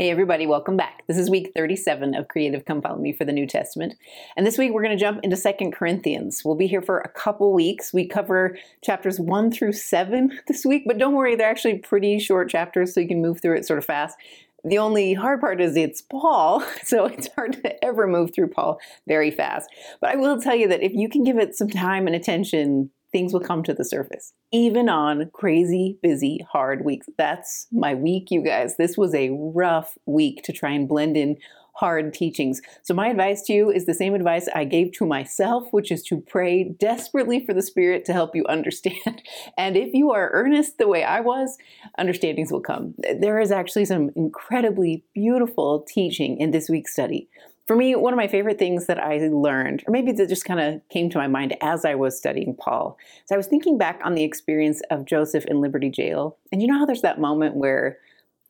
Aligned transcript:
Hey, 0.00 0.08
everybody, 0.08 0.46
welcome 0.46 0.78
back. 0.78 1.02
This 1.08 1.18
is 1.18 1.28
week 1.28 1.52
37 1.54 2.14
of 2.14 2.26
Creative 2.28 2.64
Come 2.64 2.80
Follow 2.80 2.96
Me 2.96 3.12
for 3.12 3.26
the 3.26 3.34
New 3.34 3.46
Testament. 3.46 3.96
And 4.34 4.46
this 4.46 4.56
week 4.56 4.72
we're 4.72 4.82
going 4.82 4.96
to 4.96 4.98
jump 4.98 5.20
into 5.22 5.36
Second 5.36 5.72
Corinthians. 5.72 6.40
We'll 6.42 6.54
be 6.54 6.68
here 6.68 6.80
for 6.80 7.00
a 7.00 7.08
couple 7.10 7.52
weeks. 7.52 7.92
We 7.92 8.06
cover 8.06 8.56
chapters 8.80 9.20
1 9.20 9.52
through 9.52 9.74
7 9.74 10.40
this 10.48 10.64
week, 10.64 10.84
but 10.86 10.96
don't 10.96 11.16
worry, 11.16 11.36
they're 11.36 11.50
actually 11.50 11.80
pretty 11.80 12.18
short 12.18 12.48
chapters, 12.48 12.94
so 12.94 13.00
you 13.00 13.08
can 13.08 13.20
move 13.20 13.42
through 13.42 13.58
it 13.58 13.66
sort 13.66 13.78
of 13.78 13.84
fast. 13.84 14.16
The 14.64 14.78
only 14.78 15.12
hard 15.12 15.38
part 15.38 15.60
is 15.60 15.76
it's 15.76 16.00
Paul, 16.00 16.64
so 16.82 17.04
it's 17.04 17.28
hard 17.34 17.62
to 17.62 17.84
ever 17.84 18.06
move 18.06 18.30
through 18.34 18.48
Paul 18.48 18.80
very 19.06 19.30
fast. 19.30 19.68
But 20.00 20.12
I 20.12 20.16
will 20.16 20.40
tell 20.40 20.56
you 20.56 20.68
that 20.68 20.82
if 20.82 20.94
you 20.94 21.10
can 21.10 21.24
give 21.24 21.36
it 21.36 21.54
some 21.54 21.68
time 21.68 22.06
and 22.06 22.16
attention, 22.16 22.88
things 23.12 23.32
will 23.32 23.40
come 23.40 23.62
to 23.64 23.74
the 23.74 23.84
surface, 23.84 24.32
even 24.52 24.88
on 24.88 25.30
crazy, 25.32 25.98
busy, 26.02 26.44
hard 26.50 26.84
weeks. 26.84 27.08
That's 27.18 27.66
my 27.72 27.94
week, 27.94 28.30
you 28.30 28.42
guys. 28.42 28.76
This 28.76 28.96
was 28.96 29.14
a 29.14 29.30
rough 29.30 29.96
week 30.06 30.42
to 30.44 30.52
try 30.52 30.70
and 30.70 30.88
blend 30.88 31.16
in 31.16 31.36
hard 31.74 32.12
teachings. 32.12 32.60
So, 32.82 32.94
my 32.94 33.08
advice 33.08 33.42
to 33.42 33.52
you 33.52 33.70
is 33.70 33.86
the 33.86 33.94
same 33.94 34.14
advice 34.14 34.48
I 34.54 34.64
gave 34.64 34.92
to 34.92 35.06
myself, 35.06 35.68
which 35.72 35.90
is 35.90 36.02
to 36.04 36.20
pray 36.20 36.64
desperately 36.64 37.44
for 37.44 37.54
the 37.54 37.62
Spirit 37.62 38.04
to 38.04 38.12
help 38.12 38.36
you 38.36 38.44
understand. 38.46 38.96
And 39.56 39.76
if 39.76 39.94
you 39.94 40.10
are 40.12 40.30
earnest 40.32 40.78
the 40.78 40.88
way 40.88 41.04
I 41.04 41.20
was, 41.20 41.56
understandings 41.98 42.52
will 42.52 42.60
come. 42.60 42.94
There 42.98 43.40
is 43.40 43.50
actually 43.50 43.84
some 43.84 44.10
incredibly 44.16 45.04
beautiful 45.14 45.84
teaching 45.88 46.38
in 46.38 46.50
this 46.50 46.68
week's 46.68 46.92
study 46.92 47.28
for 47.70 47.76
me, 47.76 47.94
one 47.94 48.12
of 48.12 48.16
my 48.16 48.26
favorite 48.26 48.58
things 48.58 48.86
that 48.86 48.98
I 48.98 49.28
learned, 49.28 49.84
or 49.86 49.92
maybe 49.92 50.10
that 50.10 50.28
just 50.28 50.44
kind 50.44 50.58
of 50.58 50.80
came 50.88 51.08
to 51.08 51.18
my 51.18 51.28
mind 51.28 51.56
as 51.60 51.84
I 51.84 51.94
was 51.94 52.18
studying 52.18 52.56
Paul, 52.56 52.98
is 53.24 53.30
I 53.30 53.36
was 53.36 53.46
thinking 53.46 53.78
back 53.78 54.00
on 54.02 54.16
the 54.16 54.24
experience 54.24 54.82
of 54.90 55.04
Joseph 55.04 55.44
in 55.44 55.60
Liberty 55.60 55.88
Jail. 55.88 56.36
And 56.50 56.60
you 56.60 56.66
know 56.66 56.76
how 56.76 56.84
there's 56.84 57.02
that 57.02 57.20
moment 57.20 57.54
where 57.54 57.98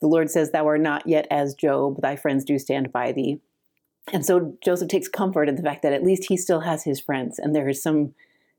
the 0.00 0.06
Lord 0.06 0.30
says, 0.30 0.52
Thou 0.52 0.66
art 0.66 0.80
not 0.80 1.06
yet 1.06 1.26
as 1.30 1.54
Job, 1.54 2.00
thy 2.00 2.16
friends 2.16 2.46
do 2.46 2.58
stand 2.58 2.92
by 2.92 3.12
thee. 3.12 3.42
And 4.10 4.24
so 4.24 4.56
Joseph 4.64 4.88
takes 4.88 5.06
comfort 5.06 5.50
in 5.50 5.56
the 5.56 5.62
fact 5.62 5.82
that 5.82 5.92
at 5.92 6.02
least 6.02 6.24
he 6.30 6.38
still 6.38 6.60
has 6.60 6.84
his 6.84 6.98
friends, 6.98 7.38
and 7.38 7.54
there 7.54 7.68
is 7.68 7.82
some 7.82 8.14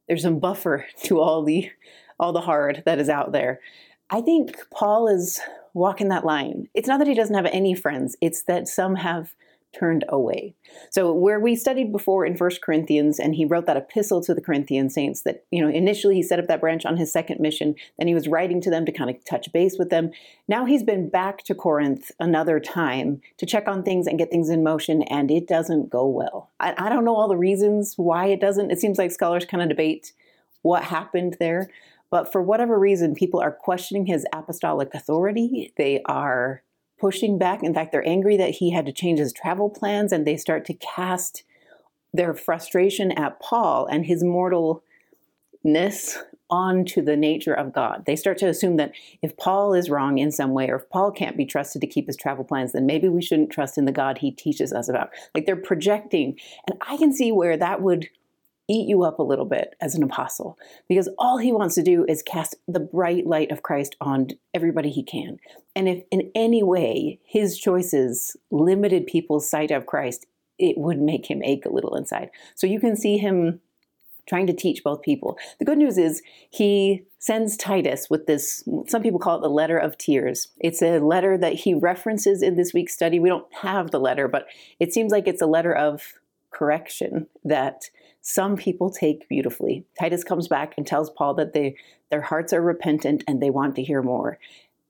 there's 0.07 0.21
some 0.21 0.37
buffer 0.37 0.85
to 1.05 1.19
all 1.19 1.41
the 1.41 1.71
all 2.19 2.33
the 2.33 2.41
hard 2.41 2.83
that 2.85 2.99
is 2.99 3.09
out 3.09 3.31
there. 3.31 3.61
I 4.11 4.21
think 4.21 4.55
Paul 4.69 5.07
is 5.07 5.39
walking 5.73 6.09
that 6.09 6.23
line. 6.23 6.67
It's 6.75 6.87
not 6.87 6.99
that 6.99 7.07
he 7.07 7.15
doesn't 7.15 7.33
have 7.33 7.47
any 7.47 7.73
friends, 7.73 8.15
it's 8.21 8.43
that 8.43 8.67
some 8.67 8.97
have 8.97 9.33
turned 9.77 10.03
away. 10.09 10.55
So 10.89 11.13
where 11.13 11.39
we 11.39 11.55
studied 11.55 11.91
before 11.91 12.25
in 12.25 12.35
First 12.35 12.61
Corinthians 12.61 13.19
and 13.19 13.35
he 13.35 13.45
wrote 13.45 13.65
that 13.67 13.77
epistle 13.77 14.21
to 14.23 14.33
the 14.33 14.41
Corinthian 14.41 14.89
saints 14.89 15.21
that, 15.21 15.45
you 15.51 15.61
know, 15.61 15.69
initially 15.69 16.15
he 16.15 16.23
set 16.23 16.39
up 16.39 16.47
that 16.47 16.61
branch 16.61 16.85
on 16.85 16.97
his 16.97 17.11
second 17.11 17.39
mission, 17.39 17.75
then 17.97 18.07
he 18.07 18.13
was 18.13 18.27
writing 18.27 18.61
to 18.61 18.69
them 18.69 18.85
to 18.85 18.91
kind 18.91 19.09
of 19.09 19.23
touch 19.25 19.51
base 19.53 19.77
with 19.77 19.89
them. 19.89 20.11
Now 20.47 20.65
he's 20.65 20.83
been 20.83 21.09
back 21.09 21.43
to 21.45 21.55
Corinth 21.55 22.11
another 22.19 22.59
time 22.59 23.21
to 23.37 23.45
check 23.45 23.67
on 23.67 23.83
things 23.83 24.07
and 24.07 24.19
get 24.19 24.29
things 24.29 24.49
in 24.49 24.63
motion 24.63 25.03
and 25.03 25.31
it 25.31 25.47
doesn't 25.47 25.89
go 25.89 26.07
well. 26.07 26.51
I, 26.59 26.73
I 26.77 26.89
don't 26.89 27.05
know 27.05 27.15
all 27.15 27.27
the 27.29 27.37
reasons 27.37 27.93
why 27.97 28.27
it 28.27 28.41
doesn't. 28.41 28.71
It 28.71 28.79
seems 28.79 28.97
like 28.97 29.11
scholars 29.11 29.45
kind 29.45 29.63
of 29.63 29.69
debate 29.69 30.13
what 30.61 30.83
happened 30.83 31.37
there. 31.39 31.69
But 32.09 32.31
for 32.31 32.41
whatever 32.41 32.77
reason, 32.77 33.15
people 33.15 33.39
are 33.39 33.51
questioning 33.51 34.05
his 34.05 34.25
apostolic 34.33 34.93
authority. 34.93 35.73
They 35.77 36.01
are 36.05 36.61
pushing 37.01 37.39
back. 37.39 37.63
In 37.63 37.73
fact, 37.73 37.91
they're 37.91 38.07
angry 38.07 38.37
that 38.37 38.51
he 38.51 38.69
had 38.71 38.85
to 38.85 38.93
change 38.93 39.19
his 39.19 39.33
travel 39.33 39.69
plans 39.69 40.13
and 40.13 40.25
they 40.25 40.37
start 40.37 40.63
to 40.65 40.73
cast 40.75 41.43
their 42.13 42.35
frustration 42.35 43.11
at 43.11 43.39
Paul 43.39 43.87
and 43.87 44.05
his 44.05 44.23
mortalness 44.23 44.81
onto 46.51 47.01
the 47.01 47.17
nature 47.17 47.53
of 47.53 47.73
God. 47.73 48.03
They 48.05 48.15
start 48.15 48.37
to 48.39 48.47
assume 48.47 48.75
that 48.77 48.91
if 49.21 49.35
Paul 49.37 49.73
is 49.73 49.89
wrong 49.89 50.19
in 50.19 50.31
some 50.31 50.51
way 50.53 50.69
or 50.69 50.75
if 50.75 50.89
Paul 50.89 51.11
can't 51.11 51.37
be 51.37 51.45
trusted 51.45 51.81
to 51.81 51.87
keep 51.87 52.05
his 52.05 52.17
travel 52.17 52.43
plans, 52.43 52.73
then 52.73 52.85
maybe 52.85 53.09
we 53.09 53.21
shouldn't 53.21 53.51
trust 53.51 53.77
in 53.77 53.85
the 53.85 53.91
God 53.91 54.19
he 54.19 54.31
teaches 54.31 54.71
us 54.71 54.87
about. 54.87 55.09
Like 55.33 55.45
they're 55.45 55.55
projecting. 55.55 56.37
And 56.67 56.77
I 56.87 56.97
can 56.97 57.13
see 57.13 57.31
where 57.31 57.57
that 57.57 57.81
would 57.81 58.09
eat 58.71 58.87
you 58.87 59.03
up 59.03 59.19
a 59.19 59.23
little 59.23 59.45
bit 59.45 59.75
as 59.81 59.95
an 59.95 60.03
apostle 60.03 60.57
because 60.87 61.09
all 61.19 61.37
he 61.37 61.51
wants 61.51 61.75
to 61.75 61.83
do 61.83 62.05
is 62.07 62.23
cast 62.23 62.55
the 62.67 62.79
bright 62.79 63.27
light 63.27 63.51
of 63.51 63.63
Christ 63.63 63.97
on 63.99 64.29
everybody 64.53 64.89
he 64.89 65.03
can. 65.03 65.37
And 65.75 65.89
if 65.89 66.03
in 66.09 66.31
any 66.33 66.63
way 66.63 67.19
his 67.25 67.59
choices 67.59 68.37
limited 68.49 69.07
people's 69.07 69.49
sight 69.49 69.71
of 69.71 69.85
Christ, 69.85 70.25
it 70.57 70.77
would 70.77 70.99
make 70.99 71.29
him 71.29 71.43
ache 71.43 71.65
a 71.65 71.73
little 71.73 71.95
inside. 71.95 72.29
So 72.55 72.65
you 72.65 72.79
can 72.79 72.95
see 72.95 73.17
him 73.17 73.59
trying 74.27 74.47
to 74.47 74.53
teach 74.53 74.83
both 74.83 75.01
people. 75.01 75.37
The 75.59 75.65
good 75.65 75.77
news 75.77 75.97
is 75.97 76.21
he 76.49 77.03
sends 77.19 77.57
Titus 77.57 78.09
with 78.09 78.27
this, 78.27 78.63
some 78.87 79.01
people 79.01 79.19
call 79.19 79.37
it 79.37 79.41
the 79.41 79.49
letter 79.49 79.77
of 79.77 79.97
tears. 79.97 80.47
It's 80.59 80.81
a 80.81 80.99
letter 80.99 81.37
that 81.37 81.53
he 81.53 81.73
references 81.73 82.41
in 82.41 82.55
this 82.55 82.73
week's 82.73 82.93
study. 82.93 83.19
We 83.19 83.29
don't 83.29 83.51
have 83.55 83.91
the 83.91 83.99
letter, 83.99 84.29
but 84.29 84.45
it 84.79 84.93
seems 84.93 85.11
like 85.11 85.27
it's 85.27 85.41
a 85.41 85.47
letter 85.47 85.73
of 85.73 86.13
correction 86.51 87.27
that 87.43 87.89
some 88.21 88.55
people 88.55 88.91
take 88.91 89.27
beautifully. 89.27 89.85
Titus 89.99 90.23
comes 90.23 90.47
back 90.47 90.73
and 90.77 90.85
tells 90.85 91.09
Paul 91.09 91.33
that 91.35 91.53
they, 91.53 91.75
their 92.09 92.21
hearts 92.21 92.53
are 92.53 92.61
repentant 92.61 93.23
and 93.27 93.41
they 93.41 93.49
want 93.49 93.75
to 93.75 93.83
hear 93.83 94.01
more. 94.01 94.37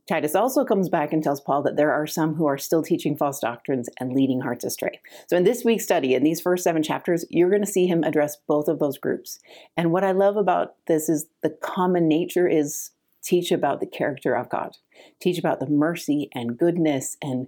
Titus 0.08 0.36
also 0.36 0.66
comes 0.66 0.90
back 0.90 1.14
and 1.14 1.24
tells 1.24 1.40
Paul 1.40 1.62
that 1.62 1.78
there 1.78 1.94
are 1.94 2.08
some 2.08 2.36
who 2.36 2.46
are 2.46 2.58
still 2.58 2.84
teaching 2.84 3.16
false 3.16 3.40
doctrines 3.40 3.88
and 4.00 4.14
leading 4.14 4.42
hearts 4.42 4.66
astray. 4.66 5.00
So, 5.28 5.38
in 5.38 5.44
this 5.44 5.64
week's 5.64 5.84
study, 5.84 6.16
in 6.16 6.24
these 6.24 6.42
first 6.42 6.64
seven 6.64 6.84
chapters, 6.84 7.24
you're 7.30 7.50
going 7.50 7.64
to 7.64 7.72
see 7.72 7.88
him 7.88 8.04
address 8.04 8.36
both 8.48 8.68
of 8.68 8.80
those 8.80 8.98
groups. 8.98 9.40
And 9.78 9.92
what 9.92 10.04
I 10.04 10.12
love 10.12 10.36
about 10.36 10.76
this 10.88 11.08
is 11.08 11.28
the 11.44 11.52
common 11.52 12.08
nature 12.08 12.48
is 12.48 12.92
teach 13.24 13.52
about 13.52 13.80
the 13.80 13.86
character 13.86 14.36
of 14.36 14.50
God, 14.50 14.76
teach 15.22 15.38
about 15.38 15.60
the 15.60 15.70
mercy 15.70 16.30
and 16.34 16.58
goodness 16.58 17.16
and 17.22 17.48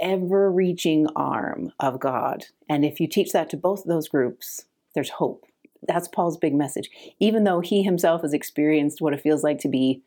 ever 0.00 0.50
reaching 0.50 1.06
arm 1.14 1.72
of 1.78 2.00
God. 2.00 2.46
And 2.68 2.84
if 2.84 2.98
you 2.98 3.06
teach 3.06 3.32
that 3.32 3.50
to 3.50 3.56
both 3.56 3.82
of 3.82 3.88
those 3.88 4.08
groups, 4.08 4.64
there's 4.94 5.10
hope. 5.10 5.44
That's 5.86 6.08
Paul's 6.08 6.36
big 6.36 6.54
message. 6.54 6.90
Even 7.20 7.44
though 7.44 7.60
he 7.60 7.82
himself 7.82 8.22
has 8.22 8.34
experienced 8.34 9.00
what 9.00 9.14
it 9.14 9.20
feels 9.20 9.42
like 9.42 9.58
to 9.60 9.68
be 9.68 10.02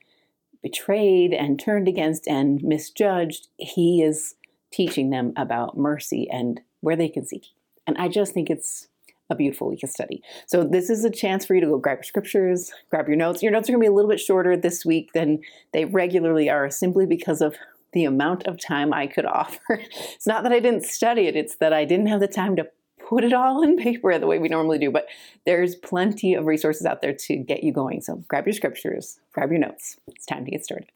betrayed 0.62 1.34
and 1.34 1.60
turned 1.60 1.88
against 1.88 2.28
and 2.28 2.64
misjudged, 2.64 3.48
he 3.58 4.02
is 4.02 4.36
teaching 4.72 5.10
them 5.10 5.34
about 5.36 5.78
mercy 5.78 6.28
and 6.32 6.62
where 6.82 6.96
they 6.96 7.10
can 7.10 7.26
seek. 7.26 7.48
And 7.86 7.98
I 7.98 8.08
just 8.08 8.34
think 8.34 8.50
it's 8.50 8.88
a 9.30 9.36
beautiful 9.36 9.70
week 9.70 9.84
of 9.84 9.90
study. 9.90 10.22
So 10.48 10.64
this 10.64 10.90
is 10.90 11.04
a 11.04 11.10
chance 11.10 11.46
for 11.46 11.56
you 11.56 11.62
to 11.62 11.68
go 11.68 11.78
grab 11.78 12.00
your 12.00 12.04
scriptures, 12.04 12.72
grab 12.90 13.08
your 13.08 13.18
notes. 13.18 13.42
Your 13.42 13.52
notes 13.52 13.70
are 13.70 13.74
going 13.74 13.82
to 13.82 13.86
be 13.86 13.92
a 13.92 13.96
little 13.96 14.10
bit 14.10 14.20
shorter 14.20 14.56
this 14.56 14.86
week 14.86 15.12
than 15.14 15.42
they 15.74 15.86
regularly 15.86 16.50
are 16.50 16.70
simply 16.70 17.06
because 17.06 17.42
of 17.42 17.56
the 17.94 18.06
amount 18.06 18.48
of 18.48 18.60
time 18.60 18.94
I 18.94 19.08
could 19.08 19.26
offer. 19.26 19.82
It's 20.16 20.28
not 20.28 20.44
that 20.44 20.52
I 20.52 20.60
didn't 20.60 20.86
study 20.86 21.28
it, 21.28 21.36
it's 21.36 21.58
that 21.58 21.74
I 21.74 21.86
didn't 21.86 22.08
have 22.08 22.20
the 22.20 22.28
time 22.28 22.56
to 22.58 22.68
put 23.14 23.24
it 23.24 23.34
all 23.34 23.62
in 23.62 23.78
paper 23.84 24.18
the 24.18 24.28
way 24.28 24.40
we 24.40 24.50
normally 24.50 24.80
do. 24.80 24.92
But 24.92 25.08
there's 25.46 25.76
plenty 25.76 26.34
of 26.34 26.46
resources 26.46 26.86
out 26.86 27.02
there 27.02 27.14
to 27.14 27.36
get 27.38 27.64
you 27.64 27.72
going. 27.72 28.02
So 28.02 28.24
grab 28.28 28.48
your 28.48 28.54
scriptures, 28.54 29.20
grab 29.34 29.52
your 29.52 29.60
notes. 29.60 29.98
It's 30.08 30.26
time 30.26 30.46
to 30.46 30.52
get 30.52 30.66
started. 30.66 30.90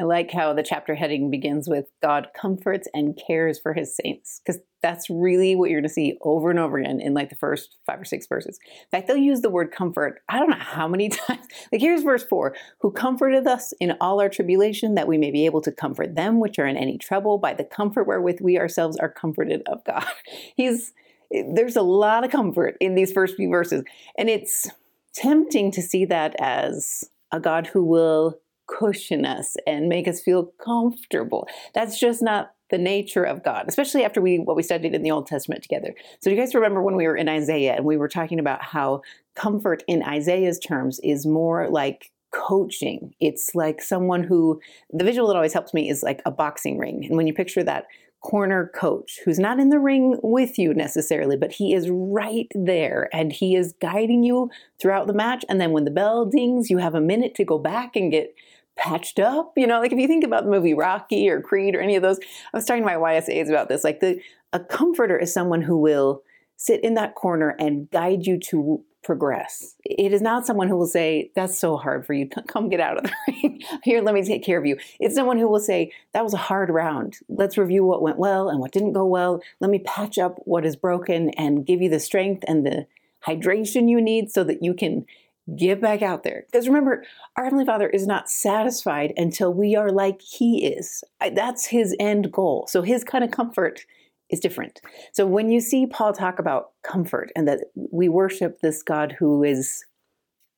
I 0.00 0.04
like 0.04 0.30
how 0.30 0.52
the 0.52 0.62
chapter 0.62 0.94
heading 0.94 1.30
begins 1.30 1.68
with 1.68 1.86
God 2.02 2.28
comforts 2.40 2.86
and 2.94 3.18
cares 3.26 3.58
for 3.58 3.72
his 3.72 3.96
saints, 3.96 4.40
because 4.44 4.60
that's 4.80 5.10
really 5.10 5.56
what 5.56 5.70
you're 5.70 5.80
going 5.80 5.88
to 5.88 5.92
see 5.92 6.16
over 6.22 6.50
and 6.50 6.58
over 6.58 6.78
again 6.78 7.00
in 7.00 7.14
like 7.14 7.30
the 7.30 7.36
first 7.36 7.76
five 7.84 8.00
or 8.00 8.04
six 8.04 8.28
verses. 8.28 8.58
In 8.66 8.90
fact, 8.90 9.08
they'll 9.08 9.16
use 9.16 9.40
the 9.40 9.50
word 9.50 9.72
comfort, 9.72 10.20
I 10.28 10.38
don't 10.38 10.50
know 10.50 10.56
how 10.56 10.86
many 10.86 11.08
times. 11.26 11.46
Like 11.72 11.80
here's 11.80 12.02
verse 12.02 12.22
four 12.22 12.54
Who 12.80 12.92
comforted 12.92 13.46
us 13.46 13.72
in 13.80 13.96
all 14.00 14.20
our 14.20 14.28
tribulation, 14.28 14.94
that 14.94 15.08
we 15.08 15.18
may 15.18 15.30
be 15.30 15.46
able 15.46 15.60
to 15.62 15.72
comfort 15.72 16.14
them 16.14 16.38
which 16.38 16.58
are 16.58 16.66
in 16.66 16.76
any 16.76 16.96
trouble 16.96 17.38
by 17.38 17.54
the 17.54 17.64
comfort 17.64 18.06
wherewith 18.06 18.40
we 18.40 18.58
ourselves 18.58 18.96
are 18.98 19.10
comforted 19.10 19.62
of 19.66 19.84
God. 19.84 20.06
He's 20.56 20.92
there's 21.30 21.76
a 21.76 21.82
lot 21.82 22.24
of 22.24 22.30
comfort 22.30 22.76
in 22.80 22.94
these 22.94 23.12
first 23.12 23.36
few 23.36 23.50
verses, 23.50 23.82
and 24.16 24.30
it's 24.30 24.66
tempting 25.14 25.70
to 25.72 25.82
see 25.82 26.04
that 26.06 26.34
as 26.38 27.04
a 27.32 27.40
God 27.40 27.66
who 27.66 27.84
will 27.84 28.38
cushion 28.68 29.24
us 29.24 29.56
and 29.66 29.88
make 29.88 30.06
us 30.06 30.20
feel 30.20 30.52
comfortable. 30.64 31.48
That's 31.74 31.98
just 31.98 32.22
not 32.22 32.52
the 32.70 32.78
nature 32.78 33.24
of 33.24 33.42
God, 33.42 33.64
especially 33.66 34.04
after 34.04 34.20
we 34.20 34.38
what 34.38 34.56
we 34.56 34.62
studied 34.62 34.94
in 34.94 35.02
the 35.02 35.10
Old 35.10 35.26
Testament 35.26 35.62
together. 35.62 35.94
So 36.20 36.30
you 36.30 36.36
guys 36.36 36.54
remember 36.54 36.82
when 36.82 36.96
we 36.96 37.06
were 37.06 37.16
in 37.16 37.28
Isaiah 37.28 37.74
and 37.74 37.84
we 37.84 37.96
were 37.96 38.08
talking 38.08 38.38
about 38.38 38.62
how 38.62 39.02
comfort 39.34 39.82
in 39.86 40.02
Isaiah's 40.02 40.58
terms 40.58 41.00
is 41.02 41.26
more 41.26 41.68
like 41.70 42.10
coaching. 42.30 43.14
It's 43.20 43.54
like 43.54 43.80
someone 43.80 44.22
who 44.22 44.60
the 44.92 45.04
visual 45.04 45.28
that 45.28 45.36
always 45.36 45.54
helps 45.54 45.72
me 45.72 45.88
is 45.88 46.02
like 46.02 46.20
a 46.26 46.30
boxing 46.30 46.78
ring. 46.78 47.04
And 47.06 47.16
when 47.16 47.26
you 47.26 47.32
picture 47.32 47.62
that 47.64 47.86
corner 48.20 48.70
coach 48.74 49.20
who's 49.24 49.38
not 49.38 49.60
in 49.60 49.68
the 49.68 49.78
ring 49.78 50.18
with 50.22 50.58
you 50.58 50.74
necessarily, 50.74 51.36
but 51.36 51.52
he 51.52 51.72
is 51.72 51.88
right 51.88 52.48
there 52.54 53.08
and 53.12 53.32
he 53.32 53.54
is 53.54 53.74
guiding 53.80 54.24
you 54.24 54.50
throughout 54.78 55.06
the 55.06 55.12
match. 55.12 55.44
And 55.48 55.60
then 55.60 55.70
when 55.70 55.84
the 55.84 55.90
bell 55.90 56.26
dings, 56.26 56.68
you 56.68 56.78
have 56.78 56.94
a 56.94 57.00
minute 57.00 57.34
to 57.36 57.44
go 57.44 57.58
back 57.58 57.94
and 57.96 58.10
get 58.10 58.34
patched 58.78 59.18
up. 59.18 59.52
You 59.56 59.66
know, 59.66 59.80
like 59.80 59.92
if 59.92 59.98
you 59.98 60.06
think 60.06 60.24
about 60.24 60.44
the 60.44 60.50
movie 60.50 60.74
Rocky 60.74 61.28
or 61.28 61.42
Creed 61.42 61.74
or 61.74 61.80
any 61.80 61.96
of 61.96 62.02
those, 62.02 62.18
I 62.18 62.56
was 62.56 62.64
talking 62.64 62.82
to 62.82 62.86
my 62.86 62.94
YSAs 62.94 63.48
about 63.48 63.68
this. 63.68 63.84
Like 63.84 64.00
the 64.00 64.20
a 64.52 64.60
comforter 64.60 65.18
is 65.18 65.32
someone 65.32 65.60
who 65.60 65.76
will 65.76 66.22
sit 66.56 66.82
in 66.82 66.94
that 66.94 67.14
corner 67.14 67.54
and 67.58 67.90
guide 67.90 68.26
you 68.26 68.38
to 68.38 68.82
progress. 69.04 69.74
It 69.84 70.12
is 70.12 70.20
not 70.20 70.44
someone 70.44 70.68
who 70.68 70.76
will 70.76 70.86
say, 70.86 71.30
That's 71.34 71.58
so 71.58 71.76
hard 71.76 72.06
for 72.06 72.12
you. 72.12 72.28
Come 72.48 72.68
get 72.68 72.80
out 72.80 72.98
of 72.98 73.04
the 73.04 73.12
ring. 73.42 73.62
Here, 73.82 74.02
let 74.02 74.14
me 74.14 74.22
take 74.22 74.44
care 74.44 74.58
of 74.58 74.66
you. 74.66 74.76
It's 75.00 75.14
someone 75.14 75.38
who 75.38 75.48
will 75.48 75.60
say, 75.60 75.92
That 76.12 76.24
was 76.24 76.34
a 76.34 76.38
hard 76.38 76.70
round. 76.70 77.18
Let's 77.28 77.58
review 77.58 77.84
what 77.84 78.02
went 78.02 78.18
well 78.18 78.48
and 78.48 78.60
what 78.60 78.72
didn't 78.72 78.92
go 78.92 79.06
well. 79.06 79.42
Let 79.60 79.70
me 79.70 79.80
patch 79.80 80.18
up 80.18 80.38
what 80.44 80.66
is 80.66 80.76
broken 80.76 81.30
and 81.30 81.66
give 81.66 81.80
you 81.80 81.88
the 81.88 82.00
strength 82.00 82.44
and 82.46 82.66
the 82.66 82.86
hydration 83.26 83.88
you 83.88 84.00
need 84.00 84.30
so 84.30 84.44
that 84.44 84.62
you 84.62 84.74
can 84.74 85.06
get 85.56 85.80
back 85.80 86.02
out 86.02 86.22
there. 86.22 86.44
Because 86.50 86.68
remember, 86.68 87.04
our 87.36 87.44
Heavenly 87.44 87.64
Father 87.64 87.88
is 87.88 88.06
not 88.06 88.28
satisfied 88.28 89.12
until 89.16 89.52
we 89.52 89.76
are 89.76 89.90
like 89.90 90.20
He 90.20 90.66
is. 90.66 91.02
That's 91.34 91.66
His 91.66 91.94
end 91.98 92.32
goal. 92.32 92.66
So 92.68 92.82
His 92.82 93.04
kind 93.04 93.24
of 93.24 93.30
comfort 93.30 93.84
is 94.30 94.40
different. 94.40 94.80
So 95.12 95.26
when 95.26 95.50
you 95.50 95.60
see 95.60 95.86
Paul 95.86 96.12
talk 96.12 96.38
about 96.38 96.72
comfort 96.82 97.32
and 97.34 97.48
that 97.48 97.60
we 97.74 98.08
worship 98.08 98.60
this 98.60 98.82
God 98.82 99.16
who 99.18 99.42
is 99.42 99.84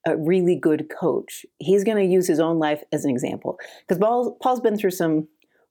a 0.06 0.16
really 0.16 0.56
good 0.56 0.90
coach, 0.90 1.44
he's 1.58 1.84
going 1.84 1.98
to 1.98 2.12
use 2.12 2.26
his 2.26 2.40
own 2.40 2.58
life 2.58 2.82
as 2.90 3.04
an 3.04 3.10
example. 3.10 3.58
Because 3.80 3.98
Paul, 3.98 4.36
Paul's 4.42 4.60
been 4.60 4.76
through 4.76 4.92
some 4.92 5.28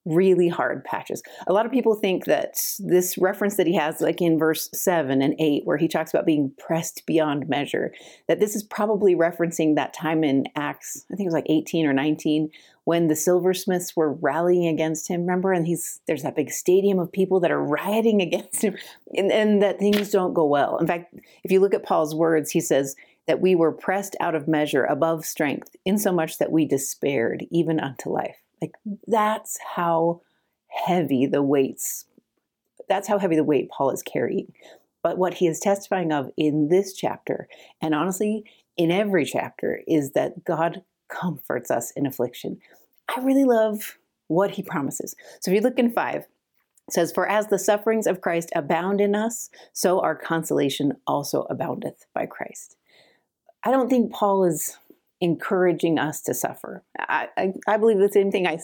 really 0.10 0.48
hard 0.48 0.84
patches. 0.84 1.22
A 1.48 1.54
lot 1.54 1.66
of 1.66 1.72
people 1.72 1.96
think 1.96 2.26
that 2.26 2.60
this 2.80 3.18
reference 3.18 3.56
that 3.58 3.68
he 3.68 3.76
has, 3.76 4.02
like 4.02 4.22
in 4.22 4.38
verse 4.38 4.70
7 4.74 5.22
and 5.22 5.36
8, 5.40 5.66
where 5.66 5.78
he 5.78 5.88
talks 5.88 6.14
about 6.14 6.26
being 6.26 6.52
pressed 6.58 7.06
beyond 7.06 7.48
measure, 7.48 7.94
that 8.28 8.40
this 8.40 8.56
is 8.56 8.64
probably 8.64 9.16
referencing 9.16 9.76
that 9.76 9.94
time 9.94 10.24
in 10.24 10.46
Acts, 10.56 11.06
I 11.12 11.16
think 11.16 11.26
it 11.26 11.32
was 11.32 11.34
like 11.34 11.50
18 11.50 11.86
or 11.86 11.94
19, 11.94 12.50
when 12.86 13.08
the 13.08 13.16
silversmiths 13.16 13.96
were 13.96 14.14
rallying 14.14 14.68
against 14.68 15.08
him. 15.08 15.22
Remember? 15.22 15.54
And 15.54 15.68
he's 15.68 16.02
there's 16.08 16.24
that 16.24 16.36
big 16.36 16.50
stadium 16.50 16.98
of 16.98 17.12
people 17.12 17.40
that 17.42 17.52
are 17.52 17.64
rioting 17.64 18.22
against 18.24 18.64
him, 18.64 18.76
and, 19.16 19.32
and 19.32 19.62
that 19.62 19.80
things 19.80 20.10
don't 20.10 20.34
go 20.34 20.46
well. 20.46 20.78
In 20.78 20.88
fact, 20.88 21.14
if 21.44 21.52
you 21.52 21.60
look 21.60 21.74
at 21.74 21.84
Paul's 21.84 22.16
words, 22.16 22.52
he 22.52 22.60
says, 22.60 22.96
that 23.30 23.42
we 23.42 23.54
were 23.54 23.72
pressed 23.72 24.16
out 24.20 24.34
of 24.34 24.48
measure 24.48 24.86
above 24.86 25.24
strength, 25.24 25.76
insomuch 25.86 26.40
that 26.40 26.52
we 26.52 26.66
despaired 26.66 27.46
even 27.52 27.80
unto 27.80 28.10
life. 28.10 28.38
Like 28.62 28.74
that's 29.08 29.58
how 29.76 30.22
heavy 30.68 31.26
the 31.26 31.44
weights, 31.44 32.06
that's 32.88 33.08
how 33.08 33.18
heavy 33.20 33.36
the 33.36 33.44
weight 33.44 33.70
Paul 33.70 33.92
is 33.92 34.04
carrying. 34.04 34.54
But 35.02 35.18
what 35.18 35.36
he 35.36 35.48
is 35.48 35.60
testifying 35.60 36.12
of 36.12 36.30
in 36.36 36.68
this 36.68 36.94
chapter, 36.94 37.48
and 37.82 37.96
honestly, 37.96 38.44
in 38.76 38.92
every 38.92 39.26
chapter, 39.26 39.82
is 39.88 40.12
that 40.12 40.44
God 40.44 40.82
comforts 41.08 41.72
us 41.72 41.92
in 41.92 42.06
affliction. 42.06 42.60
I 43.08 43.22
really 43.22 43.46
love 43.46 43.98
what 44.28 44.52
he 44.52 44.62
promises. 44.62 45.16
So 45.40 45.52
if 45.52 45.56
you 45.56 45.62
look 45.62 45.80
in 45.80 45.92
five, 45.92 46.28
it 46.88 46.94
says, 46.94 47.12
For 47.12 47.28
as 47.28 47.48
the 47.48 47.60
sufferings 47.60 48.08
of 48.08 48.22
Christ 48.22 48.52
abound 48.56 49.02
in 49.02 49.16
us, 49.16 49.50
so 49.74 50.00
our 50.02 50.16
consolation 50.16 50.94
also 51.08 51.44
aboundeth 51.50 52.06
by 52.14 52.26
Christ. 52.26 52.76
I 53.64 53.72
don't 53.72 53.90
think 53.90 54.12
Paul 54.12 54.46
is 54.46 54.78
encouraging 55.21 56.00
us 56.00 56.21
to 56.21 56.33
suffer. 56.33 56.83
I, 56.98 57.27
I, 57.38 57.54
I, 57.68 57.77
believe 57.77 57.98
the 57.98 58.10
same 58.10 58.31
thing 58.31 58.48
I 58.48 58.57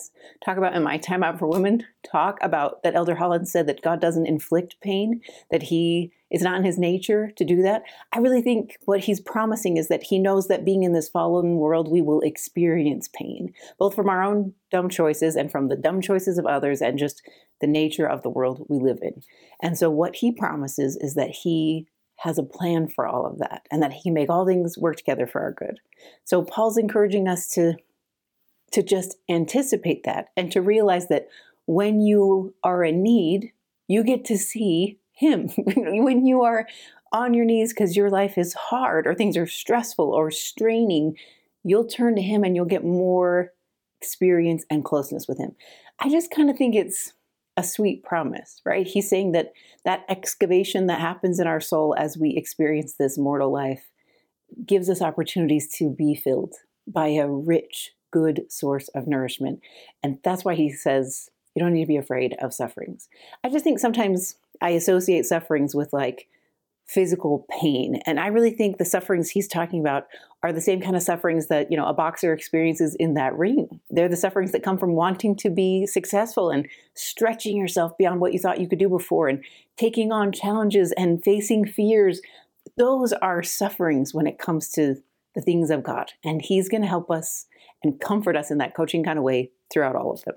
talk 0.44 0.56
about 0.56 0.74
in 0.74 0.82
my 0.82 0.96
Time 0.96 1.22
Out 1.22 1.38
for 1.38 1.46
Women 1.46 1.84
talk 2.10 2.38
about 2.40 2.82
that 2.82 2.94
Elder 2.94 3.14
Holland 3.14 3.48
said 3.48 3.66
that 3.66 3.82
God 3.82 4.00
doesn't 4.00 4.26
inflict 4.26 4.80
pain, 4.80 5.20
that 5.50 5.64
He 5.64 6.12
is 6.30 6.42
not 6.42 6.56
in 6.56 6.64
His 6.64 6.78
nature 6.78 7.30
to 7.36 7.44
do 7.44 7.60
that. 7.62 7.82
I 8.12 8.20
really 8.20 8.40
think 8.40 8.78
what 8.86 9.00
He's 9.00 9.20
promising 9.20 9.76
is 9.76 9.88
that 9.88 10.04
He 10.04 10.18
knows 10.18 10.48
that 10.48 10.64
being 10.64 10.82
in 10.82 10.92
this 10.92 11.10
fallen 11.10 11.56
world, 11.56 11.90
we 11.90 12.00
will 12.00 12.20
experience 12.22 13.08
pain, 13.08 13.52
both 13.78 13.94
from 13.94 14.08
our 14.08 14.22
own 14.22 14.54
dumb 14.70 14.88
choices 14.88 15.36
and 15.36 15.50
from 15.50 15.68
the 15.68 15.76
dumb 15.76 16.00
choices 16.00 16.38
of 16.38 16.46
others, 16.46 16.80
and 16.80 16.98
just 16.98 17.22
the 17.60 17.66
nature 17.66 18.06
of 18.06 18.22
the 18.22 18.30
world 18.30 18.64
we 18.68 18.78
live 18.78 18.98
in. 19.02 19.22
And 19.62 19.76
so, 19.76 19.90
what 19.90 20.16
He 20.16 20.32
promises 20.32 20.96
is 20.96 21.14
that 21.16 21.30
He 21.30 21.86
has 22.16 22.38
a 22.38 22.42
plan 22.42 22.88
for 22.88 23.06
all 23.06 23.26
of 23.26 23.38
that 23.38 23.66
and 23.70 23.82
that 23.82 23.92
he 23.92 24.02
can 24.02 24.14
make 24.14 24.30
all 24.30 24.46
things 24.46 24.78
work 24.78 24.96
together 24.96 25.26
for 25.26 25.42
our 25.42 25.52
good. 25.52 25.78
So 26.24 26.42
Paul's 26.42 26.78
encouraging 26.78 27.28
us 27.28 27.48
to 27.50 27.74
to 28.72 28.82
just 28.82 29.16
anticipate 29.28 30.02
that 30.04 30.26
and 30.36 30.50
to 30.50 30.60
realize 30.60 31.06
that 31.08 31.28
when 31.66 32.00
you 32.00 32.52
are 32.64 32.82
in 32.82 33.02
need, 33.02 33.52
you 33.86 34.02
get 34.02 34.24
to 34.24 34.36
see 34.36 34.98
him. 35.12 35.48
when 35.56 36.26
you 36.26 36.42
are 36.42 36.66
on 37.12 37.32
your 37.32 37.44
knees 37.44 37.72
because 37.72 37.96
your 37.96 38.10
life 38.10 38.36
is 38.36 38.54
hard 38.54 39.06
or 39.06 39.14
things 39.14 39.36
are 39.36 39.46
stressful 39.46 40.12
or 40.12 40.30
straining, 40.30 41.16
you'll 41.62 41.86
turn 41.86 42.16
to 42.16 42.22
him 42.22 42.44
and 42.44 42.56
you'll 42.56 42.64
get 42.64 42.84
more 42.84 43.52
experience 44.00 44.64
and 44.68 44.84
closeness 44.84 45.26
with 45.26 45.38
him. 45.38 45.54
I 45.98 46.10
just 46.10 46.30
kind 46.30 46.50
of 46.50 46.56
think 46.56 46.74
it's 46.74 47.12
a 47.56 47.64
sweet 47.64 48.02
promise, 48.02 48.60
right? 48.64 48.86
He's 48.86 49.08
saying 49.08 49.32
that 49.32 49.52
that 49.84 50.04
excavation 50.08 50.86
that 50.86 51.00
happens 51.00 51.40
in 51.40 51.46
our 51.46 51.60
soul 51.60 51.94
as 51.96 52.18
we 52.18 52.36
experience 52.36 52.94
this 52.94 53.16
mortal 53.16 53.50
life 53.50 53.90
gives 54.64 54.90
us 54.90 55.02
opportunities 55.02 55.68
to 55.76 55.90
be 55.90 56.14
filled 56.14 56.54
by 56.86 57.08
a 57.08 57.28
rich, 57.28 57.92
good 58.10 58.44
source 58.48 58.88
of 58.88 59.06
nourishment. 59.06 59.60
And 60.02 60.18
that's 60.22 60.44
why 60.44 60.54
he 60.54 60.70
says 60.70 61.30
you 61.54 61.62
don't 61.62 61.72
need 61.72 61.84
to 61.84 61.88
be 61.88 61.96
afraid 61.96 62.36
of 62.40 62.52
sufferings. 62.52 63.08
I 63.42 63.48
just 63.48 63.64
think 63.64 63.78
sometimes 63.78 64.36
I 64.60 64.70
associate 64.70 65.24
sufferings 65.24 65.74
with 65.74 65.92
like 65.92 66.28
physical 66.86 67.46
pain. 67.60 68.00
And 68.06 68.20
I 68.20 68.28
really 68.28 68.50
think 68.50 68.78
the 68.78 68.84
sufferings 68.84 69.30
he's 69.30 69.48
talking 69.48 69.80
about 69.80 70.06
are 70.46 70.52
the 70.52 70.60
same 70.60 70.80
kind 70.80 70.96
of 70.96 71.02
sufferings 71.02 71.48
that, 71.48 71.70
you 71.70 71.76
know, 71.76 71.86
a 71.86 71.92
boxer 71.92 72.32
experiences 72.32 72.94
in 72.94 73.14
that 73.14 73.36
ring. 73.36 73.80
They're 73.90 74.08
the 74.08 74.16
sufferings 74.16 74.52
that 74.52 74.62
come 74.62 74.78
from 74.78 74.92
wanting 74.92 75.36
to 75.36 75.50
be 75.50 75.86
successful 75.86 76.50
and 76.50 76.68
stretching 76.94 77.56
yourself 77.56 77.98
beyond 77.98 78.20
what 78.20 78.32
you 78.32 78.38
thought 78.38 78.60
you 78.60 78.68
could 78.68 78.78
do 78.78 78.88
before 78.88 79.28
and 79.28 79.44
taking 79.76 80.12
on 80.12 80.32
challenges 80.32 80.92
and 80.92 81.22
facing 81.22 81.66
fears. 81.66 82.20
Those 82.76 83.12
are 83.12 83.42
sufferings 83.42 84.14
when 84.14 84.26
it 84.26 84.38
comes 84.38 84.70
to 84.72 84.96
the 85.34 85.40
things 85.40 85.70
of 85.70 85.82
God. 85.82 86.12
And 86.24 86.40
he's 86.40 86.68
going 86.68 86.82
to 86.82 86.88
help 86.88 87.10
us 87.10 87.46
and 87.82 88.00
comfort 88.00 88.36
us 88.36 88.50
in 88.50 88.58
that 88.58 88.74
coaching 88.74 89.04
kind 89.04 89.18
of 89.18 89.24
way 89.24 89.50
throughout 89.72 89.96
all 89.96 90.12
of 90.12 90.22
them. 90.22 90.36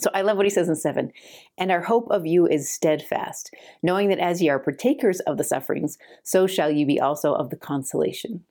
So 0.00 0.10
I 0.12 0.22
love 0.22 0.36
what 0.36 0.46
he 0.46 0.50
says 0.50 0.68
in 0.68 0.74
7. 0.74 1.12
And 1.56 1.70
our 1.70 1.82
hope 1.82 2.08
of 2.10 2.26
you 2.26 2.48
is 2.48 2.68
steadfast, 2.68 3.54
knowing 3.82 4.08
that 4.08 4.18
as 4.18 4.42
ye 4.42 4.48
are 4.48 4.58
partakers 4.58 5.20
of 5.20 5.36
the 5.36 5.44
sufferings, 5.44 5.98
so 6.24 6.48
shall 6.48 6.70
you 6.70 6.84
be 6.84 7.00
also 7.00 7.32
of 7.32 7.50
the 7.50 7.56
consolation. 7.56 8.42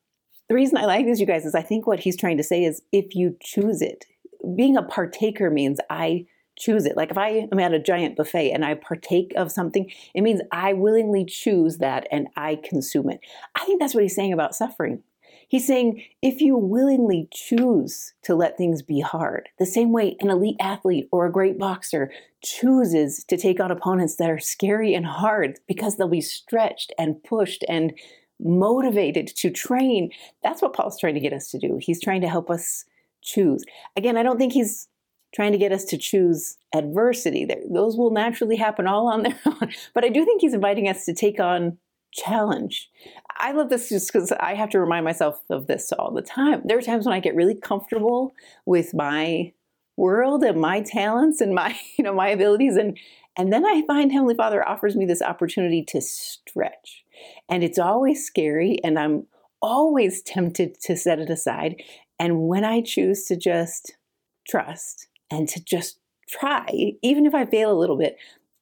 The 0.54 0.58
reason 0.58 0.78
I 0.78 0.86
like 0.86 1.08
this, 1.08 1.20
you 1.20 1.26
guys, 1.26 1.46
is 1.46 1.56
I 1.56 1.64
think 1.64 1.88
what 1.88 2.02
he's 2.02 2.16
trying 2.16 2.38
to 2.38 2.44
say 2.44 2.64
is 2.64 2.84
if 2.92 3.16
you 3.16 3.36
choose 3.42 3.82
it, 3.82 4.06
being 4.56 4.78
a 4.78 4.84
partaker 4.84 5.50
means 5.50 5.80
I 5.90 6.28
choose 6.60 6.86
it. 6.86 6.96
Like 6.96 7.10
if 7.10 7.18
I 7.18 7.48
am 7.52 7.58
at 7.58 7.74
a 7.74 7.80
giant 7.80 8.16
buffet 8.16 8.52
and 8.52 8.64
I 8.64 8.76
partake 8.76 9.34
of 9.36 9.52
something, 9.52 9.92
it 10.14 10.22
means 10.22 10.42
I 10.52 10.74
willingly 10.74 11.26
choose 11.26 11.80
that 11.80 12.08
and 12.12 12.28
I 12.38 12.60
consume 12.64 13.10
it. 13.10 13.22
I 13.56 13.66
think 13.66 13.80
that's 13.80 13.96
what 13.96 14.04
he's 14.04 14.14
saying 14.14 14.32
about 14.32 14.54
suffering. 14.54 15.02
He's 15.48 15.66
saying 15.66 16.04
if 16.22 16.40
you 16.40 16.56
willingly 16.56 17.30
choose 17.34 18.14
to 18.22 18.36
let 18.36 18.56
things 18.56 18.84
be 18.84 19.00
hard, 19.00 19.50
the 19.58 19.66
same 19.66 19.92
way 19.92 20.18
an 20.20 20.30
elite 20.30 20.58
athlete 20.60 21.10
or 21.12 21.26
a 21.26 21.32
great 21.32 21.58
boxer 21.58 22.12
chooses 22.44 23.24
to 23.24 23.38
take 23.38 23.60
on 23.60 23.72
opponents 23.72 24.18
that 24.18 24.30
are 24.30 24.40
scary 24.40 24.94
and 24.94 25.08
hard 25.08 25.58
because 25.68 25.98
they'll 25.98 26.08
be 26.08 26.22
stretched 26.22 26.94
and 27.00 27.24
pushed 27.24 27.66
and 27.68 27.94
motivated 28.44 29.28
to 29.28 29.50
train. 29.50 30.12
That's 30.44 30.62
what 30.62 30.74
Paul's 30.74 31.00
trying 31.00 31.16
to 31.16 31.20
get 31.20 31.34
us 31.34 31.50
to 31.52 31.60
do. 31.60 31.80
He's 31.82 32.02
trying 32.02 32.22
to 32.22 32.30
help 32.30 32.50
us 32.50 32.86
choose. 33.22 33.64
Again, 33.96 34.18
I 34.18 34.24
don't 34.24 34.38
think 34.38 34.54
he's 34.54 34.88
trying 35.34 35.52
to 35.52 35.58
get 35.58 35.72
us 35.72 35.84
to 35.86 35.98
choose 35.98 36.58
adversity. 36.74 37.48
Those 37.72 37.98
will 37.98 38.12
naturally 38.12 38.56
happen 38.56 38.88
all 38.88 39.08
on 39.08 39.24
their 39.24 39.40
own. 39.46 39.74
But 39.94 40.06
I 40.06 40.10
do 40.10 40.26
think 40.26 40.42
he's 40.42 40.54
inviting 40.54 40.88
us 40.88 41.06
to 41.06 41.14
take 41.14 41.40
on 41.40 41.78
challenge. 42.12 42.90
I 43.38 43.52
love 43.52 43.70
this 43.70 43.90
just 43.90 44.14
because 44.14 44.32
I 44.34 44.54
have 44.54 44.70
to 44.70 44.80
remind 44.80 45.06
myself 45.06 45.42
of 45.50 45.68
this 45.68 45.92
all 45.92 46.12
the 46.12 46.22
time. 46.22 46.62
There 46.66 46.78
are 46.78 46.82
times 46.82 47.06
when 47.06 47.16
I 47.16 47.20
get 47.20 47.36
really 47.36 47.56
comfortable 47.56 48.34
with 48.66 48.94
my 48.94 49.52
world 49.98 50.44
and 50.44 50.62
my 50.62 50.82
talents 50.82 51.42
and 51.42 51.56
my, 51.56 51.76
you 51.98 52.04
know, 52.04 52.14
my 52.14 52.30
abilities 52.30 52.76
and 52.78 52.98
and 53.36 53.52
then 53.52 53.66
I 53.66 53.82
find 53.88 54.12
Heavenly 54.12 54.36
Father 54.36 54.68
offers 54.68 54.96
me 54.96 55.06
this 55.06 55.24
opportunity 55.24 55.84
to 55.88 56.02
stretch. 56.02 57.03
And 57.50 57.64
it's 57.64 57.80
always 57.80 58.26
scary 58.26 58.78
and 58.84 58.98
I'm 58.98 59.28
always 59.62 60.22
tempted 60.22 60.80
to 60.82 60.96
set 60.96 61.20
it 61.20 61.30
aside. 61.30 61.82
And 62.20 62.48
when 62.48 62.64
I 62.64 62.82
choose 62.82 63.26
to 63.26 63.36
just 63.36 63.96
trust 64.48 65.08
and 65.32 65.48
to 65.50 65.64
just 65.64 66.00
try, 66.30 66.94
even 67.02 67.26
if 67.26 67.34
I 67.34 67.46
fail 67.46 67.72
a 67.72 67.80
little 67.80 67.98
bit, 67.98 68.18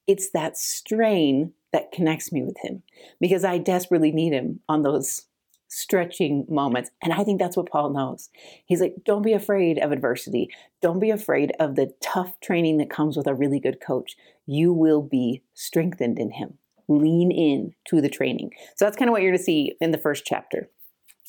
it's 0.07 0.31
that 0.31 0.57
strain 0.57 1.53
that 1.73 1.91
connects 1.91 2.31
me 2.31 2.43
with 2.43 2.57
him 2.61 2.83
because 3.19 3.43
I 3.43 3.57
desperately 3.57 4.11
need 4.11 4.33
him 4.33 4.59
on 4.67 4.81
those 4.81 5.25
stretching 5.71 6.45
moments. 6.49 6.91
And 7.01 7.13
I 7.13 7.23
think 7.23 7.39
that's 7.39 7.55
what 7.55 7.69
Paul 7.69 7.91
knows. 7.91 8.29
He's 8.65 8.81
like, 8.81 8.95
don't 9.05 9.21
be 9.21 9.33
afraid 9.33 9.79
of 9.79 9.91
adversity. 9.91 10.49
Don't 10.81 10.99
be 10.99 11.11
afraid 11.11 11.53
of 11.59 11.75
the 11.75 11.93
tough 12.01 12.39
training 12.41 12.77
that 12.77 12.89
comes 12.89 13.15
with 13.15 13.25
a 13.25 13.33
really 13.33 13.59
good 13.59 13.79
coach. 13.79 14.17
You 14.45 14.73
will 14.73 15.01
be 15.01 15.43
strengthened 15.53 16.19
in 16.19 16.31
him. 16.31 16.57
Lean 16.87 17.31
in 17.31 17.73
to 17.87 18.01
the 18.01 18.09
training. 18.09 18.51
So 18.75 18.85
that's 18.85 18.97
kind 18.97 19.09
of 19.09 19.13
what 19.13 19.21
you're 19.21 19.31
going 19.31 19.39
to 19.39 19.43
see 19.43 19.75
in 19.79 19.91
the 19.91 19.97
first 19.97 20.25
chapter. 20.25 20.69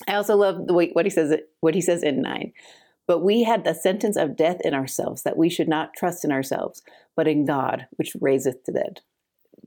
I 0.09 0.15
also 0.15 0.37
love 0.37 0.67
the 0.67 0.75
way 0.75 0.91
what 0.93 1.07
he 1.07 1.11
says 1.11 1.35
what 1.61 1.75
he 1.75 1.81
says 1.81 2.03
in 2.03 2.23
9. 2.23 2.53
But 3.07 3.21
we 3.21 3.43
had 3.43 3.65
the 3.65 3.75
sentence 3.75 4.17
of 4.17 4.37
death 4.37 4.59
in 4.65 4.75
ourselves 4.75 5.23
that 5.23 5.37
we 5.37 5.49
should 5.49 5.69
not 5.69 5.95
trust 5.95 6.25
in 6.25 6.33
ourselves, 6.33 6.83
but 7.17 7.29
in 7.29 7.45
God, 7.45 7.87
which 7.97 8.17
raiseth 8.21 8.65
the 8.65 8.73
dead. 8.73 9.01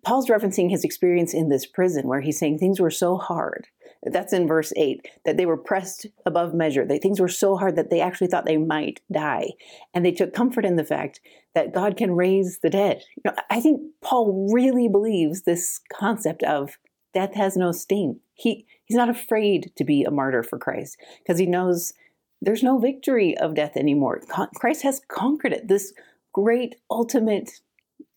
Paul's 0.03 0.29
referencing 0.29 0.69
his 0.69 0.83
experience 0.83 1.33
in 1.33 1.49
this 1.49 1.65
prison 1.65 2.07
where 2.07 2.21
he's 2.21 2.39
saying 2.39 2.59
things 2.59 2.79
were 2.79 2.91
so 2.91 3.17
hard. 3.17 3.67
That's 4.05 4.33
in 4.33 4.47
verse 4.47 4.71
8, 4.75 5.07
that 5.25 5.37
they 5.37 5.45
were 5.45 5.57
pressed 5.57 6.05
above 6.25 6.53
measure. 6.53 6.85
Things 6.85 7.19
were 7.19 7.27
so 7.27 7.55
hard 7.57 7.75
that 7.75 7.89
they 7.89 8.01
actually 8.01 8.27
thought 8.27 8.45
they 8.45 8.57
might 8.57 9.01
die. 9.11 9.51
And 9.93 10.05
they 10.05 10.11
took 10.11 10.33
comfort 10.33 10.65
in 10.65 10.75
the 10.75 10.83
fact 10.83 11.21
that 11.53 11.73
God 11.73 11.97
can 11.97 12.15
raise 12.15 12.59
the 12.59 12.69
dead. 12.69 13.03
You 13.15 13.23
know, 13.25 13.35
I 13.49 13.59
think 13.59 13.81
Paul 14.01 14.49
really 14.53 14.87
believes 14.87 15.41
this 15.41 15.79
concept 15.91 16.43
of 16.43 16.77
death 17.13 17.33
has 17.33 17.57
no 17.57 17.71
sting. 17.71 18.19
He, 18.33 18.65
he's 18.85 18.97
not 18.97 19.09
afraid 19.09 19.71
to 19.77 19.83
be 19.83 20.03
a 20.03 20.11
martyr 20.11 20.43
for 20.43 20.59
Christ 20.59 20.97
because 21.23 21.39
he 21.39 21.45
knows 21.45 21.93
there's 22.41 22.63
no 22.63 22.77
victory 22.77 23.37
of 23.37 23.55
death 23.55 23.75
anymore. 23.77 24.21
Christ 24.55 24.83
has 24.83 25.01
conquered 25.07 25.53
it. 25.53 25.67
This 25.67 25.93
great 26.33 26.75
ultimate 26.91 27.49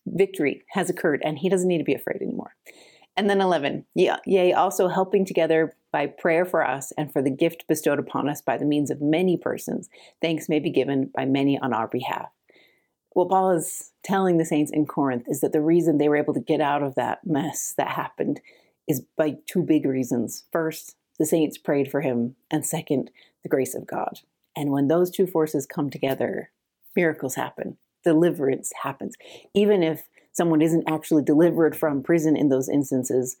victory 0.05 0.63
has 0.71 0.89
occurred, 0.89 1.21
and 1.23 1.39
he 1.39 1.49
doesn't 1.49 1.67
need 1.67 1.77
to 1.77 1.83
be 1.83 1.93
afraid 1.93 2.21
anymore. 2.21 2.55
And 3.15 3.29
then 3.29 3.41
11, 3.41 3.85
yeah, 3.95 4.17
yea, 4.25 4.53
also 4.53 4.87
helping 4.87 5.25
together 5.25 5.73
by 5.91 6.07
prayer 6.07 6.45
for 6.45 6.65
us 6.65 6.91
and 6.97 7.11
for 7.11 7.21
the 7.21 7.29
gift 7.29 7.65
bestowed 7.67 7.99
upon 7.99 8.29
us 8.29 8.41
by 8.41 8.57
the 8.57 8.65
means 8.65 8.91
of 8.91 9.01
many 9.01 9.37
persons, 9.37 9.89
thanks 10.21 10.49
may 10.49 10.59
be 10.59 10.69
given 10.69 11.11
by 11.15 11.25
many 11.25 11.57
on 11.59 11.73
our 11.73 11.87
behalf. 11.87 12.29
What 13.13 13.29
Paul 13.29 13.51
is 13.51 13.91
telling 14.03 14.37
the 14.37 14.45
saints 14.45 14.71
in 14.71 14.85
Corinth 14.85 15.25
is 15.27 15.41
that 15.41 15.51
the 15.51 15.61
reason 15.61 15.97
they 15.97 16.09
were 16.09 16.17
able 16.17 16.33
to 16.33 16.39
get 16.39 16.61
out 16.61 16.83
of 16.83 16.95
that 16.95 17.25
mess 17.25 17.73
that 17.77 17.89
happened 17.89 18.39
is 18.87 19.01
by 19.17 19.37
two 19.47 19.63
big 19.63 19.85
reasons. 19.85 20.45
First, 20.51 20.95
the 21.17 21.25
saints 21.25 21.57
prayed 21.57 21.91
for 21.91 22.01
him, 22.01 22.35
and 22.49 22.65
second, 22.65 23.11
the 23.43 23.49
grace 23.49 23.75
of 23.75 23.87
God. 23.87 24.19
And 24.55 24.71
when 24.71 24.87
those 24.87 25.11
two 25.11 25.27
forces 25.27 25.65
come 25.65 25.89
together, 25.89 26.51
miracles 26.95 27.35
happen, 27.35 27.77
deliverance 28.03 28.71
happens. 28.83 29.15
Even 29.53 29.83
if 29.83 30.07
someone 30.31 30.61
isn't 30.61 30.89
actually 30.89 31.23
delivered 31.23 31.75
from 31.75 32.03
prison 32.03 32.35
in 32.37 32.49
those 32.49 32.69
instances, 32.69 33.37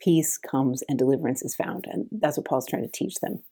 peace 0.00 0.38
comes 0.38 0.82
and 0.88 0.98
deliverance 0.98 1.42
is 1.42 1.54
found. 1.54 1.86
And 1.90 2.08
that's 2.10 2.36
what 2.36 2.46
Paul's 2.46 2.66
trying 2.66 2.82
to 2.82 2.90
teach 2.90 3.16
them. 3.16 3.42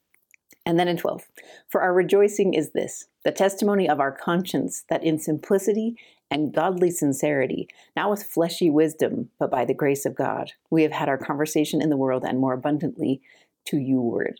And 0.67 0.79
then 0.79 0.89
in 0.89 0.97
12, 0.99 1.27
for 1.69 1.81
our 1.81 1.95
rejoicing 1.95 2.53
is 2.53 2.73
this 2.73 3.07
the 3.25 3.33
testimony 3.33 3.89
of 3.89 4.01
our 4.01 4.13
conscience 4.13 4.85
that 4.89 5.03
in 5.03 5.19
simplicity 5.19 5.97
and 6.31 6.53
godly 6.53 6.91
sincerity, 6.91 7.69
not 7.97 8.11
with 8.11 8.23
fleshy 8.23 8.69
wisdom, 8.69 9.31
but 9.39 9.51
by 9.51 9.65
the 9.65 9.75
grace 9.75 10.05
of 10.05 10.15
God, 10.15 10.53
we 10.71 10.83
have 10.83 10.93
had 10.93 11.09
our 11.09 11.17
conversation 11.17 11.81
in 11.81 11.89
the 11.89 11.97
world 11.97 12.25
and 12.25 12.39
more 12.39 12.53
abundantly 12.53 13.23
to 13.67 13.79
you 13.79 14.01
word. 14.01 14.39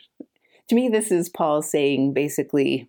To 0.67 0.75
me, 0.75 0.87
this 0.87 1.11
is 1.11 1.29
Paul 1.29 1.61
saying 1.63 2.13
basically 2.13 2.87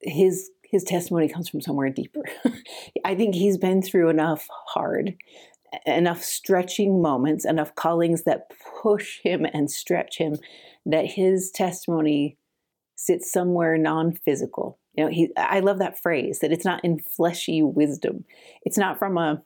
his 0.00 0.50
his 0.70 0.84
testimony 0.84 1.28
comes 1.28 1.48
from 1.48 1.60
somewhere 1.60 1.90
deeper. 1.90 2.22
I 3.04 3.16
think 3.16 3.34
he's 3.34 3.58
been 3.58 3.82
through 3.82 4.08
enough 4.08 4.46
hard, 4.68 5.16
enough 5.86 6.22
stretching 6.22 7.00
moments, 7.00 7.44
enough 7.44 7.74
callings 7.74 8.24
that 8.24 8.50
push 8.82 9.20
him 9.22 9.46
and 9.52 9.70
stretch 9.70 10.18
him 10.18 10.36
that 10.86 11.06
his 11.06 11.50
testimony 11.50 12.36
sits 12.96 13.30
somewhere 13.30 13.78
non-physical. 13.78 14.78
You 14.94 15.04
know, 15.04 15.10
he 15.10 15.30
I 15.36 15.60
love 15.60 15.78
that 15.78 16.02
phrase 16.02 16.40
that 16.40 16.52
it's 16.52 16.64
not 16.64 16.84
in 16.84 16.98
fleshy 16.98 17.62
wisdom. 17.62 18.24
It's 18.62 18.78
not 18.78 18.98
from 18.98 19.16
a 19.16 19.42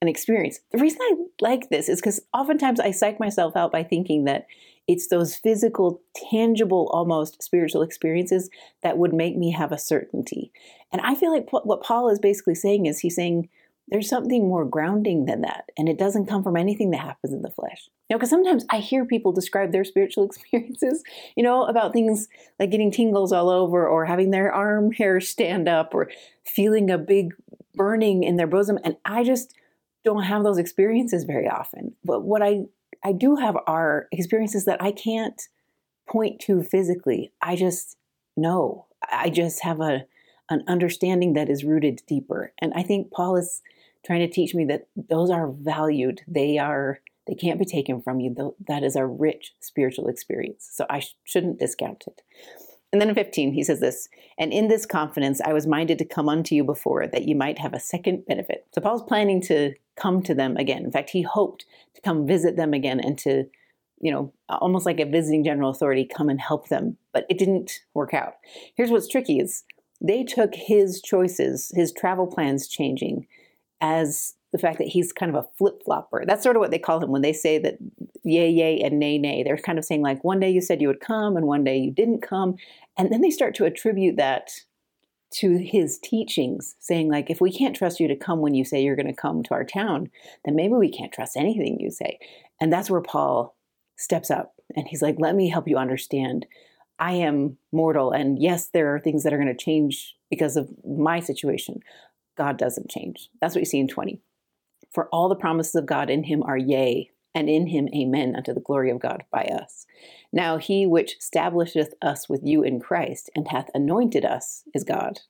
an 0.00 0.08
experience. 0.08 0.60
The 0.72 0.78
reason 0.78 1.00
I 1.02 1.14
like 1.40 1.70
this 1.70 1.88
is 1.88 2.00
because 2.00 2.20
oftentimes 2.32 2.80
I 2.80 2.92
psych 2.92 3.18
myself 3.18 3.56
out 3.56 3.72
by 3.72 3.82
thinking 3.82 4.24
that 4.24 4.46
it's 4.86 5.08
those 5.08 5.34
physical, 5.34 6.00
tangible, 6.30 6.88
almost 6.92 7.42
spiritual 7.42 7.82
experiences 7.82 8.48
that 8.82 8.96
would 8.96 9.12
make 9.12 9.36
me 9.36 9.50
have 9.50 9.72
a 9.72 9.78
certainty. 9.78 10.50
And 10.92 11.02
I 11.02 11.14
feel 11.14 11.32
like 11.32 11.48
what 11.50 11.82
Paul 11.82 12.08
is 12.08 12.18
basically 12.18 12.54
saying 12.54 12.86
is 12.86 13.00
he's 13.00 13.16
saying 13.16 13.48
there's 13.90 14.08
something 14.08 14.46
more 14.46 14.64
grounding 14.64 15.24
than 15.24 15.42
that. 15.42 15.70
And 15.76 15.88
it 15.88 15.98
doesn't 15.98 16.26
come 16.26 16.42
from 16.42 16.56
anything 16.56 16.90
that 16.90 17.00
happens 17.00 17.32
in 17.32 17.42
the 17.42 17.50
flesh. 17.50 17.88
You 18.08 18.14
know, 18.14 18.18
because 18.18 18.30
sometimes 18.30 18.64
I 18.70 18.78
hear 18.78 19.04
people 19.04 19.32
describe 19.32 19.72
their 19.72 19.84
spiritual 19.84 20.24
experiences, 20.26 21.02
you 21.36 21.42
know, 21.42 21.64
about 21.64 21.92
things 21.92 22.28
like 22.58 22.70
getting 22.70 22.90
tingles 22.90 23.32
all 23.32 23.48
over 23.48 23.86
or 23.86 24.04
having 24.04 24.30
their 24.30 24.52
arm 24.52 24.92
hair 24.92 25.20
stand 25.20 25.68
up 25.68 25.94
or 25.94 26.10
feeling 26.44 26.90
a 26.90 26.98
big 26.98 27.34
burning 27.74 28.24
in 28.24 28.36
their 28.36 28.46
bosom. 28.46 28.78
And 28.84 28.96
I 29.04 29.24
just 29.24 29.54
don't 30.04 30.24
have 30.24 30.44
those 30.44 30.58
experiences 30.58 31.24
very 31.24 31.48
often. 31.48 31.94
But 32.04 32.22
what 32.22 32.42
I 32.42 32.64
I 33.04 33.12
do 33.12 33.36
have 33.36 33.56
are 33.66 34.08
experiences 34.10 34.64
that 34.64 34.82
I 34.82 34.90
can't 34.90 35.40
point 36.08 36.40
to 36.40 36.62
physically. 36.62 37.32
I 37.40 37.54
just 37.54 37.96
know. 38.36 38.86
I 39.10 39.30
just 39.30 39.62
have 39.62 39.80
a 39.80 40.06
an 40.50 40.64
understanding 40.66 41.34
that 41.34 41.50
is 41.50 41.64
rooted 41.64 42.02
deeper. 42.06 42.52
And 42.60 42.72
I 42.74 42.82
think 42.82 43.10
Paul 43.10 43.36
is 43.36 43.60
trying 44.04 44.20
to 44.20 44.32
teach 44.32 44.54
me 44.54 44.64
that 44.66 44.88
those 44.96 45.30
are 45.30 45.48
valued. 45.48 46.22
They 46.26 46.58
are 46.58 47.00
they 47.26 47.34
can't 47.34 47.58
be 47.58 47.66
taken 47.66 48.00
from 48.00 48.20
you. 48.20 48.54
That 48.66 48.82
is 48.82 48.96
a 48.96 49.06
rich 49.06 49.52
spiritual 49.60 50.08
experience. 50.08 50.66
So 50.72 50.86
I 50.88 51.00
sh- 51.00 51.14
shouldn't 51.24 51.58
discount 51.58 52.04
it. 52.06 52.22
And 52.90 53.02
then 53.02 53.10
in 53.10 53.14
15, 53.14 53.52
he 53.52 53.62
says 53.62 53.80
this, 53.80 54.08
and 54.38 54.50
in 54.50 54.68
this 54.68 54.86
confidence 54.86 55.42
I 55.42 55.52
was 55.52 55.66
minded 55.66 55.98
to 55.98 56.06
come 56.06 56.28
unto 56.28 56.54
you 56.54 56.64
before 56.64 57.06
that 57.06 57.28
you 57.28 57.36
might 57.36 57.58
have 57.58 57.74
a 57.74 57.80
second 57.80 58.24
benefit. 58.26 58.66
So 58.74 58.80
Paul's 58.80 59.02
planning 59.02 59.42
to 59.42 59.74
come 59.96 60.22
to 60.22 60.34
them 60.34 60.56
again. 60.56 60.84
In 60.84 60.90
fact, 60.90 61.10
he 61.10 61.20
hoped 61.20 61.66
to 61.94 62.00
come 62.00 62.26
visit 62.26 62.56
them 62.56 62.72
again 62.72 62.98
and 62.98 63.18
to, 63.18 63.44
you 64.00 64.10
know, 64.10 64.32
almost 64.48 64.86
like 64.86 65.00
a 65.00 65.04
visiting 65.04 65.44
general 65.44 65.68
authority, 65.68 66.06
come 66.06 66.30
and 66.30 66.40
help 66.40 66.68
them. 66.68 66.96
But 67.12 67.26
it 67.28 67.36
didn't 67.36 67.80
work 67.92 68.14
out. 68.14 68.36
Here's 68.74 68.90
what's 68.90 69.08
tricky 69.08 69.38
is 69.38 69.64
they 70.00 70.24
took 70.24 70.54
his 70.54 71.02
choices, 71.02 71.72
his 71.74 71.92
travel 71.92 72.26
plans 72.26 72.68
changing, 72.68 73.26
as 73.80 74.34
the 74.52 74.58
fact 74.58 74.78
that 74.78 74.88
he's 74.88 75.12
kind 75.12 75.34
of 75.34 75.44
a 75.44 75.48
flip 75.58 75.82
flopper. 75.84 76.24
That's 76.26 76.42
sort 76.42 76.56
of 76.56 76.60
what 76.60 76.70
they 76.70 76.78
call 76.78 77.02
him 77.02 77.10
when 77.10 77.22
they 77.22 77.34
say 77.34 77.58
that 77.58 77.78
yay, 78.24 78.50
yay, 78.50 78.80
and 78.80 78.98
nay, 78.98 79.18
nay. 79.18 79.42
They're 79.42 79.58
kind 79.58 79.78
of 79.78 79.84
saying, 79.84 80.02
like, 80.02 80.24
one 80.24 80.40
day 80.40 80.50
you 80.50 80.60
said 80.60 80.80
you 80.80 80.88
would 80.88 81.00
come, 81.00 81.36
and 81.36 81.46
one 81.46 81.64
day 81.64 81.76
you 81.76 81.90
didn't 81.90 82.22
come. 82.22 82.56
And 82.96 83.12
then 83.12 83.20
they 83.20 83.30
start 83.30 83.54
to 83.56 83.66
attribute 83.66 84.16
that 84.16 84.50
to 85.34 85.58
his 85.58 85.98
teachings, 85.98 86.76
saying, 86.78 87.10
like, 87.10 87.28
if 87.28 87.40
we 87.40 87.52
can't 87.52 87.76
trust 87.76 88.00
you 88.00 88.08
to 88.08 88.16
come 88.16 88.40
when 88.40 88.54
you 88.54 88.64
say 88.64 88.82
you're 88.82 88.96
going 88.96 89.06
to 89.06 89.12
come 89.12 89.42
to 89.42 89.52
our 89.52 89.64
town, 89.64 90.10
then 90.46 90.56
maybe 90.56 90.72
we 90.72 90.90
can't 90.90 91.12
trust 91.12 91.36
anything 91.36 91.78
you 91.78 91.90
say. 91.90 92.18
And 92.60 92.72
that's 92.72 92.90
where 92.90 93.02
Paul 93.02 93.54
steps 93.98 94.30
up 94.30 94.54
and 94.74 94.88
he's 94.88 95.02
like, 95.02 95.16
let 95.18 95.34
me 95.34 95.50
help 95.50 95.68
you 95.68 95.76
understand. 95.76 96.46
I 96.98 97.12
am 97.12 97.58
mortal, 97.72 98.10
and 98.10 98.40
yes, 98.40 98.70
there 98.70 98.94
are 98.94 98.98
things 98.98 99.22
that 99.22 99.32
are 99.32 99.38
going 99.38 99.54
to 99.54 99.64
change 99.64 100.16
because 100.30 100.56
of 100.56 100.68
my 100.84 101.20
situation. 101.20 101.80
God 102.38 102.56
doesn't 102.56 102.90
change. 102.90 103.28
That's 103.40 103.54
what 103.54 103.60
you 103.60 103.66
see 103.66 103.80
in 103.80 103.88
20. 103.88 104.20
For 104.90 105.08
all 105.08 105.28
the 105.28 105.36
promises 105.36 105.74
of 105.74 105.84
God 105.84 106.08
in 106.08 106.24
him 106.24 106.42
are 106.44 106.56
yea, 106.56 107.10
and 107.34 107.48
in 107.48 107.66
him 107.66 107.88
amen 107.94 108.34
unto 108.34 108.54
the 108.54 108.60
glory 108.60 108.90
of 108.90 109.00
God 109.00 109.24
by 109.30 109.42
us. 109.42 109.86
Now 110.32 110.56
he 110.56 110.86
which 110.86 111.16
establisheth 111.18 111.94
us 112.00 112.28
with 112.28 112.40
you 112.42 112.62
in 112.62 112.80
Christ 112.80 113.30
and 113.36 113.48
hath 113.48 113.70
anointed 113.74 114.24
us 114.24 114.64
is 114.74 114.82
God. 114.82 115.20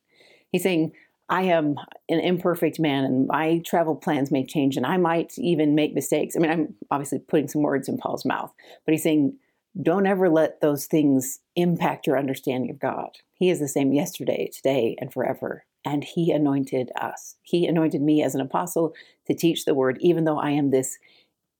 He's 0.50 0.62
saying, 0.62 0.92
I 1.28 1.42
am 1.42 1.76
an 2.08 2.20
imperfect 2.20 2.80
man 2.80 3.04
and 3.04 3.26
my 3.26 3.60
travel 3.66 3.94
plans 3.94 4.30
may 4.30 4.46
change 4.46 4.76
and 4.76 4.86
I 4.86 4.96
might 4.96 5.34
even 5.38 5.74
make 5.74 5.94
mistakes. 5.94 6.34
I 6.34 6.40
mean, 6.40 6.50
I'm 6.50 6.74
obviously 6.90 7.18
putting 7.18 7.48
some 7.48 7.62
words 7.62 7.88
in 7.88 7.98
Paul's 7.98 8.24
mouth, 8.24 8.54
but 8.86 8.92
he's 8.92 9.02
saying, 9.02 9.36
don't 9.80 10.06
ever 10.06 10.30
let 10.30 10.60
those 10.60 10.86
things 10.86 11.40
impact 11.54 12.06
your 12.06 12.18
understanding 12.18 12.70
of 12.70 12.78
God. 12.78 13.10
He 13.34 13.50
is 13.50 13.60
the 13.60 13.68
same 13.68 13.92
yesterday, 13.92 14.50
today, 14.52 14.96
and 14.98 15.12
forever. 15.12 15.64
And 15.84 16.04
he 16.04 16.32
anointed 16.32 16.90
us. 17.00 17.36
He 17.42 17.66
anointed 17.66 18.02
me 18.02 18.22
as 18.22 18.34
an 18.34 18.40
apostle 18.40 18.94
to 19.26 19.34
teach 19.34 19.64
the 19.64 19.74
word, 19.74 19.98
even 20.00 20.24
though 20.24 20.38
I 20.38 20.50
am 20.50 20.70
this 20.70 20.98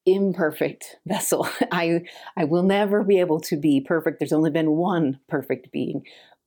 imperfect 0.07 0.97
vessel. 1.07 1.49
I 1.71 2.03
I 2.37 2.45
will 2.45 2.63
never 2.63 3.05
be 3.05 3.21
able 3.21 3.41
to 3.41 3.57
be 3.57 3.81
perfect. 3.81 4.19
There's 4.19 4.33
only 4.33 4.51
been 4.51 4.73
one 4.73 5.21
perfect 5.29 5.71
being, 5.71 6.05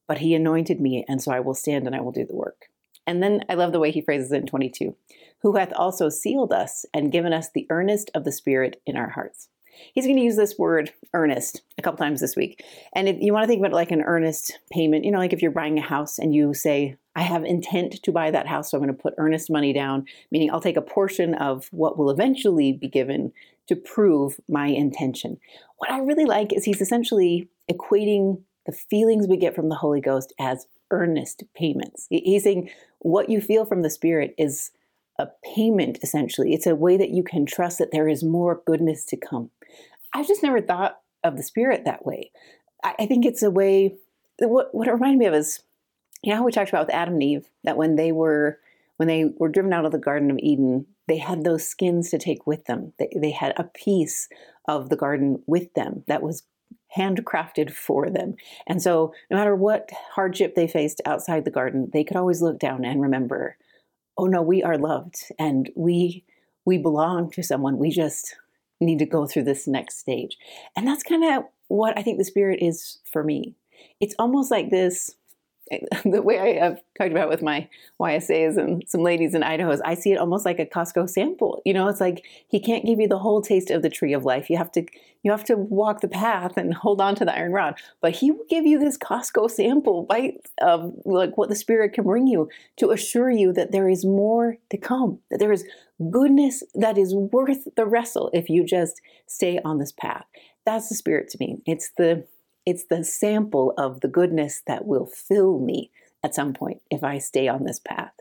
but 0.08 0.20
he 0.20 0.36
anointed 0.36 0.82
me 0.82 1.06
and 1.08 1.22
so 1.22 1.32
I 1.32 1.40
will 1.40 1.54
stand 1.54 1.88
and 1.88 1.96
I 1.96 2.01
will 2.01 2.12
do 2.12 2.25
the 2.25 2.36
work. 2.36 2.68
And 3.08 3.22
then 3.22 3.44
I 3.50 3.56
love 3.56 3.72
the 3.72 3.80
way 3.80 3.92
he 3.92 4.01
phrases 4.01 4.32
it 4.32 4.38
in 4.38 4.46
22. 4.46 4.96
Who 5.42 5.56
hath 5.56 5.74
also 5.74 6.10
sealed 6.10 6.54
us 6.54 6.86
and 6.94 7.12
given 7.12 7.34
us 7.34 7.50
the 7.50 7.66
earnest 7.70 8.12
of 8.13 8.24
the 8.24 8.32
spirit 8.32 8.80
in 8.86 8.96
our 8.96 9.10
hearts. 9.10 9.50
He's 9.93 10.05
going 10.05 10.17
to 10.17 10.23
use 10.23 10.35
this 10.35 10.57
word 10.57 10.91
earnest 11.13 11.61
a 11.77 11.81
couple 11.81 11.97
times 11.97 12.21
this 12.21 12.35
week. 12.35 12.63
And 12.93 13.07
if 13.09 13.17
you 13.19 13.33
want 13.33 13.43
to 13.43 13.47
think 13.47 13.59
about 13.59 13.71
it 13.71 13.75
like 13.75 13.91
an 13.91 14.01
earnest 14.01 14.59
payment, 14.71 15.05
you 15.05 15.11
know, 15.11 15.17
like 15.17 15.33
if 15.33 15.41
you're 15.41 15.51
buying 15.51 15.77
a 15.77 15.81
house 15.81 16.19
and 16.19 16.33
you 16.33 16.53
say, 16.53 16.97
I 17.15 17.23
have 17.23 17.43
intent 17.43 18.01
to 18.03 18.11
buy 18.11 18.31
that 18.31 18.47
house, 18.47 18.71
so 18.71 18.77
I'm 18.77 18.83
going 18.83 18.95
to 18.95 19.01
put 19.01 19.15
earnest 19.17 19.50
money 19.50 19.73
down, 19.73 20.05
meaning 20.31 20.50
I'll 20.51 20.61
take 20.61 20.77
a 20.77 20.81
portion 20.81 21.33
of 21.35 21.67
what 21.71 21.97
will 21.97 22.09
eventually 22.09 22.71
be 22.73 22.88
given 22.88 23.33
to 23.67 23.75
prove 23.75 24.39
my 24.47 24.67
intention. 24.67 25.38
What 25.77 25.91
I 25.91 26.00
really 26.00 26.25
like 26.25 26.53
is 26.53 26.63
he's 26.63 26.81
essentially 26.81 27.50
equating 27.71 28.41
the 28.65 28.71
feelings 28.71 29.27
we 29.27 29.38
get 29.38 29.55
from 29.55 29.69
the 29.69 29.75
Holy 29.75 30.01
Ghost 30.01 30.33
as 30.39 30.67
earnest 30.91 31.43
payments. 31.55 32.07
He's 32.09 32.43
saying 32.43 32.69
what 33.00 33.29
you 33.29 33.41
feel 33.41 33.65
from 33.65 33.81
the 33.81 33.89
Spirit 33.89 34.35
is 34.38 34.71
a 35.22 35.32
payment, 35.56 36.00
essentially. 36.01 36.54
It's 36.54 36.68
a 36.68 36.75
way 36.75 36.98
that 36.98 37.12
you 37.12 37.24
can 37.24 37.46
trust 37.46 37.78
that 37.78 37.92
there 37.92 38.08
is 38.08 38.24
more 38.24 38.62
goodness 38.66 39.06
to 39.06 39.18
come. 39.18 39.51
I've 40.13 40.28
just 40.28 40.44
never 40.44 40.62
thought 40.62 41.00
of 41.24 41.38
the 41.38 41.44
Spirit 41.44 41.86
that 41.86 42.06
way. 42.06 42.32
I, 42.84 43.06
think 43.06 43.25
it's 43.25 43.44
a 43.44 43.51
way, 43.51 43.96
what, 44.40 44.74
what 44.74 44.88
it 44.88 44.92
reminded 44.92 45.20
me 45.20 45.28
of 45.28 45.36
is, 45.36 45.62
you 46.24 46.32
know 46.32 46.38
how 46.38 46.46
we 46.46 46.51
talked 46.51 46.70
about 46.70 46.88
with 46.88 46.96
Adam 46.96 47.16
and 47.16 47.24
Eve, 47.24 47.46
that 47.63 47.78
when 47.78 47.96
they 47.96 48.12
were 48.12 48.60
when 48.98 49.08
they 49.08 49.25
were 49.38 49.50
driven 49.50 49.74
out 49.74 49.86
of 49.86 49.92
the 49.92 49.98
Garden 49.98 50.30
of 50.30 50.38
Eden, 50.40 50.86
they 51.08 51.18
had 51.18 51.44
those 51.44 51.68
skins 51.68 52.12
to 52.12 52.20
take 52.20 52.46
with 52.46 52.66
them. 52.66 52.94
They, 53.00 53.10
they 53.16 53.32
had 53.32 53.54
a 53.58 53.63
piece 53.63 54.30
of 54.68 54.90
the 54.90 54.96
garden 54.96 55.42
with 55.48 55.74
them 55.74 56.04
that 56.08 56.22
was 56.22 56.44
handcrafted 56.96 57.72
for 57.72 58.10
them. 58.10 58.36
And 58.68 58.82
so, 58.82 59.13
no 59.30 59.38
matter 59.38 59.56
what 59.56 59.90
hardship 60.13 60.54
they 60.56 60.68
faced 60.68 61.01
outside 61.06 61.46
the 61.46 61.51
garden, 61.51 61.90
they 61.94 62.04
could 62.04 62.18
always 62.18 62.42
look 62.42 62.60
down 62.60 62.86
and 62.86 63.01
remember, 63.01 63.58
oh 64.22 64.28
no, 64.28 64.42
we 64.44 64.62
are 64.62 64.78
loved 64.78 65.32
and 65.40 65.72
we 65.75 66.24
we 66.63 66.78
belong 66.78 67.32
to 67.32 67.42
someone. 67.42 67.80
We 67.80 67.90
just 67.90 68.36
need 68.80 69.00
to 69.00 69.06
go 69.06 69.25
through 69.25 69.46
this 69.46 69.68
next 69.68 69.98
stage. 69.98 70.38
And 70.75 70.88
that's 70.88 71.01
kind 71.01 71.24
of 71.24 71.44
what 71.70 71.98
I 71.98 72.04
think 72.04 72.20
the 72.20 72.24
spirit 72.24 72.60
is 72.62 73.00
for 73.12 73.24
me. 73.24 73.56
It's 74.00 74.13
almost 74.20 74.51
like 74.51 74.70
this 74.70 75.16
the 76.06 76.22
way 76.22 76.39
I 76.39 76.63
have 76.63 76.82
talked 76.98 77.12
about 77.12 77.30
with 77.30 77.41
my 77.41 77.70
YSAs 78.00 78.58
and 78.58 78.84
some 78.88 79.01
ladies 79.01 79.34
in 79.34 79.44
Idaho 79.44 79.72
is 79.72 79.82
I 79.82 79.94
see 79.94 80.12
it 80.12 80.18
almost 80.18 80.46
like 80.46 80.60
a 80.60 80.65
Costco 80.65 81.10
sample. 81.10 81.62
You 81.65 81.74
know, 81.74 81.88
it's 81.88 82.01
like 82.01 82.25
he 82.48 82.60
can't 82.60 82.86
give 82.86 83.00
you 83.00 83.08
the 83.08 83.20
whole 83.20 83.41
taste 83.41 83.70
of 83.70 83.82
the 83.82 83.89
tree 83.89 84.13
of 84.13 84.25
life. 84.25 84.50
You 84.50 84.58
have 84.58 84.72
to 84.74 84.86
you 85.24 85.32
have 85.32 85.44
to 85.46 85.56
walk 85.56 86.01
the 86.01 86.08
path 86.08 86.58
and 86.58 86.74
hold 86.82 87.00
on 87.00 87.15
to 87.15 87.25
the 87.25 87.36
iron 87.36 87.51
rod. 87.51 87.75
But 88.01 88.15
he 88.15 88.32
will 88.32 88.46
give 88.50 88.65
you 88.65 88.80
this 88.80 88.98
Costco 88.98 89.50
sample 89.50 90.03
bite 90.03 90.46
of 90.62 90.94
like 91.06 91.38
what 91.38 91.50
the 91.50 91.56
spirit 91.56 91.94
can 91.94 92.03
bring 92.03 92.27
you 92.27 92.50
to 92.77 92.91
assure 92.91 93.32
you 93.32 93.53
that 93.53 93.72
there 93.72 93.89
is 93.89 94.03
more 94.03 94.58
to 94.72 94.77
come, 94.77 95.20
that 95.30 95.39
there 95.39 95.51
is 95.51 95.65
goodness 96.10 96.63
that 96.74 96.98
is 96.98 97.13
worth 97.13 97.68
the 97.75 97.86
wrestle 97.86 98.30
if 98.34 98.50
you 98.50 98.65
just 98.65 99.00
stay 99.27 99.60
on 99.63 99.77
this 99.77 99.91
path. 99.91 100.25
That's 100.65 100.89
the 100.89 100.96
spirit 100.96 101.30
to 101.30 101.38
me. 101.39 101.62
It's 101.65 101.91
the 101.98 102.25
it's 102.65 102.86
the 102.86 103.03
sample 103.03 103.74
of 103.77 104.01
the 104.01 104.08
goodness 104.08 104.62
that 104.68 104.86
will 104.86 105.06
fill 105.06 105.60
me 105.60 105.91
at 106.24 106.36
some 106.36 106.53
point 106.53 106.82
if 106.89 107.03
I 107.03 107.18
stay 107.18 107.48
on 107.48 107.63
this 107.63 107.80
path. 107.80 108.13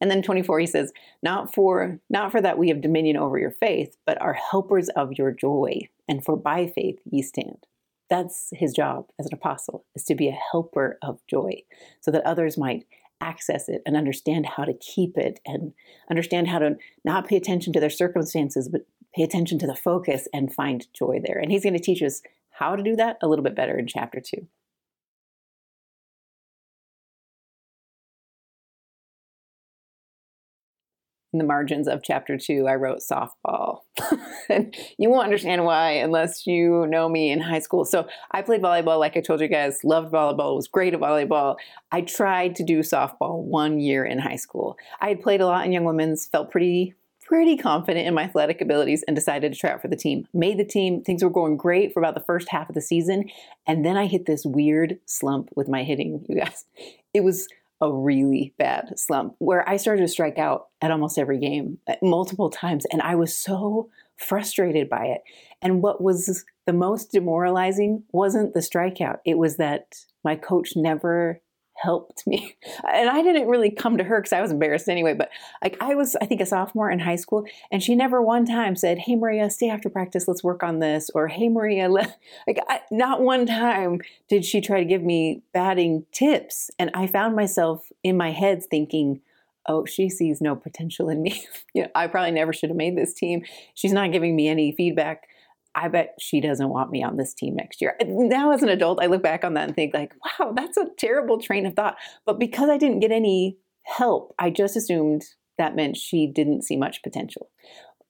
And 0.00 0.10
then 0.10 0.22
24 0.22 0.60
he 0.60 0.66
says, 0.66 0.92
not 1.22 1.54
for 1.54 2.00
not 2.08 2.30
for 2.30 2.40
that 2.40 2.58
we 2.58 2.68
have 2.68 2.80
dominion 2.80 3.16
over 3.16 3.38
your 3.38 3.50
faith, 3.50 3.96
but 4.06 4.20
are 4.20 4.34
helpers 4.34 4.88
of 4.90 5.12
your 5.14 5.30
joy, 5.32 5.88
and 6.08 6.24
for 6.24 6.36
by 6.36 6.66
faith 6.66 6.98
ye 7.04 7.22
stand. 7.22 7.66
That's 8.08 8.48
his 8.52 8.72
job 8.72 9.08
as 9.18 9.26
an 9.26 9.34
apostle, 9.34 9.84
is 9.94 10.04
to 10.04 10.14
be 10.14 10.28
a 10.28 10.38
helper 10.50 10.98
of 11.02 11.20
joy, 11.26 11.62
so 12.00 12.10
that 12.10 12.24
others 12.24 12.56
might 12.56 12.86
access 13.20 13.68
it 13.68 13.82
and 13.84 13.96
understand 13.96 14.46
how 14.46 14.64
to 14.64 14.72
keep 14.74 15.18
it 15.18 15.40
and 15.44 15.72
understand 16.10 16.48
how 16.48 16.60
to 16.60 16.76
not 17.04 17.26
pay 17.26 17.36
attention 17.36 17.72
to 17.72 17.80
their 17.80 17.90
circumstances, 17.90 18.68
but 18.68 18.86
pay 19.14 19.22
attention 19.22 19.58
to 19.58 19.66
the 19.66 19.74
focus 19.74 20.28
and 20.32 20.54
find 20.54 20.86
joy 20.94 21.20
there. 21.22 21.38
And 21.38 21.50
he's 21.50 21.64
going 21.64 21.74
to 21.74 21.80
teach 21.80 22.02
us 22.02 22.22
how 22.58 22.76
to 22.76 22.82
do 22.82 22.96
that 22.96 23.18
a 23.22 23.28
little 23.28 23.44
bit 23.44 23.54
better 23.54 23.78
in 23.78 23.86
chapter 23.86 24.20
two. 24.20 24.48
in 31.32 31.38
the 31.38 31.44
margins 31.44 31.86
of 31.86 32.02
chapter 32.02 32.38
two, 32.38 32.66
I 32.66 32.74
wrote 32.76 33.00
softball. 33.00 33.80
and 34.48 34.74
you 34.98 35.10
won't 35.10 35.24
understand 35.24 35.64
why 35.64 35.92
unless 35.92 36.46
you 36.46 36.86
know 36.88 37.08
me 37.08 37.30
in 37.30 37.40
high 37.40 37.58
school. 37.58 37.84
So 37.84 38.08
I 38.30 38.42
played 38.42 38.62
volleyball, 38.62 38.98
like 38.98 39.16
I 39.16 39.20
told 39.20 39.40
you 39.40 39.48
guys, 39.48 39.84
loved 39.84 40.12
volleyball, 40.12 40.56
was 40.56 40.68
great 40.68 40.94
at 40.94 41.00
volleyball. 41.00 41.56
I 41.92 42.00
tried 42.00 42.56
to 42.56 42.64
do 42.64 42.80
softball 42.80 43.42
one 43.42 43.78
year 43.78 44.04
in 44.04 44.18
high 44.18 44.36
school. 44.36 44.76
I 45.00 45.08
had 45.08 45.20
played 45.20 45.40
a 45.40 45.46
lot 45.46 45.66
in 45.66 45.72
young 45.72 45.84
women's, 45.84 46.26
felt 46.26 46.50
pretty 46.50 46.94
pretty 47.28 47.58
confident 47.58 48.06
in 48.06 48.14
my 48.14 48.22
athletic 48.22 48.62
abilities 48.62 49.04
and 49.06 49.14
decided 49.14 49.52
to 49.52 49.58
try 49.58 49.70
out 49.70 49.82
for 49.82 49.88
the 49.88 49.96
team. 49.96 50.26
Made 50.32 50.58
the 50.58 50.64
team, 50.64 51.02
things 51.02 51.22
were 51.22 51.28
going 51.28 51.58
great 51.58 51.92
for 51.92 52.00
about 52.00 52.14
the 52.14 52.24
first 52.24 52.48
half 52.48 52.70
of 52.70 52.74
the 52.74 52.80
season. 52.80 53.28
And 53.66 53.84
then 53.84 53.98
I 53.98 54.06
hit 54.06 54.24
this 54.24 54.46
weird 54.46 54.98
slump 55.04 55.50
with 55.54 55.68
my 55.68 55.82
hitting, 55.82 56.24
you 56.28 56.36
guys. 56.36 56.64
It 57.12 57.22
was 57.22 57.46
a 57.80 57.92
really 57.92 58.54
bad 58.58 58.98
slump 58.98 59.34
where 59.38 59.68
I 59.68 59.76
started 59.76 60.02
to 60.02 60.08
strike 60.08 60.38
out 60.38 60.68
at 60.80 60.90
almost 60.90 61.18
every 61.18 61.38
game 61.38 61.78
uh, 61.86 61.94
multiple 62.02 62.50
times. 62.50 62.86
And 62.90 63.02
I 63.02 63.14
was 63.14 63.36
so 63.36 63.90
frustrated 64.16 64.88
by 64.88 65.04
it. 65.04 65.20
And 65.60 65.82
what 65.82 66.02
was 66.02 66.44
the 66.66 66.72
most 66.72 67.12
demoralizing 67.12 68.04
wasn't 68.10 68.54
the 68.54 68.60
strikeout, 68.60 69.18
it 69.24 69.38
was 69.38 69.58
that 69.58 69.96
my 70.24 70.34
coach 70.34 70.72
never 70.76 71.40
helped 71.82 72.26
me. 72.26 72.56
And 72.90 73.10
I 73.10 73.22
didn't 73.22 73.48
really 73.48 73.70
come 73.70 73.98
to 73.98 74.04
her 74.04 74.20
because 74.20 74.32
I 74.32 74.40
was 74.40 74.50
embarrassed 74.50 74.88
anyway, 74.88 75.14
but 75.14 75.30
like 75.62 75.76
I 75.80 75.94
was, 75.94 76.16
I 76.20 76.26
think, 76.26 76.40
a 76.40 76.46
sophomore 76.46 76.90
in 76.90 76.98
high 76.98 77.16
school, 77.16 77.44
and 77.70 77.82
she 77.82 77.94
never 77.94 78.22
one 78.22 78.44
time 78.46 78.76
said, 78.76 78.98
Hey, 78.98 79.14
Maria, 79.14 79.50
stay 79.50 79.68
after 79.68 79.88
practice, 79.88 80.26
let's 80.26 80.42
work 80.42 80.62
on 80.62 80.78
this. 80.78 81.10
Or, 81.14 81.28
Hey, 81.28 81.48
Maria, 81.48 81.88
like 82.46 82.58
I, 82.68 82.80
not 82.90 83.20
one 83.20 83.46
time 83.46 84.00
did 84.28 84.44
she 84.44 84.60
try 84.60 84.80
to 84.80 84.86
give 84.86 85.02
me 85.02 85.42
batting 85.52 86.06
tips. 86.12 86.70
And 86.78 86.90
I 86.94 87.06
found 87.06 87.36
myself 87.36 87.90
in 88.02 88.16
my 88.16 88.30
head 88.30 88.64
thinking, 88.64 89.20
oh, 89.68 89.84
she 89.84 90.08
sees 90.08 90.40
no 90.40 90.56
potential 90.56 91.08
in 91.08 91.22
me. 91.22 91.44
you 91.74 91.82
know, 91.82 91.88
I 91.94 92.06
probably 92.06 92.32
never 92.32 92.52
should 92.52 92.70
have 92.70 92.76
made 92.76 92.96
this 92.96 93.14
team. 93.14 93.44
She's 93.74 93.92
not 93.92 94.12
giving 94.12 94.34
me 94.34 94.48
any 94.48 94.72
feedback. 94.72 95.28
I 95.74 95.88
bet 95.88 96.14
she 96.18 96.40
doesn't 96.40 96.68
want 96.70 96.90
me 96.90 97.02
on 97.02 97.16
this 97.16 97.34
team 97.34 97.54
next 97.54 97.80
year. 97.80 97.96
Now, 98.04 98.52
as 98.52 98.62
an 98.62 98.68
adult, 98.68 99.02
I 99.02 99.06
look 99.06 99.22
back 99.22 99.44
on 99.44 99.54
that 99.54 99.68
and 99.68 99.76
think, 99.76 99.94
like, 99.94 100.12
wow, 100.38 100.52
that's 100.52 100.76
a 100.76 100.86
terrible 100.98 101.40
train 101.40 101.66
of 101.66 101.74
thought. 101.74 101.96
But 102.26 102.38
because 102.38 102.68
I 102.68 102.78
didn't 102.78 103.00
get 103.00 103.12
any 103.12 103.58
help, 103.84 104.34
I 104.38 104.50
just 104.50 104.76
assumed 104.76 105.24
that 105.56 105.76
meant 105.76 105.96
she 105.96 106.26
didn't 106.26 106.62
see 106.62 106.76
much 106.76 107.02
potential. 107.02 107.50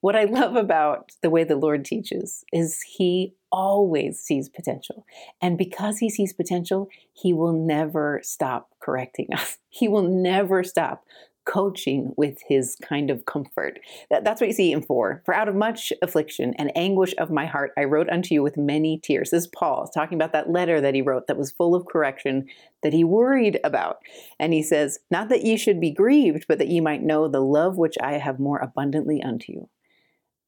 What 0.01 0.17
I 0.17 0.25
love 0.25 0.55
about 0.55 1.11
the 1.23 1.31
way 1.31 1.45
the 1.45 1.57
Lord 1.57 1.85
teaches 1.85 2.45
is 2.53 2.83
He 2.83 3.35
always 3.51 4.21
sees 4.21 4.49
potential. 4.49 5.05
And 5.41 5.59
because 5.59 5.99
He 5.99 6.09
sees 6.09 6.33
potential, 6.33 6.89
He 7.13 7.33
will 7.33 7.53
never 7.53 8.21
stop 8.23 8.71
correcting 8.81 9.29
us. 9.33 9.59
He 9.71 9.87
will 9.87 10.03
never 10.03 10.65
stop 10.65 11.05
coaching 11.49 12.13
with 12.17 12.39
his 12.47 12.77
kind 12.83 13.11
of 13.11 13.25
comfort. 13.25 13.81
That, 14.11 14.23
that's 14.23 14.41
what 14.41 14.49
you 14.49 14.53
see 14.53 14.73
in 14.73 14.83
four. 14.83 15.23
For 15.25 15.35
out 15.35 15.49
of 15.49 15.55
much 15.55 15.93
affliction 16.03 16.55
and 16.59 16.71
anguish 16.77 17.15
of 17.19 17.31
my 17.31 17.47
heart, 17.47 17.73
I 17.77 17.85
wrote 17.85 18.11
unto 18.11 18.35
you 18.35 18.43
with 18.43 18.57
many 18.57 18.99
tears. 18.99 19.31
This 19.31 19.45
is 19.45 19.49
Paul 19.49 19.89
talking 19.89 20.17
about 20.17 20.33
that 20.33 20.51
letter 20.51 20.81
that 20.81 20.95
he 20.95 21.03
wrote 21.03 21.27
that 21.27 21.39
was 21.39 21.51
full 21.51 21.75
of 21.75 21.87
correction 21.87 22.47
that 22.83 22.93
he 22.93 23.03
worried 23.03 23.59
about. 23.65 23.99
And 24.39 24.53
he 24.53 24.63
says, 24.63 24.99
Not 25.11 25.31
that 25.31 25.45
ye 25.45 25.57
should 25.57 25.81
be 25.81 25.91
grieved, 25.91 26.45
but 26.47 26.59
that 26.59 26.69
ye 26.69 26.81
might 26.81 27.03
know 27.03 27.29
the 27.29 27.41
love 27.41 27.79
which 27.79 27.97
I 28.03 28.13
have 28.19 28.39
more 28.39 28.59
abundantly 28.59 29.23
unto 29.23 29.53
you. 29.53 29.69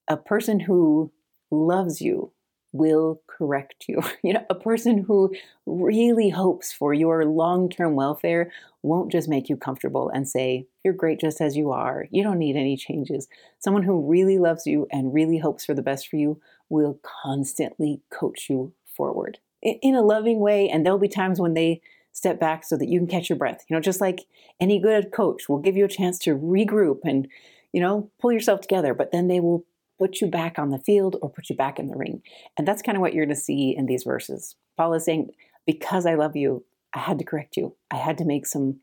A 0.06 0.16
person 0.16 0.60
who 0.60 1.12
loves 1.50 2.00
you 2.00 2.32
will 2.72 3.20
correct 3.26 3.87
you. 3.88 4.02
You 4.22 4.35
know, 4.35 4.44
a 4.50 4.54
person 4.54 4.98
who 4.98 5.35
really 5.66 6.28
hopes 6.30 6.72
for 6.72 6.92
your 6.92 7.24
long 7.24 7.68
term 7.68 7.94
welfare 7.94 8.52
won't 8.83 9.11
just 9.11 9.28
make 9.28 9.48
you 9.48 9.56
comfortable 9.56 10.11
and 10.11 10.28
say, 10.28 10.66
You're 10.85 10.94
great 10.94 11.20
just 11.20 11.40
as 11.40 11.56
you 11.56 11.70
are. 11.70 12.06
You 12.11 12.22
don't 12.22 12.38
need 12.38 12.56
any 12.56 12.76
changes. 12.76 13.28
Someone 13.59 13.83
who 13.83 14.09
really 14.09 14.38
loves 14.38 14.66
you 14.66 14.87
and 14.92 15.14
really 15.14 15.38
hopes 15.38 15.64
for 15.64 15.74
the 15.74 15.83
best 15.83 16.09
for 16.09 16.16
you 16.16 16.40
will 16.68 17.00
constantly 17.22 18.00
coach 18.11 18.48
you 18.48 18.72
forward 18.96 19.38
in 19.62 19.94
a 19.94 20.02
loving 20.02 20.40
way. 20.40 20.68
And 20.68 20.85
there'll 20.85 20.98
be 20.98 21.09
times 21.09 21.40
when 21.40 21.54
they 21.54 21.80
step 22.12 22.40
back 22.40 22.64
so 22.64 22.76
that 22.76 22.88
you 22.88 22.98
can 22.98 23.06
catch 23.06 23.28
your 23.28 23.38
breath. 23.38 23.64
You 23.68 23.76
know, 23.76 23.80
just 23.80 24.00
like 24.00 24.26
any 24.61 24.78
good 24.78 25.12
coach 25.12 25.48
will 25.48 25.59
give 25.59 25.76
you 25.76 25.85
a 25.85 25.88
chance 25.88 26.18
to 26.20 26.37
regroup 26.37 27.00
and, 27.04 27.28
you 27.72 27.80
know, 27.80 28.11
pull 28.20 28.33
yourself 28.33 28.61
together, 28.61 28.94
but 28.94 29.12
then 29.12 29.28
they 29.28 29.40
will 29.40 29.64
put 30.00 30.20
you 30.20 30.26
back 30.26 30.58
on 30.58 30.70
the 30.70 30.78
field 30.78 31.16
or 31.20 31.30
put 31.30 31.50
you 31.50 31.56
back 31.56 31.78
in 31.78 31.88
the 31.88 31.96
ring. 31.96 32.22
And 32.56 32.66
that's 32.66 32.82
kind 32.82 32.96
of 32.96 33.02
what 33.02 33.12
you're 33.12 33.26
going 33.26 33.36
to 33.36 33.40
see 33.40 33.74
in 33.76 33.84
these 33.84 34.02
verses. 34.02 34.56
Paul 34.76 34.94
is 34.94 35.04
saying, 35.04 35.30
because 35.66 36.06
I 36.06 36.14
love 36.14 36.36
you, 36.36 36.64
I 36.94 37.00
had 37.00 37.18
to 37.18 37.24
correct 37.24 37.56
you. 37.56 37.76
I 37.90 37.96
had 37.96 38.16
to 38.18 38.24
make 38.24 38.46
some 38.46 38.80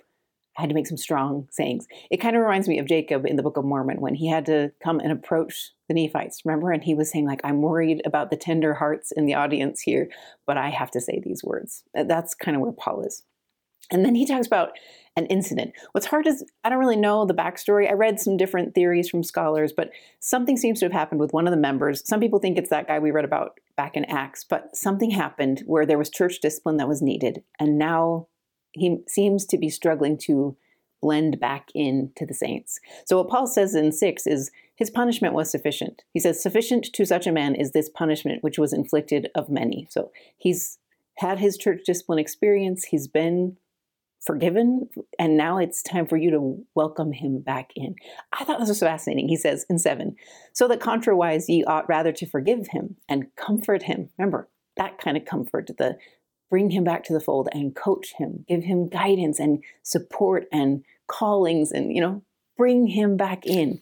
I 0.57 0.61
had 0.61 0.69
to 0.69 0.75
make 0.75 0.87
some 0.87 0.97
strong 0.97 1.47
sayings. 1.51 1.85
It 2.09 2.17
kind 2.17 2.35
of 2.35 2.41
reminds 2.41 2.67
me 2.67 2.79
of 2.79 2.87
Jacob 2.87 3.27
in 3.27 3.35
the 3.35 3.43
Book 3.43 3.57
of 3.57 3.65
Mormon 3.65 4.01
when 4.01 4.15
he 4.15 4.27
had 4.27 4.47
to 4.47 4.71
come 4.83 4.99
and 4.99 5.11
approach 5.11 5.71
the 5.87 5.93
Nephites, 5.93 6.41
remember? 6.45 6.71
And 6.71 6.83
he 6.83 6.95
was 6.95 7.11
saying, 7.11 7.27
like, 7.27 7.41
I'm 7.43 7.61
worried 7.61 8.01
about 8.05 8.31
the 8.31 8.37
tender 8.37 8.73
hearts 8.73 9.11
in 9.11 9.27
the 9.27 9.35
audience 9.35 9.81
here, 9.81 10.09
but 10.47 10.57
I 10.57 10.69
have 10.69 10.89
to 10.91 11.01
say 11.01 11.21
these 11.23 11.43
words. 11.43 11.83
That's 11.93 12.33
kind 12.33 12.57
of 12.57 12.61
where 12.61 12.71
Paul 12.71 13.03
is. 13.03 13.23
And 13.91 14.03
then 14.03 14.15
he 14.15 14.25
talks 14.25 14.47
about 14.47 14.71
an 15.15 15.25
incident. 15.27 15.73
What's 15.93 16.05
hard 16.05 16.27
is 16.27 16.45
I 16.63 16.69
don't 16.69 16.79
really 16.79 16.95
know 16.95 17.25
the 17.25 17.33
backstory. 17.33 17.89
I 17.89 17.93
read 17.93 18.19
some 18.19 18.37
different 18.37 18.75
theories 18.75 19.09
from 19.09 19.23
scholars, 19.23 19.73
but 19.75 19.89
something 20.19 20.57
seems 20.57 20.79
to 20.79 20.85
have 20.85 20.91
happened 20.93 21.19
with 21.19 21.33
one 21.33 21.47
of 21.47 21.51
the 21.51 21.57
members. 21.57 22.07
Some 22.07 22.19
people 22.19 22.39
think 22.39 22.57
it's 22.57 22.69
that 22.69 22.87
guy 22.87 22.99
we 22.99 23.11
read 23.11 23.25
about 23.25 23.59
back 23.75 23.97
in 23.97 24.05
Acts, 24.05 24.43
but 24.43 24.75
something 24.75 25.09
happened 25.09 25.63
where 25.65 25.85
there 25.85 25.97
was 25.97 26.09
church 26.09 26.39
discipline 26.39 26.77
that 26.77 26.87
was 26.87 27.01
needed, 27.01 27.43
and 27.59 27.77
now 27.77 28.27
he 28.73 28.97
seems 29.07 29.45
to 29.47 29.57
be 29.57 29.69
struggling 29.69 30.17
to 30.17 30.55
blend 31.01 31.39
back 31.39 31.69
into 31.73 32.25
the 32.25 32.33
saints. 32.33 32.79
So 33.05 33.17
what 33.17 33.29
Paul 33.29 33.47
says 33.47 33.75
in 33.75 33.91
6 33.91 34.27
is 34.27 34.51
his 34.75 34.89
punishment 34.89 35.33
was 35.33 35.49
sufficient. 35.49 36.03
He 36.11 36.19
says 36.19 36.41
sufficient 36.41 36.85
to 36.93 37.05
such 37.05 37.27
a 37.27 37.31
man 37.31 37.55
is 37.55 37.71
this 37.71 37.89
punishment 37.89 38.43
which 38.43 38.57
was 38.59 38.73
inflicted 38.73 39.29
of 39.35 39.49
many. 39.49 39.87
So 39.89 40.11
he's 40.37 40.79
had 41.17 41.39
his 41.39 41.57
church 41.57 41.81
discipline 41.85 42.19
experience, 42.19 42.85
he's 42.85 43.07
been 43.07 43.57
forgiven, 44.27 44.89
and 45.17 45.37
now 45.37 45.57
it's 45.57 45.81
time 45.81 46.05
for 46.05 46.17
you 46.17 46.29
to 46.31 46.63
welcome 46.75 47.13
him 47.13 47.39
back 47.39 47.71
in. 47.75 47.95
I 48.33 48.43
thought 48.43 48.59
this 48.59 48.69
was 48.69 48.81
fascinating. 48.81 49.29
He 49.29 49.37
says 49.37 49.65
in 49.69 49.79
7 49.79 50.15
So 50.53 50.67
that 50.67 50.81
contrawise 50.81 51.49
ye 51.49 51.63
ought 51.63 51.89
rather 51.89 52.11
to 52.11 52.27
forgive 52.27 52.67
him 52.67 52.97
and 53.09 53.33
comfort 53.35 53.83
him. 53.83 54.09
Remember, 54.17 54.49
that 54.75 54.99
kind 54.99 55.17
of 55.17 55.25
comfort, 55.25 55.71
the 55.77 55.97
bring 56.49 56.69
him 56.69 56.83
back 56.83 57.03
to 57.05 57.13
the 57.13 57.19
fold 57.19 57.49
and 57.53 57.75
coach 57.75 58.13
him, 58.17 58.45
give 58.47 58.63
him 58.63 58.87
guidance 58.87 59.39
and 59.39 59.63
support 59.81 60.45
and 60.51 60.83
callings, 61.07 61.71
and, 61.71 61.93
you 61.93 62.01
know, 62.01 62.21
bring 62.57 62.87
him 62.87 63.17
back 63.17 63.45
in. 63.45 63.79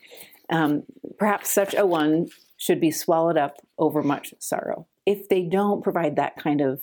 Um, 0.50 0.84
perhaps 1.18 1.52
such 1.52 1.74
a 1.76 1.86
one 1.86 2.28
should 2.58 2.80
be 2.80 2.92
swallowed 2.92 3.38
up 3.38 3.58
over 3.78 4.02
much 4.02 4.34
sorrow. 4.40 4.88
if 5.06 5.30
they 5.30 5.44
don't 5.44 5.84
provide 5.84 6.16
that 6.16 6.36
kind 6.36 6.62
of 6.62 6.82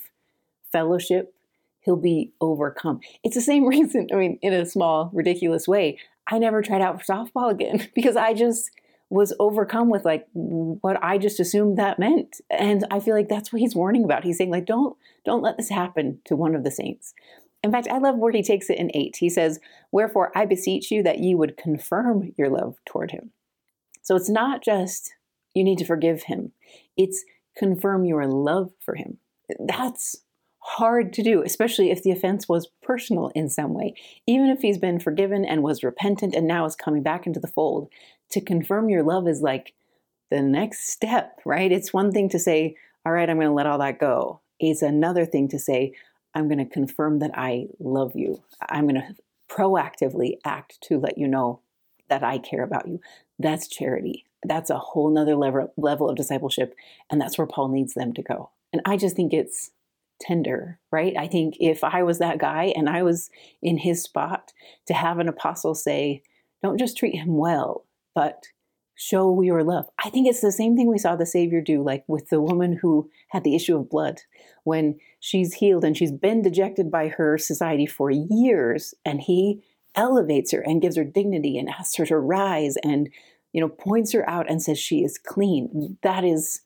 fellowship, 0.70 1.35
he'll 1.82 1.96
be 1.96 2.32
overcome. 2.40 3.00
It's 3.22 3.34
the 3.34 3.40
same 3.40 3.66
reason, 3.68 4.08
I 4.12 4.16
mean, 4.16 4.38
in 4.42 4.52
a 4.52 4.66
small, 4.66 5.10
ridiculous 5.12 5.68
way, 5.68 5.98
I 6.26 6.38
never 6.38 6.62
tried 6.62 6.82
out 6.82 7.00
for 7.02 7.12
softball 7.12 7.50
again 7.50 7.88
because 7.94 8.16
I 8.16 8.34
just 8.34 8.70
was 9.10 9.34
overcome 9.38 9.90
with 9.90 10.06
like 10.06 10.26
what 10.32 10.98
I 11.02 11.18
just 11.18 11.38
assumed 11.38 11.76
that 11.76 11.98
meant. 11.98 12.40
And 12.48 12.86
I 12.90 12.98
feel 12.98 13.14
like 13.14 13.28
that's 13.28 13.52
what 13.52 13.60
he's 13.60 13.74
warning 13.74 14.04
about. 14.04 14.24
He's 14.24 14.38
saying 14.38 14.50
like 14.50 14.64
don't 14.64 14.96
don't 15.26 15.42
let 15.42 15.58
this 15.58 15.68
happen 15.68 16.20
to 16.24 16.34
one 16.34 16.54
of 16.54 16.64
the 16.64 16.70
saints. 16.70 17.12
In 17.62 17.70
fact, 17.70 17.88
I 17.88 17.98
love 17.98 18.16
where 18.16 18.32
he 18.32 18.42
takes 18.42 18.70
it 18.70 18.78
in 18.78 18.90
8. 18.94 19.16
He 19.16 19.28
says, 19.28 19.60
"Wherefore 19.92 20.32
I 20.34 20.46
beseech 20.46 20.90
you 20.90 21.02
that 21.02 21.18
you 21.18 21.36
would 21.36 21.58
confirm 21.58 22.32
your 22.38 22.48
love 22.48 22.76
toward 22.86 23.10
him." 23.10 23.32
So 24.00 24.16
it's 24.16 24.30
not 24.30 24.64
just 24.64 25.12
you 25.54 25.62
need 25.62 25.78
to 25.78 25.84
forgive 25.84 26.24
him. 26.24 26.52
It's 26.96 27.22
confirm 27.54 28.06
your 28.06 28.26
love 28.26 28.72
for 28.80 28.94
him. 28.94 29.18
That's 29.58 30.22
hard 30.64 31.12
to 31.12 31.22
do, 31.22 31.42
especially 31.42 31.90
if 31.90 32.03
the 32.03 32.12
offense 32.12 32.48
was 32.48 32.68
personal 32.83 33.33
in 33.35 33.48
some 33.48 33.75
way. 33.75 33.94
Even 34.27 34.48
if 34.48 34.61
he's 34.61 34.79
been 34.79 35.01
forgiven 35.01 35.44
and 35.44 35.62
was 35.62 35.83
repentant 35.83 36.35
and 36.35 36.46
now 36.46 36.64
is 36.64 36.77
coming 36.77 37.03
back 37.03 37.27
into 37.27 37.40
the 37.40 37.48
fold, 37.48 37.88
to 38.31 38.40
confirm 38.40 38.88
your 38.88 39.03
love 39.03 39.27
is 39.27 39.42
like 39.42 39.75
the 40.31 40.40
next 40.40 40.88
step, 40.88 41.40
right? 41.44 41.72
It's 41.72 41.92
one 41.92 42.12
thing 42.12 42.29
to 42.31 42.38
say, 42.38 42.77
all 43.05 43.12
right, 43.12 43.29
I'm 43.29 43.37
going 43.37 43.48
to 43.48 43.55
let 43.55 43.66
all 43.66 43.79
that 43.79 43.98
go. 43.98 44.40
It's 44.61 44.83
another 44.83 45.27
thing 45.27 45.48
to 45.48 45.59
say, 45.59 45.94
I'm 46.35 46.48
going 46.48 46.64
to 46.64 46.72
confirm 46.72 47.18
that 47.18 47.33
I 47.35 47.66
love 47.81 48.12
you. 48.14 48.42
I'm 48.70 48.87
going 48.87 48.94
to 48.94 49.16
proactively 49.51 50.37
act 50.44 50.79
to 50.83 50.98
let 50.98 51.18
you 51.18 51.27
know 51.27 51.61
that 52.09 52.22
I 52.22 52.38
care 52.38 52.62
about 52.62 52.87
you. 52.87 53.01
That's 53.38 53.66
charity. 53.66 54.25
That's 54.44 54.70
a 54.70 54.79
whole 54.79 55.11
nother 55.11 55.35
level, 55.35 55.72
level 55.77 56.09
of 56.09 56.16
discipleship. 56.16 56.75
And 57.11 57.20
that's 57.20 57.37
where 57.37 57.46
Paul 57.46 57.68
needs 57.68 57.94
them 57.94 58.12
to 58.14 58.22
go. 58.22 58.51
And 58.72 58.81
I 58.87 58.96
just 58.96 59.16
think 59.16 59.33
it's 59.33 59.72
tender, 60.22 60.78
right? 60.90 61.14
I 61.18 61.26
think 61.26 61.56
if 61.61 61.82
I 61.85 62.02
was 62.02 62.18
that 62.18 62.38
guy 62.38 62.72
and 62.76 62.88
I 62.88 63.02
was 63.02 63.30
in 63.61 63.78
his 63.78 64.02
spot 64.02 64.52
to 64.87 64.94
have 64.94 65.18
an 65.18 65.28
apostle 65.28 65.74
say, 65.74 66.22
don't 66.62 66.78
just 66.78 66.96
treat 66.96 67.16
him 67.16 67.37
well, 67.37 67.87
but 68.14 68.44
show 68.94 69.42
your 69.42 69.64
love. 69.64 69.87
I 70.02 70.11
think 70.11 70.28
it's 70.28 70.40
the 70.40 70.52
same 70.52 70.76
thing 70.76 70.88
we 70.88 70.98
saw 70.98 71.16
the 71.16 71.26
Savior 71.26 71.61
do, 71.61 71.82
like 71.82 72.04
with 72.06 72.28
the 72.28 72.40
woman 72.40 72.78
who 72.80 73.11
had 73.28 73.42
the 73.42 73.56
issue 73.56 73.76
of 73.76 73.90
blood. 73.90 74.20
When 74.64 74.98
she's 75.18 75.54
healed 75.54 75.85
and 75.85 75.96
she's 75.96 76.12
been 76.12 76.42
dejected 76.42 76.90
by 76.90 77.08
her 77.08 77.37
society 77.37 77.87
for 77.87 78.11
years, 78.11 78.94
and 79.04 79.20
he 79.20 79.62
elevates 79.94 80.52
her 80.52 80.61
and 80.61 80.80
gives 80.80 80.96
her 80.96 81.04
dignity 81.04 81.58
and 81.58 81.68
asks 81.68 81.96
her 81.96 82.06
to 82.06 82.18
rise 82.18 82.76
and 82.82 83.11
you 83.52 83.61
know 83.61 83.68
points 83.68 84.12
her 84.12 84.28
out 84.28 84.48
and 84.48 84.62
says 84.62 84.78
she 84.78 85.02
is 85.02 85.18
clean. 85.18 85.98
That 86.02 86.24
is 86.24 86.62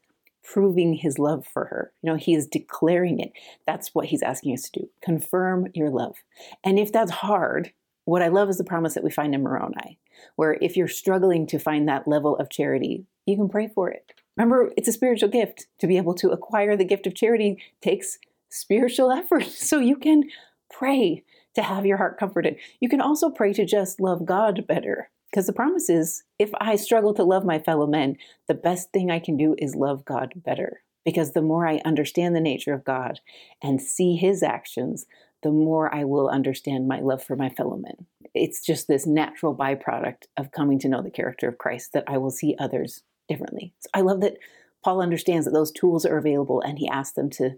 proving 0.47 0.95
his 0.95 1.19
love 1.19 1.47
for 1.47 1.67
her. 1.67 1.93
You 2.03 2.11
know, 2.11 2.17
he 2.17 2.35
is 2.35 2.47
declaring 2.47 3.19
it. 3.19 3.33
That's 3.67 3.95
what 3.95 4.07
he's 4.07 4.23
asking 4.23 4.55
us 4.55 4.63
to 4.71 4.81
do. 4.81 4.89
Confirm 5.03 5.69
your 5.75 5.91
love. 5.91 6.17
And 6.63 6.79
if 6.79 6.93
that's 6.93 7.11
hard, 7.11 7.73
what 8.05 8.23
I 8.23 8.29
love 8.29 8.49
is 8.49 8.59
the 8.59 8.65
promise 8.65 8.95
that 8.95 9.05
we 9.05 9.11
find 9.11 9.35
in 9.35 9.43
Moroni, 9.43 9.99
where 10.37 10.57
if 10.61 10.77
you're 10.77 10.89
struggling 10.89 11.47
to 11.49 11.59
find 11.59 11.89
that 11.89 12.07
level 12.07 12.37
of 12.37 12.49
charity, 12.49 13.07
you 13.27 13.37
can 13.37 13.49
pray 13.49 13.69
for 13.75 13.91
it. 13.91 14.13
Remember, 14.37 14.73
it's 14.77 14.89
a 14.89 14.93
spiritual 14.93 15.29
gift. 15.29 15.67
To 15.81 15.87
be 15.87 15.97
able 15.97 16.15
to 16.15 16.31
acquire 16.31 16.77
the 16.77 16.85
gift 16.85 17.07
of 17.07 17.15
charity 17.15 17.61
takes 17.81 18.19
spiritual 18.49 19.11
effort. 19.13 19.47
So 19.47 19.81
you 19.81 19.97
can 19.97 20.25
pray 20.71 21.25
to 21.55 21.63
have 21.63 21.87
your 21.87 21.97
heart 21.97 22.19
comforted. 22.19 22.57
You 22.81 22.89
can 22.89 23.01
also 23.01 23.31
pray 23.31 23.53
to 23.55 23.65
just 23.65 24.01
love 24.01 24.25
God 24.25 24.67
better. 24.69 25.11
Because 25.37 25.49
the 25.49 25.53
promise 25.53 25.91
is 25.91 26.23
if 26.39 26.51
I 26.63 26.77
struggle 26.77 27.13
to 27.13 27.23
love 27.23 27.45
my 27.45 27.59
fellow 27.59 27.87
men, 27.87 28.17
the 28.49 28.55
best 28.55 28.91
thing 28.91 29.11
I 29.11 29.19
can 29.19 29.37
do 29.37 29.55
is 29.59 29.75
love 29.75 30.03
God 30.07 30.33
better. 30.35 30.81
Because 31.05 31.33
the 31.33 31.43
more 31.43 31.69
I 31.69 31.83
understand 31.85 32.35
the 32.35 32.41
nature 32.41 32.73
of 32.73 32.87
God 32.87 33.21
and 33.63 33.79
see 33.79 34.17
his 34.17 34.43
actions, 34.43 35.05
the 35.43 35.51
more 35.51 35.95
I 35.95 36.05
will 36.05 36.31
understand 36.31 36.89
my 36.89 37.01
love 37.01 37.23
for 37.23 37.37
my 37.37 37.51
fellow 37.51 37.77
men. 37.77 38.07
It's 38.33 38.65
just 38.65 38.89
this 38.89 39.07
natural 39.07 39.55
byproduct 39.55 40.23
of 40.39 40.53
coming 40.53 40.79
to 40.79 40.89
know 40.89 41.03
the 41.03 41.11
character 41.11 41.51
of 41.51 41.59
Christ 41.59 41.93
that 41.93 42.05
I 42.07 42.17
will 42.17 42.31
see 42.31 42.57
others 42.59 43.03
differently. 43.29 43.75
So 43.81 43.91
I 43.93 44.01
love 44.01 44.23
that 44.23 44.39
Paul 44.83 45.03
understands 45.03 45.45
that 45.45 45.53
those 45.53 45.71
tools 45.71 46.07
are 46.07 46.17
available 46.17 46.63
and 46.63 46.79
he 46.79 46.89
asks 46.89 47.13
them 47.13 47.29
to 47.33 47.57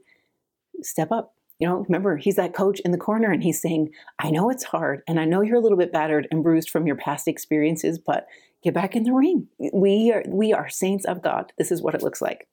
step 0.83 1.13
up. 1.13 1.33
You 1.59 1.67
know, 1.67 1.85
remember, 1.89 2.17
he's 2.17 2.37
that 2.37 2.55
coach 2.55 2.81
in 2.81 2.93
the 2.93 2.99
corner 2.99 3.33
and 3.33 3.43
he's 3.43 3.61
saying, 3.61 3.91
I 4.19 4.31
know 4.31 4.49
it's 4.49 4.65
hard 4.65 5.03
and 5.09 5.19
I 5.19 5.25
know 5.25 5.41
you're 5.41 5.57
a 5.57 5.61
little 5.61 5.79
bit 5.79 5.93
battered 5.93 6.29
and 6.31 6.43
bruised 6.43 6.71
from 6.71 6.87
your 6.87 6.97
past 6.97 7.27
experiences, 7.27 7.99
but 7.99 8.27
get 8.63 8.75
back 8.75 8.95
in 8.95 9.03
the 9.03 9.13
ring. 9.13 9.49
We 9.73 10.13
are 10.13 10.23
we 10.29 10.53
are 10.53 10.69
saints 10.69 11.05
of 11.05 11.23
God. 11.23 11.53
This 11.59 11.73
is 11.73 11.83
what 11.83 11.95
it 11.95 12.03
looks 12.03 12.23
like. 12.23 12.47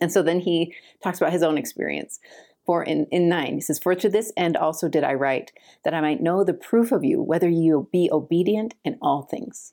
And 0.00 0.12
so 0.12 0.22
then 0.22 0.40
he 0.40 0.74
talks 1.02 1.20
about 1.20 1.32
his 1.32 1.42
own 1.42 1.58
experience. 1.58 2.20
For 2.66 2.84
in, 2.84 3.06
in 3.06 3.28
9, 3.28 3.54
he 3.54 3.60
says, 3.60 3.78
For 3.78 3.94
to 3.94 4.08
this 4.08 4.32
end 4.36 4.56
also 4.56 4.88
did 4.88 5.02
I 5.02 5.14
write, 5.14 5.50
that 5.84 5.94
I 5.94 6.00
might 6.00 6.22
know 6.22 6.44
the 6.44 6.54
proof 6.54 6.92
of 6.92 7.02
you, 7.02 7.20
whether 7.20 7.48
you 7.48 7.88
be 7.90 8.08
obedient 8.12 8.74
in 8.84 8.98
all 9.02 9.22
things. 9.22 9.72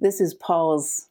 This 0.00 0.20
is 0.20 0.34
Paul's, 0.34 1.08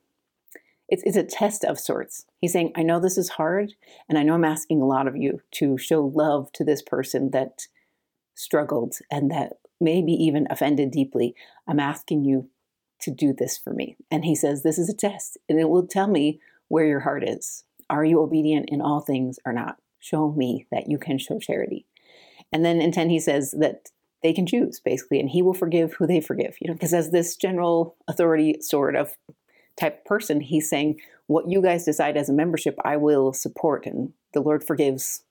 it's, 0.92 1.04
it's 1.04 1.18
a 1.18 1.24
test 1.24 1.64
of 1.64 1.80
sorts. 1.80 2.26
He's 2.40 2.54
saying, 2.54 2.74
I 2.76 2.84
know 2.84 3.00
this 3.00 3.18
is 3.18 3.30
hard, 3.30 3.74
and 4.08 4.18
I 4.18 4.24
know 4.24 4.36
I'm 4.36 4.46
asking 4.46 4.82
a 4.82 4.88
lot 4.88 5.08
of 5.08 5.16
you 5.18 5.42
to 5.54 5.78
show 5.78 6.06
love 6.06 6.52
to 6.54 6.64
this 6.64 6.82
person 6.82 7.32
that 7.32 7.68
struggled 8.36 8.96
and 9.10 9.32
that 9.32 9.54
maybe 9.80 10.12
even 10.12 10.48
offended 10.50 10.92
deeply. 10.92 11.34
I'm 11.68 11.80
asking 11.80 12.26
you 12.26 12.50
to 13.02 13.12
do 13.12 13.34
this 13.34 13.58
for 13.58 13.74
me. 13.74 13.98
And 14.12 14.26
he 14.26 14.36
says, 14.36 14.62
This 14.62 14.78
is 14.78 14.90
a 14.90 14.96
test, 14.96 15.38
and 15.50 15.60
it 15.60 15.70
will 15.70 15.88
tell 15.88 16.08
me 16.08 16.40
where 16.68 16.86
your 16.86 17.00
heart 17.00 17.28
is. 17.28 17.64
Are 17.90 18.06
you 18.06 18.22
obedient 18.22 18.70
in 18.70 18.82
all 18.82 19.02
things 19.02 19.40
or 19.46 19.52
not? 19.52 19.78
show 20.02 20.34
me 20.34 20.68
that 20.72 20.90
you 20.90 20.98
can 20.98 21.18
show 21.18 21.40
charity. 21.40 21.86
And 22.52 22.66
then 22.66 22.82
in 22.82 22.92
10, 22.92 23.10
he 23.10 23.20
says 23.20 23.56
that 23.60 23.90
they 24.22 24.34
can 24.34 24.46
choose 24.46 24.82
basically, 24.82 25.20
and 25.20 25.30
he 25.30 25.42
will 25.42 25.54
forgive 25.54 25.94
who 25.94 26.06
they 26.06 26.20
forgive. 26.20 26.58
You 26.60 26.68
know, 26.68 26.74
because 26.74 26.94
as 26.94 27.12
this 27.12 27.38
general 27.38 27.96
authority 28.08 28.58
sort 28.60 28.96
of 28.96 29.16
type 29.80 30.06
person, 30.06 30.42
he's 30.42 30.70
saying, 30.70 31.00
what 31.28 31.50
you 31.50 31.62
guys 31.62 31.86
decide 31.86 32.18
as 32.18 32.30
a 32.30 32.34
membership, 32.34 32.78
I 32.84 32.98
will 32.98 33.34
support, 33.34 33.86
and 33.86 34.14
the 34.34 34.42
Lord 34.42 34.64
forgives 34.64 35.24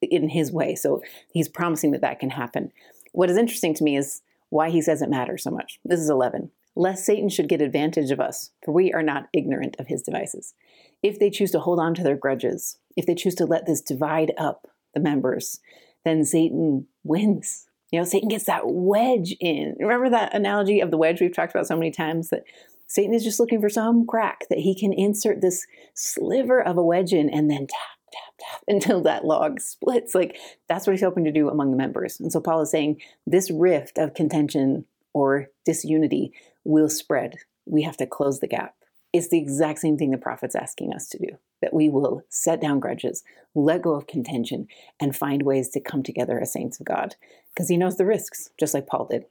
in 0.00 0.28
his 0.28 0.52
way. 0.52 0.74
So 0.74 1.02
he's 1.32 1.48
promising 1.48 1.92
that 1.92 2.00
that 2.02 2.20
can 2.20 2.30
happen. 2.30 2.72
What 3.12 3.30
is 3.30 3.36
interesting 3.36 3.74
to 3.74 3.84
me 3.84 3.96
is 3.96 4.22
why 4.50 4.70
he 4.70 4.82
says 4.82 5.00
it 5.00 5.08
matters 5.08 5.42
so 5.42 5.50
much. 5.50 5.80
This 5.84 6.00
is 6.00 6.10
11. 6.10 6.50
Lest 6.74 7.04
Satan 7.04 7.28
should 7.28 7.48
get 7.48 7.60
advantage 7.60 8.10
of 8.10 8.20
us, 8.20 8.50
for 8.64 8.72
we 8.72 8.92
are 8.92 9.02
not 9.02 9.28
ignorant 9.32 9.76
of 9.78 9.88
his 9.88 10.02
devices. 10.02 10.54
If 11.02 11.18
they 11.18 11.30
choose 11.30 11.50
to 11.52 11.60
hold 11.60 11.78
on 11.78 11.94
to 11.94 12.02
their 12.02 12.16
grudges, 12.16 12.78
if 12.96 13.06
they 13.06 13.14
choose 13.14 13.34
to 13.36 13.46
let 13.46 13.66
this 13.66 13.82
divide 13.82 14.32
up 14.38 14.68
the 14.94 15.00
members, 15.00 15.60
then 16.04 16.24
Satan 16.24 16.86
wins. 17.04 17.66
You 17.90 17.98
know, 17.98 18.04
Satan 18.04 18.28
gets 18.28 18.44
that 18.44 18.62
wedge 18.64 19.36
in. 19.38 19.76
Remember 19.78 20.08
that 20.08 20.34
analogy 20.34 20.80
of 20.80 20.90
the 20.90 20.96
wedge 20.96 21.20
we've 21.20 21.34
talked 21.34 21.54
about 21.54 21.66
so 21.66 21.76
many 21.76 21.90
times 21.90 22.30
that 22.30 22.44
Satan 22.92 23.14
is 23.14 23.24
just 23.24 23.40
looking 23.40 23.62
for 23.62 23.70
some 23.70 24.06
crack 24.06 24.44
that 24.50 24.58
he 24.58 24.78
can 24.78 24.92
insert 24.92 25.40
this 25.40 25.66
sliver 25.94 26.60
of 26.62 26.76
a 26.76 26.84
wedge 26.84 27.14
in 27.14 27.30
and 27.30 27.50
then 27.50 27.66
tap, 27.66 28.12
tap, 28.12 28.34
tap 28.38 28.62
until 28.68 29.00
that 29.00 29.24
log 29.24 29.62
splits. 29.62 30.14
Like 30.14 30.36
that's 30.68 30.86
what 30.86 30.92
he's 30.92 31.02
hoping 31.02 31.24
to 31.24 31.32
do 31.32 31.48
among 31.48 31.70
the 31.70 31.78
members. 31.78 32.20
And 32.20 32.30
so 32.30 32.38
Paul 32.38 32.60
is 32.60 32.70
saying 32.70 33.00
this 33.26 33.50
rift 33.50 33.96
of 33.96 34.12
contention 34.12 34.84
or 35.14 35.48
disunity 35.64 36.34
will 36.64 36.90
spread. 36.90 37.36
We 37.64 37.80
have 37.80 37.96
to 37.96 38.06
close 38.06 38.40
the 38.40 38.46
gap. 38.46 38.74
It's 39.14 39.30
the 39.30 39.38
exact 39.38 39.78
same 39.78 39.96
thing 39.96 40.10
the 40.10 40.18
prophet's 40.18 40.54
asking 40.54 40.92
us 40.92 41.08
to 41.08 41.18
do 41.18 41.38
that 41.62 41.72
we 41.72 41.88
will 41.88 42.24
set 42.28 42.60
down 42.60 42.78
grudges, 42.78 43.24
let 43.54 43.80
go 43.80 43.94
of 43.94 44.06
contention, 44.06 44.66
and 45.00 45.16
find 45.16 45.44
ways 45.44 45.70
to 45.70 45.80
come 45.80 46.02
together 46.02 46.38
as 46.38 46.52
saints 46.52 46.78
of 46.78 46.84
God 46.84 47.14
because 47.54 47.70
he 47.70 47.78
knows 47.78 47.96
the 47.96 48.04
risks, 48.04 48.50
just 48.58 48.74
like 48.74 48.86
Paul 48.86 49.06
did. 49.10 49.24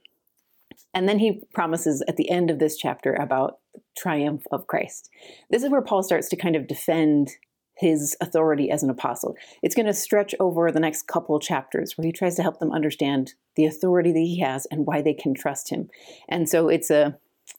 And 0.94 1.08
then 1.08 1.18
he 1.18 1.42
promises 1.54 2.02
at 2.06 2.16
the 2.16 2.30
end 2.30 2.50
of 2.50 2.58
this 2.58 2.76
chapter 2.76 3.14
about 3.14 3.58
triumph 3.96 4.44
of 4.52 4.66
Christ. 4.66 5.10
This 5.50 5.62
is 5.62 5.70
where 5.70 5.82
Paul 5.82 6.02
starts 6.02 6.28
to 6.30 6.36
kind 6.36 6.56
of 6.56 6.66
defend 6.66 7.30
his 7.76 8.16
authority 8.20 8.70
as 8.70 8.82
an 8.82 8.90
apostle. 8.90 9.34
It's 9.62 9.74
going 9.74 9.86
to 9.86 9.94
stretch 9.94 10.34
over 10.38 10.70
the 10.70 10.80
next 10.80 11.06
couple 11.06 11.38
chapters 11.40 11.96
where 11.96 12.04
he 12.04 12.12
tries 12.12 12.36
to 12.36 12.42
help 12.42 12.58
them 12.58 12.72
understand 12.72 13.34
the 13.56 13.64
authority 13.64 14.12
that 14.12 14.18
he 14.18 14.40
has 14.40 14.66
and 14.70 14.86
why 14.86 15.02
they 15.02 15.14
can 15.14 15.34
trust 15.34 15.70
him. 15.70 15.88
And 16.28 16.48
so 16.48 16.68
it's 16.68 16.90
a 16.90 17.18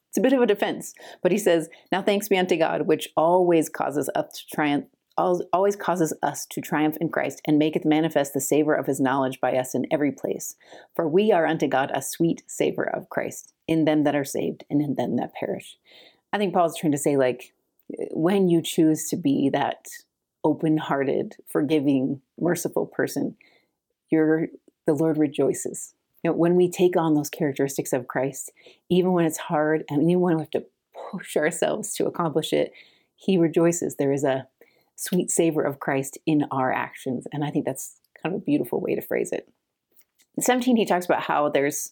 it's 0.10 0.19
a 0.19 0.22
bit 0.22 0.34
of 0.34 0.41
a 0.43 0.46
defense, 0.46 0.93
but 1.24 1.32
he 1.32 1.39
says, 1.39 1.69
"Now 1.91 2.04
thanks 2.04 2.30
be 2.30 2.38
unto 2.38 2.56
God, 2.56 2.86
which 2.86 3.10
always 3.17 3.67
causes 3.67 4.12
us 4.13 4.26
to 4.38 4.56
triumph 4.56 4.86
always 5.17 5.76
causes 5.76 6.13
us 6.23 6.45
to 6.47 6.62
triumph 6.62 6.97
in 6.99 7.10
Christ 7.10 7.41
and 7.45 7.60
maketh 7.60 7.86
manifest 7.86 8.34
the 8.34 8.41
savor 8.41 8.73
of 8.73 8.88
his 8.88 8.99
knowledge 8.99 9.39
by 9.39 9.54
us 9.54 9.76
in 9.76 9.86
every 9.91 10.12
place. 10.12 10.56
For 10.95 11.08
we 11.08 11.32
are 11.32 11.45
unto 11.45 11.67
God 11.67 11.91
a 11.93 12.02
sweet 12.02 12.43
savor 12.47 12.84
of 12.84 13.10
Christ 13.10 13.54
in 13.67 13.86
them 13.86 14.04
that 14.04 14.15
are 14.15 14.26
saved 14.26 14.65
and 14.69 14.82
in 14.82 14.95
them 14.95 15.15
that 15.17 15.34
perish. 15.34 15.78
I 16.32 16.38
think 16.38 16.54
Paul's 16.54 16.78
trying 16.78 16.93
to 16.93 16.97
say, 16.97 17.15
like, 17.15 17.54
when 18.12 18.49
you 18.49 18.62
choose 18.62 19.08
to 19.10 19.15
be 19.15 19.49
that 19.49 19.88
open 20.43 20.78
hearted, 20.78 21.36
forgiving, 21.47 22.21
merciful 22.39 22.86
person, 22.86 23.36
you're, 24.10 24.47
the 24.86 24.93
Lord 24.93 25.17
rejoices. 25.17 25.93
You 26.23 26.32
know, 26.32 26.38
when 26.38 26.56
we 26.56 26.69
take 26.69 26.97
on 26.97 27.13
those 27.13 27.30
characteristics 27.30 27.93
of 27.93 28.08
Christ, 28.08 28.52
even 28.89 29.12
when 29.12 29.26
it's 29.26 29.38
hard 29.38 29.84
and 29.89 30.02
even 30.04 30.21
when 30.21 30.38
we 30.38 30.41
have 30.41 30.49
to 30.52 30.65
push 31.12 31.38
ourselves 31.38 31.93
to 31.95 32.08
accomplish 32.08 32.52
it, 32.54 32.73
He 33.15 33.38
rejoices. 33.38 33.95
There 33.95 34.12
is 34.12 34.23
a 34.23 34.47
sweet 35.04 35.32
savor 35.32 35.63
of 35.63 35.80
Christ 35.80 36.18
in 36.26 36.46
our 36.52 36.72
actions. 36.72 37.28
And 37.32 37.44
I 37.44 37.50
think 37.50 37.66
that's 37.66 38.00
kind 38.22 38.36
of 38.36 38.42
a 38.42 38.46
beautiful 38.46 38.80
way 38.80 38.96
to 38.96 39.02
phrase 39.02 39.32
it. 39.32 39.48
In 40.38 40.44
17, 40.44 40.76
he 40.76 40.86
talks 40.86 41.06
about 41.06 41.24
how 41.24 41.50
there's 41.50 41.92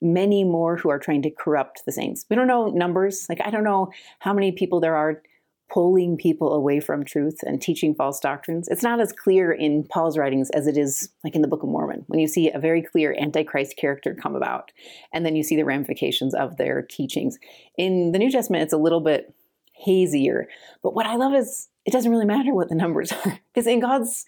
many 0.00 0.44
more 0.44 0.76
who 0.76 0.90
are 0.90 0.98
trying 0.98 1.22
to 1.22 1.30
corrupt 1.30 1.82
the 1.84 1.92
saints. 1.92 2.24
We 2.30 2.36
don't 2.36 2.46
know 2.46 2.68
numbers. 2.68 3.26
Like, 3.28 3.40
I 3.44 3.50
don't 3.50 3.64
know 3.64 3.90
how 4.20 4.32
many 4.32 4.52
people 4.52 4.80
there 4.80 4.96
are 4.96 5.22
pulling 5.70 6.16
people 6.16 6.54
away 6.54 6.80
from 6.80 7.04
truth 7.04 7.40
and 7.42 7.60
teaching 7.60 7.94
false 7.94 8.20
doctrines. 8.20 8.68
It's 8.68 8.82
not 8.82 9.00
as 9.00 9.12
clear 9.12 9.52
in 9.52 9.84
Paul's 9.84 10.16
writings 10.16 10.48
as 10.50 10.66
it 10.66 10.78
is 10.78 11.10
like 11.24 11.34
in 11.34 11.42
the 11.42 11.48
Book 11.48 11.62
of 11.62 11.68
Mormon, 11.68 12.04
when 12.06 12.20
you 12.20 12.26
see 12.26 12.50
a 12.50 12.58
very 12.58 12.80
clear 12.80 13.14
Antichrist 13.20 13.76
character 13.76 14.14
come 14.14 14.34
about, 14.34 14.72
and 15.12 15.26
then 15.26 15.36
you 15.36 15.42
see 15.42 15.56
the 15.56 15.64
ramifications 15.64 16.34
of 16.34 16.56
their 16.56 16.80
teachings. 16.80 17.38
In 17.76 18.12
the 18.12 18.18
New 18.18 18.30
Testament, 18.30 18.62
it's 18.62 18.72
a 18.72 18.78
little 18.78 19.00
bit 19.00 19.34
hazier. 19.74 20.48
But 20.82 20.94
what 20.94 21.06
I 21.06 21.16
love 21.16 21.34
is 21.34 21.68
it 21.88 21.92
doesn't 21.92 22.10
really 22.10 22.26
matter 22.26 22.54
what 22.54 22.68
the 22.68 22.74
numbers 22.74 23.12
are, 23.24 23.40
because 23.52 23.66
in 23.66 23.80
God's 23.80 24.26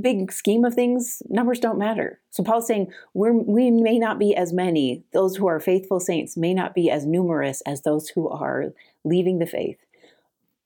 big 0.00 0.32
scheme 0.32 0.64
of 0.64 0.74
things, 0.74 1.22
numbers 1.28 1.58
don't 1.58 1.78
matter. 1.78 2.20
So 2.30 2.44
Paul's 2.44 2.66
saying 2.66 2.92
we 3.12 3.32
we 3.32 3.70
may 3.70 3.98
not 3.98 4.18
be 4.18 4.36
as 4.36 4.52
many, 4.52 5.04
those 5.12 5.36
who 5.36 5.48
are 5.48 5.58
faithful 5.58 5.98
saints 5.98 6.36
may 6.36 6.54
not 6.54 6.74
be 6.74 6.90
as 6.90 7.04
numerous 7.04 7.60
as 7.62 7.82
those 7.82 8.08
who 8.08 8.28
are 8.28 8.72
leaving 9.04 9.40
the 9.40 9.46
faith 9.46 9.78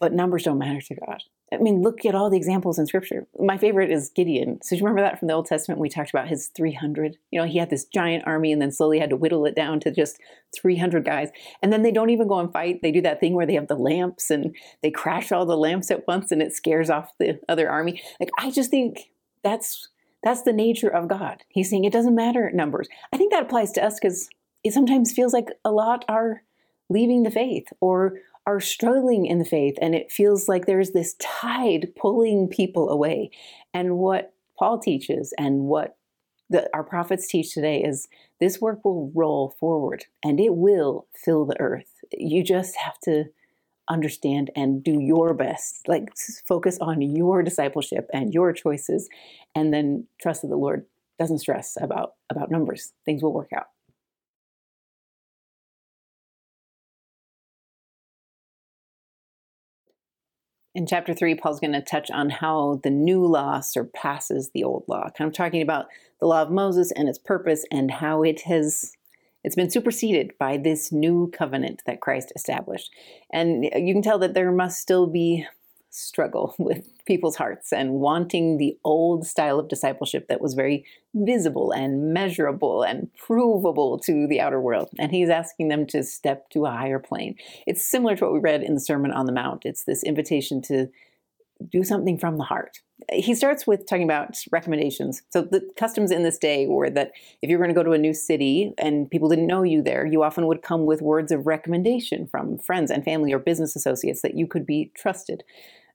but 0.00 0.14
numbers 0.14 0.42
don't 0.44 0.58
matter 0.58 0.80
to 0.80 0.94
God. 0.94 1.22
I 1.52 1.56
mean, 1.56 1.82
look 1.82 2.04
at 2.04 2.14
all 2.14 2.30
the 2.30 2.36
examples 2.36 2.78
in 2.78 2.86
scripture. 2.86 3.26
My 3.38 3.58
favorite 3.58 3.90
is 3.90 4.10
Gideon. 4.10 4.60
So, 4.62 4.74
you 4.74 4.82
remember 4.82 5.02
that 5.02 5.18
from 5.18 5.28
the 5.28 5.34
Old 5.34 5.46
Testament? 5.46 5.80
We 5.80 5.88
talked 5.88 6.10
about 6.10 6.28
his 6.28 6.48
300. 6.48 7.16
You 7.30 7.40
know, 7.40 7.46
he 7.46 7.58
had 7.58 7.70
this 7.70 7.84
giant 7.84 8.24
army 8.26 8.52
and 8.52 8.62
then 8.62 8.70
slowly 8.70 9.00
had 9.00 9.10
to 9.10 9.16
whittle 9.16 9.46
it 9.46 9.56
down 9.56 9.80
to 9.80 9.90
just 9.90 10.18
300 10.54 11.04
guys. 11.04 11.30
And 11.62 11.72
then 11.72 11.82
they 11.82 11.90
don't 11.90 12.10
even 12.10 12.28
go 12.28 12.38
and 12.38 12.52
fight. 12.52 12.80
They 12.82 12.92
do 12.92 13.02
that 13.02 13.20
thing 13.20 13.34
where 13.34 13.46
they 13.46 13.54
have 13.54 13.68
the 13.68 13.76
lamps 13.76 14.30
and 14.30 14.54
they 14.82 14.90
crash 14.90 15.32
all 15.32 15.44
the 15.44 15.56
lamps 15.56 15.90
at 15.90 16.06
once 16.06 16.30
and 16.30 16.40
it 16.40 16.54
scares 16.54 16.88
off 16.88 17.12
the 17.18 17.40
other 17.48 17.68
army. 17.68 18.00
Like, 18.20 18.30
I 18.38 18.50
just 18.50 18.70
think 18.70 19.10
that's 19.42 19.88
that's 20.22 20.42
the 20.42 20.52
nature 20.52 20.88
of 20.88 21.08
God. 21.08 21.42
He's 21.48 21.70
saying 21.70 21.84
it 21.84 21.92
doesn't 21.92 22.14
matter 22.14 22.50
numbers. 22.52 22.88
I 23.12 23.16
think 23.16 23.32
that 23.32 23.42
applies 23.42 23.72
to 23.72 23.84
us 23.84 23.98
because 24.00 24.28
it 24.62 24.72
sometimes 24.72 25.12
feels 25.12 25.32
like 25.32 25.48
a 25.64 25.70
lot 25.70 26.04
are 26.08 26.42
leaving 26.90 27.22
the 27.22 27.30
faith 27.30 27.66
or 27.80 28.18
are 28.50 28.60
struggling 28.60 29.26
in 29.26 29.38
the 29.38 29.44
faith 29.44 29.76
and 29.80 29.94
it 29.94 30.10
feels 30.10 30.48
like 30.48 30.66
there's 30.66 30.90
this 30.90 31.14
tide 31.20 31.92
pulling 31.96 32.48
people 32.48 32.90
away. 32.90 33.30
And 33.72 33.96
what 33.96 34.34
Paul 34.58 34.80
teaches 34.80 35.32
and 35.38 35.66
what 35.66 35.96
the, 36.48 36.68
our 36.74 36.82
prophets 36.82 37.28
teach 37.28 37.54
today 37.54 37.80
is 37.80 38.08
this 38.40 38.60
work 38.60 38.84
will 38.84 39.12
roll 39.14 39.54
forward 39.60 40.06
and 40.24 40.40
it 40.40 40.56
will 40.56 41.06
fill 41.14 41.44
the 41.46 41.60
earth. 41.60 42.02
You 42.12 42.42
just 42.42 42.74
have 42.74 42.98
to 43.04 43.26
understand 43.88 44.50
and 44.56 44.82
do 44.82 44.98
your 45.00 45.32
best. 45.32 45.86
Like 45.86 46.08
focus 46.44 46.76
on 46.80 47.00
your 47.02 47.44
discipleship 47.44 48.10
and 48.12 48.34
your 48.34 48.52
choices, 48.52 49.08
and 49.54 49.72
then 49.72 50.06
trust 50.20 50.42
that 50.42 50.48
the 50.48 50.56
Lord 50.56 50.86
doesn't 51.20 51.38
stress 51.38 51.76
about 51.80 52.14
about 52.30 52.50
numbers. 52.50 52.92
Things 53.04 53.22
will 53.22 53.32
work 53.32 53.52
out. 53.56 53.66
In 60.74 60.86
chapter 60.86 61.14
three, 61.14 61.34
Paul's 61.34 61.58
going 61.58 61.72
to 61.72 61.82
touch 61.82 62.10
on 62.10 62.30
how 62.30 62.80
the 62.82 62.90
new 62.90 63.24
law 63.26 63.60
surpasses 63.60 64.50
the 64.54 64.62
old 64.62 64.84
law, 64.86 65.10
kind 65.10 65.26
of 65.26 65.34
talking 65.34 65.62
about 65.62 65.86
the 66.20 66.26
law 66.26 66.42
of 66.42 66.50
Moses 66.50 66.92
and 66.92 67.08
its 67.08 67.18
purpose 67.18 67.64
and 67.72 67.90
how 67.90 68.22
it 68.22 68.42
has 68.42 68.92
it's 69.42 69.56
been 69.56 69.70
superseded 69.70 70.32
by 70.38 70.58
this 70.58 70.92
new 70.92 71.30
covenant 71.32 71.82
that 71.86 72.00
Christ 72.02 72.30
established. 72.36 72.90
And 73.32 73.64
you 73.64 73.94
can 73.94 74.02
tell 74.02 74.18
that 74.18 74.34
there 74.34 74.52
must 74.52 74.80
still 74.80 75.06
be 75.06 75.46
struggle 75.90 76.54
with 76.58 76.88
people's 77.04 77.36
hearts 77.36 77.72
and 77.72 77.92
wanting 77.92 78.56
the 78.56 78.78
old 78.84 79.26
style 79.26 79.58
of 79.58 79.68
discipleship 79.68 80.28
that 80.28 80.40
was 80.40 80.54
very 80.54 80.84
visible 81.14 81.72
and 81.72 82.14
measurable 82.14 82.82
and 82.82 83.12
provable 83.14 83.98
to 83.98 84.26
the 84.28 84.40
outer 84.40 84.60
world. 84.60 84.88
And 84.98 85.10
he's 85.10 85.28
asking 85.28 85.68
them 85.68 85.86
to 85.88 86.02
step 86.02 86.48
to 86.50 86.66
a 86.66 86.70
higher 86.70 87.00
plane. 87.00 87.36
It's 87.66 87.84
similar 87.84 88.16
to 88.16 88.24
what 88.24 88.32
we 88.32 88.38
read 88.38 88.62
in 88.62 88.74
the 88.74 88.80
Sermon 88.80 89.10
on 89.10 89.26
the 89.26 89.32
Mount. 89.32 89.62
It's 89.64 89.84
this 89.84 90.04
invitation 90.04 90.62
to 90.62 90.88
do 91.68 91.84
something 91.84 92.18
from 92.18 92.38
the 92.38 92.44
heart. 92.44 92.78
He 93.12 93.34
starts 93.34 93.66
with 93.66 93.86
talking 93.86 94.04
about 94.04 94.36
recommendations. 94.50 95.22
So 95.30 95.42
the 95.42 95.68
customs 95.76 96.10
in 96.10 96.22
this 96.22 96.38
day 96.38 96.66
were 96.66 96.90
that 96.90 97.12
if 97.42 97.50
you're 97.50 97.58
going 97.58 97.70
to 97.70 97.74
go 97.74 97.82
to 97.82 97.92
a 97.92 97.98
new 97.98 98.14
city 98.14 98.72
and 98.78 99.10
people 99.10 99.28
didn't 99.28 99.46
know 99.46 99.62
you 99.62 99.82
there, 99.82 100.06
you 100.06 100.22
often 100.22 100.46
would 100.46 100.62
come 100.62 100.86
with 100.86 101.02
words 101.02 101.32
of 101.32 101.46
recommendation 101.46 102.26
from 102.26 102.58
friends 102.58 102.90
and 102.90 103.04
family 103.04 103.32
or 103.32 103.38
business 103.38 103.74
associates 103.74 104.22
that 104.22 104.36
you 104.36 104.46
could 104.46 104.66
be 104.66 104.90
trusted 104.94 105.44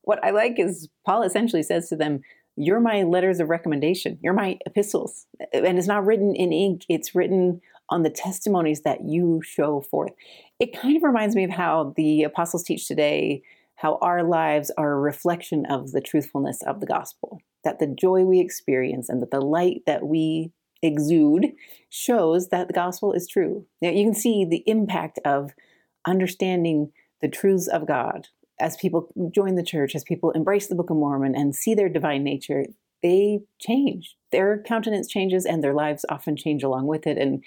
what 0.05 0.23
I 0.23 0.31
like 0.31 0.59
is 0.59 0.87
Paul 1.05 1.23
essentially 1.23 1.63
says 1.63 1.89
to 1.89 1.95
them, 1.95 2.21
You're 2.55 2.79
my 2.79 3.03
letters 3.03 3.39
of 3.39 3.49
recommendation, 3.49 4.17
you're 4.21 4.33
my 4.33 4.57
epistles. 4.65 5.25
And 5.53 5.77
it's 5.77 5.87
not 5.87 6.05
written 6.05 6.35
in 6.35 6.53
ink, 6.53 6.85
it's 6.87 7.13
written 7.13 7.61
on 7.89 8.03
the 8.03 8.09
testimonies 8.09 8.81
that 8.81 9.03
you 9.03 9.41
show 9.43 9.81
forth. 9.81 10.13
It 10.59 10.79
kind 10.79 10.95
of 10.97 11.03
reminds 11.03 11.35
me 11.35 11.43
of 11.43 11.51
how 11.51 11.93
the 11.95 12.23
apostles 12.23 12.63
teach 12.63 12.87
today 12.87 13.43
how 13.75 13.97
our 14.01 14.23
lives 14.23 14.71
are 14.77 14.93
a 14.93 14.99
reflection 14.99 15.65
of 15.65 15.91
the 15.91 16.01
truthfulness 16.01 16.61
of 16.63 16.79
the 16.79 16.85
gospel, 16.85 17.41
that 17.63 17.79
the 17.79 17.87
joy 17.87 18.23
we 18.23 18.39
experience 18.39 19.09
and 19.09 19.21
that 19.21 19.31
the 19.31 19.41
light 19.41 19.81
that 19.85 20.07
we 20.07 20.51
exude 20.81 21.51
shows 21.89 22.49
that 22.49 22.67
the 22.67 22.73
gospel 22.73 23.11
is 23.11 23.27
true. 23.27 23.65
Now, 23.81 23.89
you 23.89 24.05
can 24.05 24.13
see 24.13 24.45
the 24.45 24.63
impact 24.65 25.19
of 25.25 25.51
understanding 26.07 26.91
the 27.21 27.27
truths 27.27 27.67
of 27.67 27.85
God 27.85 28.29
as 28.59 28.77
people 28.77 29.09
join 29.33 29.55
the 29.55 29.63
church, 29.63 29.95
as 29.95 30.03
people 30.03 30.31
embrace 30.31 30.67
the 30.67 30.75
Book 30.75 30.89
of 30.89 30.97
Mormon 30.97 31.35
and 31.35 31.55
see 31.55 31.73
their 31.73 31.89
divine 31.89 32.23
nature, 32.23 32.65
they 33.03 33.41
change. 33.59 34.15
Their 34.31 34.63
countenance 34.63 35.07
changes 35.07 35.45
and 35.45 35.63
their 35.63 35.73
lives 35.73 36.05
often 36.09 36.35
change 36.35 36.63
along 36.63 36.87
with 36.87 37.05
it. 37.05 37.17
And 37.17 37.43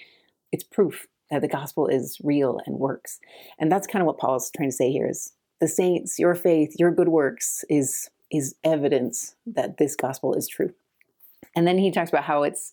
it's 0.51 0.63
proof 0.63 1.07
that 1.29 1.41
the 1.41 1.47
gospel 1.47 1.87
is 1.87 2.17
real 2.23 2.59
and 2.65 2.79
works. 2.79 3.19
And 3.59 3.71
that's 3.71 3.87
kind 3.87 4.01
of 4.01 4.07
what 4.07 4.17
Paul's 4.17 4.51
trying 4.55 4.69
to 4.69 4.75
say 4.75 4.91
here 4.91 5.07
is 5.09 5.33
the 5.59 5.67
saints, 5.67 6.17
your 6.17 6.35
faith, 6.35 6.73
your 6.77 6.91
good 6.91 7.09
works 7.09 7.63
is 7.69 8.09
is 8.31 8.55
evidence 8.63 9.35
that 9.47 9.77
this 9.77 9.95
gospel 9.95 10.35
is 10.35 10.47
true. 10.47 10.71
And 11.55 11.67
then 11.67 11.79
he 11.79 11.89
talks 11.89 12.11
about 12.11 12.25
how 12.25 12.43
it's 12.43 12.71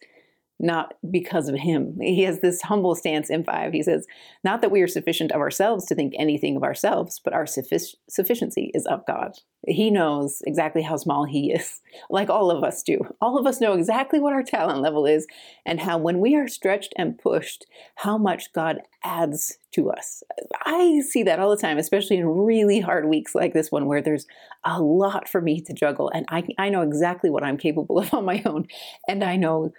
not 0.59 0.95
because 1.11 1.49
of 1.49 1.55
him. 1.55 1.99
He 2.01 2.23
has 2.23 2.41
this 2.41 2.63
humble 2.63 2.95
stance 2.95 3.29
in 3.29 3.45
five. 3.45 3.73
He 3.73 3.83
says, 3.83 4.07
Not 4.43 4.63
that 4.63 4.71
we 4.71 4.81
are 4.81 4.89
sufficient 4.89 5.33
of 5.33 5.41
ourselves 5.41 5.85
to 5.87 5.95
think 5.95 6.15
anything 6.17 6.57
of 6.57 6.63
ourselves, 6.63 7.21
but 7.23 7.35
our 7.35 7.45
suffic- 7.45 7.95
sufficiency 8.09 8.71
is 8.73 8.87
of 8.87 9.05
God. 9.07 9.33
He 9.67 9.91
knows 9.91 10.43
exactly 10.47 10.83
how 10.83 10.97
small 10.97 11.25
he 11.25 11.53
is, 11.53 11.81
like 12.11 12.31
all 12.31 12.51
of 12.51 12.65
us 12.65 12.83
do. 12.83 13.01
All 13.21 13.39
of 13.39 13.47
us 13.47 13.61
know 13.61 13.75
exactly 13.75 14.19
what 14.19 14.33
our 14.33 14.43
talent 14.43 14.81
level 14.81 15.05
is 15.05 15.27
and 15.67 15.81
how, 15.81 15.99
when 15.99 16.21
we 16.21 16.35
are 16.37 16.49
stretched 16.49 16.95
and 16.97 17.19
pushed, 17.19 17.67
how 17.97 18.17
much 18.17 18.53
God 18.55 18.81
adds 19.05 19.59
to 19.73 19.91
us. 19.91 20.23
I 20.65 21.03
see 21.07 21.23
that 21.25 21.39
all 21.39 21.51
the 21.51 21.57
time, 21.61 21.77
especially 21.77 22.17
in 22.17 22.27
really 22.27 22.81
hard 22.81 23.09
weeks 23.09 23.35
like 23.35 23.53
this 23.53 23.71
one, 23.71 23.87
where 23.87 24.01
there's 24.01 24.27
a 24.65 24.81
lot 24.81 25.29
for 25.29 25.43
me 25.43 25.61
to 25.61 25.75
juggle. 25.75 26.11
And 26.15 26.25
I, 26.31 26.45
I 26.59 26.71
know 26.71 26.81
exactly 26.81 27.29
what 27.29 27.45
I'm 27.45 27.59
capable 27.59 27.99
of 27.99 28.15
on 28.15 28.25
my 28.25 28.43
own. 28.47 28.67
And 29.07 29.23
I 29.23 29.37
know 29.37 29.73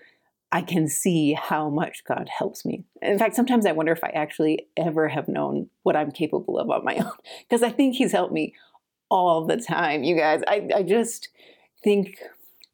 I 0.52 0.62
can 0.62 0.88
see 0.88 1.34
how 1.34 1.70
much 1.70 2.04
God 2.06 2.30
helps 2.30 2.64
me. 2.66 2.86
In 3.02 3.20
fact, 3.20 3.36
sometimes 3.36 3.66
I 3.66 3.74
wonder 3.74 3.92
if 3.92 4.04
I 4.04 4.10
actually 4.10 4.68
ever 4.78 5.10
have 5.10 5.28
known 5.28 5.70
what 5.84 5.96
I'm 5.96 6.12
capable 6.12 6.58
of 6.58 6.70
on 6.70 6.86
my 6.86 6.96
own, 6.98 7.12
because 7.42 7.64
I 7.64 7.70
think 7.70 7.96
He's 7.96 8.12
helped 8.12 8.34
me 8.34 8.54
all 9.10 9.46
the 9.46 9.58
time, 9.58 10.04
you 10.04 10.16
guys. 10.16 10.42
I, 10.48 10.68
I 10.76 10.84
just 10.84 11.30
think 11.84 12.20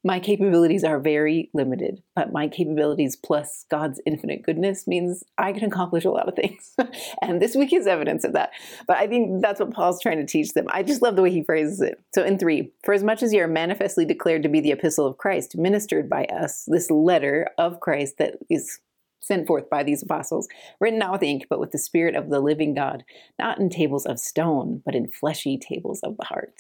my 0.03 0.19
capabilities 0.19 0.83
are 0.83 0.99
very 0.99 1.49
limited, 1.53 2.03
but 2.15 2.33
my 2.33 2.47
capabilities 2.47 3.15
plus 3.15 3.65
God's 3.69 4.01
infinite 4.05 4.43
goodness 4.43 4.85
means 4.85 5.23
I 5.37 5.53
can 5.53 5.63
accomplish 5.63 6.03
a 6.03 6.11
lot 6.11 6.27
of 6.27 6.35
things. 6.35 6.75
and 7.21 7.41
this 7.41 7.55
week 7.55 7.71
is 7.71 7.87
evidence 7.87 8.25
of 8.25 8.33
that. 8.33 8.51
But 8.85 8.97
I 8.97 9.07
think 9.07 9.41
that's 9.41 9.61
what 9.61 9.71
Paul's 9.71 10.01
trying 10.01 10.17
to 10.17 10.25
teach 10.25 10.53
them. 10.53 10.65
I 10.69 10.83
just 10.83 11.01
love 11.01 11.15
the 11.15 11.21
way 11.21 11.31
he 11.31 11.43
phrases 11.43 11.79
it. 11.81 12.01
So 12.13 12.23
in 12.23 12.37
three, 12.37 12.71
for 12.83 12.93
as 12.93 13.03
much 13.03 13.23
as 13.23 13.33
you 13.33 13.41
are 13.41 13.47
manifestly 13.47 14.05
declared 14.05 14.43
to 14.43 14.49
be 14.49 14.59
the 14.59 14.71
epistle 14.71 15.07
of 15.07 15.17
Christ, 15.17 15.57
ministered 15.57 16.09
by 16.09 16.25
us, 16.25 16.65
this 16.67 16.91
letter 16.91 17.47
of 17.57 17.79
Christ 17.79 18.17
that 18.17 18.35
is 18.49 18.79
sent 19.23 19.47
forth 19.47 19.69
by 19.69 19.83
these 19.83 20.03
apostles, 20.03 20.47
written 20.79 20.99
not 20.99 21.13
with 21.13 21.23
ink, 21.23 21.45
but 21.49 21.59
with 21.59 21.71
the 21.71 21.77
Spirit 21.77 22.15
of 22.15 22.29
the 22.29 22.39
living 22.39 22.73
God, 22.73 23.03
not 23.39 23.57
in 23.57 23.69
tables 23.69 24.05
of 24.05 24.19
stone, 24.19 24.81
but 24.85 24.95
in 24.95 25.09
fleshy 25.09 25.57
tables 25.57 26.01
of 26.03 26.17
the 26.17 26.25
heart. 26.25 26.53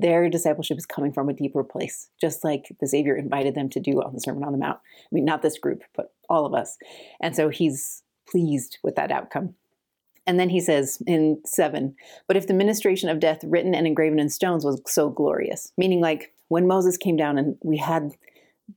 Their 0.00 0.28
discipleship 0.28 0.76
is 0.76 0.86
coming 0.86 1.12
from 1.12 1.28
a 1.28 1.34
deeper 1.34 1.62
place, 1.62 2.10
just 2.20 2.44
like 2.44 2.74
the 2.80 2.88
Savior 2.88 3.16
invited 3.16 3.54
them 3.54 3.68
to 3.70 3.80
do 3.80 4.02
on 4.02 4.12
the 4.12 4.20
Sermon 4.20 4.44
on 4.44 4.52
the 4.52 4.58
Mount. 4.58 4.78
I 4.78 5.08
mean, 5.12 5.24
not 5.24 5.42
this 5.42 5.58
group, 5.58 5.82
but 5.96 6.12
all 6.28 6.44
of 6.44 6.54
us. 6.54 6.76
And 7.20 7.36
so 7.36 7.48
he's 7.48 8.02
pleased 8.28 8.78
with 8.82 8.96
that 8.96 9.12
outcome. 9.12 9.54
And 10.26 10.40
then 10.40 10.48
he 10.48 10.60
says 10.60 11.02
in 11.06 11.40
seven, 11.44 11.94
but 12.26 12.36
if 12.36 12.46
the 12.46 12.54
ministration 12.54 13.08
of 13.08 13.20
death 13.20 13.40
written 13.44 13.74
and 13.74 13.86
engraven 13.86 14.18
in 14.18 14.30
stones 14.30 14.64
was 14.64 14.80
so 14.86 15.10
glorious, 15.10 15.72
meaning 15.76 16.00
like 16.00 16.32
when 16.48 16.66
Moses 16.66 16.96
came 16.96 17.16
down 17.16 17.36
and 17.36 17.56
we 17.62 17.76
had 17.76 18.12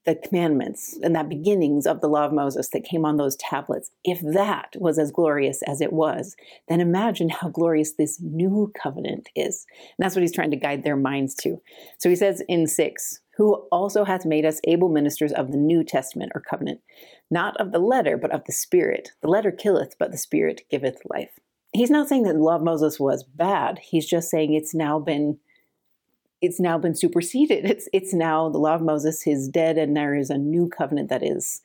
the 0.05 0.15
commandments 0.15 0.97
and 1.01 1.15
that 1.15 1.29
beginnings 1.29 1.85
of 1.85 2.01
the 2.01 2.07
law 2.07 2.25
of 2.25 2.33
Moses 2.33 2.69
that 2.69 2.83
came 2.83 3.05
on 3.05 3.17
those 3.17 3.37
tablets, 3.37 3.91
if 4.03 4.19
that 4.21 4.75
was 4.77 4.99
as 4.99 5.11
glorious 5.11 5.61
as 5.63 5.81
it 5.81 5.93
was, 5.93 6.35
then 6.67 6.81
imagine 6.81 7.29
how 7.29 7.49
glorious 7.49 7.93
this 7.93 8.19
new 8.21 8.71
covenant 8.81 9.29
is. 9.35 9.65
And 9.97 10.03
that's 10.03 10.15
what 10.15 10.21
he's 10.21 10.35
trying 10.35 10.51
to 10.51 10.57
guide 10.57 10.83
their 10.83 10.97
minds 10.97 11.35
to. 11.35 11.61
So 11.99 12.09
he 12.09 12.15
says 12.15 12.43
in 12.47 12.67
6, 12.67 13.21
who 13.37 13.53
also 13.71 14.03
hath 14.03 14.25
made 14.25 14.45
us 14.45 14.59
able 14.63 14.89
ministers 14.89 15.31
of 15.31 15.51
the 15.51 15.57
New 15.57 15.83
Testament 15.83 16.31
or 16.33 16.41
covenant, 16.41 16.81
not 17.29 17.55
of 17.57 17.71
the 17.71 17.79
letter, 17.79 18.17
but 18.17 18.31
of 18.31 18.43
the 18.45 18.51
Spirit. 18.51 19.11
The 19.21 19.29
letter 19.29 19.51
killeth, 19.51 19.95
but 19.99 20.11
the 20.11 20.17
Spirit 20.17 20.63
giveth 20.71 20.97
life. 21.09 21.39
He's 21.71 21.91
not 21.91 22.09
saying 22.09 22.23
that 22.23 22.33
the 22.33 22.43
law 22.43 22.55
of 22.55 22.63
Moses 22.63 22.99
was 22.99 23.23
bad. 23.23 23.79
He's 23.79 24.07
just 24.07 24.29
saying 24.29 24.53
it's 24.53 24.73
now 24.73 24.99
been 24.99 25.37
it's 26.41 26.59
now 26.59 26.77
been 26.77 26.95
superseded. 26.95 27.65
It's 27.65 27.89
it's 27.93 28.13
now 28.13 28.49
the 28.49 28.59
law 28.59 28.75
of 28.75 28.81
Moses 28.81 29.25
is 29.25 29.47
dead, 29.47 29.77
and 29.77 29.95
there 29.95 30.15
is 30.15 30.29
a 30.29 30.37
new 30.37 30.69
covenant 30.69 31.09
that 31.09 31.23
is 31.23 31.61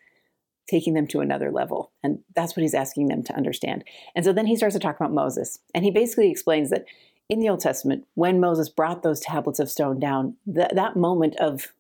taking 0.71 0.95
them 0.95 1.07
to 1.09 1.21
another 1.21 1.51
level. 1.51 1.93
And 2.03 2.21
that's 2.35 2.57
what 2.57 2.63
he's 2.63 2.75
asking 2.75 3.09
them 3.09 3.23
to 3.25 3.37
understand. 3.37 3.85
And 4.15 4.25
so 4.25 4.33
then 4.33 4.47
he 4.47 4.57
starts 4.57 4.75
to 4.75 4.79
talk 4.79 4.97
about 4.97 5.13
Moses. 5.13 5.59
And 5.75 5.85
he 5.85 5.91
basically 5.91 6.31
explains 6.31 6.71
that 6.71 6.87
in 7.29 7.41
the 7.41 7.49
Old 7.49 7.61
Testament, 7.61 8.07
when 8.15 8.41
Moses 8.41 8.69
brought 8.69 9.03
those 9.03 9.21
tablets 9.21 9.59
of 9.59 9.71
stone 9.71 9.99
down, 9.99 10.37
that, 10.47 10.75
that 10.75 10.97
moment 10.97 11.37
of, 11.37 11.73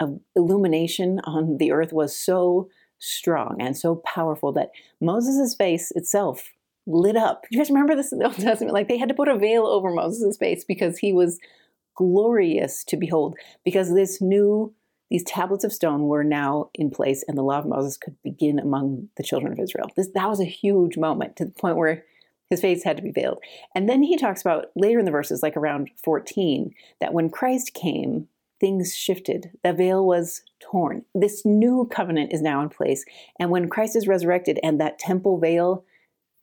of 0.00 0.20
illumination 0.34 1.20
on 1.24 1.58
the 1.58 1.70
earth 1.72 1.92
was 1.92 2.16
so 2.16 2.68
strong 2.98 3.56
and 3.60 3.76
so 3.76 3.96
powerful 3.96 4.52
that 4.52 4.70
Moses' 5.00 5.54
face 5.54 5.92
itself 5.94 6.52
lit 6.86 7.16
up. 7.16 7.44
You 7.50 7.58
guys 7.58 7.70
remember 7.70 7.94
this 7.94 8.12
in 8.12 8.18
the 8.18 8.26
Old 8.26 8.36
Testament? 8.36 8.74
Like 8.74 8.88
they 8.88 8.98
had 8.98 9.08
to 9.08 9.14
put 9.14 9.28
a 9.28 9.38
veil 9.38 9.66
over 9.66 9.90
Moses' 9.90 10.36
face 10.36 10.64
because 10.64 10.98
he 10.98 11.12
was 11.12 11.38
glorious 11.94 12.84
to 12.84 12.96
behold 12.96 13.36
because 13.64 13.92
this 13.92 14.20
new 14.20 14.74
these 15.10 15.24
tablets 15.24 15.64
of 15.64 15.72
stone 15.72 16.04
were 16.04 16.24
now 16.24 16.70
in 16.74 16.90
place 16.90 17.24
and 17.28 17.36
the 17.38 17.42
law 17.42 17.58
of 17.58 17.66
Moses 17.66 17.96
could 17.96 18.20
begin 18.22 18.58
among 18.58 19.10
the 19.16 19.22
children 19.22 19.52
of 19.52 19.60
Israel. 19.60 19.90
This 19.96 20.08
that 20.14 20.28
was 20.28 20.40
a 20.40 20.44
huge 20.44 20.96
moment 20.96 21.36
to 21.36 21.44
the 21.44 21.52
point 21.52 21.76
where 21.76 22.04
his 22.50 22.60
face 22.60 22.84
had 22.84 22.96
to 22.96 23.02
be 23.02 23.10
veiled. 23.10 23.42
And 23.74 23.88
then 23.88 24.02
he 24.02 24.16
talks 24.16 24.40
about 24.40 24.66
later 24.74 24.98
in 24.98 25.04
the 25.04 25.10
verses, 25.10 25.42
like 25.42 25.56
around 25.56 25.90
14, 26.02 26.74
that 27.00 27.12
when 27.12 27.30
Christ 27.30 27.74
came, 27.74 28.28
things 28.60 28.94
shifted. 28.94 29.50
The 29.62 29.72
veil 29.72 30.06
was 30.06 30.42
torn. 30.60 31.04
This 31.14 31.44
new 31.44 31.88
covenant 31.90 32.32
is 32.32 32.42
now 32.42 32.62
in 32.62 32.68
place. 32.68 33.04
And 33.38 33.50
when 33.50 33.68
Christ 33.68 33.96
is 33.96 34.06
resurrected 34.06 34.58
and 34.62 34.80
that 34.80 34.98
temple 34.98 35.38
veil 35.38 35.84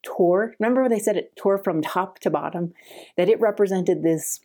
tore, 0.03 0.55
remember 0.59 0.81
when 0.81 0.91
they 0.91 0.99
said 0.99 1.17
it 1.17 1.35
tore 1.35 1.57
from 1.57 1.81
top 1.81 2.19
to 2.19 2.29
bottom? 2.29 2.73
That 3.17 3.29
it 3.29 3.39
represented 3.39 4.03
this 4.03 4.39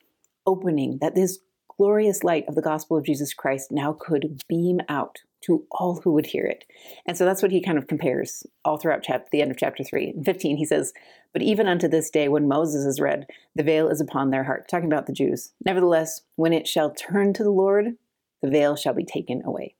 opening, 0.47 0.99
that 1.01 1.15
this 1.15 1.39
glorious 1.77 2.25
light 2.25 2.45
of 2.49 2.55
the 2.55 2.63
gospel 2.63 2.97
of 2.97 3.05
Jesus 3.05 3.35
Christ 3.35 3.71
now 3.71 3.93
could 3.99 4.43
beam 4.49 4.81
out 4.89 5.19
to 5.43 5.65
all 5.71 6.01
who 6.03 6.13
would 6.13 6.27
hear 6.27 6.45
it. 6.45 6.65
And 7.07 7.17
so 7.17 7.25
that's 7.25 7.43
what 7.43 7.53
he 7.53 7.63
kind 7.63 7.79
of 7.79 7.87
compares 7.87 8.45
all 8.65 8.79
throughout 8.79 9.03
chap- 9.03 9.31
the 9.31 9.43
end 9.43 9.51
of 9.51 9.57
chapter 9.57 9.85
3. 9.85 10.15
In 10.17 10.25
15, 10.25 10.57
he 10.57 10.65
says, 10.65 10.93
But 11.33 11.43
even 11.43 11.69
unto 11.69 11.89
this 11.89 12.11
day, 12.11 12.29
when 12.29 12.49
Moses 12.49 12.85
is 12.85 13.01
read, 13.01 13.27
the 13.55 13.63
veil 13.63 13.89
is 13.89 14.01
upon 14.01 14.31
their 14.31 14.45
heart, 14.45 14.69
talking 14.69 14.91
about 14.91 15.07
the 15.07 15.13
Jews. 15.13 15.53
Nevertheless, 15.65 16.23
when 16.37 16.53
it 16.53 16.67
shall 16.67 16.93
turn 16.93 17.33
to 17.35 17.45
the 17.45 17.51
Lord, 17.51 17.97
the 18.43 18.51
veil 18.51 18.75
shall 18.77 18.95
be 18.95 19.05
taken 19.05 19.43
away. 19.45 19.77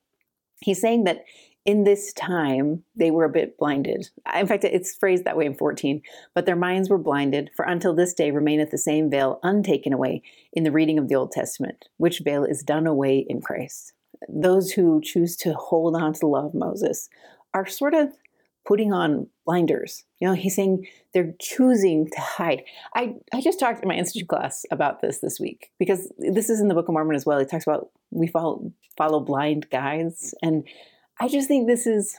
He's 0.61 0.81
saying 0.81 1.05
that 1.05 1.25
in 1.67 1.83
this 1.83 2.13
time 2.13 2.85
they 2.95 3.11
were 3.11 3.25
a 3.25 3.31
bit 3.31 3.59
blinded. 3.59 4.09
In 4.35 4.47
fact, 4.47 4.65
it's 4.65 4.95
phrased 4.95 5.25
that 5.25 5.37
way 5.37 5.45
in 5.45 5.55
14. 5.55 6.01
But 6.35 6.47
their 6.47 6.57
minds 6.57 6.89
were 6.89 6.97
blinded, 6.97 7.51
for 7.55 7.65
until 7.65 7.95
this 7.95 8.15
day 8.15 8.31
remaineth 8.31 8.71
the 8.71 8.79
same 8.79 9.11
veil 9.11 9.41
untaken 9.43 9.93
away 9.93 10.23
in 10.53 10.63
the 10.63 10.73
reading 10.73 10.99
of 10.99 11.09
the 11.09 11.17
Old 11.17 11.33
Testament, 11.33 11.89
which 11.99 12.21
veil 12.21 12.45
is 12.45 12.63
done 12.63 12.87
away 12.87 13.27
in 13.29 13.43
Christ. 13.43 13.93
Those 14.29 14.71
who 14.71 15.01
choose 15.03 15.37
to 15.39 15.53
hold 15.55 15.97
on 15.97 16.15
to 16.15 16.21
the 16.21 16.27
law 16.27 16.47
of 16.47 16.55
Moses 16.55 17.11
are 17.53 17.67
sort 17.67 17.95
of 17.95 18.13
putting 18.67 18.93
on 18.93 19.29
blinders. 19.45 20.05
You 20.21 20.29
know, 20.29 20.35
he's 20.35 20.57
saying 20.57 20.87
they're 21.15 21.35
choosing 21.41 22.09
to 22.11 22.21
hide. 22.21 22.63
I, 22.95 23.15
I 23.33 23.41
just 23.41 23.61
talked 23.61 23.83
in 23.83 23.89
my 23.89 23.95
institute 23.95 24.29
class 24.29 24.65
about 24.71 25.01
this 25.01 25.19
this 25.19 25.39
week 25.39 25.71
because 25.79 26.11
this 26.19 26.49
is 26.49 26.61
in 26.61 26.69
the 26.69 26.75
Book 26.75 26.89
of 26.89 26.93
Mormon 26.93 27.17
as 27.17 27.27
well. 27.27 27.39
It 27.39 27.51
talks 27.51 27.67
about 27.67 27.91
we 28.11 28.27
follow 28.27 28.73
follow 28.97 29.21
blind 29.21 29.69
guides 29.71 30.35
and 30.43 30.67
I 31.19 31.29
just 31.29 31.49
think 31.49 31.67
this 31.67 31.87
is 31.87 32.19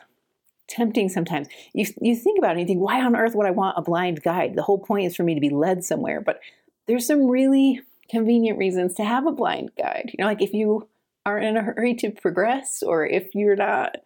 tempting 0.67 1.09
sometimes. 1.09 1.47
You, 1.73 1.85
you 2.01 2.15
think 2.15 2.37
about 2.37 2.49
it 2.49 2.59
and 2.59 2.61
you 2.61 2.65
think, 2.67 2.81
why 2.81 3.01
on 3.01 3.15
earth 3.15 3.35
would 3.35 3.47
I 3.47 3.51
want 3.51 3.77
a 3.77 3.81
blind 3.81 4.21
guide? 4.21 4.55
The 4.55 4.63
whole 4.63 4.79
point 4.79 5.07
is 5.07 5.15
for 5.15 5.23
me 5.23 5.33
to 5.33 5.41
be 5.41 5.49
led 5.49 5.83
somewhere. 5.83 6.21
But 6.21 6.39
there's 6.87 7.05
some 7.05 7.27
really 7.27 7.81
convenient 8.09 8.57
reasons 8.57 8.95
to 8.95 9.03
have 9.03 9.27
a 9.27 9.31
blind 9.31 9.71
guide. 9.77 10.11
You 10.13 10.23
know, 10.23 10.27
like 10.27 10.41
if 10.41 10.53
you 10.53 10.87
are 11.25 11.37
in 11.37 11.57
a 11.57 11.61
hurry 11.61 11.93
to 11.95 12.09
progress 12.09 12.81
or 12.81 13.05
if 13.05 13.35
you're 13.35 13.55
not 13.55 13.97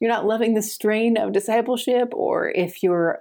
you're 0.00 0.10
not 0.10 0.26
loving 0.26 0.54
the 0.54 0.62
strain 0.62 1.16
of 1.16 1.32
discipleship 1.32 2.10
or 2.12 2.50
if 2.50 2.82
you're 2.82 3.18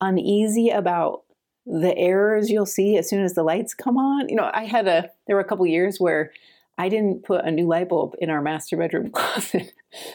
uneasy 0.00 0.68
about 0.68 1.22
the 1.64 1.96
errors 1.96 2.50
you'll 2.50 2.66
see 2.66 2.98
as 2.98 3.08
soon 3.08 3.22
as 3.22 3.34
the 3.34 3.42
lights 3.42 3.72
come 3.72 3.96
on. 3.96 4.28
You 4.28 4.36
know, 4.36 4.50
I 4.52 4.64
had 4.64 4.88
a 4.88 5.10
there 5.26 5.36
were 5.36 5.42
a 5.42 5.48
couple 5.48 5.66
years 5.66 5.98
where 6.00 6.32
I 6.78 6.88
didn't 6.88 7.24
put 7.24 7.44
a 7.44 7.50
new 7.50 7.66
light 7.66 7.88
bulb 7.88 8.14
in 8.20 8.30
our 8.30 8.40
master 8.40 8.76
bedroom 8.76 9.10
closet 9.12 9.72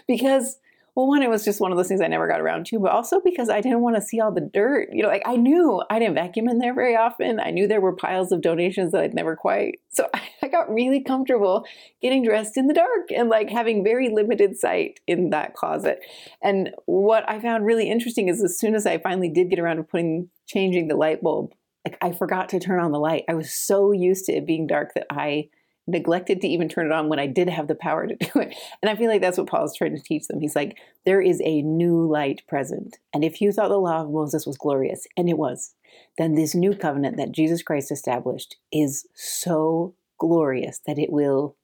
because 0.07 0.57
well, 0.95 1.07
one, 1.07 1.23
it 1.23 1.29
was 1.29 1.43
just 1.43 1.59
one 1.59 1.71
of 1.71 1.77
those 1.77 1.87
things 1.87 2.01
I 2.01 2.07
never 2.07 2.27
got 2.27 2.39
around 2.39 2.67
to, 2.67 2.77
but 2.77 2.91
also 2.91 3.19
because 3.19 3.49
I 3.49 3.61
didn't 3.61 3.81
want 3.81 3.95
to 3.95 4.01
see 4.01 4.19
all 4.19 4.31
the 4.31 4.47
dirt. 4.53 4.89
You 4.91 5.01
know, 5.01 5.09
like 5.09 5.23
I 5.25 5.37
knew 5.37 5.81
I 5.89 5.97
didn't 5.97 6.13
vacuum 6.13 6.47
in 6.47 6.59
there 6.59 6.75
very 6.75 6.95
often. 6.95 7.39
I 7.39 7.49
knew 7.49 7.67
there 7.67 7.81
were 7.81 7.95
piles 7.95 8.31
of 8.31 8.41
donations 8.41 8.91
that 8.91 9.01
I'd 9.01 9.15
never 9.15 9.35
quite. 9.35 9.79
So 9.89 10.07
I 10.43 10.47
got 10.47 10.71
really 10.71 11.01
comfortable 11.01 11.65
getting 11.99 12.23
dressed 12.23 12.57
in 12.57 12.67
the 12.67 12.75
dark 12.75 13.11
and 13.11 13.27
like 13.27 13.49
having 13.49 13.83
very 13.83 14.09
limited 14.09 14.55
sight 14.55 14.99
in 15.07 15.31
that 15.31 15.55
closet. 15.55 15.99
And 16.43 16.69
what 16.85 17.27
I 17.27 17.39
found 17.39 17.65
really 17.65 17.89
interesting 17.89 18.27
is 18.27 18.43
as 18.43 18.59
soon 18.59 18.75
as 18.75 18.85
I 18.85 18.99
finally 18.99 19.29
did 19.29 19.49
get 19.49 19.59
around 19.59 19.77
to 19.77 19.83
putting, 19.83 20.29
changing 20.45 20.89
the 20.89 20.95
light 20.95 21.23
bulb, 21.23 21.53
like 21.85 21.97
I 22.03 22.11
forgot 22.11 22.49
to 22.49 22.59
turn 22.59 22.79
on 22.79 22.91
the 22.91 22.99
light. 22.99 23.23
I 23.27 23.33
was 23.33 23.51
so 23.51 23.93
used 23.93 24.25
to 24.25 24.33
it 24.33 24.45
being 24.45 24.67
dark 24.67 24.93
that 24.93 25.07
I 25.09 25.49
neglected 25.85 26.41
to 26.41 26.47
even 26.47 26.69
turn 26.69 26.85
it 26.85 26.91
on 26.91 27.09
when 27.09 27.19
I 27.19 27.27
did 27.27 27.49
have 27.49 27.67
the 27.67 27.75
power 27.75 28.07
to 28.07 28.15
do 28.33 28.39
it. 28.39 28.55
And 28.81 28.89
I 28.89 28.95
feel 28.95 29.09
like 29.09 29.21
that's 29.21 29.37
what 29.37 29.47
Paul 29.47 29.65
is 29.65 29.75
trying 29.75 29.95
to 29.95 30.01
teach 30.01 30.27
them. 30.27 30.39
He's 30.39 30.55
like, 30.55 30.77
there 31.05 31.21
is 31.21 31.41
a 31.43 31.61
new 31.61 32.05
light 32.09 32.41
present. 32.47 32.97
And 33.13 33.23
if 33.23 33.41
you 33.41 33.51
thought 33.51 33.69
the 33.69 33.77
law 33.77 34.01
of 34.01 34.11
Moses 34.11 34.45
was 34.45 34.57
glorious, 34.57 35.07
and 35.17 35.29
it 35.29 35.37
was, 35.37 35.75
then 36.17 36.35
this 36.35 36.55
new 36.55 36.75
covenant 36.75 37.17
that 37.17 37.31
Jesus 37.31 37.61
Christ 37.61 37.91
established 37.91 38.57
is 38.71 39.07
so 39.13 39.93
glorious 40.17 40.79
that 40.87 40.99
it 40.99 41.11
will 41.11 41.55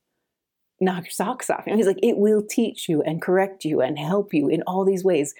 knock 0.81 1.05
your 1.05 1.11
socks 1.11 1.49
off. 1.49 1.63
And 1.67 1.77
he's 1.77 1.87
like, 1.87 1.99
it 2.03 2.17
will 2.17 2.41
teach 2.41 2.87
you 2.87 3.01
and 3.01 3.21
correct 3.21 3.65
you 3.65 3.81
and 3.81 3.97
help 3.97 4.33
you 4.33 4.47
in 4.47 4.61
all 4.63 4.85
these 4.85 5.03
ways. 5.03 5.33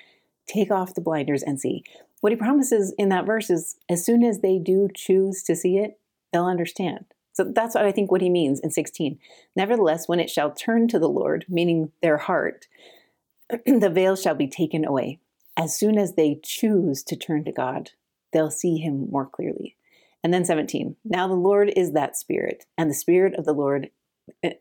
Take 0.47 0.71
off 0.71 0.95
the 0.95 1.01
blinders 1.01 1.43
and 1.43 1.59
see. 1.59 1.83
What 2.21 2.31
he 2.31 2.35
promises 2.35 2.93
in 2.97 3.09
that 3.09 3.25
verse 3.25 3.49
is 3.49 3.77
as 3.87 4.05
soon 4.05 4.23
as 4.23 4.39
they 4.39 4.57
do 4.57 4.89
choose 4.93 5.43
to 5.43 5.55
see 5.55 5.77
it, 5.77 5.99
they'll 6.33 6.45
understand. 6.45 7.05
So 7.39 7.45
that's 7.45 7.73
what 7.73 7.85
I 7.85 7.93
think 7.93 8.11
what 8.11 8.19
he 8.19 8.29
means 8.29 8.59
in 8.59 8.69
16. 8.69 9.17
Nevertheless, 9.55 10.09
when 10.09 10.19
it 10.19 10.29
shall 10.29 10.51
turn 10.51 10.89
to 10.89 10.99
the 10.99 11.07
Lord, 11.07 11.45
meaning 11.47 11.93
their 12.01 12.17
heart, 12.17 12.67
the 13.65 13.89
veil 13.89 14.17
shall 14.17 14.35
be 14.35 14.49
taken 14.49 14.83
away. 14.83 15.19
As 15.55 15.73
soon 15.73 15.97
as 15.97 16.15
they 16.15 16.41
choose 16.43 17.01
to 17.03 17.15
turn 17.15 17.45
to 17.45 17.53
God, 17.53 17.91
they'll 18.33 18.51
see 18.51 18.75
him 18.75 19.07
more 19.09 19.25
clearly. 19.25 19.77
And 20.21 20.33
then 20.33 20.43
17. 20.43 20.97
Now 21.05 21.29
the 21.29 21.33
Lord 21.33 21.71
is 21.77 21.93
that 21.93 22.17
spirit, 22.17 22.65
and 22.77 22.89
the 22.89 22.93
spirit 22.93 23.35
of 23.35 23.45
the 23.45 23.53
Lord 23.53 23.89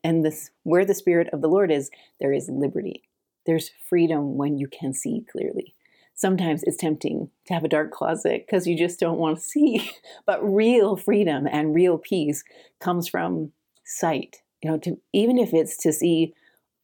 and 0.05 0.25
this 0.25 0.53
where 0.63 0.85
the 0.85 0.95
spirit 0.95 1.29
of 1.33 1.41
the 1.41 1.49
Lord 1.49 1.73
is, 1.73 1.91
there 2.21 2.33
is 2.33 2.49
liberty. 2.49 3.03
There's 3.45 3.73
freedom 3.89 4.37
when 4.37 4.57
you 4.57 4.69
can 4.69 4.95
see 4.95 5.27
clearly 5.33 5.75
sometimes 6.19 6.65
it's 6.65 6.77
tempting 6.77 7.31
to 7.47 7.55
have 7.55 7.63
a 7.63 7.69
dark 7.69 7.93
closet 7.93 8.45
because 8.45 8.67
you 8.67 8.77
just 8.77 8.99
don't 8.99 9.19
want 9.19 9.39
to 9.39 9.43
see. 9.43 9.91
But 10.27 10.41
real 10.43 10.97
freedom 10.97 11.47
and 11.51 11.75
real 11.75 11.97
peace 11.97 12.45
comes 12.81 13.09
from 13.09 13.53
sight. 13.85 14.43
You 14.63 14.71
know, 14.71 14.79
to 14.79 14.99
even 15.13 15.39
if 15.39 15.55
it's 15.55 15.77
to 15.79 15.93
see 15.93 16.35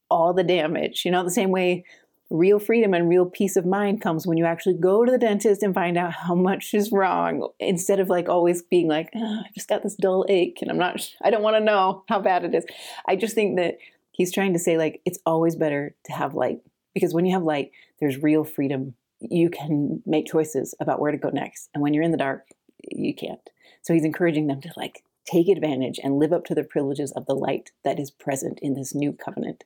all 0.09 0.33
the 0.33 0.45
damage, 0.45 1.05
you 1.05 1.11
know, 1.11 1.25
the 1.25 1.31
same 1.31 1.51
way 1.51 1.85
real 2.31 2.59
freedom 2.59 2.95
and 2.95 3.09
real 3.09 3.27
peace 3.27 3.57
of 3.57 3.67
mind 3.67 4.01
comes 4.01 4.27
when 4.27 4.39
you 4.39 4.47
actually 4.47 4.75
go 4.75 5.05
to 5.05 5.13
the 5.13 5.19
dentist 5.19 5.63
and 5.63 5.75
find 5.75 5.99
out 5.99 6.13
how 6.13 6.35
much 6.35 6.73
is 6.73 6.91
wrong 6.91 7.49
instead 7.59 8.01
of 8.01 8.09
like 8.09 8.29
always 8.29 8.63
being 8.63 8.89
like, 8.89 9.11
oh, 9.15 9.41
I 9.45 9.51
just 9.55 9.69
got 9.69 9.83
this 9.83 9.95
dull 9.95 10.25
ache 10.29 10.59
and 10.63 10.71
I'm 10.71 10.79
not, 10.79 11.11
I 11.23 11.31
don't 11.31 11.43
want 11.43 11.57
to 11.57 11.65
know 11.65 12.05
how 12.09 12.21
bad 12.21 12.45
it 12.45 12.55
is. 12.55 12.65
I 13.07 13.17
just 13.17 13.35
think 13.35 13.57
that 13.59 13.77
he's 14.13 14.33
trying 14.33 14.55
to 14.55 14.59
say, 14.59 14.79
like, 14.79 15.03
it's 15.05 15.19
always 15.27 15.55
better 15.55 15.95
to 16.07 16.13
have 16.13 16.35
light 16.35 16.61
because 16.95 17.13
when 17.13 17.27
you 17.27 17.35
have 17.35 17.43
light, 17.43 17.73
there's 18.01 18.23
real 18.23 18.45
freedom 18.45 18.95
you 19.21 19.51
can 19.51 20.03
make 20.07 20.27
choices 20.27 20.75
about 20.81 21.01
where 21.01 21.13
to 21.13 21.19
go 21.19 21.31
next. 21.31 21.71
And 21.75 21.83
when 21.83 21.95
you're 21.95 22.05
in 22.05 22.13
the 22.13 22.19
dark, 22.19 22.47
you 22.91 23.15
can't. 23.15 23.51
So 23.83 23.95
he's 23.95 24.05
encouraging 24.05 24.47
them 24.47 24.61
to 24.63 24.73
like 24.77 25.03
take 25.25 25.49
advantage 25.49 25.99
and 26.03 26.19
live 26.19 26.33
up 26.33 26.45
to 26.47 26.55
the 26.55 26.65
privileges 26.65 27.13
of 27.13 27.27
the 27.27 27.35
light 27.35 27.71
that 27.85 27.99
is 27.99 28.11
present 28.11 28.59
in 28.61 28.75
this 28.75 28.95
new 28.95 29.13
covenant. 29.13 29.65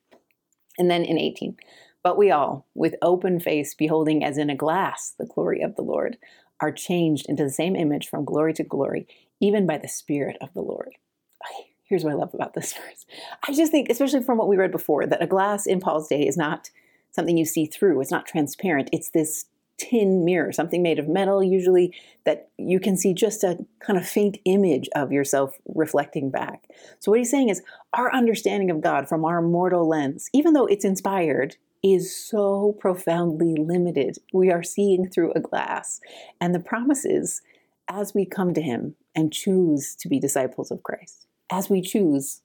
And 0.78 0.90
then 0.90 1.04
in 1.04 1.18
18, 1.18 1.56
but 2.02 2.16
we 2.16 2.30
all, 2.30 2.66
with 2.74 2.94
open 3.02 3.40
face, 3.40 3.74
beholding 3.74 4.24
as 4.24 4.38
in 4.38 4.50
a 4.50 4.56
glass 4.56 5.12
the 5.18 5.26
glory 5.26 5.60
of 5.60 5.74
the 5.76 5.82
Lord, 5.82 6.16
are 6.60 6.72
changed 6.72 7.26
into 7.28 7.44
the 7.44 7.50
same 7.50 7.76
image 7.76 8.08
from 8.08 8.24
glory 8.24 8.52
to 8.54 8.64
glory, 8.64 9.06
even 9.40 9.66
by 9.66 9.78
the 9.78 9.88
Spirit 9.88 10.36
of 10.40 10.52
the 10.54 10.62
Lord. 10.62 10.94
here's 11.84 12.04
what 12.04 12.12
I 12.12 12.16
love 12.16 12.34
about 12.34 12.54
this 12.54 12.72
verse. 12.74 13.06
I 13.46 13.52
just 13.52 13.72
think, 13.72 13.88
especially 13.88 14.22
from 14.22 14.38
what 14.38 14.48
we 14.48 14.56
read 14.56 14.72
before, 14.72 15.06
that 15.06 15.22
a 15.22 15.26
glass 15.26 15.66
in 15.66 15.80
Paul's 15.80 16.08
day 16.08 16.26
is 16.26 16.36
not 16.36 16.70
something 17.18 17.36
you 17.36 17.44
see 17.44 17.66
through. 17.66 18.00
It's 18.00 18.12
not 18.12 18.26
transparent. 18.26 18.90
It's 18.92 19.10
this 19.10 19.46
tin 19.76 20.24
mirror, 20.24 20.52
something 20.52 20.82
made 20.82 21.00
of 21.00 21.08
metal, 21.08 21.42
usually, 21.42 21.92
that 22.24 22.48
you 22.58 22.78
can 22.78 22.96
see 22.96 23.12
just 23.12 23.42
a 23.42 23.58
kind 23.80 23.98
of 23.98 24.06
faint 24.06 24.38
image 24.44 24.88
of 24.94 25.10
yourself 25.10 25.56
reflecting 25.74 26.30
back. 26.30 26.68
So, 27.00 27.10
what 27.10 27.18
he's 27.18 27.30
saying 27.30 27.48
is, 27.48 27.62
our 27.92 28.14
understanding 28.14 28.70
of 28.70 28.80
God 28.80 29.08
from 29.08 29.24
our 29.24 29.42
mortal 29.42 29.88
lens, 29.88 30.30
even 30.32 30.52
though 30.52 30.66
it's 30.66 30.84
inspired, 30.84 31.56
is 31.82 32.14
so 32.14 32.76
profoundly 32.78 33.56
limited. 33.56 34.18
We 34.32 34.50
are 34.52 34.62
seeing 34.62 35.08
through 35.08 35.32
a 35.32 35.40
glass. 35.40 36.00
And 36.40 36.54
the 36.54 36.60
promise 36.60 37.04
is, 37.04 37.42
as 37.88 38.14
we 38.14 38.26
come 38.26 38.54
to 38.54 38.62
Him 38.62 38.94
and 39.14 39.32
choose 39.32 39.96
to 39.96 40.08
be 40.08 40.20
disciples 40.20 40.70
of 40.70 40.84
Christ, 40.84 41.26
as 41.50 41.68
we 41.68 41.80
choose 41.80 42.42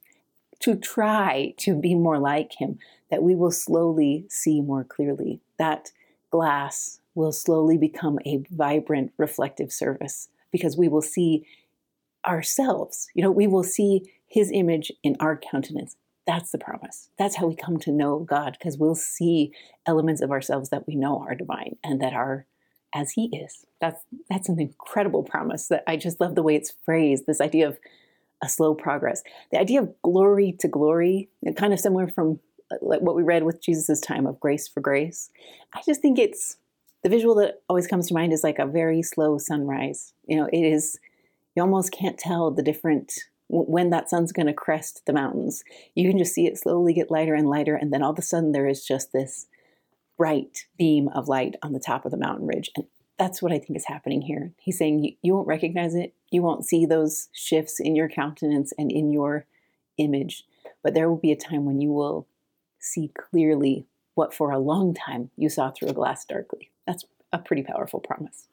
to 0.60 0.76
try 0.76 1.54
to 1.58 1.74
be 1.74 1.94
more 1.94 2.18
like 2.18 2.52
Him, 2.58 2.78
that 3.10 3.22
we 3.22 3.34
will 3.34 3.50
slowly 3.50 4.26
see 4.28 4.60
more 4.60 4.84
clearly. 4.84 5.40
That 5.58 5.92
glass 6.30 7.00
will 7.14 7.32
slowly 7.32 7.78
become 7.78 8.18
a 8.26 8.42
vibrant, 8.50 9.12
reflective 9.16 9.72
service 9.72 10.28
because 10.50 10.76
we 10.76 10.88
will 10.88 11.02
see 11.02 11.46
ourselves. 12.26 13.08
You 13.14 13.22
know, 13.22 13.30
we 13.30 13.46
will 13.46 13.62
see 13.62 14.10
His 14.26 14.50
image 14.52 14.90
in 15.02 15.16
our 15.20 15.36
countenance. 15.36 15.96
That's 16.26 16.52
the 16.52 16.58
promise. 16.58 17.10
That's 17.18 17.36
how 17.36 17.46
we 17.46 17.54
come 17.54 17.78
to 17.80 17.92
know 17.92 18.20
God 18.20 18.56
because 18.58 18.78
we'll 18.78 18.94
see 18.94 19.52
elements 19.86 20.22
of 20.22 20.30
ourselves 20.30 20.70
that 20.70 20.86
we 20.86 20.96
know 20.96 21.20
are 21.20 21.34
divine 21.34 21.76
and 21.84 22.00
that 22.00 22.14
are 22.14 22.46
as 22.94 23.12
He 23.12 23.26
is. 23.26 23.66
That's 23.80 24.02
that's 24.30 24.48
an 24.48 24.58
incredible 24.58 25.22
promise 25.22 25.68
that 25.68 25.84
I 25.86 25.96
just 25.96 26.20
love 26.20 26.34
the 26.34 26.42
way 26.42 26.56
it's 26.56 26.72
phrased. 26.84 27.26
This 27.26 27.40
idea 27.40 27.68
of 27.68 27.78
a 28.44 28.48
slow 28.48 28.74
progress, 28.74 29.22
the 29.50 29.58
idea 29.58 29.80
of 29.80 29.94
glory 30.02 30.54
to 30.60 30.68
glory, 30.68 31.28
kind 31.56 31.72
of 31.72 31.80
similar 31.80 32.06
from 32.06 32.38
like 32.80 33.00
what 33.00 33.16
we 33.16 33.22
read 33.22 33.44
with 33.44 33.62
Jesus' 33.62 34.00
time 34.00 34.26
of 34.26 34.38
grace 34.40 34.68
for 34.68 34.80
grace. 34.80 35.30
I 35.72 35.80
just 35.84 36.00
think 36.00 36.18
it's 36.18 36.56
the 37.02 37.08
visual 37.08 37.34
that 37.36 37.62
always 37.68 37.86
comes 37.86 38.08
to 38.08 38.14
mind 38.14 38.32
is 38.32 38.44
like 38.44 38.58
a 38.58 38.66
very 38.66 39.02
slow 39.02 39.38
sunrise. 39.38 40.12
You 40.26 40.36
know, 40.36 40.48
it 40.52 40.62
is, 40.62 40.98
you 41.54 41.62
almost 41.62 41.92
can't 41.92 42.18
tell 42.18 42.50
the 42.50 42.62
different, 42.62 43.12
when 43.48 43.90
that 43.90 44.08
sun's 44.08 44.32
going 44.32 44.46
to 44.46 44.54
crest 44.54 45.02
the 45.06 45.12
mountains. 45.12 45.62
You 45.94 46.08
can 46.08 46.18
just 46.18 46.34
see 46.34 46.46
it 46.46 46.58
slowly 46.58 46.94
get 46.94 47.10
lighter 47.10 47.34
and 47.34 47.48
lighter. 47.48 47.76
And 47.76 47.92
then 47.92 48.02
all 48.02 48.12
of 48.12 48.18
a 48.18 48.22
sudden 48.22 48.52
there 48.52 48.66
is 48.66 48.84
just 48.84 49.12
this 49.12 49.46
bright 50.16 50.66
beam 50.78 51.08
of 51.08 51.28
light 51.28 51.56
on 51.62 51.72
the 51.72 51.80
top 51.80 52.04
of 52.04 52.10
the 52.10 52.16
mountain 52.16 52.46
ridge. 52.46 52.70
And 52.74 52.86
that's 53.18 53.42
what 53.42 53.52
I 53.52 53.58
think 53.58 53.76
is 53.76 53.86
happening 53.86 54.22
here. 54.22 54.52
He's 54.58 54.78
saying 54.78 55.04
you, 55.04 55.12
you 55.22 55.34
won't 55.34 55.46
recognize 55.46 55.94
it. 55.94 56.14
You 56.34 56.42
won't 56.42 56.66
see 56.66 56.84
those 56.84 57.28
shifts 57.32 57.78
in 57.78 57.94
your 57.94 58.08
countenance 58.08 58.72
and 58.76 58.90
in 58.90 59.12
your 59.12 59.46
image. 59.98 60.44
But 60.82 60.92
there 60.92 61.08
will 61.08 61.16
be 61.16 61.30
a 61.30 61.36
time 61.36 61.64
when 61.64 61.80
you 61.80 61.92
will 61.92 62.26
see 62.80 63.12
clearly 63.16 63.86
what 64.16 64.34
for 64.34 64.50
a 64.50 64.58
long 64.58 64.94
time 64.94 65.30
you 65.36 65.48
saw 65.48 65.70
through 65.70 65.90
a 65.90 65.92
glass 65.92 66.24
darkly. 66.24 66.72
That's 66.88 67.04
a 67.32 67.38
pretty 67.38 67.62
powerful 67.62 68.00
promise. 68.00 68.48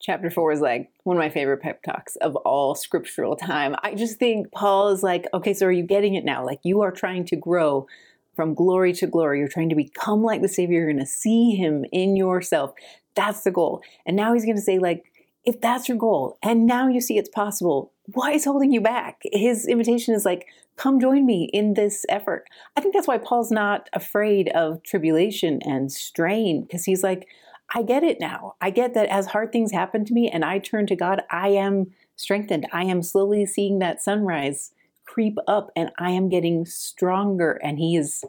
Chapter 0.00 0.30
four 0.30 0.52
is 0.52 0.60
like 0.60 0.92
one 1.02 1.16
of 1.16 1.20
my 1.20 1.30
favorite 1.30 1.62
pep 1.62 1.82
talks 1.82 2.14
of 2.16 2.36
all 2.36 2.76
scriptural 2.76 3.34
time. 3.34 3.74
I 3.82 3.96
just 3.96 4.20
think 4.20 4.52
Paul 4.52 4.90
is 4.90 5.02
like, 5.02 5.26
okay, 5.34 5.52
so 5.52 5.66
are 5.66 5.72
you 5.72 5.82
getting 5.82 6.14
it 6.14 6.24
now? 6.24 6.46
Like 6.46 6.60
you 6.62 6.82
are 6.82 6.92
trying 6.92 7.24
to 7.24 7.36
grow 7.36 7.88
from 8.34 8.54
glory 8.54 8.92
to 8.94 9.06
glory. 9.06 9.38
You're 9.38 9.48
trying 9.48 9.68
to 9.70 9.74
become 9.74 10.22
like 10.22 10.42
the 10.42 10.48
Savior. 10.48 10.80
You're 10.80 10.92
going 10.92 10.98
to 10.98 11.06
see 11.06 11.54
Him 11.54 11.84
in 11.92 12.16
yourself. 12.16 12.72
That's 13.14 13.42
the 13.42 13.50
goal. 13.50 13.82
And 14.06 14.16
now 14.16 14.32
he's 14.32 14.44
going 14.44 14.56
to 14.56 14.62
say, 14.62 14.78
like, 14.78 15.04
if 15.44 15.60
that's 15.60 15.88
your 15.88 15.98
goal 15.98 16.38
and 16.42 16.66
now 16.66 16.88
you 16.88 17.00
see 17.00 17.18
it's 17.18 17.28
possible, 17.28 17.92
why 18.06 18.32
is 18.32 18.44
holding 18.44 18.72
you 18.72 18.80
back? 18.80 19.22
His 19.32 19.66
invitation 19.66 20.14
is 20.14 20.24
like, 20.24 20.46
come 20.76 21.00
join 21.00 21.26
me 21.26 21.50
in 21.52 21.74
this 21.74 22.06
effort. 22.08 22.46
I 22.76 22.80
think 22.80 22.94
that's 22.94 23.08
why 23.08 23.18
Paul's 23.18 23.50
not 23.50 23.88
afraid 23.92 24.48
of 24.50 24.82
tribulation 24.82 25.60
and 25.62 25.90
strain 25.90 26.62
because 26.62 26.84
he's 26.84 27.02
like, 27.02 27.26
I 27.74 27.82
get 27.82 28.04
it 28.04 28.20
now. 28.20 28.54
I 28.60 28.70
get 28.70 28.94
that 28.94 29.08
as 29.08 29.26
hard 29.26 29.50
things 29.50 29.72
happen 29.72 30.04
to 30.04 30.14
me 30.14 30.28
and 30.28 30.44
I 30.44 30.58
turn 30.58 30.86
to 30.88 30.96
God, 30.96 31.22
I 31.30 31.48
am 31.48 31.92
strengthened. 32.16 32.66
I 32.72 32.84
am 32.84 33.02
slowly 33.02 33.46
seeing 33.46 33.78
that 33.78 34.02
sunrise 34.02 34.72
creep 35.06 35.36
up 35.46 35.70
and 35.76 35.90
I 35.98 36.10
am 36.10 36.28
getting 36.28 36.66
stronger 36.66 37.52
and 37.62 37.78
he 37.78 37.96
is 37.96 38.24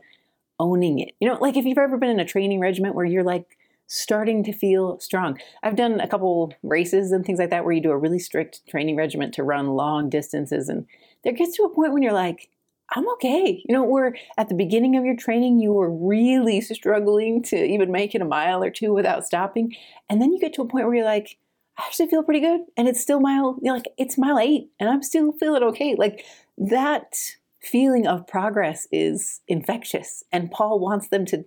owning 0.60 1.00
it. 1.00 1.14
You 1.20 1.28
know, 1.28 1.38
like 1.40 1.58
if 1.58 1.66
you've 1.66 1.78
ever 1.78 1.98
been 1.98 2.10
in 2.10 2.20
a 2.20 2.26
training 2.26 2.60
regiment 2.60 2.96
where 2.96 3.06
you're 3.06 3.24
like, 3.24 3.58
starting 3.88 4.44
to 4.44 4.54
feel 4.54 5.00
strong. 5.00 5.38
I've 5.62 5.76
done 5.76 6.00
a 6.00 6.08
couple 6.08 6.54
races 6.64 7.12
and 7.12 7.24
things 7.24 7.38
like 7.38 7.52
that 7.52 7.64
where 7.64 7.74
you 7.74 7.82
do 7.82 7.92
a 7.92 7.98
really 7.98 8.18
strict 8.18 8.66
training 8.68 8.96
regiment 8.96 9.34
to 9.36 9.44
run 9.44 9.68
long 9.68 10.10
distances. 10.10 10.70
And 10.70 10.88
there 11.24 11.34
gets 11.34 11.56
to 11.58 11.64
a 11.64 11.70
point 11.70 11.94
when 11.94 12.02
you're 12.02 12.14
like, 12.14 12.50
I'm 12.96 13.08
okay. 13.14 13.64
You 13.68 13.74
know, 13.74 13.84
we're 13.84 14.14
at 14.38 14.50
the 14.50 14.56
beginning 14.56 14.96
of 14.96 15.06
your 15.06 15.16
training, 15.16 15.60
you 15.60 15.74
were 15.74 15.92
really 15.92 16.62
struggling 16.62 17.44
to 17.44 17.56
even 17.56 17.92
make 17.92 18.14
it 18.14 18.22
a 18.22 18.26
mile 18.26 18.64
or 18.64 18.70
two 18.70 18.94
without 18.94 19.26
stopping. 19.26 19.76
And 20.10 20.22
then 20.22 20.32
you 20.32 20.40
get 20.40 20.54
to 20.56 20.62
a 20.62 20.68
point 20.68 20.86
where 20.86 20.96
you're 20.96 21.06
like, 21.06 21.38
I 21.78 21.84
actually 21.88 22.10
feel 22.10 22.24
pretty 22.24 22.40
good. 22.40 22.62
And 22.78 22.88
it's 22.88 23.02
still 23.02 23.20
mile, 23.20 23.58
you 23.62 23.70
know, 23.70 23.76
like 23.76 23.88
it's 23.98 24.18
mile 24.18 24.38
eight 24.38 24.70
and 24.80 24.90
I'm 24.90 25.02
still 25.02 25.32
feeling 25.34 25.64
okay. 25.64 25.96
Like 25.98 26.24
that 26.58 27.16
feeling 27.62 28.06
of 28.06 28.28
progress 28.28 28.88
is 28.92 29.42
infectious. 29.48 30.24
And 30.32 30.52
Paul 30.52 30.80
wants 30.80 31.08
them 31.08 31.26
to 31.28 31.46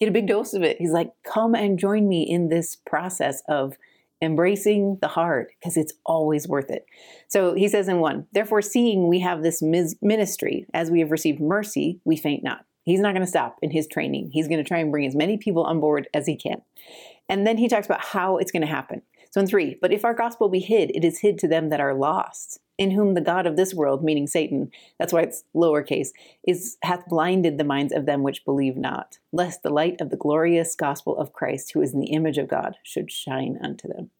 get 0.00 0.08
a 0.08 0.12
big 0.12 0.26
dose 0.26 0.54
of 0.54 0.62
it. 0.62 0.78
He's 0.78 0.92
like, 0.92 1.12
come 1.24 1.54
and 1.54 1.78
join 1.78 2.08
me 2.08 2.22
in 2.22 2.48
this 2.48 2.76
process 2.76 3.42
of 3.48 3.76
embracing 4.20 4.98
the 5.00 5.08
hard 5.08 5.48
because 5.58 5.76
it's 5.76 5.92
always 6.04 6.48
worth 6.48 6.70
it. 6.70 6.86
So 7.28 7.54
he 7.54 7.68
says 7.68 7.88
in 7.88 8.00
one, 8.00 8.26
therefore, 8.32 8.62
seeing 8.62 9.08
we 9.08 9.20
have 9.20 9.42
this 9.42 9.62
ministry 9.62 10.66
as 10.74 10.90
we 10.90 11.00
have 11.00 11.10
received 11.10 11.40
mercy, 11.40 12.00
we 12.04 12.16
faint 12.16 12.42
not. 12.42 12.64
He's 12.84 13.00
not 13.00 13.12
going 13.12 13.24
to 13.24 13.30
stop 13.30 13.58
in 13.60 13.70
his 13.70 13.86
training. 13.86 14.30
He's 14.32 14.48
going 14.48 14.62
to 14.62 14.66
try 14.66 14.78
and 14.78 14.90
bring 14.90 15.06
as 15.06 15.14
many 15.14 15.36
people 15.36 15.64
on 15.64 15.78
board 15.78 16.08
as 16.14 16.26
he 16.26 16.36
can. 16.36 16.62
And 17.28 17.46
then 17.46 17.58
he 17.58 17.68
talks 17.68 17.86
about 17.86 18.02
how 18.02 18.38
it's 18.38 18.50
going 18.50 18.62
to 18.62 18.66
happen. 18.66 19.02
So 19.30 19.40
in 19.40 19.46
three, 19.46 19.76
but 19.80 19.92
if 19.92 20.04
our 20.06 20.14
gospel 20.14 20.48
be 20.48 20.60
hid, 20.60 20.90
it 20.96 21.04
is 21.04 21.18
hid 21.18 21.38
to 21.40 21.48
them 21.48 21.68
that 21.68 21.80
are 21.80 21.94
lost 21.94 22.60
in 22.78 22.92
whom 22.92 23.14
the 23.14 23.20
God 23.20 23.46
of 23.46 23.56
this 23.56 23.74
world, 23.74 24.04
meaning 24.04 24.26
Satan, 24.26 24.70
that's 24.98 25.12
why 25.12 25.22
it's 25.22 25.42
lowercase, 25.54 26.10
is 26.46 26.78
hath 26.82 27.08
blinded 27.08 27.58
the 27.58 27.64
minds 27.64 27.92
of 27.92 28.06
them 28.06 28.22
which 28.22 28.44
believe 28.44 28.76
not, 28.76 29.18
lest 29.32 29.62
the 29.62 29.70
light 29.70 30.00
of 30.00 30.10
the 30.10 30.16
glorious 30.16 30.76
gospel 30.76 31.18
of 31.18 31.32
Christ, 31.32 31.72
who 31.72 31.82
is 31.82 31.92
in 31.92 32.00
the 32.00 32.12
image 32.12 32.38
of 32.38 32.48
God, 32.48 32.76
should 32.84 33.10
shine 33.10 33.58
unto 33.60 33.88
them. 33.88 34.10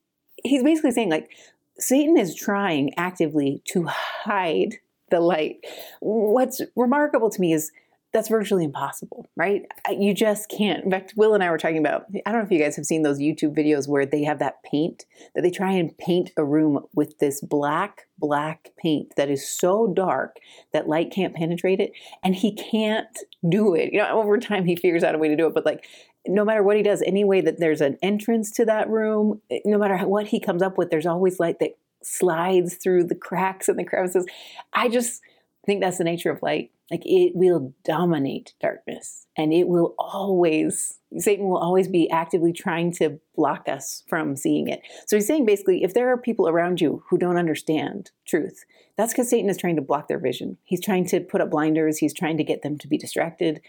He's 0.43 0.65
basically 0.65 0.91
saying, 0.91 1.11
like, 1.11 1.31
Satan 1.79 2.19
is 2.19 2.35
trying 2.35 2.93
actively 2.97 3.63
to 3.67 3.85
hide 3.87 4.75
the 5.11 5.21
light. 5.21 5.65
What's 6.01 6.61
remarkable 6.75 7.31
to 7.31 7.41
me 7.41 7.53
is 7.53 7.71
that's 8.13 8.29
virtually 8.29 8.65
impossible, 8.65 9.27
right? 9.37 9.63
You 9.91 10.15
just 10.15 10.49
can't. 10.49 10.85
In 10.85 10.91
fact, 10.91 11.13
Will 11.17 11.35
and 11.35 11.45
I 11.45 11.51
were 11.51 11.59
talking 11.59 11.79
about, 11.79 12.07
I 12.25 12.33
don't 12.33 12.41
know 12.41 12.47
if 12.47 12.51
you 12.51 12.59
guys 12.59 12.77
have 12.77 12.87
seen 12.87 13.03
those 13.03 13.19
YouTube 13.19 13.57
videos 13.57 13.87
where 13.87 14.07
they 14.07 14.25
have 14.25 14.39
that 14.39 14.63
paint, 14.63 15.05
that 15.35 15.43
they 15.43 15.51
try 15.51 15.73
and 15.73 15.97
paint 15.99 16.31
a 16.37 16.45
room 16.45 16.81
with 16.95 17.19
this 17.19 17.43
black, 17.43 18.07
black 18.17 18.71
paint 18.79 19.13
that 19.17 19.29
is 19.29 19.49
so 19.49 19.93
dark 19.95 20.37
that 20.73 20.89
light 20.89 21.13
can't 21.13 21.35
penetrate 21.35 21.81
it. 21.81 21.93
And 22.23 22.35
he 22.35 22.55
can't 22.55 23.19
do 23.47 23.75
it. 23.75 23.93
You 23.93 23.99
know, 23.99 24.21
over 24.21 24.39
time 24.39 24.65
he 24.65 24.75
figures 24.75 25.05
out 25.05 25.15
a 25.15 25.19
way 25.19 25.29
to 25.29 25.37
do 25.37 25.47
it, 25.47 25.55
but 25.55 25.67
like, 25.67 25.85
no 26.27 26.45
matter 26.45 26.63
what 26.63 26.77
he 26.77 26.83
does, 26.83 27.03
any 27.03 27.25
way 27.25 27.41
that 27.41 27.59
there's 27.59 27.81
an 27.81 27.97
entrance 28.03 28.51
to 28.53 28.65
that 28.65 28.89
room, 28.89 29.41
no 29.65 29.79
matter 29.79 29.99
what 30.07 30.29
he 30.29 30.41
comes 30.41 30.63
up 30.63 30.77
with, 30.77 30.91
there's 30.91 31.07
always 31.07 31.39
light 31.39 31.59
that 31.61 31.79
slides 32.03 32.75
through 32.75 33.05
the 33.05 33.15
cracks 33.15 33.69
and 33.69 33.79
the 33.79 33.85
crevices. 33.85 34.27
I 34.73 34.89
just 34.89 35.21
think 35.69 35.81
that's 35.81 35.99
the 35.99 36.05
nature 36.05 36.31
of 36.31 36.43
light 36.43 36.73
like 36.91 37.03
it 37.05 37.33
will 37.35 37.75
dominate 37.85 38.55
darkness 38.61 39.27
and 39.37 39.53
it 39.53 39.69
will 39.69 39.95
always, 39.99 40.99
Satan 41.19 41.47
will 41.47 41.59
always 41.59 41.87
be 41.87 42.11
actively 42.11 42.53
trying 42.53 42.93
to 42.93 43.21
block 43.37 43.69
us 43.69 44.05
from 44.09 44.37
seeing 44.37 44.69
it. 44.69 44.81
So 45.07 45.17
he's 45.17 45.27
saying 45.27 45.45
basically, 45.45 45.83
if 45.83 45.93
there 45.93 46.11
are 46.11 46.17
people 46.17 46.49
around 46.49 46.81
you 46.81 47.03
who 47.11 47.19
don't 47.19 47.37
understand 47.37 48.11
truth, 48.27 48.65
that's 48.97 49.13
because 49.13 49.29
Satan 49.29 49.51
is 49.51 49.59
trying 49.59 49.77
to 49.77 49.83
block 49.83 50.09
their 50.09 50.19
vision. 50.19 50.57
He's 50.65 50.81
trying 50.81 51.07
to 51.09 51.21
put 51.21 51.41
up 51.41 51.51
blinders, 51.51 51.99
he's 51.99 52.15
trying 52.15 52.39
to 52.39 52.45
get 52.45 52.63
them 52.63 52.79
to 52.79 52.89
be 52.89 52.97
distracted. 52.97 53.61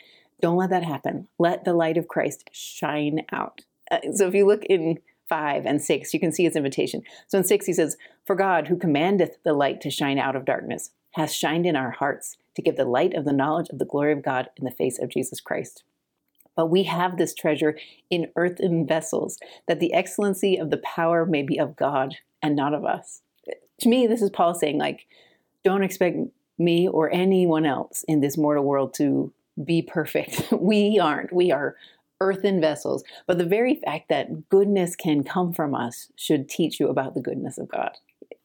Don't 0.41 0.57
let 0.57 0.69
that 0.69 0.85
happen. 0.85 1.27
Let 1.37 1.65
the 1.65 1.73
light 1.73 1.97
of 1.97 2.07
Christ 2.07 2.49
shine 2.53 3.25
out. 3.33 3.61
Uh, 3.91 3.97
so 4.13 4.27
if 4.27 4.33
you 4.33 4.47
look 4.47 4.63
in 4.65 4.99
5 5.27 5.65
and 5.65 5.81
6, 5.81 6.13
you 6.13 6.19
can 6.19 6.31
see 6.31 6.45
his 6.45 6.55
invitation. 6.55 7.03
So 7.27 7.37
in 7.37 7.43
6, 7.43 7.65
he 7.65 7.73
says, 7.73 7.97
For 8.25 8.35
God, 8.35 8.67
who 8.67 8.77
commandeth 8.77 9.37
the 9.43 9.53
light 9.53 9.81
to 9.81 9.91
shine 9.91 10.17
out 10.17 10.37
of 10.37 10.45
darkness, 10.45 10.91
hath 11.11 11.31
shined 11.31 11.65
in 11.65 11.75
our 11.75 11.91
hearts 11.91 12.37
to 12.55 12.61
give 12.61 12.75
the 12.75 12.85
light 12.85 13.13
of 13.13 13.25
the 13.25 13.33
knowledge 13.33 13.69
of 13.69 13.79
the 13.79 13.85
glory 13.85 14.13
of 14.13 14.23
God 14.23 14.49
in 14.57 14.65
the 14.65 14.71
face 14.71 14.99
of 14.99 15.09
Jesus 15.09 15.41
Christ. 15.41 15.83
But 16.55 16.67
we 16.67 16.83
have 16.83 17.17
this 17.17 17.33
treasure 17.33 17.77
in 18.09 18.31
earthen 18.35 18.85
vessels, 18.85 19.37
that 19.67 19.79
the 19.79 19.93
excellency 19.93 20.57
of 20.57 20.71
the 20.71 20.77
power 20.77 21.25
may 21.25 21.41
be 21.41 21.57
of 21.57 21.75
God 21.75 22.15
and 22.41 22.55
not 22.55 22.73
of 22.73 22.83
us. 22.83 23.21
To 23.81 23.89
me, 23.89 24.07
this 24.07 24.21
is 24.21 24.29
Paul 24.29 24.53
saying, 24.53 24.77
like, 24.77 25.07
don't 25.63 25.83
expect 25.83 26.17
me 26.57 26.87
or 26.87 27.11
anyone 27.13 27.65
else 27.65 28.03
in 28.07 28.19
this 28.19 28.37
mortal 28.37 28.65
world 28.65 28.93
to 28.95 29.31
be 29.63 29.81
perfect. 29.81 30.51
We 30.59 30.99
aren't. 30.99 31.31
We 31.31 31.51
are 31.51 31.75
earthen 32.21 32.59
vessels. 32.59 33.03
But 33.25 33.37
the 33.37 33.45
very 33.45 33.75
fact 33.75 34.09
that 34.09 34.49
goodness 34.49 34.95
can 34.95 35.23
come 35.23 35.53
from 35.53 35.73
us 35.73 36.11
should 36.15 36.49
teach 36.49 36.79
you 36.79 36.89
about 36.89 37.13
the 37.13 37.21
goodness 37.21 37.57
of 37.57 37.69
God. 37.69 37.91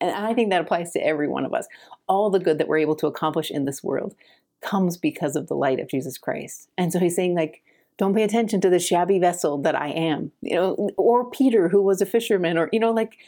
And 0.01 0.11
I 0.11 0.35
think 0.35 0.51
that 0.51 0.61
applies 0.61 0.93
to 0.93 1.05
every 1.05 1.29
one 1.29 1.45
of 1.45 1.55
us. 1.55 1.67
All 2.07 2.31
the 2.31 2.39
good 2.39 2.59
that 2.59 2.69
we're 2.69 2.79
able 2.79 2.97
to 2.97 3.07
accomplish 3.07 3.51
in 3.51 3.65
this 3.65 3.83
world 3.83 4.15
comes 4.61 4.97
because 4.97 5.37
of 5.37 5.49
the 5.49 5.55
light 5.55 5.81
of 5.81 5.89
Jesus 5.89 6.19
Christ. 6.19 6.69
And 6.77 6.93
so 6.93 6.99
he's 6.99 7.17
saying, 7.17 7.35
like, 7.35 7.63
don't 7.97 8.15
pay 8.15 8.25
attention 8.25 8.61
to 8.63 8.71
the 8.71 8.79
shabby 8.79 9.19
vessel 9.19 9.59
that 9.63 9.81
I 9.81 9.89
am, 9.89 10.33
you 10.41 10.57
know, 10.57 10.91
or 10.97 11.31
Peter, 11.31 11.69
who 11.69 11.81
was 11.81 12.01
a 12.01 12.07
fisherman, 12.07 12.59
or, 12.59 12.69
you 12.73 12.81
know, 12.81 12.91
like, 12.91 13.19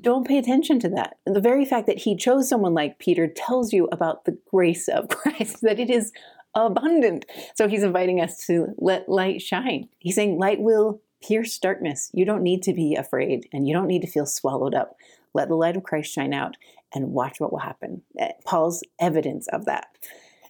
don't 0.00 0.26
pay 0.26 0.38
attention 0.38 0.80
to 0.80 0.88
that. 0.90 1.18
And 1.26 1.36
the 1.36 1.40
very 1.40 1.64
fact 1.64 1.86
that 1.88 1.98
he 1.98 2.16
chose 2.16 2.48
someone 2.48 2.72
like 2.72 2.98
Peter 2.98 3.26
tells 3.26 3.72
you 3.72 3.86
about 3.92 4.24
the 4.24 4.38
grace 4.50 4.88
of 4.88 5.08
Christ, 5.10 5.60
that 5.60 5.78
it 5.78 5.90
is 5.90 6.12
abundant. 6.54 7.26
So 7.54 7.68
he's 7.68 7.82
inviting 7.82 8.20
us 8.20 8.46
to 8.46 8.74
let 8.78 9.08
light 9.08 9.42
shine. 9.42 9.88
He's 9.98 10.14
saying 10.14 10.38
light 10.38 10.60
will 10.60 11.02
pierce 11.22 11.58
darkness. 11.58 12.10
You 12.12 12.24
don't 12.24 12.42
need 12.42 12.62
to 12.64 12.72
be 12.72 12.94
afraid 12.94 13.48
and 13.52 13.66
you 13.66 13.74
don't 13.74 13.86
need 13.86 14.02
to 14.02 14.08
feel 14.08 14.26
swallowed 14.26 14.74
up. 14.74 14.96
Let 15.34 15.48
the 15.48 15.56
light 15.56 15.76
of 15.76 15.82
Christ 15.82 16.12
shine 16.12 16.32
out 16.32 16.56
and 16.94 17.12
watch 17.12 17.40
what 17.40 17.52
will 17.52 17.58
happen. 17.58 18.02
Eh, 18.18 18.32
Paul's 18.44 18.82
evidence 19.00 19.48
of 19.48 19.64
that. 19.66 19.86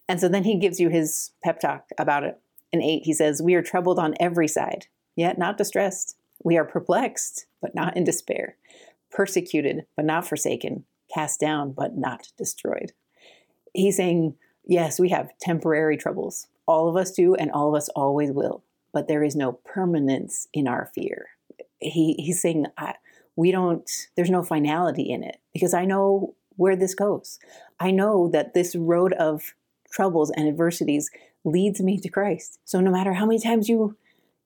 And 0.08 0.20
so 0.20 0.28
then 0.28 0.44
he 0.44 0.58
gives 0.58 0.78
you 0.78 0.90
his 0.90 1.32
pep 1.42 1.58
talk 1.58 1.88
about 1.98 2.24
it. 2.24 2.38
In 2.72 2.82
8, 2.82 3.02
he 3.04 3.12
says, 3.12 3.42
We 3.42 3.54
are 3.54 3.62
troubled 3.62 3.98
on 3.98 4.14
every 4.20 4.48
side, 4.48 4.86
yet 5.16 5.38
not 5.38 5.56
distressed. 5.56 6.16
We 6.42 6.58
are 6.58 6.64
perplexed, 6.64 7.46
but 7.62 7.74
not 7.74 7.96
in 7.96 8.04
despair. 8.04 8.56
Persecuted, 9.10 9.86
but 9.96 10.04
not 10.04 10.26
forsaken. 10.26 10.84
Cast 11.12 11.40
down, 11.40 11.72
but 11.72 11.96
not 11.96 12.28
destroyed. 12.36 12.92
He's 13.72 13.96
saying, 13.96 14.34
Yes, 14.66 14.98
we 14.98 15.10
have 15.10 15.36
temporary 15.40 15.96
troubles. 15.96 16.48
All 16.66 16.88
of 16.88 16.96
us 16.96 17.12
do, 17.12 17.34
and 17.34 17.50
all 17.50 17.68
of 17.68 17.76
us 17.76 17.88
always 17.90 18.32
will. 18.32 18.64
But 18.92 19.08
there 19.08 19.22
is 19.22 19.36
no 19.36 19.52
permanence 19.52 20.48
in 20.52 20.66
our 20.66 20.90
fear. 20.94 21.28
He, 21.80 22.14
he's 22.14 22.40
saying, 22.40 22.66
we 23.36 23.50
don't, 23.50 23.88
there's 24.16 24.30
no 24.30 24.42
finality 24.42 25.10
in 25.10 25.22
it 25.22 25.38
because 25.52 25.74
I 25.74 25.84
know 25.84 26.34
where 26.56 26.76
this 26.76 26.94
goes. 26.94 27.38
I 27.80 27.90
know 27.90 28.28
that 28.32 28.54
this 28.54 28.76
road 28.76 29.12
of 29.14 29.54
troubles 29.90 30.30
and 30.30 30.48
adversities 30.48 31.10
leads 31.44 31.80
me 31.80 31.98
to 31.98 32.08
Christ. 32.08 32.58
So 32.64 32.80
no 32.80 32.90
matter 32.90 33.14
how 33.14 33.26
many 33.26 33.38
times 33.38 33.68
you 33.68 33.96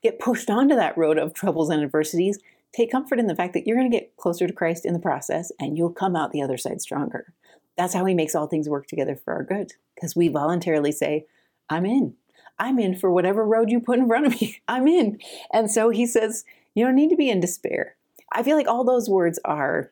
get 0.02 0.18
pushed 0.18 0.50
onto 0.50 0.74
that 0.74 0.96
road 0.96 1.18
of 1.18 1.34
troubles 1.34 1.70
and 1.70 1.82
adversities, 1.82 2.38
take 2.72 2.90
comfort 2.90 3.18
in 3.18 3.26
the 3.26 3.34
fact 3.34 3.54
that 3.54 3.66
you're 3.66 3.76
going 3.76 3.90
to 3.90 3.96
get 3.96 4.16
closer 4.16 4.46
to 4.46 4.52
Christ 4.52 4.84
in 4.84 4.92
the 4.92 4.98
process 4.98 5.52
and 5.58 5.76
you'll 5.76 5.90
come 5.92 6.16
out 6.16 6.32
the 6.32 6.42
other 6.42 6.56
side 6.56 6.80
stronger. 6.80 7.32
That's 7.76 7.94
how 7.94 8.04
he 8.04 8.14
makes 8.14 8.34
all 8.34 8.46
things 8.46 8.68
work 8.68 8.86
together 8.86 9.16
for 9.16 9.34
our 9.34 9.44
good 9.44 9.72
because 9.94 10.16
we 10.16 10.28
voluntarily 10.28 10.92
say, 10.92 11.26
I'm 11.70 11.86
in. 11.86 12.14
I'm 12.58 12.78
in 12.78 12.96
for 12.96 13.10
whatever 13.10 13.44
road 13.44 13.70
you 13.70 13.80
put 13.80 13.98
in 13.98 14.08
front 14.08 14.26
of 14.26 14.40
me. 14.40 14.60
I'm 14.68 14.88
in. 14.88 15.20
And 15.52 15.70
so 15.70 15.90
he 15.90 16.06
says, 16.06 16.44
you 16.74 16.84
don't 16.84 16.96
need 16.96 17.10
to 17.10 17.16
be 17.16 17.30
in 17.30 17.40
despair. 17.40 17.96
I 18.32 18.42
feel 18.42 18.56
like 18.56 18.68
all 18.68 18.84
those 18.84 19.08
words 19.08 19.38
are 19.44 19.90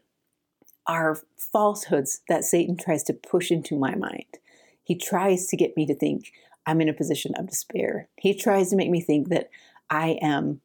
are 0.86 1.18
falsehoods 1.52 2.20
that 2.28 2.44
Satan 2.44 2.76
tries 2.76 3.02
to 3.04 3.12
push 3.12 3.50
into 3.50 3.76
my 3.76 3.96
mind. 3.96 4.38
He 4.84 4.96
tries 4.96 5.46
to 5.48 5.56
get 5.56 5.76
me 5.76 5.84
to 5.86 5.94
think 5.96 6.32
I'm 6.64 6.80
in 6.80 6.88
a 6.88 6.94
position 6.94 7.34
of 7.36 7.48
despair. 7.48 8.08
He 8.16 8.34
tries 8.34 8.70
to 8.70 8.76
make 8.76 8.90
me 8.90 9.00
think 9.00 9.28
that 9.30 9.50
I 9.90 10.18
am 10.22 10.60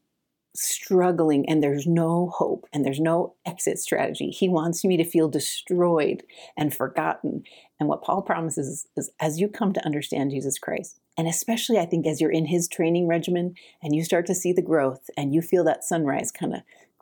struggling 0.54 1.48
and 1.48 1.64
there's 1.64 1.88
no 1.88 2.30
hope 2.36 2.66
and 2.74 2.86
there's 2.86 3.00
no 3.00 3.36
exit 3.46 3.80
strategy. 3.80 4.30
He 4.30 4.50
wants 4.50 4.84
me 4.84 4.98
to 4.98 5.04
feel 5.04 5.30
destroyed 5.30 6.24
and 6.58 6.74
forgotten. 6.74 7.44
And 7.80 7.88
what 7.88 8.04
Paul 8.04 8.22
promises 8.22 8.68
is, 8.68 8.88
is, 8.98 9.12
as 9.20 9.40
you 9.40 9.48
come 9.48 9.74
to 9.74 9.86
understand 9.86 10.32
Jesus 10.32 10.60
Christ, 10.60 11.00
and 11.18 11.28
especially 11.28 11.78
I 11.78 11.86
think 11.86 12.06
as 12.06 12.20
you're 12.20 12.32
in 12.32 12.48
his 12.48 12.68
training 12.68 13.08
regimen 13.08 13.56
and 13.82 13.96
you 13.96 14.04
start 14.04 14.26
to 14.28 14.36
see 14.36 14.52
the 14.52 14.62
growth 14.62 15.10
and 15.16 15.34
you 15.34 15.42
feel 15.42 15.64
that 15.66 15.84
sunrise 15.84 16.32
kind 16.32 16.54
of 16.54 16.62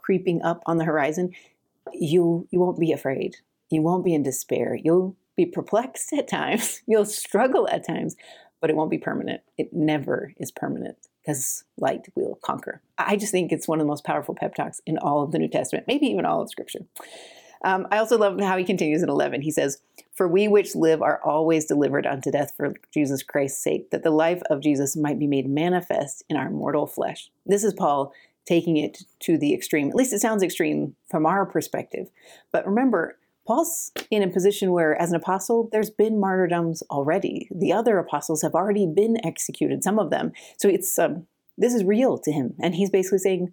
creeping 0.10 0.42
up 0.42 0.64
on 0.66 0.78
the 0.78 0.86
horizon, 0.86 1.30
you 1.94 2.48
you 2.50 2.60
won't 2.60 2.80
be 2.80 2.92
afraid. 2.92 3.36
You 3.70 3.84
won't 3.84 4.04
be 4.04 4.16
in 4.16 4.24
despair. 4.24 4.76
You'll 4.84 5.16
be 5.38 5.46
perplexed 5.46 6.12
at 6.14 6.28
times. 6.28 6.82
You'll 6.88 7.06
struggle 7.06 7.70
at 7.70 7.86
times, 7.86 8.16
but 8.60 8.72
it 8.72 8.76
won't 8.76 8.90
be 8.90 8.98
permanent. 8.98 9.42
It 9.56 9.72
never 9.72 10.34
is 10.38 10.50
permanent 10.50 10.98
because 11.22 11.64
light 11.78 12.08
will 12.16 12.40
conquer. 12.44 12.82
I 12.98 13.18
just 13.18 13.32
think 13.32 13.52
it's 13.52 13.68
one 13.68 13.80
of 13.80 13.86
the 13.86 13.90
most 13.90 14.04
powerful 14.04 14.34
pep 14.34 14.56
talks 14.56 14.82
in 14.88 14.98
all 14.98 15.22
of 15.22 15.32
the 15.32 15.38
New 15.38 15.48
Testament, 15.48 15.86
maybe 15.88 16.08
even 16.08 16.26
all 16.26 16.42
of 16.42 16.50
Scripture. 16.50 16.88
Um, 17.64 17.86
I 17.92 18.00
also 18.00 18.18
love 18.18 18.40
how 18.40 18.58
he 18.58 18.64
continues 18.64 19.04
in 19.04 19.10
11. 19.10 19.42
He 19.42 19.52
says, 19.52 19.80
For 20.16 20.28
we 20.28 20.48
which 20.48 20.74
live 20.74 21.04
are 21.04 21.22
always 21.24 21.66
delivered 21.66 22.08
unto 22.08 22.32
death 22.32 22.54
for 22.58 22.74
Jesus 22.92 23.22
Christ's 23.22 23.62
sake, 23.64 23.92
that 23.92 24.02
the 24.02 24.10
life 24.10 24.42
of 24.50 24.62
Jesus 24.62 24.96
might 24.96 25.20
be 25.20 25.28
made 25.28 25.48
manifest 25.48 26.24
in 26.30 26.36
our 26.36 26.50
mortal 26.50 26.88
flesh. 26.88 27.30
This 27.46 27.64
is 27.64 27.76
Paul 27.76 28.12
taking 28.46 28.78
it 28.78 29.04
to 29.22 29.38
the 29.38 29.54
extreme. 29.54 29.90
At 29.90 29.96
least 29.96 30.14
it 30.14 30.20
sounds 30.20 30.44
extreme 30.44 30.96
from 31.10 31.26
our 31.26 31.46
perspective. 31.46 32.10
But 32.52 32.66
remember, 32.66 33.18
Paul's 33.50 33.92
in 34.12 34.22
a 34.22 34.28
position 34.28 34.72
where, 34.72 35.00
as 35.02 35.10
an 35.10 35.16
apostle, 35.16 35.70
there's 35.72 35.90
been 35.90 36.20
martyrdoms 36.20 36.84
already. 36.92 37.48
The 37.50 37.74
other 37.74 37.98
apostles 37.98 38.44
have 38.44 38.54
already 38.54 38.86
been 38.86 39.18
executed, 39.26 39.84
some 39.84 39.98
of 39.98 40.12
them. 40.12 40.34
So 40.58 40.70
it's 40.70 41.00
um, 41.00 41.26
this 41.58 41.74
is 41.74 41.84
real 41.84 42.20
to 42.20 42.32
him, 42.32 42.54
and 42.60 42.76
he's 42.76 42.92
basically 42.92 43.18
saying, 43.18 43.52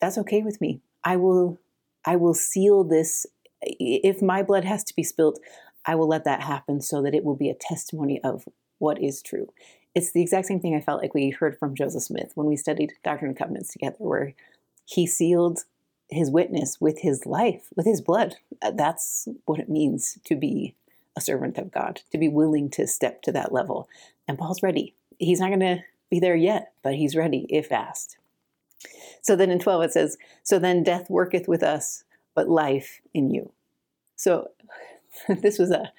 "That's 0.00 0.16
okay 0.18 0.42
with 0.42 0.60
me. 0.60 0.80
I 1.02 1.16
will, 1.16 1.58
I 2.04 2.14
will 2.14 2.34
seal 2.34 2.84
this. 2.84 3.26
If 3.62 4.22
my 4.22 4.44
blood 4.44 4.64
has 4.64 4.84
to 4.84 4.94
be 4.94 5.02
spilt, 5.02 5.40
I 5.84 5.96
will 5.96 6.06
let 6.06 6.22
that 6.22 6.42
happen, 6.42 6.80
so 6.80 7.02
that 7.02 7.14
it 7.14 7.24
will 7.24 7.36
be 7.36 7.50
a 7.50 7.54
testimony 7.54 8.20
of 8.22 8.48
what 8.78 9.02
is 9.02 9.22
true." 9.22 9.48
It's 9.94 10.12
the 10.12 10.22
exact 10.22 10.46
same 10.46 10.60
thing 10.60 10.74
I 10.74 10.80
felt 10.80 11.02
like 11.02 11.14
we 11.14 11.30
heard 11.30 11.58
from 11.58 11.74
Joseph 11.74 12.02
Smith 12.02 12.32
when 12.34 12.46
we 12.46 12.56
studied 12.56 12.94
Doctrine 13.04 13.30
and 13.30 13.38
Covenants 13.38 13.72
together, 13.72 13.96
where 13.98 14.34
he 14.84 15.06
sealed 15.06 15.60
his 16.08 16.30
witness 16.30 16.80
with 16.80 17.00
his 17.00 17.26
life, 17.26 17.68
with 17.76 17.86
his 17.86 18.00
blood. 18.00 18.36
Uh, 18.60 18.70
that's 18.70 19.28
what 19.44 19.58
it 19.58 19.68
means 19.68 20.18
to 20.24 20.36
be 20.36 20.74
a 21.16 21.20
servant 21.20 21.58
of 21.58 21.70
God, 21.70 22.00
to 22.10 22.18
be 22.18 22.28
willing 22.28 22.70
to 22.70 22.86
step 22.86 23.22
to 23.22 23.32
that 23.32 23.52
level. 23.52 23.88
And 24.26 24.38
Paul's 24.38 24.62
ready. 24.62 24.94
He's 25.18 25.40
not 25.40 25.48
going 25.48 25.60
to 25.60 25.82
be 26.10 26.20
there 26.20 26.36
yet, 26.36 26.72
but 26.82 26.94
he's 26.94 27.16
ready 27.16 27.46
if 27.48 27.70
asked. 27.70 28.16
So 29.20 29.36
then 29.36 29.50
in 29.50 29.58
12 29.58 29.84
it 29.84 29.92
says, 29.92 30.18
So 30.42 30.58
then 30.58 30.82
death 30.82 31.08
worketh 31.08 31.48
with 31.48 31.62
us, 31.62 32.04
but 32.34 32.48
life 32.48 33.00
in 33.14 33.30
you. 33.30 33.52
So 34.16 34.48
this 35.28 35.58
was 35.58 35.70
a 35.70 35.92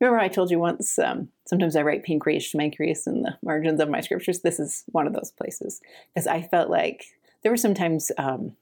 Remember, 0.00 0.20
I 0.20 0.28
told 0.28 0.50
you 0.50 0.58
once, 0.58 0.98
um, 0.98 1.28
sometimes 1.46 1.74
I 1.74 1.82
write 1.82 2.04
pancreas 2.04 2.52
schmancreas 2.52 3.06
in 3.06 3.22
the 3.22 3.36
margins 3.42 3.80
of 3.80 3.88
my 3.88 4.00
scriptures. 4.00 4.40
This 4.40 4.60
is 4.60 4.84
one 4.92 5.06
of 5.06 5.12
those 5.12 5.32
places 5.32 5.80
because 6.14 6.26
I 6.26 6.42
felt 6.42 6.70
like 6.70 7.06
there 7.42 7.50
were 7.52 7.56
sometimes, 7.56 8.12
um, 8.16 8.52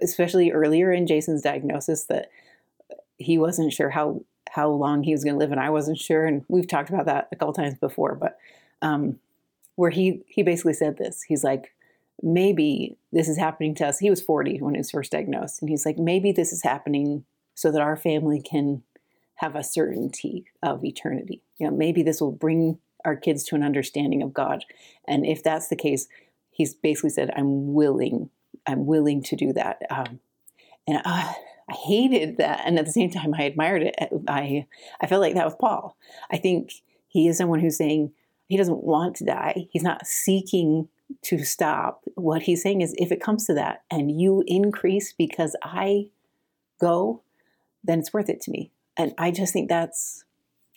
especially 0.00 0.50
earlier 0.50 0.92
in 0.92 1.06
Jason's 1.06 1.42
diagnosis, 1.42 2.04
that 2.04 2.30
he 3.18 3.38
wasn't 3.38 3.72
sure 3.72 3.90
how 3.90 4.24
how 4.50 4.68
long 4.68 5.02
he 5.02 5.12
was 5.12 5.24
going 5.24 5.34
to 5.34 5.38
live, 5.38 5.50
and 5.50 5.60
I 5.60 5.70
wasn't 5.70 5.98
sure. 5.98 6.26
And 6.26 6.44
we've 6.48 6.66
talked 6.68 6.90
about 6.90 7.06
that 7.06 7.28
a 7.32 7.36
couple 7.36 7.54
times 7.54 7.78
before, 7.78 8.14
but 8.14 8.38
um, 8.82 9.18
where 9.76 9.90
he 9.90 10.22
he 10.26 10.42
basically 10.42 10.74
said 10.74 10.98
this, 10.98 11.22
he's 11.22 11.44
like, 11.44 11.72
maybe 12.22 12.96
this 13.12 13.28
is 13.28 13.38
happening 13.38 13.74
to 13.76 13.86
us. 13.86 13.98
He 13.98 14.10
was 14.10 14.20
40 14.20 14.60
when 14.60 14.74
he 14.74 14.78
was 14.78 14.90
first 14.90 15.12
diagnosed, 15.12 15.62
and 15.62 15.70
he's 15.70 15.86
like, 15.86 15.98
maybe 15.98 16.32
this 16.32 16.52
is 16.52 16.62
happening 16.62 17.24
so 17.54 17.70
that 17.70 17.80
our 17.80 17.96
family 17.96 18.40
can 18.40 18.82
have 19.42 19.56
a 19.56 19.64
certainty 19.64 20.44
of 20.62 20.84
eternity. 20.84 21.42
You 21.58 21.68
know, 21.68 21.76
maybe 21.76 22.04
this 22.04 22.20
will 22.20 22.30
bring 22.30 22.78
our 23.04 23.16
kids 23.16 23.42
to 23.44 23.56
an 23.56 23.64
understanding 23.64 24.22
of 24.22 24.32
God. 24.32 24.64
And 25.08 25.26
if 25.26 25.42
that's 25.42 25.66
the 25.66 25.74
case, 25.76 26.06
he's 26.50 26.74
basically 26.74 27.10
said, 27.10 27.32
I'm 27.36 27.74
willing, 27.74 28.30
I'm 28.68 28.86
willing 28.86 29.20
to 29.24 29.34
do 29.34 29.52
that. 29.54 29.82
Um, 29.90 30.20
and 30.86 30.98
uh, 30.98 31.32
I 31.68 31.72
hated 31.72 32.36
that. 32.36 32.62
And 32.64 32.78
at 32.78 32.86
the 32.86 32.92
same 32.92 33.10
time, 33.10 33.34
I 33.34 33.42
admired 33.42 33.82
it. 33.82 33.96
I, 34.28 34.66
I 35.00 35.06
felt 35.08 35.20
like 35.20 35.34
that 35.34 35.46
with 35.46 35.58
Paul. 35.58 35.96
I 36.30 36.36
think 36.36 36.74
he 37.08 37.26
is 37.26 37.36
someone 37.36 37.58
who's 37.58 37.76
saying 37.76 38.12
he 38.46 38.56
doesn't 38.56 38.84
want 38.84 39.16
to 39.16 39.24
die. 39.24 39.66
He's 39.72 39.82
not 39.82 40.06
seeking 40.06 40.88
to 41.22 41.44
stop. 41.44 42.04
What 42.14 42.42
he's 42.42 42.62
saying 42.62 42.80
is, 42.80 42.94
if 42.96 43.10
it 43.10 43.20
comes 43.20 43.44
to 43.46 43.54
that 43.54 43.82
and 43.90 44.20
you 44.20 44.44
increase 44.46 45.12
because 45.12 45.56
I 45.64 46.10
go, 46.80 47.22
then 47.82 47.98
it's 47.98 48.12
worth 48.12 48.28
it 48.28 48.40
to 48.42 48.52
me. 48.52 48.70
And 48.96 49.14
I 49.18 49.30
just 49.30 49.52
think 49.52 49.68
that's 49.68 50.24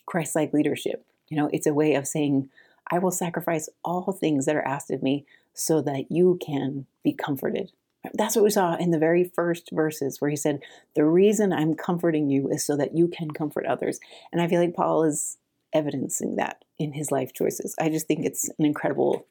Christ 0.06 0.36
like 0.36 0.54
leadership. 0.54 1.06
You 1.30 1.38
know, 1.38 1.50
it's 1.52 1.68
a 1.68 1.74
way 1.74 1.96
of 1.96 2.08
saying, 2.08 2.50
I 2.92 3.00
will 3.00 3.12
sacrifice 3.12 3.70
all 3.84 4.12
things 4.12 4.46
that 4.46 4.56
are 4.56 4.68
asked 4.68 4.92
of 4.92 5.02
me 5.02 5.26
so 5.54 5.82
that 5.82 6.12
you 6.12 6.40
can 6.46 6.86
be 7.04 7.14
comforted. 7.14 7.72
That's 8.14 8.36
what 8.36 8.44
we 8.44 8.52
saw 8.52 8.76
in 8.76 8.92
the 8.92 9.00
very 9.00 9.24
first 9.24 9.70
verses 9.72 10.22
where 10.22 10.30
he 10.30 10.36
said, 10.36 10.62
The 10.96 11.06
reason 11.06 11.52
I'm 11.52 11.74
comforting 11.74 12.30
you 12.30 12.50
is 12.50 12.66
so 12.66 12.78
that 12.78 12.96
you 12.96 13.08
can 13.08 13.32
comfort 13.32 13.66
others. 13.66 14.00
And 14.32 14.42
I 14.42 14.48
feel 14.48 14.62
like 14.62 14.76
Paul 14.76 15.04
is 15.04 15.38
evidencing 15.74 16.36
that 16.36 16.64
in 16.78 16.94
his 16.94 17.12
life 17.12 17.34
choices. 17.34 17.76
I 17.80 17.90
just 17.90 18.08
think 18.08 18.26
it's 18.26 18.50
an 18.60 18.66
incredible, 18.66 19.26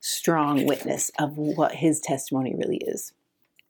strong 0.00 0.66
witness 0.66 1.10
of 1.18 1.36
what 1.36 1.74
his 1.74 2.00
testimony 2.00 2.54
really 2.54 2.78
is. 2.78 3.12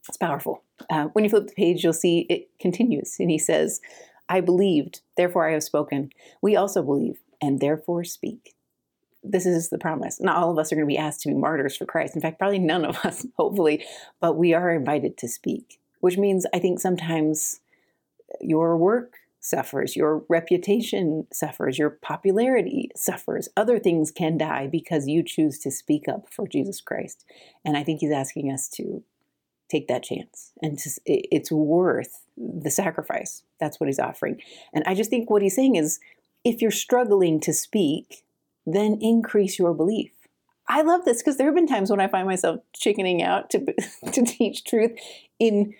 It's 0.09 0.17
powerful. 0.17 0.63
Uh, 0.91 1.05
when 1.07 1.25
you 1.25 1.31
flip 1.31 1.47
the 1.47 1.55
page, 1.55 1.83
you'll 1.83 1.93
see 1.93 2.27
it 2.29 2.49
continues. 2.61 3.17
And 3.19 3.31
he 3.31 3.39
says, 3.39 3.81
I 4.29 4.41
believed, 4.41 5.01
therefore 5.17 5.49
I 5.49 5.53
have 5.53 5.63
spoken. 5.63 6.11
We 6.43 6.57
also 6.57 6.83
believe, 6.83 7.19
and 7.41 7.61
therefore 7.61 8.05
speak. 8.05 8.55
this 9.23 9.47
is 9.47 9.71
the 9.71 9.79
promise. 9.79 10.21
Not 10.21 10.37
all 10.37 10.51
of 10.51 10.59
us 10.59 10.71
are 10.71 10.77
going 10.77 10.87
to 10.87 10.93
be 10.93 10.99
asked 10.99 11.23
to 11.23 11.29
be 11.29 11.35
martyrs 11.35 11.77
for 11.77 11.87
Christ. 11.87 12.15
In 12.15 12.21
fact, 12.21 12.39
probably 12.39 12.59
none 12.59 12.85
of 12.85 12.97
us, 13.05 13.27
hopefully, 13.37 13.85
but 14.21 14.37
we 14.37 14.53
are 14.55 14.71
invited 14.71 15.17
to 15.19 15.29
speak, 15.29 15.81
which 16.01 16.19
means 16.19 16.47
I 16.53 16.59
think 16.59 16.79
sometimes 16.81 17.61
your 18.41 18.77
work 18.77 19.15
suffers, 19.41 19.95
your 19.95 20.25
reputation 20.29 21.27
suffers, 21.33 21.79
your 21.79 21.91
popularity 21.91 22.91
suffers. 22.97 23.49
Other 23.57 23.79
things 23.79 24.11
can 24.11 24.39
die 24.39 24.67
because 24.67 25.07
you 25.07 25.23
choose 25.23 25.59
to 25.61 25.71
speak 25.71 26.09
up 26.09 26.33
for 26.33 26.49
Jesus 26.49 26.81
Christ. 26.81 27.25
And 27.65 27.77
I 27.77 27.85
think 27.85 28.01
he's 28.01 28.11
asking 28.11 28.51
us 28.51 28.69
to 28.71 29.05
take 29.71 29.87
that 29.89 30.03
chance 30.03 30.53
and 30.63 30.79
to, 30.79 30.91
it's 31.05 31.53
worth 31.53 32.23
the 32.37 32.71
sacrifice. 32.71 33.43
That's 33.65 33.81
what 33.81 33.89
he's 33.89 33.99
offering. 33.99 34.43
And 34.75 34.85
I 34.87 34.95
just 34.95 35.09
think 35.09 35.31
what 35.31 35.41
he's 35.41 35.57
saying 35.57 35.77
is 35.77 35.99
if 36.45 36.61
you're 36.61 36.71
struggling 36.71 37.41
to 37.41 37.55
speak, 37.55 38.25
then 38.67 38.99
increase 39.01 39.59
your 39.59 39.73
belief. 39.73 40.11
I 40.69 40.83
love 40.83 41.07
this 41.07 41.23
because 41.23 41.39
there 41.39 41.47
have 41.47 41.55
been 41.55 41.67
times 41.67 41.91
when 41.91 42.01
I 42.01 42.09
find 42.09 42.27
myself 42.27 42.61
chickening 42.75 43.23
out 43.23 43.49
to 43.51 43.75
to 44.13 44.23
teach 44.23 44.65
truth 44.65 44.93
in 45.39 45.75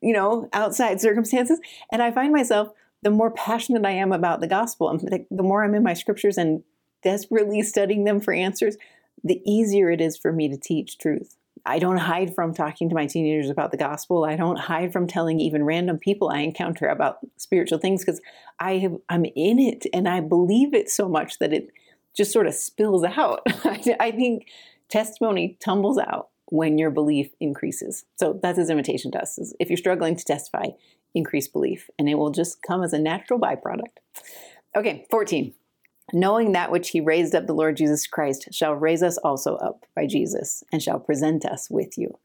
you 0.00 0.14
know 0.14 0.48
outside 0.54 1.00
circumstances 1.00 1.60
and 1.92 2.02
I 2.02 2.10
find 2.10 2.32
myself 2.32 2.70
the 3.02 3.10
more 3.10 3.30
passionate 3.30 3.84
I 3.84 3.90
am 3.90 4.12
about 4.12 4.40
the 4.40 4.46
gospel, 4.46 4.98
the 4.98 5.42
more 5.42 5.62
I'm 5.62 5.74
in 5.74 5.82
my 5.82 5.92
scriptures 5.92 6.38
and 6.38 6.64
desperately 7.02 7.62
studying 7.62 8.04
them 8.04 8.20
for 8.20 8.32
answers, 8.32 8.76
the 9.22 9.42
easier 9.44 9.90
it 9.90 10.00
is 10.00 10.16
for 10.16 10.32
me 10.32 10.48
to 10.48 10.56
teach 10.56 10.96
truth. 10.96 11.36
I 11.66 11.78
don't 11.80 11.98
hide 11.98 12.34
from 12.34 12.54
talking 12.54 12.88
to 12.88 12.94
my 12.94 13.06
teenagers 13.06 13.50
about 13.50 13.72
the 13.72 13.76
gospel. 13.76 14.24
I 14.24 14.36
don't 14.36 14.58
hide 14.58 14.92
from 14.92 15.06
telling 15.06 15.40
even 15.40 15.64
random 15.64 15.98
people 15.98 16.28
I 16.28 16.38
encounter 16.38 16.86
about 16.86 17.18
spiritual 17.36 17.78
things 17.78 18.04
because 18.04 18.20
I 18.60 18.78
have 18.78 18.96
I'm 19.08 19.24
in 19.24 19.58
it 19.58 19.86
and 19.92 20.08
I 20.08 20.20
believe 20.20 20.74
it 20.74 20.88
so 20.88 21.08
much 21.08 21.38
that 21.40 21.52
it 21.52 21.70
just 22.16 22.32
sort 22.32 22.46
of 22.46 22.54
spills 22.54 23.04
out. 23.04 23.42
I 23.64 24.12
think 24.12 24.48
testimony 24.88 25.58
tumbles 25.60 25.98
out 25.98 26.28
when 26.46 26.78
your 26.78 26.90
belief 26.90 27.30
increases. 27.40 28.04
So 28.14 28.38
that's 28.40 28.58
his 28.58 28.70
invitation 28.70 29.10
to 29.12 29.20
us. 29.20 29.36
Is 29.36 29.54
if 29.58 29.68
you're 29.68 29.76
struggling 29.76 30.16
to 30.16 30.24
testify, 30.24 30.66
increase 31.14 31.48
belief, 31.48 31.90
and 31.98 32.08
it 32.08 32.14
will 32.14 32.30
just 32.30 32.62
come 32.62 32.82
as 32.82 32.92
a 32.92 32.98
natural 32.98 33.40
byproduct. 33.40 33.98
Okay, 34.76 35.06
14. 35.10 35.52
Knowing 36.12 36.52
that 36.52 36.70
which 36.70 36.90
he 36.90 37.00
raised 37.00 37.34
up 37.34 37.46
the 37.46 37.54
Lord 37.54 37.76
Jesus 37.76 38.06
Christ 38.06 38.48
shall 38.52 38.74
raise 38.74 39.02
us 39.02 39.18
also 39.18 39.56
up 39.56 39.84
by 39.94 40.06
Jesus, 40.06 40.62
and 40.72 40.82
shall 40.82 41.00
present 41.00 41.44
us 41.44 41.68
with 41.68 41.98
you. 41.98 42.18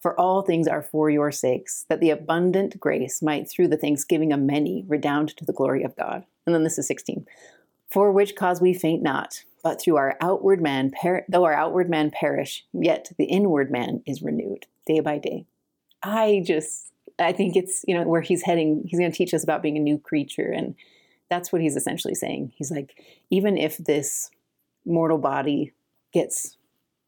For 0.00 0.18
all 0.18 0.42
things 0.42 0.66
are 0.66 0.82
for 0.82 1.08
your 1.08 1.30
sakes, 1.30 1.86
that 1.88 2.00
the 2.00 2.10
abundant 2.10 2.78
grace 2.80 3.22
might 3.22 3.48
through 3.48 3.68
the 3.68 3.76
thanksgiving 3.76 4.32
of 4.32 4.40
many 4.40 4.84
redound 4.86 5.36
to 5.36 5.44
the 5.44 5.52
glory 5.52 5.82
of 5.84 5.96
God. 5.96 6.24
And 6.44 6.54
then 6.54 6.64
this 6.64 6.78
is 6.78 6.86
16. 6.88 7.24
For 7.90 8.10
which 8.10 8.34
cause 8.34 8.60
we 8.60 8.74
faint 8.74 9.02
not, 9.02 9.44
but 9.62 9.80
through 9.80 9.96
our 9.96 10.16
outward 10.20 10.60
man, 10.60 10.90
per- 10.90 11.24
though 11.28 11.44
our 11.44 11.54
outward 11.54 11.88
man 11.88 12.10
perish, 12.10 12.66
yet 12.72 13.12
the 13.16 13.26
inward 13.26 13.70
man 13.70 14.02
is 14.06 14.22
renewed 14.22 14.66
day 14.86 15.00
by 15.00 15.18
day. 15.18 15.46
I 16.02 16.42
just 16.44 16.92
I 17.18 17.32
think 17.32 17.56
it's, 17.56 17.84
you 17.86 17.94
know, 17.94 18.04
where 18.04 18.20
he's 18.20 18.42
heading, 18.42 18.82
he's 18.86 18.98
going 18.98 19.10
to 19.10 19.16
teach 19.16 19.34
us 19.34 19.44
about 19.44 19.62
being 19.62 19.76
a 19.76 19.80
new 19.80 19.98
creature. 19.98 20.50
And 20.50 20.74
that's 21.32 21.50
what 21.50 21.62
he's 21.62 21.76
essentially 21.76 22.14
saying. 22.14 22.52
He's 22.56 22.70
like, 22.70 23.02
even 23.30 23.56
if 23.56 23.78
this 23.78 24.30
mortal 24.84 25.16
body 25.16 25.72
gets 26.12 26.58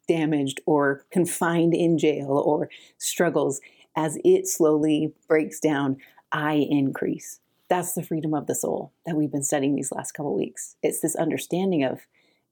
damaged 0.09 0.63
or 0.65 1.05
confined 1.11 1.75
in 1.75 1.99
jail 1.99 2.31
or 2.31 2.71
struggles, 2.97 3.61
as 3.95 4.17
it 4.25 4.49
slowly 4.49 5.13
breaks 5.29 5.61
down, 5.61 5.99
I 6.33 6.55
increase. 6.55 7.41
That's 7.69 7.93
the 7.93 8.03
freedom 8.03 8.33
of 8.33 8.47
the 8.47 8.55
soul 8.55 8.93
that 9.05 9.15
we've 9.15 9.31
been 9.31 9.43
studying 9.43 9.77
these 9.77 9.93
last 9.93 10.13
couple 10.13 10.35
weeks. 10.35 10.77
It's 10.83 11.01
this 11.01 11.17
understanding 11.17 11.85
of 11.85 12.01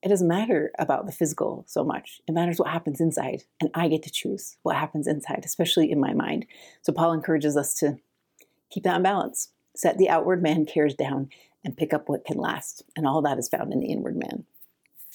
it 0.03 0.11
doesn't 0.11 0.29
matter 0.29 0.73
about 0.79 1.07
the 1.07 1.13
physical 1.13 1.65
so 1.67 1.83
much. 1.83 2.21
It 2.29 2.33
matters 2.33 2.59
what 2.59 2.69
happens 2.69 3.01
inside. 3.01 3.45
And 3.63 3.71
I 3.73 3.89
get 3.89 4.03
to 4.03 4.11
choose 4.11 4.59
what 4.63 4.77
happens 4.77 5.07
inside, 5.07 5.45
especially 5.47 5.91
in 5.91 6.01
my 6.01 6.13
mind. 6.13 6.45
So 6.83 6.93
Paul 6.93 7.15
encourages 7.15 7.57
us 7.57 7.73
to 7.77 7.97
keep 8.69 8.83
that 8.83 8.97
in 8.97 9.03
balance, 9.03 9.49
set 9.75 9.97
the 9.97 10.11
outward 10.11 10.43
man 10.43 10.67
cares 10.67 10.95
down, 10.95 11.31
and 11.65 11.77
pick 11.77 11.93
up 11.93 12.09
what 12.09 12.25
can 12.25 12.39
last. 12.39 12.83
And 12.97 13.07
all 13.07 13.23
that 13.23 13.39
is 13.39 13.49
found 13.49 13.73
in 13.73 13.81
the 13.81 13.91
inward 13.91 14.17
man. 14.17 14.45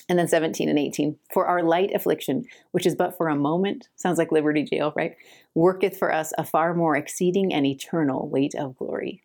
And 0.09 0.17
then 0.17 0.27
17 0.27 0.69
and 0.69 0.79
18. 0.79 1.17
For 1.33 1.47
our 1.47 1.63
light 1.63 1.91
affliction, 1.93 2.45
which 2.71 2.85
is 2.85 2.95
but 2.95 3.17
for 3.17 3.27
a 3.27 3.35
moment, 3.35 3.89
sounds 3.95 4.17
like 4.17 4.31
Liberty 4.31 4.63
Jail, 4.63 4.93
right? 4.95 5.15
Worketh 5.53 5.97
for 5.97 6.13
us 6.13 6.33
a 6.37 6.45
far 6.45 6.73
more 6.73 6.95
exceeding 6.95 7.53
and 7.53 7.65
eternal 7.65 8.29
weight 8.29 8.55
of 8.55 8.77
glory 8.77 9.23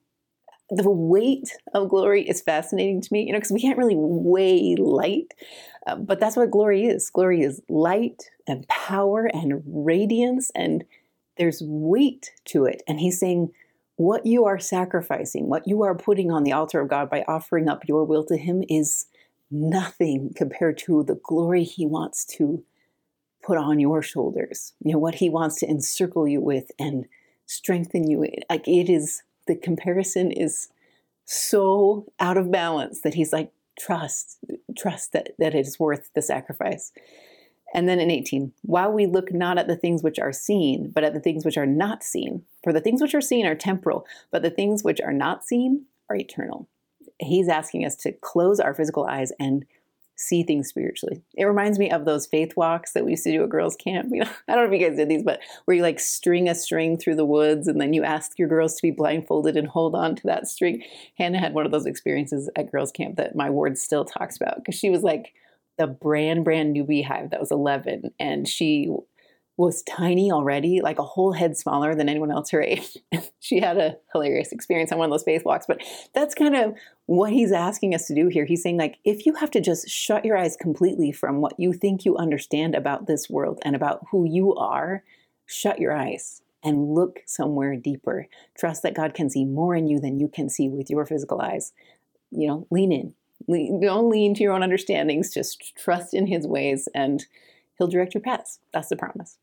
the 0.73 0.91
weight 0.91 1.55
of 1.75 1.91
glory 1.91 2.27
is 2.27 2.41
fascinating 2.41 3.01
to 3.03 3.12
me, 3.12 3.25
you 3.25 3.33
know, 3.33 3.39
because 3.39 3.53
we 3.53 3.61
can't 3.61 3.79
really 3.79 3.97
weigh 3.97 4.75
light, 4.77 5.35
uh, 5.87 5.97
but 5.97 6.18
that's 6.18 6.37
what 6.37 6.51
glory 6.51 6.87
is. 6.87 7.11
Glory 7.11 7.43
is 7.43 7.61
light 7.68 8.31
and 8.47 8.66
power 8.68 9.27
and 9.27 9.62
radiance, 9.66 10.51
and 10.55 10.85
there's 11.37 11.62
weight 11.64 12.31
to 12.47 12.64
it. 12.64 12.83
And 12.89 13.01
he's 13.01 13.20
saying, 13.20 13.53
what 14.03 14.27
you 14.27 14.45
are 14.45 14.59
sacrificing, 14.59 15.49
what 15.49 15.69
you 15.69 15.83
are 15.83 15.95
putting 15.95 16.33
on 16.33 16.43
the 16.43 16.53
altar 16.53 16.81
of 16.81 16.89
God 16.89 17.09
by 17.09 17.25
offering 17.29 17.69
up 17.69 17.87
your 17.87 18.05
will 18.05 18.25
to 18.25 18.37
Him 18.37 18.65
is 18.69 19.07
nothing 19.51 20.33
compared 20.35 20.77
to 20.79 21.05
the 21.05 21.21
glory 21.23 21.63
He 21.63 21.87
wants 21.87 22.25
to 22.37 22.65
put 23.45 23.57
on 23.57 23.79
your 23.79 24.03
shoulders. 24.03 24.73
You 24.83 24.93
know, 24.93 24.99
what 24.99 25.17
He 25.17 25.31
wants 25.31 25.61
to 25.61 25.69
encircle 25.69 26.27
you 26.27 26.41
with 26.41 26.73
and 26.81 27.07
strengthen 27.47 28.11
you. 28.11 28.27
Like 28.51 28.67
it 28.67 28.91
is 28.91 29.23
the 29.47 29.55
comparison 29.55 30.33
is 30.33 30.69
so 31.25 32.07
out 32.19 32.37
of 32.37 32.51
balance 32.51 33.03
that 33.03 33.15
he's 33.15 33.33
like, 33.33 33.53
trust, 33.79 34.39
trust 34.77 35.13
that, 35.13 35.31
that 35.39 35.55
it 35.55 35.67
is 35.67 35.79
worth 35.79 36.11
the 36.15 36.23
sacrifice. 36.23 36.93
And 37.73 37.89
then 37.89 37.99
in 37.99 38.11
18, 38.11 38.53
while 38.62 38.93
we 38.93 39.07
look 39.07 39.33
not 39.33 39.59
at 39.59 39.66
the 39.66 39.77
things 39.77 40.03
which 40.03 40.18
are 40.18 40.33
seen, 40.33 40.91
but 40.91 41.05
at 41.05 41.14
the 41.14 41.20
things 41.20 41.45
which 41.45 41.57
are 41.57 41.66
not 41.66 42.03
seen. 42.03 42.45
For 42.62 42.73
the 42.73 42.81
things 42.81 43.01
which 43.01 43.14
are 43.14 43.20
seen 43.20 43.47
are 43.47 43.55
temporal, 43.55 44.07
but 44.31 44.43
the 44.43 44.51
things 44.51 44.85
which 44.85 45.01
are 45.01 45.12
not 45.12 45.45
seen 45.45 45.87
are 46.11 46.16
eternal. 46.16 46.68
He's 47.18 47.49
asking 47.49 47.85
us 47.85 47.97
to 47.97 48.12
close 48.12 48.61
our 48.61 48.75
physical 48.75 49.07
eyes 49.07 49.33
and 49.39 49.64
see 50.16 50.43
things 50.43 50.68
spiritually. 50.68 51.23
It 51.35 51.45
reminds 51.45 51.79
me 51.79 51.91
of 51.91 52.05
those 52.05 52.27
faith 52.27 52.53
walks 52.57 52.93
that 52.93 53.05
we 53.05 53.12
used 53.12 53.25
to 53.25 53.33
do 53.33 53.43
at 53.43 53.49
girls' 53.49 53.77
camp. 53.77 54.11
You 54.12 54.20
know, 54.20 54.31
I 54.47 54.55
don't 54.55 54.66
know 54.66 54.75
if 54.75 54.81
you 54.81 54.87
guys 54.87 54.97
did 54.97 55.09
these, 55.09 55.23
but 55.23 55.41
where 55.64 55.77
you 55.77 55.83
like 55.83 55.99
string 55.99 56.49
a 56.49 56.55
string 56.55 56.99
through 56.99 57.16
the 57.16 57.25
woods 57.25 57.66
and 57.66 57.81
then 57.81 57.95
you 57.95 58.05
ask 58.05 58.39
your 58.39 58.49
girls 58.49 58.77
to 58.77 58.83
be 58.83 58.91
blindfolded 58.91 59.57
and 59.57 59.66
hold 59.66 59.95
on 59.95 60.14
to 60.16 60.27
that 60.27 60.47
string. 60.47 60.83
Hannah 61.16 61.41
had 61.41 61.55
one 61.55 61.64
of 61.64 61.73
those 61.73 61.87
experiences 61.87 62.51
at 62.57 62.70
girls' 62.70 62.93
camp 62.93 63.16
that 63.16 63.35
my 63.35 63.49
ward 63.49 63.79
still 63.79 64.05
talks 64.05 64.37
about 64.37 64.57
because 64.57 64.75
she 64.75 64.91
was 64.91 65.03
like 65.03 65.33
the 65.79 65.87
brand 65.87 66.45
brand 66.45 66.73
new 66.73 66.85
beehive 66.85 67.31
that 67.31 67.41
was 67.41 67.51
11 67.51 68.12
and 68.20 68.47
she 68.47 68.91
was 69.57 69.83
tiny 69.83 70.33
already, 70.33 70.81
like 70.81 70.99
a 70.99 71.05
whole 71.05 71.33
head 71.33 71.57
smaller 71.57 71.95
than 71.95 72.09
anyone 72.09 72.31
else 72.31 72.51
her 72.51 72.62
age. 72.62 72.97
she 73.41 73.61
had 73.61 73.77
a 73.77 73.97
hilarious 74.12 74.51
experience 74.51 74.91
on 74.91 74.99
one 74.99 75.07
of 75.07 75.11
those 75.11 75.25
faith 75.25 75.45
walks, 75.45 75.66
but 75.66 75.83
that's 76.14 76.35
kind 76.35 76.57
of 76.57 76.75
what 77.07 77.33
he's 77.33 77.53
asking 77.53 77.95
us 77.95 78.07
to 78.07 78.14
do 78.14 78.29
here. 78.29 78.47
He's 78.47 78.62
saying, 78.62 78.79
like, 78.79 78.97
if 79.05 79.27
you 79.27 79.35
have 79.35 79.51
to 79.53 79.61
just 79.61 79.89
shut 79.89 80.25
your 80.25 80.37
eyes 80.37 80.57
completely 80.57 81.12
from 81.12 81.41
what 81.41 81.59
you 81.59 81.73
think 81.73 82.05
you 82.05 82.16
understand 82.16 82.75
about 82.75 83.07
this 83.07 83.29
world 83.29 83.61
and 83.62 83.77
about 83.77 84.07
who 84.11 84.25
you 84.25 84.55
are, 84.55 85.05
shut 85.45 85.79
your 85.79 85.95
eyes 85.95 86.43
and 86.64 86.95
look 86.95 87.20
somewhere 87.27 87.77
deeper. 87.77 88.29
Trust 88.57 88.83
that 88.83 88.95
God 88.95 89.12
can 89.14 89.29
see 89.29 89.45
more 89.45 89.75
in 89.75 89.87
you 89.87 90.01
than 90.01 90.18
you 90.18 90.29
can 90.29 90.49
see 90.49 90.68
with 90.68 90.89
your 90.89 91.05
physical 91.05 91.41
eyes. 91.41 91.73
You 92.31 92.49
know, 92.49 92.66
lean 92.70 92.93
in. 92.93 93.14
Don't 93.49 94.09
lean 94.09 94.34
to 94.34 94.43
your 94.43 94.53
own 94.53 94.62
understandings, 94.62 95.32
just 95.32 95.74
trust 95.76 96.14
in 96.14 96.26
his 96.26 96.47
ways 96.47 96.88
and 96.95 97.24
he'll 97.78 97.88
direct 97.88 98.14
your 98.14 98.22
paths. 98.22 98.59
That's 98.72 98.88
the 98.88 98.97
promise. 98.97 99.38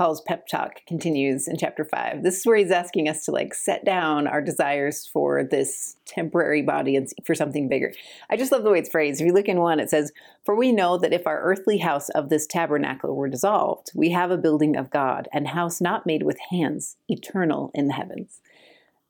Paul's 0.00 0.22
pep 0.22 0.46
talk 0.46 0.76
continues 0.86 1.46
in 1.46 1.58
chapter 1.58 1.84
5. 1.84 2.22
This 2.22 2.38
is 2.38 2.46
where 2.46 2.56
he's 2.56 2.70
asking 2.70 3.06
us 3.06 3.26
to 3.26 3.32
like 3.32 3.52
set 3.52 3.84
down 3.84 4.26
our 4.26 4.40
desires 4.40 5.06
for 5.06 5.44
this 5.44 5.96
temporary 6.06 6.62
body 6.62 6.96
and 6.96 7.06
for 7.26 7.34
something 7.34 7.68
bigger. 7.68 7.92
I 8.30 8.38
just 8.38 8.50
love 8.50 8.62
the 8.62 8.70
way 8.70 8.78
it's 8.78 8.88
phrased. 8.88 9.20
If 9.20 9.26
you 9.26 9.34
look 9.34 9.46
in 9.46 9.60
one, 9.60 9.78
it 9.78 9.90
says, 9.90 10.10
For 10.46 10.56
we 10.56 10.72
know 10.72 10.96
that 10.96 11.12
if 11.12 11.26
our 11.26 11.42
earthly 11.42 11.76
house 11.76 12.08
of 12.08 12.30
this 12.30 12.46
tabernacle 12.46 13.14
were 13.14 13.28
dissolved, 13.28 13.90
we 13.94 14.08
have 14.08 14.30
a 14.30 14.38
building 14.38 14.74
of 14.74 14.88
God, 14.88 15.28
and 15.34 15.48
house 15.48 15.82
not 15.82 16.06
made 16.06 16.22
with 16.22 16.38
hands, 16.50 16.96
eternal 17.10 17.70
in 17.74 17.88
the 17.88 17.92
heavens 17.92 18.40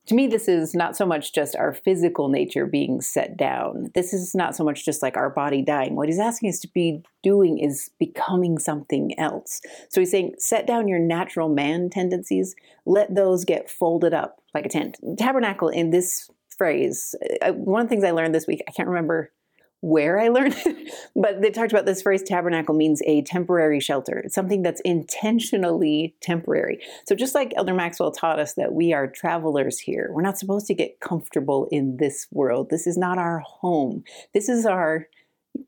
to 0.07 0.15
me, 0.15 0.27
this 0.27 0.49
is 0.49 0.75
not 0.75 0.97
so 0.97 1.07
much 1.07 1.33
just 1.33 1.55
our 1.55 1.73
physical 1.73 2.29
nature 2.29 2.67
being 2.67 3.01
set 3.01 3.37
down. 3.37 3.91
This 3.95 4.13
is 4.13 4.35
not 4.35 4.57
so 4.57 4.65
much 4.65 4.85
just 4.85 5.03
like 5.03 5.17
our 5.17 5.31
body 5.31 5.63
dying. 5.63 5.95
What 5.95 6.09
he's 6.09 6.19
asking 6.19 6.49
us 6.49 6.59
to 6.61 6.69
be 6.69 7.03
doing 7.23 7.59
is 7.59 7.91
becoming 7.99 8.59
something 8.59 9.19
else. 9.19 9.61
So 9.89 10.01
he's 10.01 10.11
saying, 10.11 10.35
set 10.39 10.67
down 10.67 10.89
your 10.89 10.99
natural 10.99 11.49
man 11.49 11.91
tendencies, 11.91 12.55
let 12.87 13.15
those 13.15 13.45
get 13.45 13.71
folded 13.71 14.15
up 14.15 14.41
like 14.55 14.67
a 14.67 14.71
tent. 14.71 14.99
Tabernacle 15.19 15.69
in 15.69 15.91
this 15.91 16.29
phrase, 16.57 17.15
uh, 17.43 17.53
one 17.53 17.83
of 17.83 17.87
the 17.87 17.91
things 17.91 18.05
I 18.05 18.11
learned 18.11 18.35
this 18.35 18.47
week, 18.47 18.63
I 18.69 18.73
can't 18.73 18.89
remember 18.89 19.33
where 19.81 20.19
I 20.19 20.29
learned 20.29 20.57
it, 20.67 20.93
but 21.17 21.41
they 21.41 21.51
talked 21.51 21.73
about 21.73 21.87
this 21.87 22.03
phrase 22.03 22.23
tabernacle 22.23 22.75
means 22.75 23.03
a 23.07 23.23
temporary 23.23 23.81
shelter. 23.81 24.25
Something 24.29 24.63
that's 24.63 24.81
intentionally 24.83 26.15
temporary. 26.21 26.81
So 27.07 27.15
just 27.15 27.35
like 27.35 27.53
Elder 27.57 27.75
Maxwell 27.75 28.13
taught 28.13 28.39
us 28.39 28.55
that 28.55 28.73
we 28.73 28.93
are 28.93 29.07
travelers 29.07 29.79
here, 29.79 30.11
we're 30.13 30.23
not 30.23 30.39
supposed 30.39 30.67
to 30.67 30.75
get 30.75 31.01
comfortable 31.01 31.69
in 31.71 31.97
this 31.97 32.27
world. 32.31 32.71
This 32.71 32.87
is 32.87 32.99
not 32.99 33.19
our 33.19 33.41
home. 33.41 34.05
This 34.35 34.49
is 34.49 34.67
our 34.67 35.09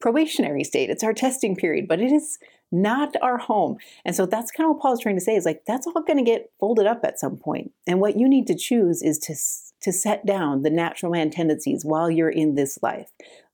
probationary 0.00 0.64
state. 0.64 0.90
It's 0.90 1.04
our 1.04 1.14
testing 1.14 1.56
period, 1.56 1.88
but 1.88 2.00
it 2.00 2.12
is 2.12 2.38
not 2.70 3.14
our 3.20 3.36
home. 3.38 3.76
And 4.04 4.16
so 4.16 4.26
that's 4.26 4.50
kind 4.50 4.68
of 4.68 4.76
what 4.76 4.82
Paul's 4.82 5.00
trying 5.00 5.16
to 5.16 5.20
say 5.20 5.36
is 5.36 5.44
like 5.44 5.62
that's 5.66 5.86
all 5.86 6.02
going 6.02 6.16
to 6.16 6.30
get 6.30 6.50
folded 6.58 6.86
up 6.86 7.00
at 7.04 7.20
some 7.20 7.36
point. 7.36 7.72
And 7.86 8.00
what 8.00 8.18
you 8.18 8.28
need 8.28 8.46
to 8.46 8.56
choose 8.56 9.02
is 9.02 9.18
to 9.20 9.34
to 9.82 9.92
set 9.92 10.24
down 10.24 10.62
the 10.62 10.70
natural 10.70 11.12
man 11.12 11.30
tendencies 11.30 11.84
while 11.84 12.10
you're 12.10 12.30
in 12.30 12.54
this 12.54 12.78
life. 12.82 13.10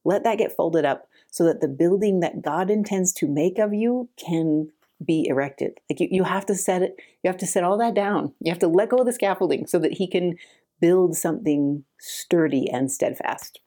Let 0.08 0.24
that 0.24 0.38
get 0.38 0.56
folded 0.56 0.86
up 0.86 1.06
so 1.30 1.44
that 1.44 1.60
the 1.60 1.68
building 1.68 2.20
that 2.20 2.40
God 2.40 2.70
intends 2.70 3.12
to 3.12 3.28
make 3.28 3.58
of 3.58 3.74
you 3.74 4.08
can 4.16 4.70
be 5.04 5.26
erected. 5.28 5.72
Like 5.90 6.00
you, 6.00 6.08
you 6.10 6.24
have 6.24 6.46
to 6.46 6.54
set 6.54 6.80
it, 6.80 6.96
you 7.22 7.28
have 7.28 7.36
to 7.36 7.46
set 7.46 7.62
all 7.62 7.76
that 7.76 7.92
down. 7.92 8.32
You 8.40 8.50
have 8.50 8.58
to 8.60 8.68
let 8.68 8.88
go 8.88 8.96
of 8.96 9.04
the 9.04 9.12
scaffolding 9.12 9.66
so 9.66 9.78
that 9.80 9.92
he 9.92 10.08
can 10.08 10.36
build 10.80 11.14
something 11.14 11.84
sturdy 12.00 12.70
and 12.70 12.90
steadfast. 12.90 13.60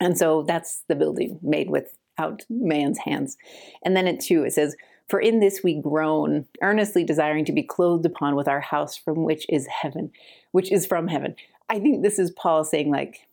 And 0.00 0.16
so 0.16 0.42
that's 0.42 0.84
the 0.88 0.94
building 0.94 1.38
made 1.42 1.68
without 1.68 2.44
man's 2.48 3.00
hands. 3.00 3.36
And 3.84 3.94
then 3.94 4.06
at 4.06 4.20
two, 4.20 4.42
it 4.42 4.54
says, 4.54 4.76
For 5.10 5.20
in 5.20 5.40
this 5.40 5.60
we 5.62 5.82
groan, 5.82 6.46
earnestly 6.62 7.04
desiring 7.04 7.44
to 7.44 7.52
be 7.52 7.62
clothed 7.62 8.06
upon 8.06 8.36
with 8.36 8.48
our 8.48 8.60
house 8.60 8.96
from 8.96 9.24
which 9.24 9.44
is 9.50 9.66
heaven, 9.66 10.12
which 10.52 10.72
is 10.72 10.86
from 10.86 11.08
heaven. 11.08 11.36
I 11.68 11.78
think 11.78 12.02
this 12.02 12.18
is 12.18 12.30
Paul 12.30 12.64
saying, 12.64 12.90
like, 12.90 13.28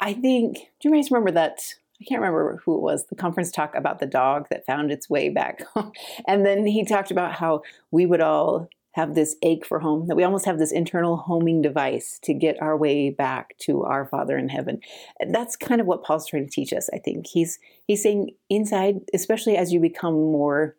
I 0.00 0.14
think, 0.14 0.70
do 0.80 0.88
you 0.88 0.94
guys 0.94 1.10
remember 1.10 1.32
that? 1.32 1.74
I 2.00 2.04
can't 2.04 2.20
remember 2.20 2.62
who 2.64 2.76
it 2.76 2.80
was, 2.80 3.06
the 3.06 3.14
conference 3.14 3.50
talk 3.50 3.74
about 3.74 3.98
the 3.98 4.06
dog 4.06 4.46
that 4.50 4.64
found 4.64 4.90
its 4.90 5.10
way 5.10 5.28
back 5.28 5.62
home. 5.74 5.92
And 6.26 6.46
then 6.46 6.66
he 6.66 6.84
talked 6.84 7.10
about 7.10 7.34
how 7.34 7.62
we 7.90 8.06
would 8.06 8.22
all 8.22 8.68
have 8.92 9.14
this 9.14 9.36
ache 9.42 9.64
for 9.64 9.78
home, 9.78 10.08
that 10.08 10.16
we 10.16 10.24
almost 10.24 10.46
have 10.46 10.58
this 10.58 10.72
internal 10.72 11.16
homing 11.16 11.62
device 11.62 12.18
to 12.22 12.34
get 12.34 12.60
our 12.60 12.76
way 12.76 13.10
back 13.10 13.56
to 13.58 13.84
our 13.84 14.04
Father 14.06 14.36
in 14.36 14.48
heaven. 14.48 14.80
That's 15.28 15.56
kind 15.56 15.80
of 15.80 15.86
what 15.86 16.02
Paul's 16.02 16.26
trying 16.26 16.46
to 16.46 16.50
teach 16.50 16.72
us, 16.72 16.88
I 16.92 16.98
think. 16.98 17.26
He's 17.28 17.58
he's 17.86 18.02
saying 18.02 18.30
inside, 18.48 19.02
especially 19.14 19.56
as 19.56 19.72
you 19.72 19.78
become 19.78 20.14
more 20.14 20.76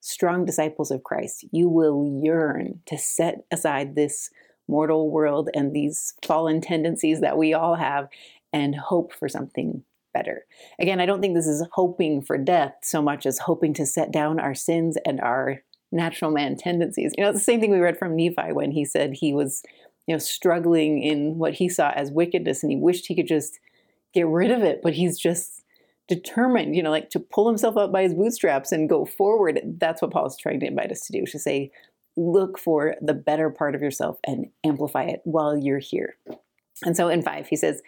strong 0.00 0.44
disciples 0.44 0.90
of 0.90 1.04
Christ, 1.04 1.44
you 1.52 1.68
will 1.68 2.20
yearn 2.24 2.80
to 2.86 2.98
set 2.98 3.44
aside 3.52 3.94
this 3.94 4.30
mortal 4.66 5.10
world 5.10 5.48
and 5.54 5.72
these 5.72 6.14
fallen 6.24 6.60
tendencies 6.60 7.20
that 7.20 7.38
we 7.38 7.54
all 7.54 7.76
have 7.76 8.08
and 8.52 8.74
hope 8.74 9.12
for 9.12 9.28
something 9.28 9.84
better. 10.12 10.44
Again, 10.78 11.00
I 11.00 11.06
don't 11.06 11.20
think 11.20 11.34
this 11.34 11.46
is 11.46 11.66
hoping 11.72 12.22
for 12.22 12.36
death 12.36 12.74
so 12.82 13.00
much 13.00 13.26
as 13.26 13.38
hoping 13.38 13.72
to 13.74 13.86
set 13.86 14.12
down 14.12 14.38
our 14.38 14.54
sins 14.54 14.96
and 15.06 15.20
our 15.20 15.62
natural 15.90 16.30
man 16.30 16.56
tendencies. 16.56 17.12
You 17.16 17.24
know, 17.24 17.30
it's 17.30 17.38
the 17.38 17.44
same 17.44 17.60
thing 17.60 17.70
we 17.70 17.78
read 17.78 17.98
from 17.98 18.16
Nephi 18.16 18.52
when 18.52 18.72
he 18.72 18.84
said 18.84 19.14
he 19.14 19.32
was, 19.32 19.62
you 20.06 20.14
know, 20.14 20.18
struggling 20.18 21.02
in 21.02 21.38
what 21.38 21.54
he 21.54 21.68
saw 21.68 21.90
as 21.90 22.10
wickedness 22.10 22.62
and 22.62 22.72
he 22.72 22.78
wished 22.78 23.06
he 23.06 23.14
could 23.14 23.28
just 23.28 23.58
get 24.12 24.26
rid 24.26 24.50
of 24.50 24.62
it, 24.62 24.80
but 24.82 24.94
he's 24.94 25.18
just 25.18 25.62
determined, 26.08 26.76
you 26.76 26.82
know, 26.82 26.90
like 26.90 27.10
to 27.10 27.20
pull 27.20 27.48
himself 27.48 27.76
up 27.76 27.92
by 27.92 28.02
his 28.02 28.14
bootstraps 28.14 28.72
and 28.72 28.88
go 28.88 29.04
forward. 29.04 29.60
That's 29.78 30.02
what 30.02 30.10
Paul's 30.10 30.36
trying 30.36 30.60
to 30.60 30.66
invite 30.66 30.90
us 30.90 31.06
to 31.06 31.12
do, 31.12 31.24
to 31.26 31.38
say, 31.38 31.70
look 32.16 32.58
for 32.58 32.96
the 33.00 33.14
better 33.14 33.48
part 33.48 33.74
of 33.74 33.80
yourself 33.80 34.18
and 34.26 34.46
amplify 34.64 35.04
it 35.04 35.20
while 35.24 35.56
you're 35.56 35.78
here. 35.78 36.16
And 36.84 36.96
so 36.96 37.08
in 37.08 37.22
five, 37.22 37.46
he 37.48 37.56
says, 37.56 37.80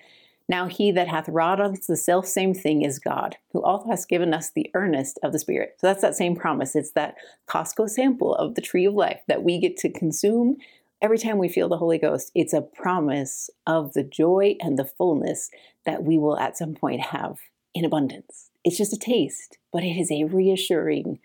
now 0.48 0.66
he 0.66 0.92
that 0.92 1.08
hath 1.08 1.28
wrought 1.28 1.60
us 1.60 1.86
the 1.86 1.96
self 1.96 2.26
same 2.26 2.54
thing 2.54 2.82
is 2.82 2.98
God, 2.98 3.36
who 3.52 3.62
also 3.62 3.88
has 3.88 4.04
given 4.04 4.34
us 4.34 4.50
the 4.50 4.70
earnest 4.74 5.18
of 5.22 5.32
the 5.32 5.38
Spirit. 5.38 5.76
So 5.78 5.86
that's 5.86 6.02
that 6.02 6.16
same 6.16 6.36
promise. 6.36 6.76
It's 6.76 6.92
that 6.92 7.16
Costco 7.48 7.88
sample 7.88 8.34
of 8.34 8.54
the 8.54 8.60
tree 8.60 8.84
of 8.84 8.94
life 8.94 9.22
that 9.26 9.42
we 9.42 9.58
get 9.58 9.76
to 9.78 9.90
consume 9.90 10.56
every 11.00 11.18
time 11.18 11.38
we 11.38 11.48
feel 11.48 11.68
the 11.68 11.78
Holy 11.78 11.98
Ghost. 11.98 12.30
It's 12.34 12.52
a 12.52 12.60
promise 12.60 13.48
of 13.66 13.94
the 13.94 14.04
joy 14.04 14.56
and 14.60 14.78
the 14.78 14.84
fullness 14.84 15.50
that 15.86 16.04
we 16.04 16.18
will 16.18 16.38
at 16.38 16.58
some 16.58 16.74
point 16.74 17.00
have 17.00 17.38
in 17.74 17.84
abundance. 17.84 18.50
It's 18.64 18.78
just 18.78 18.92
a 18.92 18.98
taste, 18.98 19.58
but 19.72 19.82
it 19.82 19.98
is 19.98 20.10
a 20.10 20.24
reassuring, 20.24 21.20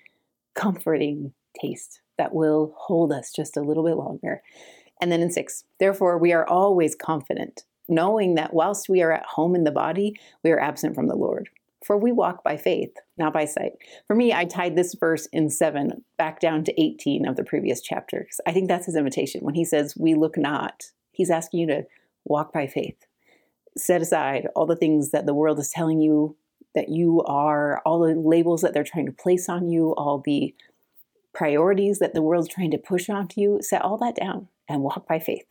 comforting 0.56 1.34
taste 1.60 2.02
that 2.18 2.34
will 2.34 2.74
hold 2.78 3.12
us 3.12 3.32
just 3.34 3.56
a 3.56 3.62
little 3.62 3.86
bit 3.86 3.96
longer. 3.96 4.42
And 5.02 5.12
then 5.12 5.22
in 5.22 5.32
six, 5.32 5.64
therefore, 5.80 6.18
we 6.18 6.34
are 6.34 6.46
always 6.46 6.96
confident 6.96 7.64
knowing 7.90 8.36
that 8.36 8.54
whilst 8.54 8.90
we 8.90 9.02
are 9.02 9.12
at 9.12 9.26
home 9.26 9.56
in 9.56 9.64
the 9.64 9.72
body, 9.72 10.16
we 10.44 10.52
are 10.52 10.60
absent 10.60 10.96
from 10.96 11.08
the 11.08 11.16
Lord. 11.16 11.50
For 11.86 11.98
we 11.98 12.12
walk 12.12 12.44
by 12.44 12.58
faith, 12.58 12.94
not 13.18 13.34
by 13.34 13.46
sight. 13.46 13.74
For 14.06 14.16
me, 14.16 14.34
I 14.34 14.46
tied 14.46 14.76
this 14.76 14.96
verse 14.96 15.28
in 15.28 15.50
7 15.50 16.04
back 16.18 16.40
down 16.40 16.64
to 16.66 16.82
18 16.82 17.26
of 17.26 17.36
the 17.36 17.44
previous 17.44 17.82
chapter. 17.82 18.28
I 18.46 18.52
think 18.52 18.68
that's 18.68 18.86
his 18.86 18.98
invitation. 18.98 19.42
When 19.42 19.56
he 19.56 19.64
says, 19.64 19.96
We 19.98 20.14
look 20.14 20.38
not, 20.38 20.92
he's 21.12 21.30
asking 21.30 21.62
you 21.62 21.68
to 21.68 21.84
walk 22.26 22.52
by 22.52 22.68
faith. 22.68 23.06
Set 23.78 24.02
aside 24.02 24.48
all 24.56 24.66
the 24.66 24.76
things 24.76 25.12
that 25.12 25.26
the 25.26 25.34
world 25.34 25.58
is 25.58 25.70
telling 25.70 26.02
you 26.02 26.36
that 26.76 26.90
you 26.90 27.24
are, 27.24 27.82
all 27.86 28.00
the 28.00 28.16
labels 28.16 28.62
that 28.62 28.74
they're 28.74 28.84
trying 28.84 29.06
to 29.06 29.12
place 29.12 29.48
on 29.48 29.70
you, 29.70 29.94
all 29.96 30.22
the 30.24 30.54
priorities 31.34 32.00
that 32.00 32.14
the 32.14 32.22
world's 32.22 32.50
trying 32.50 32.72
to 32.72 32.78
push 32.78 33.10
onto 33.10 33.40
you. 33.40 33.60
Set 33.62 33.82
all 33.82 33.98
that 33.98 34.16
down 34.16 34.50
and 34.68 34.82
walk 34.82 35.08
by 35.08 35.20
faith. 35.20 35.46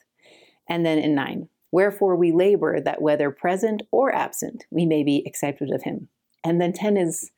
And 0.69 0.85
then 0.85 0.99
in 0.99 1.15
9, 1.15 1.49
Wherefore 1.71 2.17
we 2.17 2.33
labor 2.33 2.81
that 2.81 3.03
whether 3.03 3.31
present 3.31 3.83
or 3.91 4.15
absent, 4.15 4.65
we 4.71 4.87
may 4.87 5.03
be 5.03 5.23
accepted 5.27 5.71
of 5.71 5.83
him. 5.83 6.09
And 6.45 6.61
then 6.61 6.73
10 6.73 6.97
is 6.97 7.31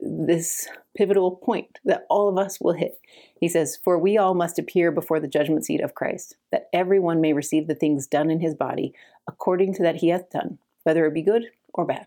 this 0.00 0.68
pivotal 0.96 1.36
point 1.36 1.78
that 1.84 2.06
all 2.08 2.28
of 2.28 2.38
us 2.38 2.60
will 2.60 2.74
hit. 2.74 3.00
He 3.40 3.48
says, 3.48 3.78
For 3.82 3.98
we 3.98 4.16
all 4.16 4.34
must 4.34 4.58
appear 4.58 4.92
before 4.92 5.18
the 5.18 5.28
judgment 5.28 5.64
seat 5.64 5.80
of 5.80 5.94
Christ, 5.94 6.36
that 6.52 6.68
everyone 6.72 7.20
may 7.20 7.32
receive 7.32 7.66
the 7.66 7.74
things 7.74 8.06
done 8.06 8.30
in 8.30 8.40
his 8.40 8.54
body 8.54 8.94
according 9.26 9.74
to 9.74 9.82
that 9.82 9.96
he 9.96 10.08
hath 10.08 10.30
done, 10.30 10.58
whether 10.84 11.04
it 11.06 11.14
be 11.14 11.22
good 11.22 11.44
or 11.74 11.84
bad. 11.84 12.06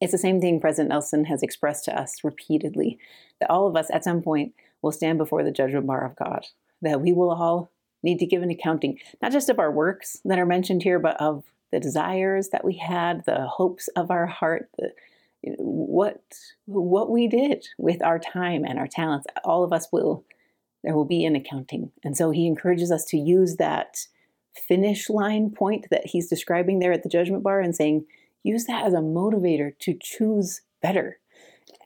It's 0.00 0.12
the 0.12 0.18
same 0.18 0.40
thing 0.40 0.60
President 0.60 0.90
Nelson 0.90 1.26
has 1.26 1.42
expressed 1.42 1.84
to 1.84 1.98
us 1.98 2.24
repeatedly 2.24 2.98
that 3.40 3.50
all 3.50 3.66
of 3.66 3.76
us 3.76 3.88
at 3.92 4.04
some 4.04 4.22
point 4.22 4.52
will 4.80 4.92
stand 4.92 5.18
before 5.18 5.44
the 5.44 5.52
judgment 5.52 5.86
bar 5.86 6.04
of 6.04 6.16
God, 6.16 6.46
that 6.80 7.00
we 7.00 7.12
will 7.12 7.30
all 7.30 7.70
need 8.02 8.18
to 8.18 8.26
give 8.26 8.42
an 8.42 8.50
accounting, 8.50 8.98
not 9.20 9.32
just 9.32 9.48
of 9.48 9.58
our 9.58 9.70
works 9.70 10.18
that 10.24 10.38
are 10.38 10.46
mentioned 10.46 10.82
here, 10.82 10.98
but 10.98 11.20
of 11.20 11.44
the 11.70 11.80
desires 11.80 12.50
that 12.50 12.64
we 12.64 12.74
had, 12.74 13.24
the 13.24 13.46
hopes 13.46 13.88
of 13.96 14.10
our 14.10 14.26
heart, 14.26 14.68
the, 14.78 14.92
what 15.58 16.22
what 16.66 17.10
we 17.10 17.26
did 17.26 17.66
with 17.76 18.02
our 18.02 18.18
time 18.18 18.64
and 18.64 18.78
our 18.78 18.86
talents. 18.86 19.26
All 19.44 19.64
of 19.64 19.72
us 19.72 19.88
will 19.92 20.24
there 20.84 20.94
will 20.94 21.04
be 21.04 21.24
an 21.24 21.36
accounting, 21.36 21.90
and 22.04 22.16
so 22.16 22.30
he 22.30 22.46
encourages 22.46 22.92
us 22.92 23.04
to 23.06 23.16
use 23.16 23.56
that 23.56 24.06
finish 24.54 25.08
line 25.08 25.50
point 25.50 25.86
that 25.90 26.06
he's 26.06 26.28
describing 26.28 26.78
there 26.78 26.92
at 26.92 27.02
the 27.02 27.08
judgment 27.08 27.42
bar 27.42 27.60
and 27.60 27.74
saying, 27.74 28.04
use 28.42 28.64
that 28.66 28.84
as 28.84 28.92
a 28.92 28.98
motivator 28.98 29.76
to 29.78 29.96
choose 30.00 30.60
better. 30.80 31.18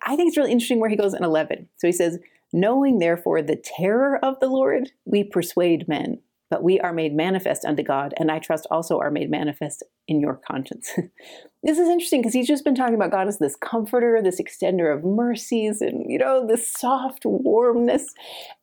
I 0.05 0.17
think 0.17 0.29
it's 0.29 0.37
really 0.37 0.53
interesting 0.53 0.81
where 0.81 0.91
he 0.91 0.97
goes 0.97 1.14
in 1.14 1.25
11. 1.25 1.69
So 1.77 1.87
he 1.87 1.93
says, 1.93 2.19
Knowing 2.53 2.99
therefore 2.99 3.43
the 3.43 3.57
terror 3.57 4.19
of 4.25 4.39
the 4.41 4.49
Lord, 4.49 4.93
we 5.05 5.25
persuade 5.25 5.89
men, 5.89 6.21
but 6.49 6.63
we 6.63 6.79
are 6.81 6.93
made 6.93 7.15
manifest 7.15 7.65
unto 7.65 7.83
God, 7.83 8.15
and 8.19 8.31
I 8.31 8.39
trust 8.39 8.67
also 8.71 8.99
are 8.99 9.11
made 9.11 9.31
manifest 9.31 9.83
in 10.07 10.21
your 10.21 10.35
conscience. 10.35 10.93
this 11.63 11.79
is 11.79 11.89
interesting 11.89 12.21
because 12.21 12.35
he's 12.35 12.47
just 12.47 12.65
been 12.65 12.75
talking 12.75 12.95
about 12.95 13.11
God 13.11 13.29
as 13.29 13.39
this 13.39 13.57
comforter, 13.57 14.23
this 14.23 14.41
extender 14.41 14.97
of 14.97 15.05
mercies, 15.05 15.81
and 15.81 16.11
you 16.11 16.19
know, 16.19 16.47
this 16.47 16.69
soft 16.69 17.25
warmness. 17.25 18.15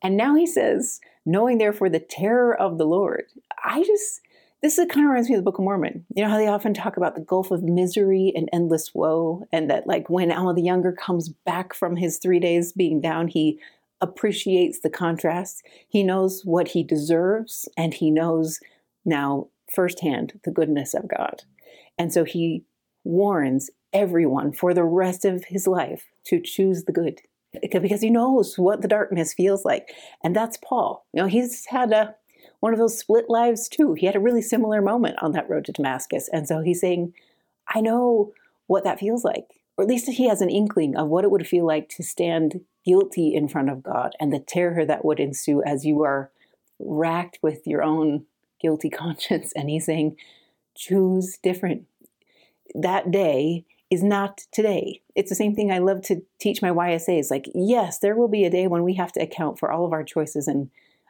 And 0.02 0.16
now 0.16 0.36
he 0.36 0.48
says, 0.48 1.00
knowing 1.26 1.58
therefore 1.58 1.90
the 1.90 2.00
terror 2.00 2.56
of 2.56 2.78
the 2.78 2.86
Lord. 2.86 3.26
I 3.64 3.84
just 3.84 4.22
this 4.64 4.78
is 4.78 4.88
kind 4.90 5.06
of 5.06 5.10
reminds 5.10 5.30
me 5.30 5.36
of 5.36 5.40
the 5.40 5.44
Book 5.44 5.60
of 5.60 5.66
Mormon. 5.66 6.06
You 6.16 6.24
know 6.24 6.30
how 6.30 6.38
they 6.38 6.48
often 6.48 6.74
talk 6.74 6.96
about 6.96 7.16
the 7.16 7.22
gulf 7.22 7.52
of 7.52 7.64
misery 7.64 8.32
and 8.34 8.50
endless 8.54 8.96
woe, 8.96 9.46
and 9.52 9.70
that 9.70 9.86
like 9.86 10.10
when 10.10 10.32
Alma 10.32 10.54
the 10.54 10.62
Younger 10.62 10.94
comes 10.94 11.28
back 11.28 11.74
from 11.74 11.98
his 11.98 12.18
three 12.18 12.40
days 12.40 12.72
being 12.72 13.02
down, 13.02 13.28
he 13.28 13.60
appreciates 14.00 14.80
the 14.80 14.90
contrast. 14.90 15.64
He 15.90 16.02
knows 16.02 16.44
what 16.46 16.70
he 16.70 16.82
deserves, 16.82 17.68
and 17.76 17.94
he 17.94 18.10
knows 18.10 18.62
now 19.04 19.50
firsthand 19.70 20.40
the 20.46 20.52
goodness 20.52 20.94
of 20.94 21.10
God. 21.10 21.44
And 21.98 22.14
so 22.14 22.24
he 22.24 22.64
warns 23.04 23.70
everyone 23.92 24.54
for 24.54 24.74
the 24.74 24.86
rest 24.86 25.26
of 25.26 25.44
his 25.46 25.68
life 25.68 26.06
to 26.28 26.40
choose 26.40 26.86
the 26.86 26.94
good 26.94 27.20
because 27.70 28.02
he 28.02 28.10
knows 28.10 28.58
what 28.58 28.82
the 28.82 28.88
darkness 28.88 29.34
feels 29.34 29.66
like. 29.66 29.94
And 30.24 30.34
that's 30.34 30.58
Paul. 30.58 31.06
You 31.14 31.22
know, 31.22 31.28
he's 31.28 31.66
had 31.66 31.92
a 31.92 32.16
one 32.64 32.72
of 32.72 32.80
those 32.80 32.98
split 32.98 33.26
lives 33.28 33.68
too. 33.68 33.94
He 33.94 34.06
had 34.06 34.16
a 34.16 34.22
really 34.22 34.42
similar 34.42 34.82
moment 34.82 35.18
on 35.22 35.34
that 35.34 35.50
road 35.50 35.66
to 35.66 35.74
Damascus. 35.74 36.30
And 36.32 36.48
so 36.48 36.62
he's 36.62 36.80
saying, 36.80 37.14
I 37.68 37.82
know 37.82 38.32
what 38.68 38.86
that 38.86 39.02
feels 39.02 39.26
like. 39.26 39.48
Or 39.76 39.84
at 39.84 39.90
least 39.90 40.08
he 40.08 40.30
has 40.30 40.40
an 40.40 40.50
inkling 40.50 40.96
of 40.96 41.10
what 41.10 41.26
it 41.26 41.32
would 41.32 41.46
feel 41.46 41.66
like 41.66 41.90
to 41.90 42.04
stand 42.04 42.62
guilty 42.86 43.36
in 43.36 43.50
front 43.50 43.70
of 43.70 43.84
God 43.84 44.14
and 44.18 44.32
the 44.32 44.40
terror 44.40 44.86
that 44.86 45.04
would 45.04 45.20
ensue 45.20 45.62
as 45.64 45.86
you 45.86 46.04
are 46.04 46.32
racked 46.80 47.38
with 47.42 47.68
your 47.68 47.84
own 47.84 48.28
guilty 48.62 48.90
conscience. 49.04 49.52
And 49.58 49.70
he's 49.70 49.86
saying, 49.86 50.16
choose 50.74 51.38
different. 51.44 51.84
That 52.74 53.12
day 53.12 53.66
is 53.92 54.04
not 54.04 54.44
today. 54.54 55.02
It's 55.16 55.30
the 55.30 55.36
same 55.36 55.54
thing 55.54 55.70
I 55.70 55.80
love 55.80 56.02
to 56.04 56.22
teach 56.40 56.62
my 56.62 56.70
YSAs. 56.70 57.30
Like, 57.30 57.50
yes, 57.54 58.00
there 58.00 58.16
will 58.16 58.30
be 58.30 58.46
a 58.46 58.50
day 58.50 58.68
when 58.68 58.84
we 58.84 58.94
have 58.94 59.12
to 59.12 59.22
account 59.22 59.60
for 59.60 59.70
all 59.70 59.86
of 59.86 59.92
our 59.92 60.06
choices, 60.06 60.48
and 60.48 60.70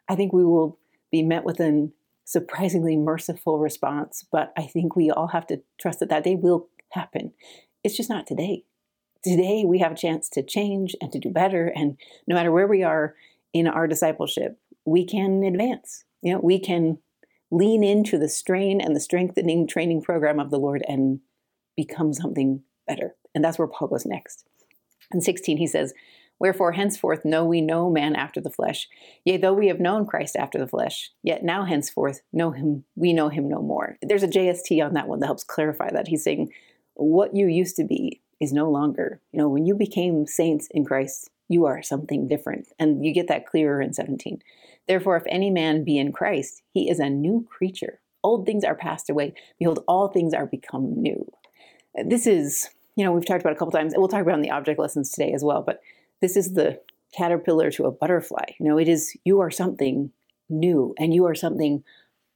I 0.09 0.15
think 0.15 0.33
we 0.33 0.43
will 0.43 0.79
be 1.13 1.21
met 1.21 1.45
with 1.45 1.61
an 1.61 1.93
surprisingly 2.25 2.97
merciful 2.97 3.59
response. 3.59 4.25
But 4.31 4.51
I 4.57 4.63
think 4.63 4.95
we 4.95 5.11
all 5.11 5.27
have 5.27 5.47
to 5.47 5.61
trust 5.79 5.99
that 5.99 6.09
that 6.09 6.23
day 6.23 6.35
will 6.35 6.67
happen. 6.89 7.31
It's 7.83 7.95
just 7.95 8.09
not 8.09 8.25
today. 8.27 8.63
Today, 9.23 9.63
we 9.65 9.79
have 9.79 9.93
a 9.93 9.95
chance 9.95 10.27
to 10.29 10.43
change 10.43 10.95
and 10.99 11.11
to 11.13 11.19
do 11.19 11.29
better. 11.29 11.71
And 11.73 11.97
no 12.27 12.35
matter 12.35 12.51
where 12.51 12.67
we 12.67 12.83
are 12.83 13.15
in 13.53 13.67
our 13.67 13.87
discipleship, 13.87 14.59
we 14.85 15.05
can 15.05 15.43
advance. 15.43 16.03
You 16.21 16.33
know, 16.33 16.39
we 16.39 16.59
can 16.59 16.97
lean 17.51 17.83
into 17.83 18.17
the 18.17 18.27
strain 18.27 18.81
and 18.81 18.95
the 18.95 18.99
strengthening 18.99 19.67
training 19.67 20.01
program 20.01 20.39
of 20.39 20.49
the 20.49 20.59
Lord 20.59 20.83
and 20.87 21.19
become 21.77 22.11
something 22.11 22.63
better. 22.87 23.15
And 23.35 23.43
that's 23.43 23.59
where 23.59 23.67
Paul 23.67 23.89
goes 23.89 24.05
next. 24.05 24.45
In 25.13 25.21
16, 25.21 25.57
he 25.57 25.67
says, 25.67 25.93
Wherefore, 26.43 26.73
henceforth 26.73 27.23
know 27.23 27.45
we 27.45 27.61
no 27.61 27.89
man 27.89 28.17
after 28.17 28.41
the 28.41 28.49
flesh. 28.49 28.89
Yea, 29.23 29.37
though 29.37 29.53
we 29.53 29.69
have 29.69 29.79
known 29.79 30.05
Christ 30.05 30.35
after 30.35 30.59
the 30.59 30.67
flesh, 30.67 31.09
yet 31.23 31.41
now 31.41 31.63
henceforth 31.63 32.19
know 32.33 32.51
him, 32.51 32.83
we 32.97 33.13
know 33.13 33.29
him 33.29 33.47
no 33.47 33.61
more. 33.61 33.95
There's 34.01 34.23
a 34.23 34.27
JST 34.27 34.85
on 34.85 34.93
that 34.93 35.07
one 35.07 35.21
that 35.21 35.27
helps 35.27 35.45
clarify 35.45 35.89
that. 35.91 36.09
He's 36.09 36.21
saying, 36.21 36.51
what 36.95 37.33
you 37.33 37.47
used 37.47 37.77
to 37.77 37.85
be 37.85 38.19
is 38.41 38.51
no 38.51 38.69
longer. 38.69 39.21
You 39.31 39.39
know, 39.39 39.47
when 39.47 39.65
you 39.65 39.73
became 39.73 40.27
saints 40.27 40.67
in 40.71 40.83
Christ, 40.83 41.29
you 41.47 41.63
are 41.63 41.81
something 41.81 42.27
different. 42.27 42.67
And 42.77 43.05
you 43.05 43.13
get 43.13 43.29
that 43.29 43.47
clearer 43.47 43.81
in 43.81 43.93
17. 43.93 44.41
Therefore, 44.85 45.15
if 45.15 45.23
any 45.29 45.49
man 45.49 45.85
be 45.85 45.97
in 45.97 46.11
Christ, 46.11 46.61
he 46.73 46.89
is 46.89 46.99
a 46.99 47.09
new 47.09 47.47
creature. 47.49 48.01
Old 48.21 48.45
things 48.45 48.65
are 48.65 48.75
passed 48.75 49.09
away. 49.09 49.33
Behold, 49.59 49.81
all 49.87 50.09
things 50.09 50.33
are 50.33 50.45
become 50.45 51.01
new. 51.01 51.25
This 52.05 52.27
is, 52.27 52.69
you 52.97 53.05
know, 53.05 53.13
we've 53.13 53.25
talked 53.25 53.39
about 53.39 53.53
a 53.53 53.57
couple 53.57 53.71
times, 53.71 53.93
and 53.93 54.01
we'll 54.01 54.09
talk 54.09 54.23
about 54.23 54.35
in 54.35 54.41
the 54.41 54.51
object 54.51 54.77
lessons 54.77 55.09
today 55.09 55.31
as 55.31 55.41
well, 55.41 55.61
but 55.61 55.79
this 56.23 56.37
is 56.37 56.53
the 56.53 56.79
caterpillar 57.13 57.69
to 57.69 57.83
a 57.83 57.91
butterfly. 57.91 58.45
You 58.57 58.69
know, 58.69 58.77
it 58.77 58.87
is, 58.87 59.13
you 59.25 59.41
are 59.41 59.51
something 59.51 60.09
new 60.49 60.95
and 60.97 61.13
you 61.13 61.25
are 61.25 61.35
something 61.35 61.83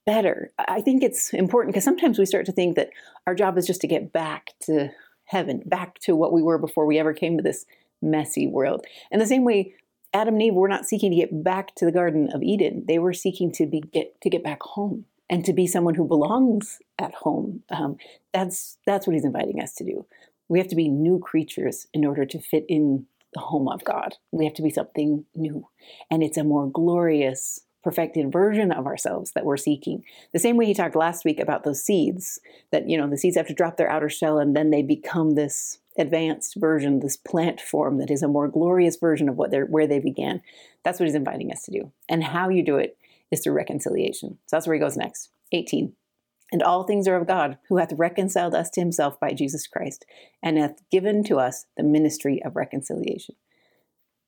better. 0.06 0.52
I 0.60 0.82
think 0.82 1.04
it's 1.04 1.34
important 1.34 1.74
because 1.74 1.86
sometimes 1.86 2.20
we 2.20 2.26
start 2.26 2.46
to 2.48 2.52
think 2.52 2.76
that 2.76 2.90
our 3.26 3.34
job 3.34 3.58
is 3.58 3.66
just 3.66 3.80
to 3.82 3.88
get 3.88 4.12
back 4.12 4.50
to 4.64 4.90
heaven, 5.24 5.64
back 5.66 6.00
to 6.00 6.18
what 6.18 6.34
we 6.34 6.44
were 6.44 6.58
before 6.58 6.86
we 6.86 7.00
ever 7.00 7.14
came 7.14 7.38
to 7.38 7.44
this 7.44 7.66
messy 8.02 8.46
world. 8.46 8.86
And 9.10 9.22
the 9.22 9.26
same 9.26 9.46
way 9.46 9.74
Adam 10.14 10.34
and 10.34 10.44
Eve 10.44 10.54
were 10.54 10.68
not 10.68 10.86
seeking 10.86 11.12
to 11.12 11.18
get 11.18 11.42
back 11.42 11.74
to 11.76 11.86
the 11.86 11.92
Garden 11.94 12.30
of 12.34 12.44
Eden. 12.44 12.84
They 12.90 13.00
were 13.00 13.14
seeking 13.14 13.54
to 13.54 13.66
be 13.66 13.80
get 13.80 14.20
to 14.20 14.30
get 14.30 14.44
back 14.44 14.62
home 14.64 15.06
and 15.30 15.46
to 15.46 15.54
be 15.54 15.66
someone 15.66 15.96
who 15.96 16.06
belongs 16.06 16.80
at 17.00 17.14
home. 17.14 17.64
Um, 17.70 17.96
that's 18.34 18.80
that's 18.86 19.08
what 19.08 19.14
he's 19.14 19.26
inviting 19.26 19.62
us 19.62 19.74
to 19.76 19.86
do. 19.86 20.06
We 20.50 20.60
have 20.60 20.68
to 20.70 20.76
be 20.76 20.90
new 20.90 21.20
creatures 21.20 21.88
in 21.94 22.06
order 22.06 22.26
to 22.26 22.40
fit 22.40 22.66
in 22.68 23.06
the 23.34 23.42
home 23.42 23.68
of 23.68 23.84
God. 23.84 24.16
We 24.32 24.46
have 24.46 24.54
to 24.56 24.62
be 24.62 24.70
something 24.70 25.26
new, 25.36 25.68
and 26.10 26.24
it's 26.24 26.38
a 26.38 26.44
more 26.44 26.70
glorious, 26.70 27.62
perfected 27.84 28.32
version 28.32 28.72
of 28.72 28.86
ourselves 28.86 29.32
that 29.34 29.46
we're 29.46 29.58
seeking. 29.58 30.04
The 30.34 30.40
same 30.40 30.58
way 30.58 30.66
he 30.66 30.74
talked 30.74 30.96
last 30.96 31.26
week 31.26 31.40
about 31.40 31.64
those 31.64 31.84
seeds 31.84 32.40
that 32.72 32.90
you 32.90 32.98
know 32.98 33.10
the 33.10 33.18
seeds 33.18 33.38
have 33.38 33.48
to 33.48 33.54
drop 33.54 33.78
their 33.78 33.90
outer 33.90 34.10
shell 34.10 34.40
and 34.40 34.56
then 34.56 34.72
they 34.72 34.82
become 34.82 35.36
this 35.36 35.80
advanced 35.98 36.56
version, 36.56 37.00
this 37.00 37.18
plant 37.18 37.60
form 37.60 37.98
that 37.98 38.12
is 38.12 38.22
a 38.22 38.28
more 38.28 38.48
glorious 38.48 38.98
version 38.98 39.28
of 39.30 39.36
what 39.36 39.52
they're 39.52 39.66
where 39.66 39.88
they 39.88 40.00
began. 40.00 40.42
That's 40.84 41.00
what 41.00 41.08
he's 41.08 41.16
inviting 41.16 41.52
us 41.52 41.64
to 41.64 41.72
do. 41.72 41.92
And 42.08 42.24
how 42.24 42.50
you 42.50 42.64
do 42.64 42.78
it 42.78 42.98
is 43.32 43.42
through 43.42 43.54
reconciliation. 43.54 44.38
So 44.46 44.56
that's 44.56 44.68
where 44.68 44.76
he 44.76 44.80
goes 44.80 44.98
next. 44.98 45.30
18. 45.52 45.94
And 46.52 46.64
all 46.64 46.84
things 46.84 47.08
are 47.08 47.18
of 47.18 47.28
God, 47.28 47.58
who 47.68 47.78
hath 47.78 47.92
reconciled 47.98 48.56
us 48.56 48.70
to 48.72 48.82
himself 48.82 49.20
by 49.20 49.34
Jesus 49.34 49.68
Christ, 49.68 50.06
and 50.42 50.58
hath 50.58 50.82
given 50.90 51.24
to 51.26 51.38
us 51.38 51.66
the 51.76 51.84
ministry 51.84 52.42
of 52.44 52.56
reconciliation. 52.56 53.36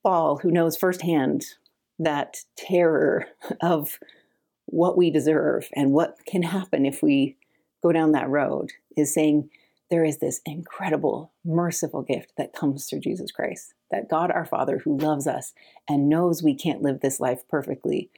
Paul, 0.04 0.38
who 0.38 0.52
knows 0.52 0.76
firsthand 0.76 1.46
that 1.98 2.44
terror 2.58 3.28
of 3.62 4.00
what 4.66 4.98
we 4.98 5.10
deserve 5.10 5.70
and 5.76 5.92
what 5.92 6.18
can 6.28 6.44
happen 6.44 6.86
if 6.86 7.02
we 7.02 7.38
go 7.82 7.92
down 7.92 8.12
that 8.12 8.30
road, 8.30 8.72
is 8.98 9.14
saying, 9.14 9.50
there 9.90 10.06
is 10.06 10.18
this 10.18 10.42
incredible, 10.46 11.32
merciful 11.44 12.04
gift 12.04 12.34
that 12.38 12.54
comes 12.54 12.86
through 12.86 13.00
Jesus 13.00 13.32
Christ. 13.32 13.74
That 13.92 14.10
God 14.10 14.30
our 14.30 14.46
Father, 14.46 14.78
who 14.78 14.98
loves 14.98 15.26
us 15.26 15.54
and 15.88 16.10
knows 16.10 16.44
we 16.44 16.54
can't 16.54 16.82
live 16.84 17.00
this 17.00 17.20
life 17.20 17.48
perfectly, 17.50 18.12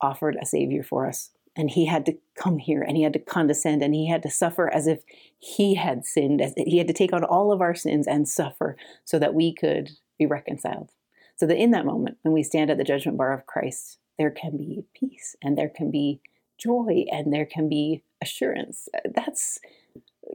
offered 0.00 0.36
a 0.40 0.46
Savior 0.46 0.84
for 0.84 1.06
us. 1.08 1.30
And 1.56 1.70
He 1.70 1.86
had 1.86 2.06
to 2.06 2.16
come 2.36 2.58
here 2.58 2.82
and 2.82 2.96
He 2.96 3.02
had 3.02 3.14
to 3.14 3.18
condescend 3.18 3.82
and 3.82 3.94
He 3.94 4.08
had 4.08 4.22
to 4.22 4.30
suffer 4.30 4.72
as 4.72 4.86
if 4.86 5.02
He 5.38 5.74
had 5.74 6.04
sinned. 6.04 6.40
As 6.40 6.54
He 6.56 6.78
had 6.78 6.88
to 6.88 6.94
take 6.94 7.12
on 7.12 7.24
all 7.24 7.52
of 7.52 7.60
our 7.60 7.74
sins 7.74 8.06
and 8.06 8.28
suffer 8.28 8.76
so 9.04 9.18
that 9.18 9.34
we 9.34 9.54
could 9.54 9.90
be 10.18 10.26
reconciled. 10.26 10.90
So 11.36 11.46
that 11.46 11.58
in 11.58 11.70
that 11.72 11.86
moment, 11.86 12.18
when 12.22 12.32
we 12.32 12.42
stand 12.42 12.70
at 12.70 12.78
the 12.78 12.84
judgment 12.84 13.18
bar 13.18 13.32
of 13.32 13.46
Christ, 13.46 13.98
there 14.18 14.30
can 14.30 14.56
be 14.56 14.84
peace 14.94 15.36
and 15.42 15.56
there 15.56 15.68
can 15.68 15.90
be 15.90 16.20
joy 16.58 17.04
and 17.10 17.32
there 17.32 17.44
can 17.44 17.68
be 17.68 18.02
assurance. 18.22 18.88
That's 19.14 19.58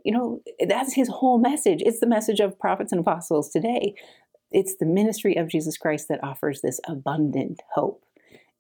you 0.04 0.12
know, 0.12 0.42
that's 0.68 0.94
his 0.94 1.10
whole 1.10 1.38
message. 1.38 1.82
It's 1.86 2.00
the 2.00 2.08
message 2.08 2.40
of 2.40 2.60
prophets 2.60 2.92
and 2.92 3.02
apostles 3.02 3.50
today. 3.50 3.94
It's 4.52 4.76
the 4.76 4.86
ministry 4.86 5.36
of 5.36 5.48
Jesus 5.48 5.78
Christ 5.78 6.08
that 6.10 6.24
offers 6.24 6.62
this 6.62 6.80
abundant 6.88 7.62
hope. 7.74 8.04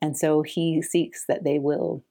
And 0.01 0.17
so 0.17 0.41
he 0.41 0.81
seeks 0.81 1.25
that 1.27 1.43
they 1.43 1.59
will 1.59 2.03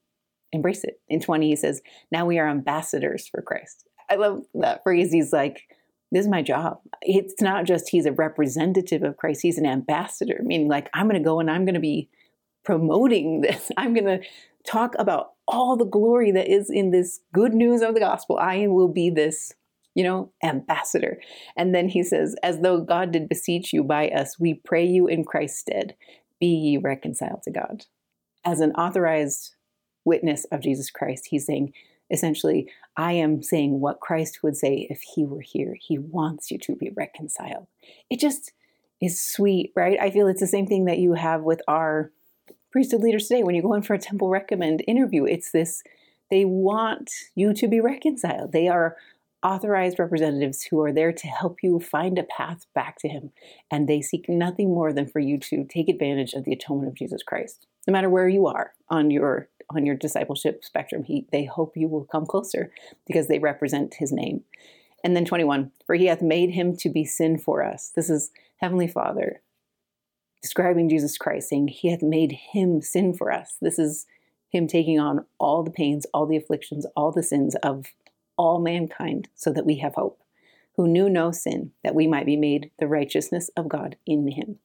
embrace 0.51 0.83
it. 0.83 0.99
In 1.07 1.19
20, 1.19 1.49
he 1.49 1.55
says, 1.55 1.81
Now 2.11 2.25
we 2.25 2.39
are 2.39 2.47
ambassadors 2.47 3.27
for 3.27 3.41
Christ. 3.41 3.87
I 4.09 4.15
love 4.15 4.43
that 4.55 4.83
phrase. 4.83 5.11
He's 5.11 5.33
like, 5.33 5.63
This 6.11 6.25
is 6.25 6.29
my 6.29 6.41
job. 6.41 6.79
It's 7.01 7.41
not 7.41 7.65
just 7.65 7.89
he's 7.89 8.05
a 8.05 8.11
representative 8.11 9.03
of 9.03 9.17
Christ, 9.17 9.41
he's 9.41 9.57
an 9.57 9.65
ambassador, 9.65 10.41
meaning 10.43 10.67
like, 10.67 10.89
I'm 10.93 11.07
going 11.07 11.21
to 11.21 11.25
go 11.25 11.39
and 11.39 11.49
I'm 11.49 11.65
going 11.65 11.75
to 11.75 11.81
be 11.81 12.09
promoting 12.63 13.41
this. 13.41 13.71
I'm 13.77 13.93
going 13.93 14.05
to 14.05 14.27
talk 14.65 14.95
about 14.99 15.33
all 15.47 15.75
the 15.75 15.85
glory 15.85 16.31
that 16.31 16.51
is 16.51 16.69
in 16.69 16.91
this 16.91 17.21
good 17.33 17.53
news 17.53 17.81
of 17.81 17.93
the 17.93 17.99
gospel. 17.99 18.37
I 18.37 18.67
will 18.67 18.87
be 18.87 19.09
this, 19.09 19.53
you 19.95 20.03
know, 20.03 20.31
ambassador. 20.43 21.19
And 21.55 21.73
then 21.73 21.89
he 21.89 22.03
says, 22.03 22.35
As 22.43 22.59
though 22.59 22.81
God 22.81 23.11
did 23.11 23.29
beseech 23.29 23.73
you 23.73 23.83
by 23.83 24.09
us, 24.09 24.39
we 24.39 24.53
pray 24.53 24.85
you 24.85 25.07
in 25.07 25.23
Christ's 25.23 25.59
stead, 25.59 25.95
be 26.39 26.47
ye 26.47 26.77
reconciled 26.77 27.43
to 27.43 27.51
God. 27.51 27.85
As 28.43 28.59
an 28.59 28.71
authorized 28.71 29.55
witness 30.05 30.45
of 30.45 30.61
Jesus 30.61 30.89
Christ, 30.89 31.27
he's 31.27 31.45
saying, 31.45 31.73
essentially, 32.09 32.69
I 32.97 33.13
am 33.13 33.41
saying 33.41 33.79
what 33.79 33.99
Christ 33.99 34.43
would 34.43 34.57
say 34.57 34.87
if 34.89 35.01
he 35.01 35.25
were 35.25 35.41
here. 35.41 35.75
He 35.79 35.97
wants 35.97 36.51
you 36.51 36.57
to 36.59 36.75
be 36.75 36.91
reconciled. 36.95 37.67
It 38.09 38.19
just 38.19 38.51
is 39.01 39.19
sweet, 39.19 39.71
right? 39.75 39.99
I 39.99 40.11
feel 40.11 40.27
it's 40.27 40.41
the 40.41 40.47
same 40.47 40.67
thing 40.67 40.85
that 40.85 40.99
you 40.99 41.13
have 41.13 41.41
with 41.41 41.61
our 41.67 42.11
priesthood 42.71 43.01
leaders 43.01 43.27
today, 43.27 43.43
when 43.43 43.55
you 43.55 43.61
go 43.61 43.73
in 43.73 43.81
for 43.81 43.93
a 43.93 43.99
temple 43.99 44.29
recommend 44.29 44.83
interview, 44.87 45.25
it's 45.25 45.51
this 45.51 45.83
they 46.29 46.45
want 46.45 47.11
you 47.35 47.53
to 47.53 47.67
be 47.67 47.81
reconciled. 47.81 48.53
They 48.53 48.69
are 48.69 48.95
authorized 49.43 49.99
representatives 49.99 50.63
who 50.63 50.81
are 50.81 50.93
there 50.93 51.11
to 51.11 51.27
help 51.27 51.59
you 51.63 51.79
find 51.79 52.17
a 52.17 52.23
path 52.23 52.65
back 52.73 52.97
to 52.99 53.07
Him. 53.07 53.31
And 53.69 53.87
they 53.87 54.01
seek 54.01 54.27
nothing 54.29 54.69
more 54.69 54.93
than 54.93 55.07
for 55.07 55.19
you 55.19 55.37
to 55.39 55.65
take 55.65 55.89
advantage 55.89 56.33
of 56.33 56.43
the 56.45 56.53
atonement 56.53 56.89
of 56.89 56.95
Jesus 56.95 57.23
Christ. 57.23 57.67
No 57.87 57.91
matter 57.91 58.09
where 58.09 58.29
you 58.29 58.47
are 58.47 58.73
on 58.89 59.11
your 59.11 59.49
on 59.73 59.85
your 59.85 59.95
discipleship 59.95 60.65
spectrum, 60.65 61.03
he, 61.03 61.25
they 61.31 61.45
hope 61.45 61.77
you 61.77 61.87
will 61.87 62.03
come 62.03 62.25
closer 62.25 62.73
because 63.07 63.29
they 63.29 63.39
represent 63.39 63.95
his 63.95 64.11
name. 64.11 64.43
And 65.01 65.15
then 65.15 65.23
21, 65.23 65.71
for 65.85 65.95
he 65.95 66.07
hath 66.07 66.21
made 66.21 66.51
him 66.51 66.75
to 66.77 66.89
be 66.89 67.05
sin 67.05 67.37
for 67.37 67.63
us. 67.63 67.91
This 67.95 68.09
is 68.09 68.31
Heavenly 68.57 68.87
Father 68.87 69.41
describing 70.41 70.89
Jesus 70.89 71.17
Christ, 71.17 71.49
saying 71.49 71.69
he 71.69 71.89
hath 71.89 72.01
made 72.01 72.31
him 72.51 72.81
sin 72.81 73.13
for 73.13 73.31
us. 73.31 73.57
This 73.61 73.79
is 73.79 74.05
him 74.49 74.67
taking 74.67 74.99
on 74.99 75.25
all 75.39 75.63
the 75.63 75.71
pains, 75.71 76.05
all 76.13 76.25
the 76.25 76.35
afflictions, 76.35 76.85
all 76.95 77.11
the 77.11 77.23
sins 77.23 77.55
of 77.63 77.85
all 78.41 78.59
mankind 78.59 79.29
so 79.35 79.53
that 79.53 79.67
we 79.67 79.77
have 79.77 79.93
hope, 79.93 80.19
who 80.75 80.87
knew 80.87 81.07
no 81.07 81.31
sin, 81.31 81.71
that 81.83 81.93
we 81.93 82.07
might 82.07 82.25
be 82.25 82.35
made 82.35 82.71
the 82.79 82.87
righteousness 82.87 83.51
of 83.55 83.69
God 83.69 83.95
in 84.07 84.27
him. 84.27 84.57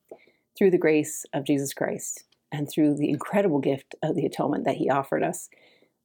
Through 0.57 0.71
the 0.71 0.79
grace 0.79 1.27
of 1.35 1.45
Jesus 1.45 1.75
Christ 1.75 2.25
and 2.51 2.71
through 2.71 2.95
the 2.97 3.11
incredible 3.11 3.59
gift 3.59 3.95
of 4.03 4.17
the 4.17 4.25
atonement 4.25 4.65
that 4.65 4.77
he 4.77 4.89
offered 4.89 5.23
us, 5.23 5.51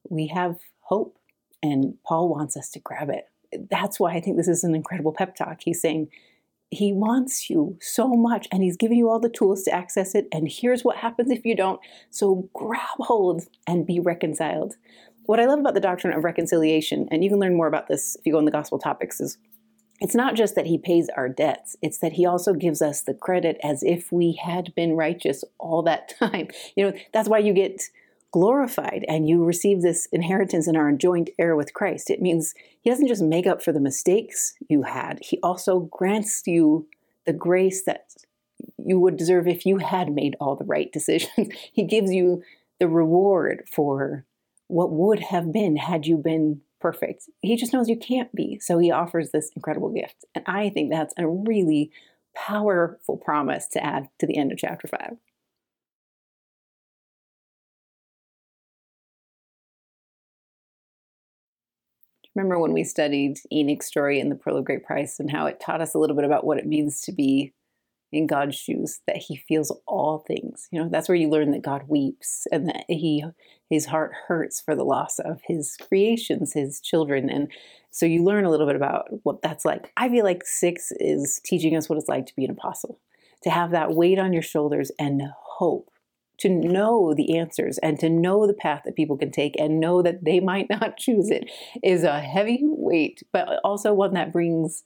we 0.10 0.28
have 0.28 0.58
hope. 0.82 1.18
And 1.64 1.94
Paul 2.06 2.28
wants 2.28 2.58
us 2.58 2.70
to 2.72 2.80
grab 2.80 3.10
it. 3.10 3.30
That's 3.70 4.02
why 4.02 4.16
I 4.16 4.20
think 4.20 4.36
this 4.36 4.50
is 4.50 4.66
an 4.66 4.76
incredible 4.76 5.14
pep 5.14 5.38
talk. 5.38 5.62
He's 5.64 5.80
saying, 5.80 6.10
he 6.72 6.92
wants 6.92 7.50
you 7.50 7.78
so 7.80 8.10
much 8.10 8.50
and 8.52 8.64
he's 8.64 8.76
giving 8.76 8.98
you 8.98 9.10
all 9.10 9.20
the 9.20 9.30
tools 9.30 9.64
to 9.64 9.74
access 9.74 10.14
it. 10.14 10.28
And 10.34 10.50
here's 10.52 10.84
what 10.84 10.98
happens 10.98 11.32
if 11.32 11.46
you 11.46 11.56
don't. 11.56 11.80
So 12.10 12.50
grab 12.54 12.98
hold 13.00 13.44
and 13.66 13.86
be 13.86 14.02
reconciled. 14.02 14.76
What 15.26 15.40
I 15.40 15.46
love 15.46 15.60
about 15.60 15.74
the 15.74 15.80
doctrine 15.80 16.14
of 16.14 16.24
reconciliation, 16.24 17.08
and 17.12 17.24
you 17.24 17.30
can 17.30 17.40
learn 17.40 17.56
more 17.56 17.68
about 17.68 17.88
this 17.88 18.16
if 18.16 18.26
you 18.26 18.34
go 18.34 18.40
in 18.40 18.46
the 18.46 18.52
gospel 18.52 18.80
topics, 18.80 19.22
is 19.22 19.38
it's 20.00 20.16
not 20.16 20.36
just 20.36 20.56
that 20.56 20.66
he 20.66 20.80
pays 20.80 21.10
our 21.16 21.30
debts, 21.30 21.76
it's 21.82 22.00
that 22.00 22.14
he 22.14 22.26
also 22.26 22.54
gives 22.54 22.82
us 22.82 23.02
the 23.02 23.14
credit 23.14 23.58
as 23.64 23.84
if 23.84 24.12
we 24.12 24.34
had 24.44 24.74
been 24.76 24.94
righteous 24.94 25.44
all 25.60 25.84
that 25.84 26.14
time. 26.20 26.48
You 26.76 26.86
know, 26.86 26.98
that's 27.14 27.30
why 27.30 27.38
you 27.38 27.54
get 27.54 27.84
glorified 28.32 29.06
and 29.08 29.28
you 29.28 29.44
receive 29.44 29.82
this 29.82 30.08
inheritance 30.12 30.66
and 30.66 30.78
are 30.78 30.92
joint 30.94 31.30
heir 31.38 31.56
with 31.56 31.74
Christ. 31.74 32.10
It 32.10 32.22
means 32.22 32.56
He 32.82 32.90
doesn't 32.90 33.08
just 33.08 33.22
make 33.22 33.46
up 33.46 33.62
for 33.62 33.72
the 33.72 33.80
mistakes 33.80 34.56
you 34.70 34.84
had, 34.84 35.20
He 35.22 35.40
also 35.44 35.82
grants 35.82 36.44
you 36.48 36.88
the 37.26 37.34
grace 37.34 37.84
that 37.84 38.16
you 38.84 39.00
would 39.00 39.18
deserve 39.18 39.48
if 39.48 39.66
you 39.66 39.78
had 39.78 40.12
made 40.12 40.36
all 40.40 40.56
the 40.56 40.66
right 40.66 40.92
decisions. 40.94 41.50
he 41.72 41.84
gives 41.84 42.12
you 42.12 42.42
the 42.80 42.88
reward 42.88 43.64
for 43.72 44.26
what 44.72 44.92
would 44.92 45.20
have 45.20 45.52
been 45.52 45.76
had 45.76 46.06
you 46.06 46.18
been 46.18 46.62
perfect. 46.80 47.24
He 47.42 47.56
just 47.56 47.74
knows 47.74 47.90
you 47.90 47.98
can't 47.98 48.34
be. 48.34 48.60
So 48.60 48.80
he 48.80 48.92
offers 48.92 49.32
this 49.32 49.52
incredible 49.56 49.90
gift. 49.90 50.26
And 50.34 50.44
I 50.48 50.70
think 50.70 50.92
that's 50.92 51.14
a 51.18 51.28
really 51.28 51.92
powerful 52.36 53.18
promise 53.18 53.68
to 53.70 53.84
add 53.84 54.08
to 54.20 54.28
the 54.28 54.38
end 54.38 54.52
of 54.52 54.58
chapter 54.58 54.88
5. 54.88 55.18
Remember 62.34 62.58
when 62.58 62.72
we 62.72 62.86
studied 62.86 63.38
Enoch's 63.52 63.88
story 63.88 64.20
in 64.20 64.30
the 64.30 64.36
Pearl 64.36 64.58
of 64.58 64.64
Great 64.64 64.86
Price 64.86 65.20
and 65.20 65.30
how 65.30 65.48
it 65.48 65.60
taught 65.60 65.82
us 65.82 65.94
a 65.94 66.00
little 66.00 66.16
bit 66.16 66.24
about 66.24 66.46
what 66.46 66.58
it 66.58 66.66
means 66.66 67.02
to 67.02 67.12
be 67.12 67.54
in 68.12 68.28
God's 68.28 68.55
shoes, 68.55 68.99
that 69.07 69.18
he 69.18 69.36
feels 69.36 69.76
all 69.88 70.24
things. 70.28 70.68
You 70.72 70.82
know, 70.82 70.89
that's 70.89 71.07
where 71.07 71.16
you 71.16 71.30
learn 71.30 71.51
that 71.51 71.62
God 71.62 71.84
weeps 71.88 72.45
and 72.51 72.68
that 72.68 72.86
he 72.88 73.24
his 73.70 73.86
heart 73.86 74.12
hurts 74.28 74.59
for 74.59 74.76
the 74.76 74.84
loss 74.84 75.18
of 75.20 75.41
his 75.47 75.78
creations, 75.78 76.53
his 76.53 76.82
children. 76.82 77.30
And 77.30 77.49
so 77.89 78.05
you 78.05 78.24
learn 78.24 78.43
a 78.43 78.49
little 78.49 78.68
bit 78.68 78.76
about 78.76 79.05
what 79.24 79.41
that's 79.41 79.64
like. 79.64 79.93
I 79.95 80.09
feel 80.09 80.26
like 80.26 80.45
six 80.45 80.91
is 80.99 81.39
teaching 81.45 81.78
us 81.78 81.88
what 81.88 81.97
it's 81.97 82.09
like 82.09 82.26
to 82.26 82.36
be 82.36 82.43
an 82.43 82.51
apostle, 82.51 82.99
to 83.43 83.49
have 83.49 83.72
that 83.72 83.93
weight 83.93 84.20
on 84.20 84.34
your 84.34 84.41
shoulders 84.41 84.91
and 84.99 85.22
hope 85.57 85.89
to 86.41 86.49
know 86.49 87.14
the 87.14 87.38
answers 87.38 87.78
and 87.78 87.99
to 87.99 88.09
know 88.09 88.47
the 88.47 88.53
path 88.53 88.82
that 88.84 88.95
people 88.95 89.16
can 89.16 89.32
take 89.32 89.55
and 89.59 89.80
know 89.80 90.01
that 90.01 90.26
they 90.26 90.39
might 90.39 90.68
not 90.82 90.97
choose 90.97 91.30
it 91.30 91.49
is 91.84 92.03
a 92.03 92.20
heavy 92.20 92.59
weight, 92.64 93.24
but 93.32 93.59
also 93.64 93.93
one 93.93 94.14
that 94.16 94.34
brings 94.34 94.84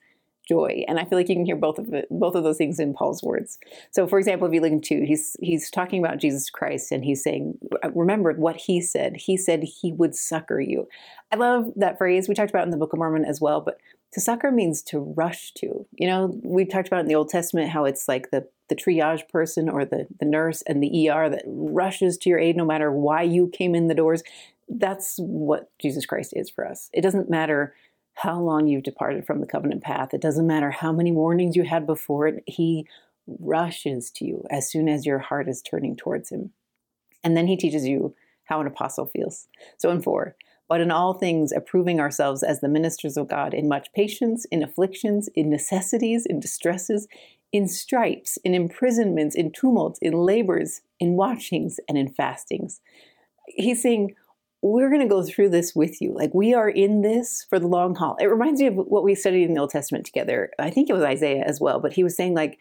joy. 0.48 0.84
And 0.88 1.00
I 1.00 1.06
feel 1.06 1.18
like 1.18 1.30
you 1.30 1.36
can 1.36 1.46
hear 1.46 1.56
both 1.56 1.80
of 1.80 1.94
it, 1.94 2.08
both 2.10 2.36
of 2.36 2.44
those 2.44 2.58
things 2.58 2.80
in 2.80 2.94
Paul's 2.94 3.24
words. 3.24 3.58
So, 3.92 4.08
for 4.08 4.20
example, 4.20 4.48
if 4.48 4.54
you 4.54 4.62
look 4.62 4.72
in 4.72 4.82
two, 4.82 5.04
he's 5.06 5.36
he's 5.40 5.70
talking 5.70 6.04
about 6.04 6.20
Jesus 6.20 6.50
Christ, 6.50 6.92
and 6.92 7.04
he's 7.04 7.24
saying, 7.24 7.58
remember 7.94 8.34
what 8.34 8.56
he 8.56 8.82
said. 8.82 9.18
He 9.18 9.38
said 9.38 9.64
he 9.64 9.92
would 9.92 10.16
succor 10.16 10.60
you. 10.60 10.88
I 11.32 11.36
love 11.36 11.72
that 11.76 11.98
phrase. 11.98 12.30
We 12.30 12.36
talked 12.36 12.52
about 12.52 12.66
in 12.66 12.72
the 12.72 12.78
Book 12.78 12.94
of 12.94 13.00
Mormon 13.00 13.26
as 13.26 13.42
well, 13.42 13.62
but 13.62 13.78
to 14.14 14.22
succor 14.22 14.50
means 14.50 14.82
to 14.84 15.00
rush 15.00 15.52
to. 15.56 15.86
You 15.92 16.08
know, 16.08 16.40
we 16.42 16.64
talked 16.64 16.88
about 16.88 17.02
in 17.02 17.08
the 17.08 17.16
Old 17.16 17.30
Testament 17.30 17.70
how 17.70 17.84
it's 17.86 18.08
like 18.08 18.32
the 18.32 18.48
the 18.70 18.76
triage 18.76 19.28
person 19.30 19.70
or 19.70 19.86
the 19.86 20.08
the 20.20 20.26
nurse 20.26 20.62
and 20.64 20.82
the 20.82 21.10
ER 21.10 21.30
that 21.30 21.44
rushes 21.46 22.18
to 22.20 22.30
your 22.30 22.40
aid 22.40 22.56
no 22.56 22.66
matter 22.66 22.92
why 22.92 23.22
you 23.22 23.50
came 23.50 23.76
in 23.76 23.88
the 23.88 23.94
doors. 23.94 24.24
That's 24.70 25.18
what 25.18 25.70
Jesus 25.80 26.06
Christ 26.06 26.34
is 26.36 26.50
for 26.50 26.66
us. 26.66 26.90
It 26.94 27.02
doesn't 27.02 27.30
matter 27.30 27.76
how 28.16 28.40
long 28.40 28.68
you've 28.68 28.84
departed 28.84 29.26
from 29.26 29.42
the 29.42 29.48
covenant 29.48 29.84
path. 29.84 30.14
It 30.14 30.22
doesn't 30.22 30.48
matter 30.48 30.72
how 30.72 30.92
many 30.92 31.12
warnings 31.12 31.56
you 31.56 31.64
had 31.64 31.86
before 31.86 32.28
it. 32.28 32.44
He 32.48 32.88
rushes 33.28 34.10
to 34.12 34.26
you 34.26 34.46
as 34.50 34.70
soon 34.70 34.88
as 34.88 35.06
your 35.06 35.20
heart 35.20 35.50
is 35.50 35.62
turning 35.62 35.96
towards 35.96 36.30
him. 36.30 36.52
And 37.24 37.36
then 37.36 37.48
he 37.48 37.58
teaches 37.58 37.86
you 37.86 38.16
how 38.46 38.62
an 38.62 38.68
apostle 38.68 39.06
feels. 39.06 39.48
So 39.78 39.90
in 39.90 40.02
four, 40.02 40.36
but 40.68 40.82
in 40.82 40.92
all 40.92 41.14
things 41.14 41.52
approving 41.52 42.00
ourselves 42.00 42.42
as 42.42 42.62
the 42.62 42.70
ministers 42.70 43.18
of 43.18 43.28
God 43.28 43.54
in 43.54 43.68
much 43.68 43.92
patience, 43.94 44.46
in 44.46 44.64
afflictions, 44.64 45.28
in 45.36 45.50
necessities, 45.50 46.26
in 46.26 46.40
distresses, 46.40 47.08
in 47.52 47.68
stripes, 47.68 48.38
in 48.44 48.54
imprisonments, 48.54 49.36
in 49.36 49.52
tumults, 49.52 50.00
in 50.02 50.14
labors, 50.14 50.82
in 51.00 51.14
watchings, 51.14 51.80
and 51.88 51.98
in 51.98 52.10
fastings. 52.10 52.82
He's 53.48 53.82
saying, 53.82 54.16
we're 54.72 54.90
going 54.90 55.02
to 55.02 55.08
go 55.08 55.24
through 55.24 55.50
this 55.50 55.76
with 55.76 56.02
you. 56.02 56.12
Like 56.14 56.34
we 56.34 56.54
are 56.54 56.70
in 56.70 57.02
this 57.02 57.46
for 57.50 57.60
the 57.60 57.68
long 57.68 57.94
haul. 57.94 58.16
It 58.20 58.26
reminds 58.26 58.60
me 58.60 58.68
of 58.68 58.76
what 58.76 59.04
we 59.04 59.14
studied 59.14 59.44
in 59.44 59.54
the 59.54 59.62
Old 59.62 59.70
Testament 59.70 60.06
together. 60.06 60.50
I 60.58 60.72
think 60.72 60.90
it 60.90 60.94
was 60.94 61.04
Isaiah 61.04 61.44
as 61.46 61.62
well, 61.62 61.80
but 61.80 61.94
he 61.94 62.04
was 62.04 62.16
saying 62.16 62.34
like 62.34 62.58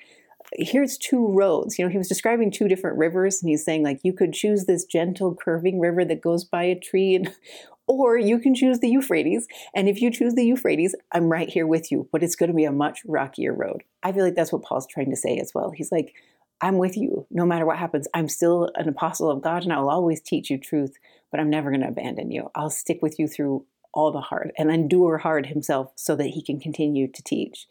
here's 0.52 0.98
two 0.98 1.28
roads. 1.28 1.78
You 1.78 1.84
know, 1.84 1.90
he 1.90 1.96
was 1.96 2.08
describing 2.08 2.50
two 2.50 2.68
different 2.68 2.98
rivers 2.98 3.42
and 3.42 3.48
he's 3.48 3.64
saying 3.64 3.82
like 3.82 4.00
you 4.02 4.12
could 4.12 4.34
choose 4.34 4.66
this 4.66 4.84
gentle 4.84 5.34
curving 5.34 5.80
river 5.80 6.04
that 6.04 6.20
goes 6.20 6.44
by 6.44 6.64
a 6.64 6.78
tree 6.78 7.14
and 7.14 7.34
or 7.86 8.18
you 8.18 8.38
can 8.38 8.54
choose 8.54 8.80
the 8.80 8.88
Euphrates. 8.88 9.46
And 9.74 9.88
if 9.88 10.02
you 10.02 10.10
choose 10.10 10.34
the 10.34 10.44
Euphrates, 10.44 10.94
I'm 11.12 11.30
right 11.30 11.48
here 11.48 11.66
with 11.66 11.90
you, 11.90 12.08
but 12.12 12.22
it's 12.22 12.36
going 12.36 12.50
to 12.50 12.56
be 12.56 12.64
a 12.64 12.72
much 12.72 13.00
rockier 13.06 13.54
road. 13.54 13.82
I 14.02 14.12
feel 14.12 14.24
like 14.24 14.34
that's 14.34 14.52
what 14.52 14.62
Paul's 14.62 14.86
trying 14.86 15.10
to 15.10 15.16
say 15.16 15.38
as 15.38 15.52
well. 15.54 15.70
He's 15.70 15.92
like, 15.92 16.14
I'm 16.60 16.78
with 16.78 16.96
you 16.96 17.26
no 17.30 17.44
matter 17.44 17.66
what 17.66 17.78
happens. 17.78 18.08
I'm 18.14 18.28
still 18.28 18.70
an 18.74 18.88
apostle 18.88 19.30
of 19.30 19.42
God 19.42 19.64
and 19.64 19.72
I 19.72 19.80
will 19.80 19.90
always 19.90 20.20
teach 20.20 20.50
you 20.50 20.58
truth, 20.58 20.96
but 21.34 21.40
I'm 21.40 21.50
never 21.50 21.70
going 21.70 21.80
to 21.80 21.88
abandon 21.88 22.30
you. 22.30 22.48
I'll 22.54 22.70
stick 22.70 23.00
with 23.02 23.18
you 23.18 23.26
through 23.26 23.66
all 23.92 24.12
the 24.12 24.20
hard 24.20 24.52
and 24.56 24.70
endure 24.70 25.18
hard 25.18 25.46
himself 25.46 25.90
so 25.96 26.14
that 26.14 26.28
he 26.28 26.40
can 26.40 26.60
continue 26.60 27.08
to 27.08 27.22
teach. 27.24 27.66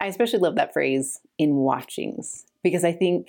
I 0.00 0.06
especially 0.06 0.38
love 0.38 0.54
that 0.54 0.72
phrase 0.72 1.20
in 1.36 1.56
watchings 1.56 2.46
because 2.62 2.82
I 2.82 2.92
think 2.92 3.28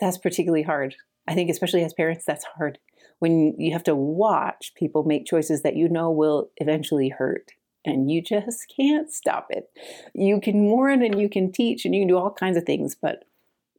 that's 0.00 0.18
particularly 0.18 0.64
hard. 0.64 0.96
I 1.26 1.32
think, 1.32 1.48
especially 1.48 1.82
as 1.82 1.94
parents, 1.94 2.26
that's 2.26 2.44
hard 2.44 2.78
when 3.20 3.58
you 3.58 3.72
have 3.72 3.84
to 3.84 3.94
watch 3.94 4.74
people 4.74 5.04
make 5.04 5.24
choices 5.24 5.62
that 5.62 5.76
you 5.76 5.88
know 5.88 6.10
will 6.10 6.50
eventually 6.58 7.08
hurt 7.08 7.52
and 7.86 8.10
you 8.10 8.20
just 8.20 8.70
can't 8.76 9.10
stop 9.10 9.46
it. 9.48 9.70
You 10.12 10.42
can 10.42 10.64
warn 10.64 11.02
and 11.02 11.18
you 11.18 11.30
can 11.30 11.52
teach 11.52 11.86
and 11.86 11.94
you 11.94 12.02
can 12.02 12.08
do 12.08 12.18
all 12.18 12.30
kinds 12.30 12.58
of 12.58 12.64
things, 12.64 12.94
but 12.94 13.24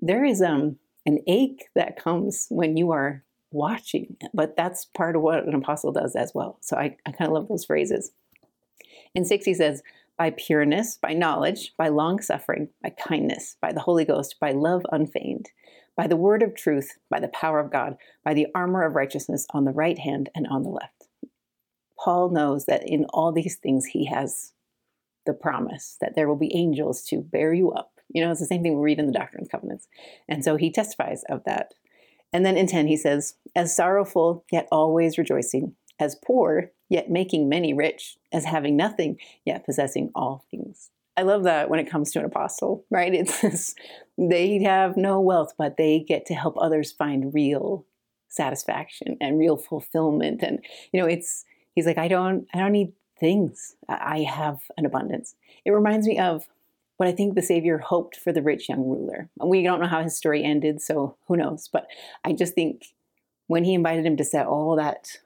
there 0.01 0.25
is 0.25 0.41
um, 0.41 0.77
an 1.05 1.19
ache 1.27 1.65
that 1.75 2.03
comes 2.03 2.47
when 2.49 2.75
you 2.75 2.89
are 2.89 3.23
watching. 3.55 4.17
But 4.33 4.55
that's 4.55 4.85
part 4.85 5.15
of 5.15 5.21
what 5.21 5.47
an 5.47 5.55
apostle 5.55 5.91
does 5.91 6.15
as 6.15 6.31
well. 6.35 6.57
So 6.61 6.77
I, 6.77 6.97
I 7.05 7.11
kind 7.11 7.29
of 7.29 7.33
love 7.33 7.47
those 7.47 7.65
phrases. 7.65 8.11
In 9.13 9.25
6, 9.25 9.45
he 9.45 9.53
says, 9.53 9.81
by 10.17 10.29
pureness, 10.31 10.97
by 10.97 11.13
knowledge, 11.13 11.73
by 11.77 11.87
long 11.89 12.21
suffering, 12.21 12.69
by 12.81 12.89
kindness, 12.89 13.57
by 13.61 13.73
the 13.73 13.81
Holy 13.81 14.05
Ghost, 14.05 14.35
by 14.39 14.51
love 14.51 14.83
unfeigned, 14.91 15.49
by 15.97 16.07
the 16.07 16.15
word 16.15 16.43
of 16.43 16.55
truth, 16.55 16.97
by 17.09 17.19
the 17.19 17.27
power 17.29 17.59
of 17.59 17.71
God, 17.71 17.97
by 18.23 18.33
the 18.33 18.47
armor 18.55 18.85
of 18.85 18.95
righteousness 18.95 19.45
on 19.51 19.65
the 19.65 19.71
right 19.71 19.99
hand 19.99 20.29
and 20.35 20.47
on 20.47 20.63
the 20.63 20.69
left. 20.69 21.07
Paul 21.97 22.29
knows 22.29 22.65
that 22.65 22.87
in 22.87 23.05
all 23.09 23.31
these 23.31 23.55
things 23.55 23.87
he 23.87 24.05
has 24.05 24.53
the 25.25 25.33
promise 25.33 25.97
that 26.01 26.13
there 26.15 26.27
will 26.27 26.35
be 26.35 26.55
angels 26.55 27.01
to 27.03 27.21
bear 27.21 27.53
you 27.53 27.71
up. 27.71 27.91
You 28.13 28.23
know, 28.23 28.31
it's 28.31 28.39
the 28.39 28.45
same 28.45 28.61
thing 28.61 28.75
we 28.75 28.83
read 28.83 28.99
in 28.99 29.07
the 29.07 29.13
Doctrine 29.13 29.41
and 29.41 29.51
Covenants. 29.51 29.87
And 30.27 30.43
so 30.43 30.55
he 30.55 30.71
testifies 30.71 31.23
of 31.29 31.43
that. 31.45 31.73
And 32.35 32.45
then 32.45 32.57
in 32.57 32.67
10, 32.67 32.87
he 32.87 32.97
says, 32.97 33.35
As 33.55 33.73
sorrowful, 33.73 34.43
yet 34.51 34.67
always 34.69 35.17
rejoicing, 35.17 35.73
as 36.01 36.17
poor, 36.21 36.69
yet 36.89 37.09
making 37.09 37.47
many 37.47 37.73
rich, 37.73 38.17
as 38.33 38.43
having 38.43 38.75
nothing, 38.75 39.15
yet 39.45 39.65
possessing 39.65 40.11
all 40.13 40.43
things. 40.51 40.89
I 41.15 41.21
love 41.21 41.43
that 41.43 41.69
when 41.69 41.79
it 41.79 41.89
comes 41.89 42.11
to 42.11 42.19
an 42.19 42.25
apostle, 42.25 42.83
right? 42.91 43.13
It's 43.13 43.39
this, 43.39 43.73
they 44.17 44.61
have 44.63 44.97
no 44.97 45.21
wealth, 45.21 45.53
but 45.57 45.77
they 45.77 46.03
get 46.05 46.25
to 46.25 46.33
help 46.33 46.57
others 46.59 46.91
find 46.91 47.33
real 47.33 47.85
satisfaction 48.27 49.15
and 49.21 49.39
real 49.39 49.55
fulfillment. 49.55 50.43
And, 50.43 50.59
you 50.91 50.99
know, 50.99 51.07
it's, 51.07 51.45
he's 51.73 51.85
like, 51.85 51.97
I 51.97 52.09
don't, 52.09 52.47
I 52.53 52.57
don't 52.57 52.73
need 52.73 52.91
things. 53.17 53.77
I 53.87 54.23
have 54.23 54.59
an 54.75 54.85
abundance. 54.85 55.35
It 55.63 55.71
reminds 55.71 56.05
me 56.05 56.19
of 56.19 56.49
what 56.97 57.09
I 57.09 57.11
think 57.11 57.35
the 57.35 57.41
Savior 57.41 57.77
hoped 57.77 58.15
for 58.15 58.31
the 58.31 58.41
rich 58.41 58.69
young 58.69 58.87
ruler. 58.87 59.29
We 59.43 59.63
don't 59.63 59.81
know 59.81 59.87
how 59.87 60.01
his 60.01 60.17
story 60.17 60.43
ended, 60.43 60.81
so 60.81 61.17
who 61.27 61.35
knows? 61.37 61.69
But 61.71 61.87
I 62.23 62.33
just 62.33 62.53
think 62.55 62.93
when 63.47 63.63
he 63.63 63.73
invited 63.73 64.05
him 64.05 64.17
to 64.17 64.23
set 64.23 64.47
all 64.47 64.75
that 64.77 65.19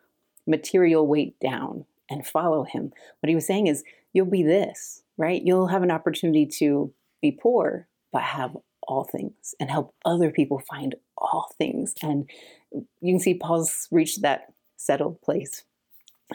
material 0.48 1.06
weight 1.08 1.40
down 1.40 1.86
and 2.10 2.26
follow 2.26 2.64
him, 2.64 2.92
what 3.20 3.30
he 3.30 3.36
was 3.36 3.46
saying 3.46 3.68
is, 3.68 3.84
you'll 4.14 4.26
be 4.26 4.44
this, 4.44 5.04
right? 5.18 5.42
You'll 5.44 5.68
have 5.68 5.84
an 5.84 5.92
opportunity 5.92 6.46
to 6.58 6.92
be 7.22 7.32
poor, 7.32 7.88
but 8.12 8.24
have 8.24 8.58
all 8.88 9.04
things 9.04 9.54
and 9.60 9.70
help 9.70 9.94
other 10.04 10.32
people 10.32 10.60
find 10.60 10.96
all 11.18 11.54
things. 11.58 11.94
And 12.02 12.30
you 12.72 13.14
can 13.14 13.20
see 13.20 13.36
Paul's 13.36 13.88
reached 13.92 14.24
that 14.24 14.54
settled 14.78 15.22
place. 15.22 15.64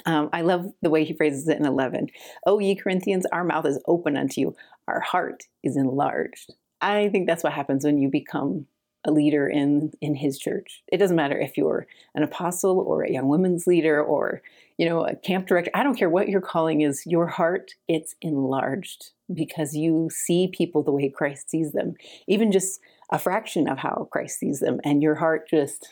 Um, 0.06 0.28
I 0.32 0.42
love 0.42 0.72
the 0.82 0.90
way 0.90 1.04
he 1.04 1.14
phrases 1.14 1.48
it 1.48 1.58
in 1.58 1.66
11. 1.66 2.08
Oh, 2.46 2.58
ye 2.58 2.74
Corinthians, 2.74 3.26
our 3.26 3.44
mouth 3.44 3.66
is 3.66 3.80
open 3.86 4.16
unto 4.16 4.40
you, 4.40 4.56
our 4.88 5.00
heart 5.00 5.44
is 5.62 5.76
enlarged. 5.76 6.54
I 6.80 7.08
think 7.08 7.26
that's 7.26 7.42
what 7.42 7.52
happens 7.52 7.84
when 7.84 7.98
you 7.98 8.10
become 8.10 8.66
a 9.04 9.10
leader 9.10 9.46
in 9.48 9.92
in 10.00 10.14
his 10.14 10.38
church. 10.38 10.82
It 10.90 10.98
doesn't 10.98 11.16
matter 11.16 11.38
if 11.38 11.56
you're 11.56 11.86
an 12.14 12.22
apostle 12.22 12.80
or 12.80 13.02
a 13.02 13.12
young 13.12 13.28
women's 13.28 13.66
leader 13.66 14.02
or 14.02 14.42
you 14.78 14.88
know 14.88 15.04
a 15.04 15.14
camp 15.14 15.46
director. 15.46 15.70
I 15.74 15.82
don't 15.82 15.98
care 15.98 16.10
what 16.10 16.28
your 16.28 16.40
calling 16.40 16.80
is. 16.80 17.02
Your 17.06 17.26
heart 17.26 17.72
it's 17.88 18.14
enlarged 18.22 19.10
because 19.32 19.74
you 19.74 20.08
see 20.10 20.48
people 20.48 20.82
the 20.82 20.92
way 20.92 21.08
Christ 21.08 21.50
sees 21.50 21.72
them, 21.72 21.94
even 22.26 22.52
just 22.52 22.80
a 23.10 23.18
fraction 23.18 23.68
of 23.68 23.78
how 23.78 24.08
Christ 24.10 24.38
sees 24.38 24.60
them, 24.60 24.80
and 24.84 25.02
your 25.02 25.14
heart 25.16 25.48
just 25.48 25.88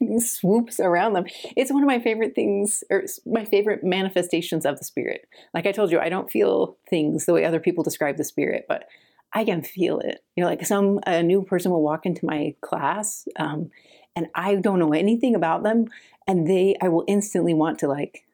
swoops 0.18 0.80
around 0.80 1.14
them. 1.14 1.24
It's 1.56 1.72
one 1.72 1.82
of 1.82 1.86
my 1.86 1.98
favorite 1.98 2.34
things, 2.34 2.84
or 2.90 3.04
my 3.26 3.44
favorite 3.44 3.84
manifestations 3.84 4.66
of 4.66 4.78
the 4.78 4.84
Spirit. 4.84 5.28
Like 5.54 5.66
I 5.66 5.72
told 5.72 5.90
you, 5.90 5.98
I 5.98 6.08
don't 6.08 6.30
feel 6.30 6.76
things 6.88 7.26
the 7.26 7.32
way 7.32 7.44
other 7.44 7.60
people 7.60 7.84
describe 7.84 8.16
the 8.16 8.24
Spirit, 8.24 8.66
but 8.68 8.86
I 9.32 9.44
can 9.44 9.62
feel 9.62 9.98
it. 10.00 10.22
You 10.36 10.44
know, 10.44 10.50
like 10.50 10.64
some 10.66 11.00
a 11.06 11.22
new 11.22 11.42
person 11.42 11.70
will 11.70 11.82
walk 11.82 12.06
into 12.06 12.26
my 12.26 12.54
class, 12.60 13.26
um, 13.36 13.70
and 14.14 14.28
I 14.34 14.56
don't 14.56 14.78
know 14.78 14.92
anything 14.92 15.34
about 15.34 15.62
them, 15.62 15.86
and 16.26 16.46
they, 16.46 16.76
I 16.80 16.88
will 16.88 17.04
instantly 17.08 17.54
want 17.54 17.78
to 17.80 17.88
like, 17.88 18.24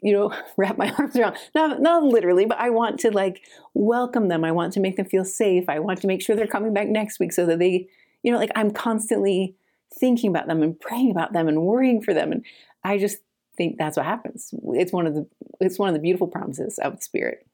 you 0.00 0.12
know, 0.12 0.32
wrap 0.56 0.78
my 0.78 0.90
arms 0.98 1.16
around, 1.16 1.36
not, 1.54 1.80
not 1.80 2.04
literally, 2.04 2.46
but 2.46 2.58
I 2.58 2.70
want 2.70 3.00
to 3.00 3.10
like 3.10 3.42
welcome 3.74 4.28
them. 4.28 4.44
I 4.44 4.52
want 4.52 4.72
to 4.74 4.80
make 4.80 4.96
them 4.96 5.06
feel 5.06 5.24
safe. 5.24 5.68
I 5.68 5.80
want 5.80 6.00
to 6.02 6.06
make 6.06 6.22
sure 6.22 6.36
they're 6.36 6.46
coming 6.46 6.72
back 6.72 6.88
next 6.88 7.18
week 7.18 7.32
so 7.32 7.46
that 7.46 7.58
they, 7.58 7.88
you 8.22 8.32
know, 8.32 8.38
like 8.38 8.52
I'm 8.54 8.70
constantly 8.70 9.56
thinking 9.94 10.30
about 10.30 10.46
them 10.46 10.62
and 10.62 10.78
praying 10.78 11.10
about 11.10 11.32
them 11.32 11.48
and 11.48 11.62
worrying 11.62 12.02
for 12.02 12.14
them. 12.14 12.32
And 12.32 12.44
I 12.84 12.98
just 12.98 13.18
think 13.56 13.76
that's 13.78 13.96
what 13.96 14.06
happens. 14.06 14.52
It's 14.74 14.92
one 14.92 15.06
of 15.06 15.14
the, 15.14 15.26
it's 15.60 15.78
one 15.78 15.88
of 15.88 15.94
the 15.94 16.00
beautiful 16.00 16.28
promises 16.28 16.78
of 16.78 16.96
the 16.96 17.02
Spirit. 17.02 17.46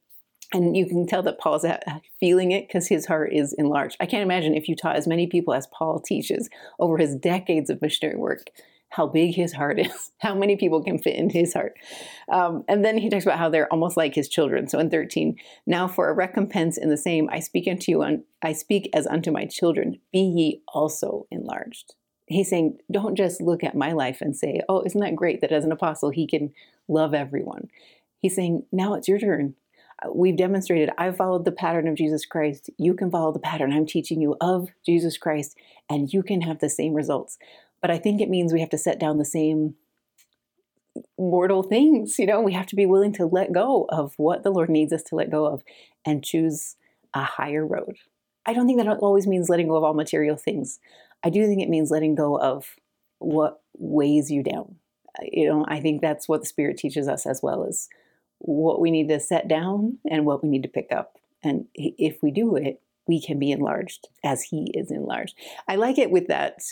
And 0.55 0.77
you 0.77 0.87
can 0.87 1.07
tell 1.07 1.23
that 1.23 1.39
Paul's 1.39 1.65
feeling 2.21 2.53
it 2.53 2.69
because 2.69 2.87
his 2.87 3.07
heart 3.07 3.33
is 3.33 3.55
enlarged. 3.55 3.97
I 4.01 4.07
can't 4.07 4.23
imagine 4.23 4.55
if 4.55 4.69
you 4.69 4.77
taught 4.77 4.97
as 4.97 5.07
many 5.07 5.27
people 5.27 5.55
as 5.55 5.67
Paul 5.69 6.01
teaches 6.01 6.51
over 6.79 6.99
his 6.99 7.17
decades 7.17 7.71
of 7.71 7.81
missionary 7.81 8.19
work, 8.19 8.51
how 8.91 9.07
big 9.07 9.35
his 9.35 9.55
heart 9.55 9.81
is, 9.87 10.11
how 10.19 10.35
many 10.35 10.57
people 10.57 10.83
can 10.83 10.99
fit 10.99 11.17
in 11.17 11.31
his 11.31 11.55
heart. 11.55 11.75
Um, 12.31 12.65
and 12.69 12.85
then 12.85 12.99
he 12.99 13.09
talks 13.09 13.25
about 13.25 13.39
how 13.39 13.49
they're 13.49 13.73
almost 13.73 13.97
like 13.97 14.15
his 14.15 14.29
children. 14.29 14.69
So 14.69 14.79
in 14.79 14.91
13, 14.91 15.37
now 15.67 15.89
for 15.89 16.09
a 16.09 16.15
recompense 16.15 16.77
in 16.77 16.91
the 16.91 16.99
same, 16.99 17.29
I 17.33 17.41
speak 17.41 17.67
unto 17.67 17.91
you, 17.91 18.03
and 18.03 18.25
I 18.43 18.53
speak 18.53 18.91
as 18.93 19.07
unto 19.07 19.31
my 19.31 19.47
children, 19.47 19.99
be 20.13 20.21
ye 20.21 20.63
also 20.69 21.27
enlarged. 21.31 21.95
He's 22.33 22.51
saying, 22.51 22.79
don't 22.91 23.17
just 23.17 23.41
look 23.41 23.65
at 23.65 23.77
my 23.77 23.93
life 23.93 24.21
and 24.21 24.37
say, 24.37 24.61
oh, 24.69 24.83
isn't 24.83 25.01
that 25.01 25.17
great 25.17 25.41
that 25.41 25.53
as 25.53 25.65
an 25.65 25.73
apostle 25.73 26.11
he 26.11 26.27
can 26.27 26.53
love 26.89 27.15
everyone. 27.15 27.69
He's 28.19 28.35
saying, 28.35 28.65
now 28.73 28.95
it's 28.95 29.09
your 29.09 29.19
turn 29.19 29.55
uh, 30.03 30.11
we've 30.13 30.37
demonstrated 30.37 30.91
I've 30.99 31.17
followed 31.17 31.45
the 31.45 31.53
pattern 31.53 31.89
of 31.89 31.95
Jesus 31.95 32.25
Christ. 32.25 32.71
You 32.79 32.95
can 32.95 33.11
follow 33.11 33.33
the 33.33 33.39
pattern 33.39 33.73
I'm 33.73 33.87
teaching 33.87 34.21
you 34.21 34.37
of 34.41 34.69
Jesus 34.85 35.17
Christ, 35.19 35.57
and 35.89 36.13
you 36.13 36.23
can 36.23 36.43
have 36.43 36.59
the 36.59 36.71
same 36.71 36.95
results. 36.95 37.39
But 37.81 37.91
I 37.91 37.99
think 37.99 38.21
it 38.21 38.31
means 38.31 38.53
we 38.53 38.61
have 38.61 38.71
to 38.71 38.79
set 38.79 38.99
down 38.99 39.19
the 39.19 39.25
same 39.25 39.75
mortal 41.19 41.63
things. 41.63 42.19
You 42.19 42.27
know, 42.27 42.41
we 42.41 42.53
have 42.53 42.67
to 42.67 42.77
be 42.77 42.87
willing 42.87 43.13
to 43.15 43.27
let 43.27 43.53
go 43.53 43.87
of 43.89 44.15
what 44.17 44.43
the 44.43 44.51
Lord 44.51 44.71
needs 44.71 44.93
us 44.93 45.03
to 45.05 45.17
let 45.17 45.31
go 45.31 45.47
of 45.47 45.63
and 46.05 46.25
choose 46.25 46.77
a 47.15 47.25
higher 47.25 47.67
road. 47.67 47.97
I 48.47 48.55
don't 48.55 48.67
think 48.67 48.79
that 48.79 48.89
always 48.99 49.27
means 49.27 49.49
letting 49.49 49.69
go 49.69 49.77
of 49.77 49.85
all 49.85 49.95
material 49.95 50.37
things. 50.37 50.81
I 51.25 51.31
do 51.31 51.47
think 51.47 51.63
it 51.63 51.69
means 51.69 51.91
letting 51.91 52.15
go 52.15 52.39
of 52.39 52.77
what 53.19 53.61
weighs 53.75 54.31
you 54.31 54.43
down. 54.43 54.77
You 55.21 55.49
know, 55.49 55.65
I 55.69 55.81
think 55.81 56.01
that's 56.01 56.29
what 56.29 56.41
the 56.41 56.47
Spirit 56.47 56.79
teaches 56.79 57.07
us 57.09 57.27
as 57.27 57.41
well 57.43 57.65
as 57.65 57.89
what 58.39 58.81
we 58.81 58.91
need 58.91 59.09
to 59.09 59.21
set 59.21 59.47
down 59.47 59.99
and 60.11 60.27
what 60.27 60.43
we 60.43 60.49
need 60.49 60.63
to 60.63 60.69
pick 60.69 60.91
up. 60.91 61.19
And 61.43 61.67
if 61.75 62.23
we 62.23 62.31
do 62.31 62.57
it, 62.57 62.81
we 63.07 63.21
can 63.21 63.39
be 63.39 63.51
enlarged 63.51 64.09
as 64.25 64.45
He 64.45 64.71
is 64.75 64.91
enlarged. 64.91 65.37
I 65.69 65.77
like 65.77 65.99
it 65.99 66.11
with 66.11 66.29
that 66.29 66.63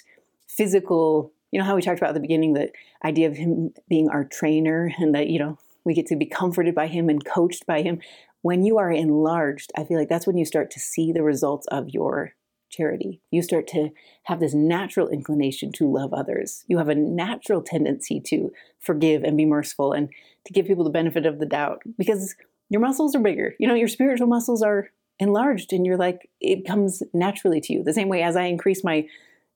physical, 0.48 1.32
you 1.51 1.59
know, 1.59 1.64
how 1.64 1.76
we 1.76 1.82
talked 1.82 1.98
about 1.98 2.11
at 2.11 2.14
the 2.14 2.20
beginning, 2.20 2.55
the 2.55 2.70
idea 3.05 3.28
of 3.28 3.36
Him 3.36 3.72
being 3.88 4.09
our 4.09 4.24
trainer 4.24 4.92
and 4.98 5.14
that, 5.14 5.28
you 5.28 5.38
know, 5.38 5.59
we 5.84 5.94
get 5.94 6.07
to 6.07 6.16
be 6.16 6.26
comforted 6.26 6.74
by 6.74 6.86
Him 6.86 7.09
and 7.09 7.24
coached 7.24 7.66
by 7.66 7.82
Him. 7.82 8.01
When 8.42 8.64
you 8.64 8.78
are 8.78 8.90
enlarged, 8.90 9.70
I 9.76 9.84
feel 9.84 9.98
like 9.98 10.09
that's 10.09 10.26
when 10.26 10.38
you 10.38 10.44
start 10.44 10.70
to 10.72 10.80
see 10.80 11.12
the 11.12 11.22
results 11.22 11.66
of 11.68 11.90
your 11.90 12.34
charity. 12.71 13.21
You 13.31 13.43
start 13.43 13.66
to 13.68 13.91
have 14.25 14.41
this 14.41 14.55
natural 14.55 15.09
inclination 15.09 15.73
to 15.73 15.91
love 15.91 16.14
others. 16.14 16.64
You 16.68 16.79
have 16.79 16.89
a 16.89 16.95
natural 16.95 17.62
tendency 17.62 18.21
to 18.27 18.53
forgive 18.79 19.23
and 19.23 19.37
be 19.37 19.45
merciful 19.45 19.93
and 19.93 20.09
to 20.47 20.53
give 20.53 20.66
people 20.66 20.85
the 20.85 20.91
benefit 20.91 21.27
of 21.27 21.39
the 21.39 21.47
doubt 21.47 21.83
because 21.99 22.35
your 22.68 22.81
muscles 22.81 23.14
are 23.14 23.21
bigger. 23.21 23.55
You 23.59 23.68
know, 23.68 23.75
your 23.75 23.89
spiritual 23.89 24.29
muscles 24.29 24.62
are 24.62 24.89
enlarged 25.18 25.73
and 25.73 25.85
you're 25.85 25.99
like, 25.99 26.31
it 26.41 26.66
comes 26.66 27.03
naturally 27.12 27.61
to 27.61 27.73
you. 27.73 27.83
The 27.83 27.93
same 27.93 28.09
way 28.09 28.23
as 28.23 28.37
I 28.37 28.45
increase 28.45 28.83
my, 28.83 29.07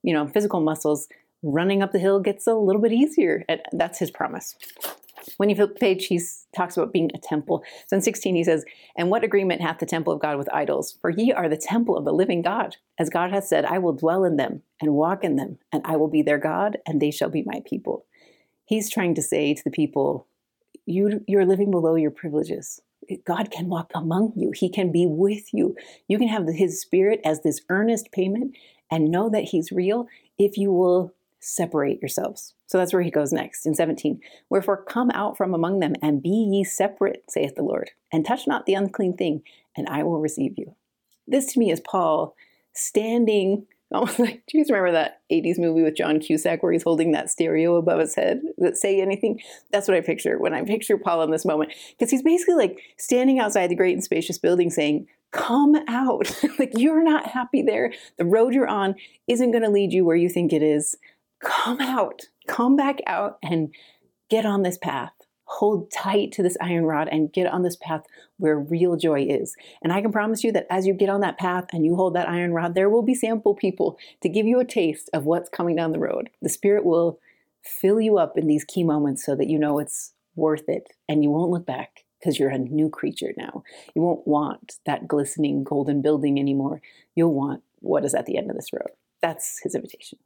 you 0.03 0.13
know, 0.13 0.27
physical 0.27 0.59
muscles, 0.59 1.07
running 1.41 1.81
up 1.81 1.91
the 1.91 1.99
hill 1.99 2.19
gets 2.19 2.45
a 2.47 2.53
little 2.53 2.81
bit 2.81 2.91
easier. 2.91 3.43
And 3.49 3.61
that's 3.71 3.99
his 3.99 4.11
promise. 4.11 4.55
When 5.37 5.49
you 5.49 5.55
flip 5.55 5.73
the 5.73 5.79
page, 5.79 6.07
he 6.07 6.21
talks 6.55 6.77
about 6.77 6.93
being 6.93 7.11
a 7.13 7.17
temple. 7.17 7.63
So 7.87 7.95
in 7.95 8.01
16, 8.01 8.35
he 8.35 8.43
says, 8.43 8.65
And 8.95 9.09
what 9.09 9.23
agreement 9.23 9.61
hath 9.61 9.79
the 9.79 9.85
temple 9.85 10.13
of 10.13 10.21
God 10.21 10.37
with 10.37 10.53
idols? 10.53 10.97
For 11.01 11.09
ye 11.09 11.31
are 11.31 11.49
the 11.49 11.57
temple 11.57 11.97
of 11.97 12.05
the 12.05 12.13
living 12.13 12.41
God. 12.41 12.77
As 12.99 13.09
God 13.09 13.31
hath 13.31 13.45
said, 13.45 13.65
I 13.65 13.79
will 13.79 13.93
dwell 13.93 14.23
in 14.23 14.37
them 14.37 14.61
and 14.81 14.93
walk 14.93 15.23
in 15.23 15.35
them, 15.35 15.57
and 15.71 15.81
I 15.85 15.95
will 15.97 16.09
be 16.09 16.21
their 16.21 16.37
God, 16.37 16.77
and 16.85 17.01
they 17.01 17.11
shall 17.11 17.29
be 17.29 17.43
my 17.45 17.61
people. 17.65 18.05
He's 18.65 18.89
trying 18.89 19.15
to 19.15 19.21
say 19.21 19.53
to 19.53 19.63
the 19.63 19.71
people, 19.71 20.27
you, 20.85 21.23
You're 21.27 21.45
living 21.45 21.71
below 21.71 21.95
your 21.95 22.11
privileges. 22.11 22.81
God 23.25 23.51
can 23.51 23.67
walk 23.67 23.91
among 23.93 24.33
you. 24.35 24.51
He 24.55 24.69
can 24.69 24.91
be 24.91 25.05
with 25.07 25.53
you. 25.53 25.75
You 26.07 26.17
can 26.17 26.27
have 26.27 26.47
His 26.47 26.81
Spirit 26.81 27.21
as 27.23 27.41
this 27.41 27.61
earnest 27.69 28.11
payment 28.11 28.55
and 28.91 29.11
know 29.11 29.29
that 29.29 29.45
He's 29.45 29.71
real 29.71 30.07
if 30.37 30.57
you 30.57 30.71
will 30.71 31.13
separate 31.45 32.01
yourselves. 32.01 32.53
So 32.65 32.77
that's 32.77 32.91
where 32.91 33.03
he 33.03 33.11
goes 33.11 33.31
next 33.31 33.65
in 33.65 33.75
17. 33.75 34.19
Wherefore 34.49 34.83
come 34.83 35.11
out 35.11 35.37
from 35.37 35.53
among 35.53 35.79
them 35.79 35.93
and 36.01 36.23
be 36.23 36.29
ye 36.29 36.63
separate, 36.63 37.23
saith 37.29 37.55
the 37.55 37.63
Lord, 37.63 37.91
and 38.11 38.25
touch 38.25 38.47
not 38.47 38.65
the 38.65 38.73
unclean 38.73 39.15
thing, 39.15 39.43
and 39.77 39.87
I 39.87 40.03
will 40.03 40.19
receive 40.19 40.53
you. 40.57 40.75
This 41.27 41.53
to 41.53 41.59
me 41.59 41.71
is 41.71 41.79
Paul 41.79 42.35
standing 42.73 43.67
almost 43.93 44.17
like 44.17 44.43
do 44.47 44.57
you 44.57 44.63
guys 44.63 44.71
remember 44.71 44.91
that 44.91 45.21
80s 45.31 45.59
movie 45.59 45.83
with 45.83 45.95
John 45.95 46.19
Cusack 46.19 46.63
where 46.63 46.71
he's 46.71 46.83
holding 46.83 47.11
that 47.11 47.29
stereo 47.29 47.75
above 47.75 47.99
his 47.99 48.15
head 48.15 48.41
that 48.57 48.77
say 48.77 48.99
anything? 48.99 49.39
That's 49.71 49.87
what 49.87 49.95
I 49.95 50.01
picture 50.01 50.39
when 50.39 50.55
I 50.55 50.63
picture 50.63 50.97
Paul 50.97 51.21
in 51.21 51.31
this 51.31 51.45
moment. 51.45 51.71
Because 51.91 52.09
he's 52.09 52.23
basically 52.23 52.55
like 52.55 52.79
standing 52.97 53.39
outside 53.39 53.67
the 53.67 53.75
great 53.75 53.93
and 53.93 54.03
spacious 54.03 54.39
building 54.39 54.71
saying, 54.71 55.07
Come 55.31 55.75
out. 55.87 56.35
like 56.59 56.71
you're 56.75 57.03
not 57.03 57.27
happy 57.27 57.61
there. 57.61 57.93
The 58.17 58.25
road 58.25 58.53
you're 58.53 58.67
on 58.67 58.95
isn't 59.27 59.51
going 59.51 59.63
to 59.63 59.69
lead 59.69 59.93
you 59.93 60.03
where 60.03 60.15
you 60.15 60.29
think 60.29 60.51
it 60.51 60.63
is 60.63 60.95
come 61.45 61.79
out, 61.79 62.23
come 62.47 62.75
back 62.75 62.99
out 63.07 63.37
and 63.41 63.73
get 64.29 64.45
on 64.45 64.63
this 64.63 64.77
path. 64.77 65.11
Hold 65.47 65.91
tight 65.91 66.31
to 66.33 66.43
this 66.43 66.57
iron 66.59 66.85
rod 66.85 67.07
and 67.11 67.31
get 67.31 67.45
on 67.45 67.61
this 67.61 67.77
path 67.79 68.01
where 68.37 68.57
real 68.57 68.97
joy 68.97 69.21
is. 69.21 69.55
And 69.83 69.93
I 69.93 70.01
can 70.01 70.11
promise 70.11 70.43
you 70.43 70.51
that 70.53 70.65
as 70.71 70.87
you 70.87 70.93
get 70.93 71.09
on 71.09 71.21
that 71.21 71.37
path 71.37 71.65
and 71.71 71.85
you 71.85 71.95
hold 71.95 72.15
that 72.15 72.27
iron 72.27 72.51
rod, 72.51 72.73
there 72.73 72.89
will 72.89 73.03
be 73.03 73.13
sample 73.13 73.53
people 73.53 73.97
to 74.21 74.29
give 74.29 74.47
you 74.47 74.59
a 74.59 74.65
taste 74.65 75.09
of 75.13 75.25
what's 75.25 75.49
coming 75.49 75.75
down 75.75 75.91
the 75.91 75.99
road. 75.99 76.31
The 76.41 76.49
Spirit 76.49 76.83
will 76.83 77.19
fill 77.61 78.01
you 78.01 78.17
up 78.17 78.37
in 78.37 78.47
these 78.47 78.65
key 78.65 78.83
moments 78.83 79.23
so 79.23 79.35
that 79.35 79.47
you 79.47 79.59
know 79.59 79.77
it's 79.77 80.13
worth 80.35 80.67
it 80.67 80.89
and 81.07 81.23
you 81.23 81.29
won't 81.29 81.51
look 81.51 81.65
back 81.65 82.05
because 82.19 82.39
you're 82.39 82.49
a 82.49 82.57
new 82.57 82.89
creature 82.89 83.33
now. 83.37 83.63
You 83.95 84.01
won't 84.01 84.27
want 84.27 84.73
that 84.87 85.07
glistening 85.07 85.63
golden 85.63 86.01
building 86.01 86.39
anymore. 86.39 86.81
You'll 87.15 87.35
want 87.35 87.61
what 87.81 88.03
is 88.03 88.15
at 88.15 88.25
the 88.25 88.37
end 88.37 88.49
of 88.49 88.55
this 88.55 88.73
road. 88.73 88.89
That's 89.21 89.59
his 89.61 89.75
invitation. 89.75 90.17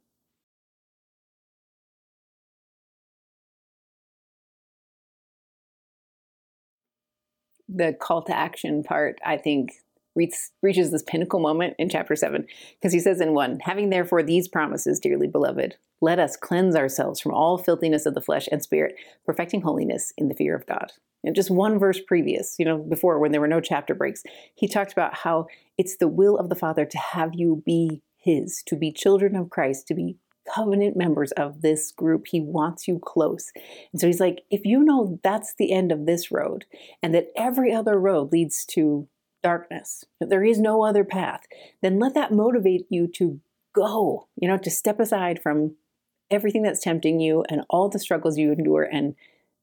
The 7.74 7.92
call 7.92 8.22
to 8.22 8.36
action 8.36 8.82
part, 8.82 9.18
I 9.24 9.36
think, 9.36 9.72
reaches 10.16 10.90
this 10.90 11.02
pinnacle 11.04 11.40
moment 11.40 11.74
in 11.78 11.88
chapter 11.88 12.16
7 12.16 12.46
because 12.78 12.92
he 12.92 12.98
says 12.98 13.20
in 13.20 13.32
1 13.32 13.60
having 13.60 13.90
therefore 13.90 14.22
these 14.22 14.48
promises 14.48 14.98
dearly 14.98 15.28
beloved 15.28 15.76
let 16.00 16.18
us 16.18 16.36
cleanse 16.36 16.74
ourselves 16.74 17.20
from 17.20 17.32
all 17.32 17.56
filthiness 17.56 18.06
of 18.06 18.14
the 18.14 18.20
flesh 18.20 18.48
and 18.50 18.62
spirit 18.62 18.96
perfecting 19.24 19.62
holiness 19.62 20.12
in 20.18 20.28
the 20.28 20.34
fear 20.34 20.54
of 20.56 20.66
god. 20.66 20.92
And 21.22 21.36
just 21.36 21.50
one 21.50 21.78
verse 21.78 22.00
previous 22.00 22.56
you 22.58 22.64
know 22.64 22.76
before 22.78 23.18
when 23.18 23.30
there 23.30 23.40
were 23.40 23.46
no 23.46 23.60
chapter 23.60 23.94
breaks 23.94 24.24
he 24.54 24.66
talked 24.66 24.92
about 24.92 25.14
how 25.14 25.46
it's 25.78 25.96
the 25.96 26.08
will 26.08 26.36
of 26.36 26.48
the 26.48 26.56
father 26.56 26.84
to 26.84 26.98
have 26.98 27.30
you 27.34 27.62
be 27.64 28.02
his 28.16 28.62
to 28.66 28.76
be 28.76 28.92
children 28.92 29.36
of 29.36 29.48
christ 29.48 29.86
to 29.86 29.94
be 29.94 30.16
covenant 30.54 30.96
members 30.96 31.32
of 31.32 31.62
this 31.62 31.92
group. 31.92 32.26
He 32.28 32.40
wants 32.40 32.88
you 32.88 32.98
close. 32.98 33.50
And 33.92 34.00
so 34.00 34.06
he's 34.06 34.20
like, 34.20 34.42
if 34.50 34.64
you 34.64 34.82
know 34.82 35.18
that's 35.22 35.54
the 35.58 35.72
end 35.72 35.92
of 35.92 36.06
this 36.06 36.30
road 36.30 36.64
and 37.02 37.14
that 37.14 37.28
every 37.36 37.72
other 37.72 37.98
road 37.98 38.32
leads 38.32 38.64
to 38.66 39.08
darkness, 39.42 40.04
there 40.20 40.44
is 40.44 40.58
no 40.58 40.84
other 40.84 41.04
path, 41.04 41.42
then 41.82 41.98
let 41.98 42.14
that 42.14 42.32
motivate 42.32 42.86
you 42.90 43.06
to 43.16 43.40
go, 43.74 44.28
you 44.36 44.48
know, 44.48 44.58
to 44.58 44.70
step 44.70 45.00
aside 45.00 45.40
from 45.42 45.76
everything 46.30 46.62
that's 46.62 46.80
tempting 46.80 47.20
you 47.20 47.44
and 47.48 47.62
all 47.70 47.88
the 47.88 47.98
struggles 47.98 48.38
you 48.38 48.52
endure 48.52 48.82
and 48.82 49.14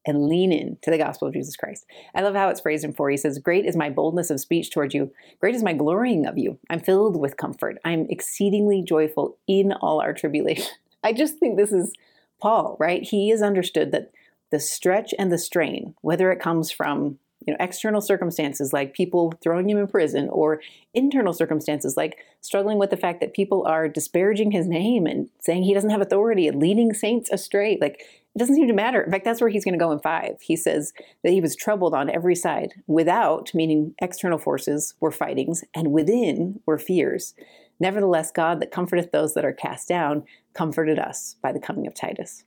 and 0.08 0.28
lean 0.28 0.52
in 0.52 0.78
to 0.82 0.90
the 0.90 0.98
gospel 0.98 1.28
of 1.28 1.34
Jesus 1.34 1.58
Christ. 1.58 1.86
I 2.16 2.22
love 2.22 2.34
how 2.34 2.48
it's 2.50 2.62
phrased 2.62 2.86
in 2.86 2.94
4. 2.94 3.10
He 3.10 3.18
says, 3.18 3.40
Great 3.40 3.66
is 3.66 3.76
my 3.76 3.90
boldness 3.90 4.30
of 4.30 4.40
speech 4.40 4.72
towards 4.72 4.96
you. 4.96 5.12
Great 5.40 5.54
is 5.54 5.64
my 5.64 5.74
glorying 5.74 6.26
of 6.26 6.38
you. 6.38 6.58
I'm 6.70 6.80
filled 6.80 7.20
with 7.20 7.38
comfort. 7.38 7.78
I'm 7.84 8.08
exceedingly 8.10 8.82
joyful 8.82 9.38
in 9.48 9.74
all 9.74 10.00
our 10.02 10.14
tribulation. 10.14 10.66
I 11.04 11.14
just 11.14 11.38
think 11.38 11.58
this 11.58 11.72
is 11.72 11.94
Paul, 12.42 12.78
right? 12.80 13.04
He 13.04 13.30
has 13.30 13.42
understood 13.42 13.92
that 13.92 14.12
the 14.52 14.60
stretch 14.60 15.14
and 15.18 15.32
the 15.32 15.38
strain, 15.38 15.96
whether 16.02 16.32
it 16.32 16.40
comes 16.40 16.72
from 16.72 17.20
you 17.46 17.54
know 17.54 17.58
external 17.60 18.02
circumstances 18.02 18.74
like 18.74 18.94
people 18.94 19.34
throwing 19.42 19.70
him 19.70 19.78
in 19.78 19.88
prison 19.88 20.28
or 20.30 20.62
internal 20.94 21.34
circumstances 21.34 21.96
like 21.96 22.18
struggling 22.42 22.78
with 22.78 22.90
the 22.90 22.98
fact 22.98 23.22
that 23.22 23.34
people 23.34 23.66
are 23.66 23.88
disparaging 23.88 24.52
his 24.52 24.68
name 24.68 25.06
and 25.06 25.30
saying 25.40 25.64
he 25.64 25.74
doesn't 25.74 25.90
have 25.90 26.02
authority 26.02 26.48
and 26.48 26.60
leading 26.60 26.94
saints 26.94 27.30
astray 27.32 27.78
like 27.80 28.02
it 28.36 28.40
doesn't 28.40 28.56
seem 28.56 28.68
to 28.68 28.74
matter. 28.74 29.02
In 29.02 29.12
fact 29.12 29.26
that's 29.26 29.42
where 29.42 29.50
he's 29.50 29.64
going 29.64 29.74
to 29.74 29.84
go 29.84 29.92
in 29.92 30.00
5 30.00 30.42
he 30.42 30.56
says 30.56 30.94
that 31.24 31.32
he 31.32 31.42
was 31.42 31.56
troubled 31.56 31.94
on 31.94 32.10
every 32.10 32.36
side 32.36 32.74
without 32.86 33.52
meaning 33.54 33.96
external 34.02 34.38
forces 34.38 34.94
were 35.00 35.12
fightings 35.12 35.64
and 35.74 35.92
within 35.92 36.60
were 36.66 36.78
fears. 36.78 37.34
Nevertheless 37.80 38.32
god 38.32 38.60
that 38.60 38.72
comforteth 38.72 39.12
those 39.12 39.34
that 39.36 39.46
are 39.46 39.54
cast 39.54 39.88
down 39.88 40.24
comforted 40.58 40.98
us 40.98 41.36
by 41.42 41.52
the 41.52 41.60
coming 41.60 41.86
of 41.86 41.94
Titus. 41.94 42.44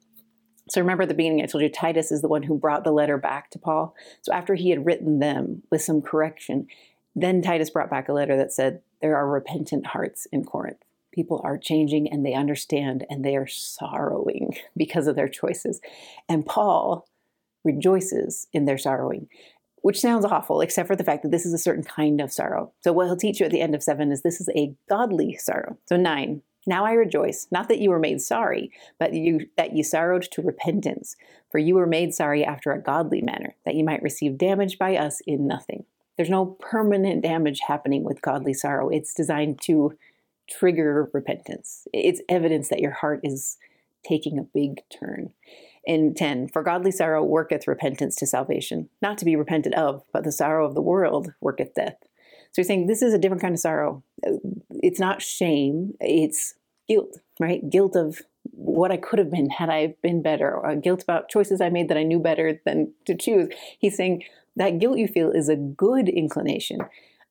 So 0.69 0.81
remember 0.81 1.03
at 1.05 1.09
the 1.09 1.15
beginning, 1.15 1.43
I 1.43 1.47
told 1.47 1.63
you 1.63 1.69
Titus 1.69 2.13
is 2.13 2.23
the 2.23 2.29
one 2.29 2.43
who 2.43 2.59
brought 2.59 2.85
the 2.85 2.93
letter 2.93 3.19
back 3.19 3.51
to 3.51 3.59
Paul. 3.59 3.95
So 4.23 4.33
after 4.33 4.55
he 4.55 4.71
had 4.71 4.87
written 4.87 5.19
them 5.19 5.63
with 5.71 5.83
some 5.83 6.03
correction, 6.03 6.67
then 7.15 7.43
Titus 7.43 7.71
brought 7.71 7.91
back 7.91 8.09
a 8.09 8.13
letter 8.13 8.37
that 8.37 8.53
said, 8.53 8.83
There 9.01 9.17
are 9.17 9.29
repentant 9.29 9.87
hearts 9.87 10.27
in 10.33 10.45
Corinth. 10.45 10.83
People 11.13 11.41
are 11.45 11.59
changing 11.59 12.11
and 12.11 12.25
they 12.25 12.35
understand 12.35 13.05
and 13.11 13.25
they 13.25 13.37
are 13.37 13.49
sorrowing 13.49 14.57
because 14.77 15.07
of 15.07 15.17
their 15.17 15.29
choices. 15.29 15.81
And 16.29 16.47
Paul 16.47 17.07
rejoices 17.65 18.47
in 18.53 18.65
their 18.65 18.79
sorrowing, 18.79 19.29
which 19.83 20.01
sounds 20.01 20.25
awful, 20.25 20.61
except 20.61 20.87
for 20.87 20.97
the 20.97 21.05
fact 21.05 21.23
that 21.23 21.33
this 21.33 21.45
is 21.45 21.53
a 21.53 21.59
certain 21.59 21.85
kind 21.85 22.21
of 22.21 22.33
sorrow. 22.33 22.73
So, 22.83 22.93
what 22.93 23.07
he'll 23.07 23.17
teach 23.17 23.41
you 23.41 23.47
at 23.47 23.53
the 23.53 23.61
end 23.61 23.75
of 23.75 23.83
seven 23.83 24.13
is 24.13 24.23
this 24.23 24.41
is 24.41 24.49
a 24.57 24.75
godly 24.89 25.37
sorrow. 25.37 25.79
So, 25.87 25.97
nine, 25.97 26.43
now 26.67 26.85
I 26.85 26.93
rejoice, 26.93 27.47
not 27.51 27.69
that 27.69 27.79
you 27.79 27.91
were 27.91 27.99
made 27.99 28.21
sorry, 28.21 28.71
but 28.99 29.15
you, 29.15 29.49
that 29.57 29.75
you 29.75 29.83
sorrowed 29.83 30.23
to 30.23 30.43
repentance. 30.43 31.17
For 31.51 31.59
you 31.59 31.75
were 31.75 31.87
made 31.87 32.15
sorry 32.15 32.45
after 32.45 32.73
a 32.73 32.83
godly 32.83 33.23
manner, 33.23 33.55
that 33.65 33.75
you 33.75 33.85
might 33.85 34.03
receive 34.03 34.39
damage 34.39 34.79
by 34.79 34.97
us 34.97 35.21
in 35.27 35.47
nothing. 35.47 35.85
There's 36.17 36.31
no 36.31 36.45
permanent 36.61 37.23
damage 37.23 37.61
happening 37.67 38.05
with 38.05 38.23
godly 38.23 38.53
sorrow. 38.53 38.89
It's 38.91 39.15
designed 39.15 39.61
to 39.63 39.97
trigger 40.51 41.09
repentance. 41.13 41.89
It's 41.93 42.21
evidence 42.29 42.69
that 42.69 42.81
your 42.81 42.91
heart 42.93 43.21
is 43.23 43.57
taking 44.07 44.39
a 44.39 44.43
big 44.43 44.83
turn. 44.91 45.33
In 45.85 46.15
10, 46.15 46.49
for 46.49 46.63
godly 46.63 46.91
sorrow 46.91 47.25
worketh 47.25 47.67
repentance 47.67 48.17
to 48.17 48.27
salvation, 48.27 48.91
not 49.01 49.17
to 49.19 49.25
be 49.25 49.35
repented 49.35 49.73
of, 49.75 50.05
but 50.13 50.25
the 50.25 50.33
sorrow 50.33 50.67
of 50.67 50.75
the 50.75 50.83
world 50.83 51.33
worketh 51.41 51.75
death. 51.75 51.97
So 52.53 52.63
he's 52.63 52.67
saying 52.67 52.87
this 52.87 53.03
is 53.03 53.15
a 53.15 53.19
different 53.19 53.43
kind 53.43 53.55
of 53.55 53.61
sorrow. 53.61 54.03
It's 54.71 55.01
not 55.01 55.23
shame, 55.23 55.95
it's 56.01 56.55
guilt, 56.89 57.19
right? 57.39 57.69
Guilt 57.69 57.97
of 57.97 58.23
what 58.53 58.91
I 58.91 58.97
could 58.97 59.19
have 59.19 59.31
been 59.31 59.51
had 59.51 59.71
I 59.71 59.95
been 60.03 60.23
better, 60.23 60.53
or 60.53 60.75
guilt 60.77 61.03
about 61.03 61.29
choices 61.29 61.61
I 61.61 61.69
made 61.69 61.89
that 61.89 61.97
I 61.97 62.03
knew 62.03 62.19
better 62.19 62.61
than 62.65 62.93
to 63.07 63.15
choose. 63.15 63.49
He's 63.79 63.97
saying 63.97 64.25
that 64.57 64.79
guilt 64.79 64.99
you 64.99 65.07
feel 65.07 65.31
is 65.31 65.49
a 65.49 65.57
good 65.57 66.09
inclination. 66.09 66.81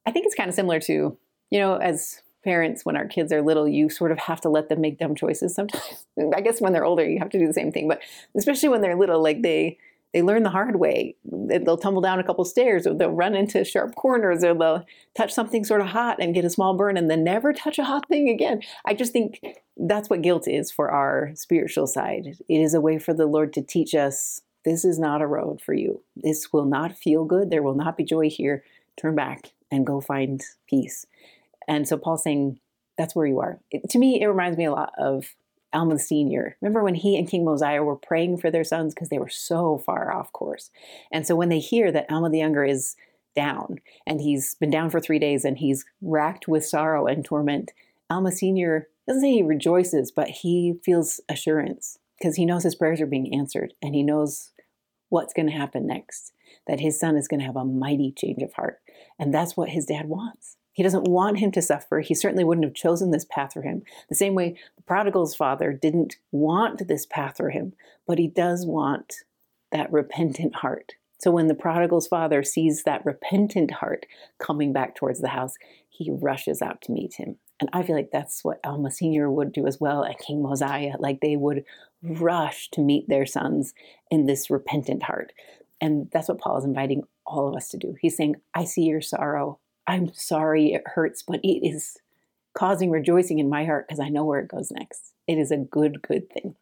I 0.06 0.12
think 0.12 0.26
it's 0.26 0.36
kind 0.36 0.50
of 0.50 0.56
similar 0.56 0.80
to, 0.82 1.18
you 1.52 1.60
know, 1.60 1.76
as 1.76 2.22
parents, 2.44 2.86
when 2.86 2.96
our 2.96 3.06
kids 3.06 3.34
are 3.34 3.41
little, 3.41 3.68
you 3.68 3.90
sort 3.90 4.12
of 4.12 4.20
have 4.20 4.40
to 4.41 4.50
let 4.50 4.70
them 4.70 4.82
make 4.82 4.98
dumb 4.98 5.16
choices 5.16 5.54
sometimes. 5.54 6.06
I 6.36 6.41
guess 6.41 6.62
when 6.62 6.74
they're 6.74 6.86
older, 6.86 7.08
you 7.08 7.20
have 7.20 7.30
to 7.32 7.40
do 7.40 7.48
the 7.48 7.54
same 7.54 7.72
thing, 7.72 7.88
but 7.88 8.00
especially 8.38 8.70
when 8.70 8.82
they're 8.82 8.96
little, 8.96 9.22
like 9.22 9.41
they, 9.41 9.78
they 10.14 10.22
learn 10.22 10.44
the 10.44 10.49
hard 10.49 10.77
way. 10.77 11.15
They'll 11.23 11.77
tumble 11.77 12.02
down 12.02 12.19
a 12.19 12.23
couple 12.23 12.44
stairs 12.45 12.88
or 12.88 12.94
they'll 12.94 13.11
run 13.11 13.36
into 13.36 13.64
sharp 13.64 13.95
corners 13.95 14.44
or 14.44 14.53
they'll 14.53 14.86
touch 15.15 15.31
something 15.31 15.64
sort 15.64 15.81
of 15.81 15.88
hot 15.88 16.18
and 16.19 16.34
get 16.34 16.45
a 16.45 16.49
small 16.49 16.76
burn 16.76 16.98
and 16.98 17.10
then 17.10 17.23
never 17.23 17.53
touch 17.53 17.77
a 17.77 17.84
hot 17.84 18.07
thing 18.07 18.27
again. 18.30 18.61
I 18.86 18.95
just 18.95 19.14
think 19.14 19.40
that's 19.77 20.10
what 20.10 20.22
guilt 20.22 20.48
is 20.48 20.72
for 20.72 20.90
our 20.90 21.31
spiritual 21.36 21.86
side. 21.86 22.38
It 22.48 22.60
is 22.60 22.73
a 22.73 22.81
way 22.81 22.98
for 22.98 23.14
the 23.14 23.27
Lord 23.27 23.53
to 23.53 23.61
teach 23.61 23.94
us 23.94 24.41
this 24.65 24.84
is 24.84 24.99
not 24.99 25.22
a 25.22 25.27
road 25.27 25.61
for 25.61 25.73
you. 25.73 26.03
This 26.15 26.52
will 26.52 26.65
not 26.65 26.98
feel 26.98 27.23
good. 27.23 27.49
There 27.49 27.64
will 27.64 27.76
not 27.76 27.95
be 27.95 28.03
joy 28.03 28.30
here. 28.30 28.64
Turn 28.98 29.15
back 29.15 29.53
and 29.72 29.86
go 29.86 30.02
find 30.02 30.41
peace. 30.68 31.06
And 31.68 31.88
so 31.88 31.98
Paul's 31.98 32.23
saying 32.23 32.60
that's 32.98 33.15
where 33.15 33.27
you 33.27 33.40
are. 33.40 33.60
It, 33.72 33.90
to 33.91 33.99
me, 33.99 34.22
it 34.22 34.26
reminds 34.26 34.57
me 34.57 34.65
a 34.65 34.72
lot 34.72 34.91
of 34.98 35.34
Alma 35.74 36.00
Sr. 36.00 36.56
Remember 36.62 36.84
when 36.84 36.96
he 36.96 37.18
and 37.18 37.30
King 37.30 37.46
Mosiah 37.46 37.84
were 37.84 37.96
praying 37.96 38.38
for 38.38 38.50
their 38.50 38.64
sons 38.64 38.94
because 38.94 39.10
they 39.10 39.20
were 39.20 39.30
so 39.30 39.78
far 39.78 40.12
off 40.12 40.32
course. 40.34 40.72
And 41.12 41.26
so 41.28 41.36
when 41.36 41.50
they 41.50 41.60
hear 41.60 41.91
that 41.91 42.10
Alma 42.10 42.30
the 42.30 42.40
Younger 42.40 42.64
is 42.64 42.96
down 43.36 43.80
and 44.06 44.20
he's 44.22 44.56
been 44.56 44.72
down 44.72 44.90
for 44.90 45.00
three 45.00 45.20
days 45.20 45.46
and 45.46 45.58
he's 45.58 45.86
racked 46.02 46.48
with 46.48 46.66
sorrow 46.66 47.06
and 47.06 47.24
torment, 47.24 47.72
Alma 48.10 48.32
Sr. 48.32 48.88
doesn't 49.08 49.22
say 49.22 49.34
he 49.34 49.44
rejoices, 49.44 50.12
but 50.12 50.30
he 50.30 50.80
feels 50.84 51.22
assurance 51.30 52.00
because 52.18 52.36
he 52.36 52.46
knows 52.46 52.64
his 52.64 52.76
prayers 52.76 53.00
are 53.00 53.06
being 53.06 53.34
answered 53.34 53.74
and 53.82 53.96
he 53.96 54.04
knows 54.04 54.52
what's 55.10 55.34
going 55.34 55.48
to 55.48 55.54
happen 55.54 55.88
next, 55.88 56.34
that 56.68 56.80
his 56.80 57.00
son 57.00 57.16
is 57.16 57.28
going 57.28 57.40
to 57.40 57.46
have 57.46 57.56
a 57.56 57.66
mighty 57.66 58.12
change 58.12 58.41
of 58.41 58.54
heart. 58.54 58.80
And 59.18 59.34
that's 59.34 59.56
what 59.58 59.70
his 59.70 59.86
dad 59.86 60.08
wants. 60.08 60.58
He 60.80 60.84
doesn't 60.84 61.10
want 61.10 61.40
him 61.40 61.52
to 61.52 61.62
suffer. 61.62 62.00
He 62.00 62.16
certainly 62.16 62.46
wouldn't 62.46 62.64
have 62.64 62.74
chosen 62.74 63.12
this 63.12 63.26
path 63.26 63.52
for 63.52 63.64
him. 63.64 63.84
The 64.08 64.16
same 64.16 64.34
way 64.34 64.58
the 64.78 64.84
prodigal's 64.84 65.36
father 65.36 65.74
didn't 65.74 66.16
want 66.32 66.88
this 66.88 67.06
path 67.06 67.36
for 67.36 67.50
him, 67.50 67.74
but 68.08 68.18
he 68.18 68.30
does 68.30 68.66
want 68.66 69.14
that 69.74 69.92
repentant 69.92 70.56
heart. 70.56 70.94
So 71.18 71.32
when 71.32 71.48
the 71.48 71.54
prodigal's 71.54 72.08
father 72.08 72.44
sees 72.44 72.84
that 72.84 73.06
repentant 73.06 73.72
heart 73.72 74.06
coming 74.38 74.72
back 74.72 74.96
towards 74.96 75.20
the 75.20 75.28
house, 75.28 75.56
he 75.90 76.12
rushes 76.12 76.62
out 76.62 76.82
to 76.84 76.94
meet 76.94 77.16
him. 77.16 77.36
And 77.60 77.70
I 77.74 77.84
feel 77.84 77.98
like 77.98 78.12
that's 78.14 78.46
what 78.46 78.62
Alma 78.64 78.90
Sr. 78.90 79.30
would 79.30 79.52
do 79.52 79.68
as 79.68 79.82
well, 79.82 80.04
and 80.04 80.18
King 80.18 80.42
Mosiah. 80.42 80.94
Like 80.98 81.20
they 81.20 81.36
would 81.36 81.66
rush 82.02 82.70
to 82.70 82.80
meet 82.80 83.10
their 83.10 83.26
sons 83.26 83.74
in 84.10 84.28
this 84.28 84.50
repentant 84.50 85.04
heart. 85.04 85.34
And 85.82 86.10
that's 86.14 86.30
what 86.30 86.40
Paul 86.40 86.58
is 86.58 86.64
inviting 86.64 87.04
all 87.26 87.50
of 87.50 87.56
us 87.58 87.68
to 87.72 87.78
do. 87.78 87.98
He's 88.00 88.16
saying, 88.16 88.38
I 88.54 88.64
see 88.64 88.84
your 88.84 89.02
sorrow. 89.02 89.60
I'm 89.90 90.14
sorry 90.14 90.74
it 90.74 90.84
hurts, 90.86 91.24
but 91.24 91.40
it 91.44 91.68
is 91.68 91.98
causing 92.53 92.91
rejoicing 92.91 93.40
in 93.40 93.49
my 93.49 93.66
heart 93.66 93.88
because 93.88 93.99
I 93.99 94.10
know 94.10 94.24
where 94.24 94.40
it 94.40 94.48
goes 94.48 94.72
next. 94.72 95.14
It 95.28 95.40
is 95.40 95.49
a 95.49 95.57
good, 95.57 96.03
good 96.03 96.30
thing. 96.30 96.56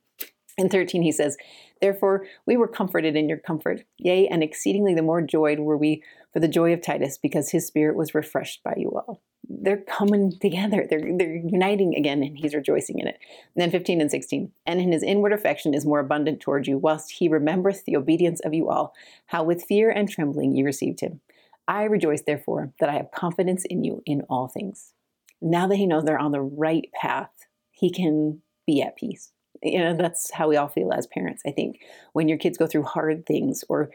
In 0.58 0.70
13, 0.70 1.02
he 1.02 1.12
says, 1.12 1.36
Therefore, 1.82 2.26
we 2.46 2.56
were 2.56 2.70
comforted 2.70 3.18
in 3.18 3.28
your 3.28 3.38
comfort. 3.38 3.84
Yea, 3.98 4.30
and 4.30 4.42
exceedingly 4.42 4.94
the 4.96 5.02
more 5.02 5.22
joyed 5.22 5.60
were 5.60 5.76
we 5.76 6.02
for 6.32 6.40
the 6.40 6.48
joy 6.48 6.72
of 6.72 6.82
Titus, 6.82 7.18
because 7.18 7.52
his 7.52 7.68
spirit 7.68 7.98
was 7.98 8.16
refreshed 8.16 8.64
by 8.64 8.76
you 8.78 8.92
all. 8.92 9.22
They're 9.50 9.76
coming 9.76 10.32
together. 10.40 10.88
They're, 10.90 11.18
they're 11.18 11.36
uniting 11.36 11.96
again, 11.96 12.24
and 12.24 12.38
he's 12.38 12.56
rejoicing 12.56 13.00
in 13.00 13.08
it. 13.08 13.20
And 13.56 13.62
then 13.62 13.72
15 13.72 14.00
and 14.00 14.10
16. 14.10 14.54
And 14.66 14.80
in 14.80 14.94
his 14.94 15.04
inward 15.04 15.34
affection 15.34 15.74
is 15.74 15.86
more 15.86 16.00
abundant 16.00 16.40
toward 16.40 16.66
you, 16.66 16.78
whilst 16.78 17.12
he 17.12 17.28
remembereth 17.28 17.84
the 17.84 17.98
obedience 17.98 18.40
of 18.40 18.54
you 18.54 18.70
all, 18.70 18.94
how 19.26 19.44
with 19.44 19.66
fear 19.66 19.90
and 19.90 20.10
trembling 20.10 20.56
you 20.56 20.64
received 20.64 21.02
him. 21.02 21.20
I 21.68 21.84
rejoice, 21.84 22.22
therefore, 22.22 22.72
that 22.80 22.90
I 22.90 22.94
have 22.94 23.12
confidence 23.12 23.66
in 23.66 23.84
you 23.84 24.02
in 24.06 24.22
all 24.30 24.48
things. 24.48 24.94
Now 25.42 25.68
that 25.68 25.76
he 25.76 25.86
knows 25.86 26.04
they're 26.04 26.18
on 26.18 26.32
the 26.32 26.42
right 26.42 26.90
path, 26.94 27.32
he 27.72 27.92
can 27.92 28.42
be 28.66 28.82
at 28.82 28.96
peace. 28.96 29.32
You 29.62 29.80
know, 29.80 29.96
that's 29.96 30.32
how 30.32 30.48
we 30.48 30.56
all 30.56 30.68
feel 30.68 30.94
as 30.94 31.08
parents, 31.08 31.42
I 31.46 31.52
think. 31.52 31.80
When 32.14 32.28
your 32.28 32.38
kids 32.38 32.58
go 32.58 32.68
through 32.68 32.84
hard 32.84 33.26
things 33.26 33.64
or 33.70 33.90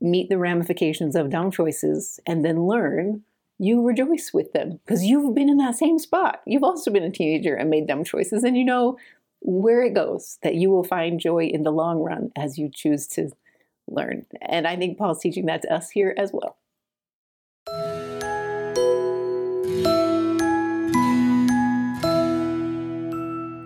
meet 0.00 0.28
the 0.28 0.38
ramifications 0.38 1.16
of 1.16 1.30
dumb 1.30 1.50
choices 1.50 2.20
and 2.26 2.44
then 2.44 2.66
learn, 2.66 3.22
you 3.58 3.82
rejoice 3.86 4.32
with 4.32 4.52
them 4.52 4.80
because 4.84 5.04
you've 5.04 5.34
been 5.34 5.48
in 5.48 5.58
that 5.58 5.76
same 5.76 5.98
spot. 5.98 6.40
You've 6.46 6.64
also 6.64 6.90
been 6.90 7.04
a 7.04 7.10
teenager 7.10 7.54
and 7.54 7.70
made 7.70 7.86
dumb 7.86 8.04
choices, 8.04 8.44
and 8.44 8.56
you 8.56 8.64
know 8.64 8.98
where 9.40 9.82
it 9.82 9.94
goes, 9.94 10.38
that 10.42 10.54
you 10.54 10.70
will 10.70 10.84
find 10.84 11.20
joy 11.20 11.44
in 11.44 11.62
the 11.62 11.72
long 11.72 11.98
run 11.98 12.30
as 12.36 12.58
you 12.58 12.70
choose 12.72 13.06
to 13.08 13.30
learn. 13.88 14.26
And 14.40 14.66
I 14.66 14.76
think 14.76 14.98
Paul's 14.98 15.20
teaching 15.20 15.46
that 15.46 15.62
to 15.62 15.72
us 15.72 15.90
here 15.90 16.14
as 16.16 16.30
well. 16.32 16.56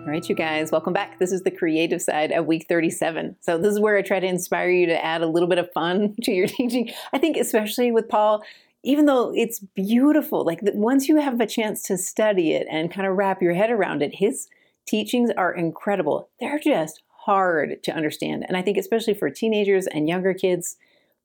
All 0.07 0.13
right, 0.13 0.29
you 0.29 0.35
guys, 0.35 0.71
welcome 0.71 0.93
back. 0.93 1.19
This 1.19 1.33
is 1.33 1.41
the 1.41 1.51
creative 1.51 2.01
side 2.01 2.31
of 2.31 2.45
week 2.45 2.67
37. 2.69 3.35
So, 3.41 3.57
this 3.57 3.73
is 3.73 3.79
where 3.81 3.97
I 3.97 4.01
try 4.01 4.21
to 4.21 4.25
inspire 4.25 4.69
you 4.69 4.85
to 4.85 5.03
add 5.03 5.21
a 5.21 5.27
little 5.27 5.49
bit 5.49 5.57
of 5.57 5.69
fun 5.73 6.15
to 6.23 6.31
your 6.31 6.47
teaching. 6.47 6.93
I 7.11 7.17
think, 7.17 7.35
especially 7.35 7.91
with 7.91 8.07
Paul, 8.07 8.41
even 8.83 9.05
though 9.05 9.33
it's 9.35 9.59
beautiful, 9.59 10.45
like 10.45 10.61
once 10.63 11.09
you 11.09 11.17
have 11.17 11.41
a 11.41 11.45
chance 11.45 11.83
to 11.83 11.97
study 11.97 12.53
it 12.53 12.67
and 12.71 12.89
kind 12.89 13.05
of 13.05 13.17
wrap 13.17 13.41
your 13.41 13.53
head 13.53 13.69
around 13.69 14.01
it, 14.01 14.15
his 14.15 14.47
teachings 14.87 15.29
are 15.35 15.53
incredible. 15.53 16.29
They're 16.39 16.57
just 16.57 17.01
hard 17.25 17.83
to 17.83 17.91
understand. 17.91 18.45
And 18.47 18.55
I 18.55 18.61
think, 18.61 18.77
especially 18.77 19.13
for 19.13 19.29
teenagers 19.29 19.87
and 19.87 20.07
younger 20.07 20.33
kids, 20.33 20.77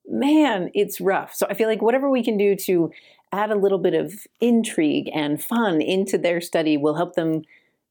man, 0.05 0.71
it's 0.73 0.99
rough. 0.99 1.33
So, 1.33 1.47
I 1.49 1.53
feel 1.53 1.69
like 1.69 1.81
whatever 1.81 2.09
we 2.09 2.21
can 2.21 2.35
do 2.35 2.53
to 2.57 2.91
add 3.31 3.49
a 3.49 3.55
little 3.55 3.79
bit 3.79 3.93
of 3.93 4.27
intrigue 4.41 5.09
and 5.13 5.41
fun 5.41 5.81
into 5.81 6.17
their 6.17 6.41
study 6.41 6.75
will 6.75 6.95
help 6.95 7.15
them 7.15 7.43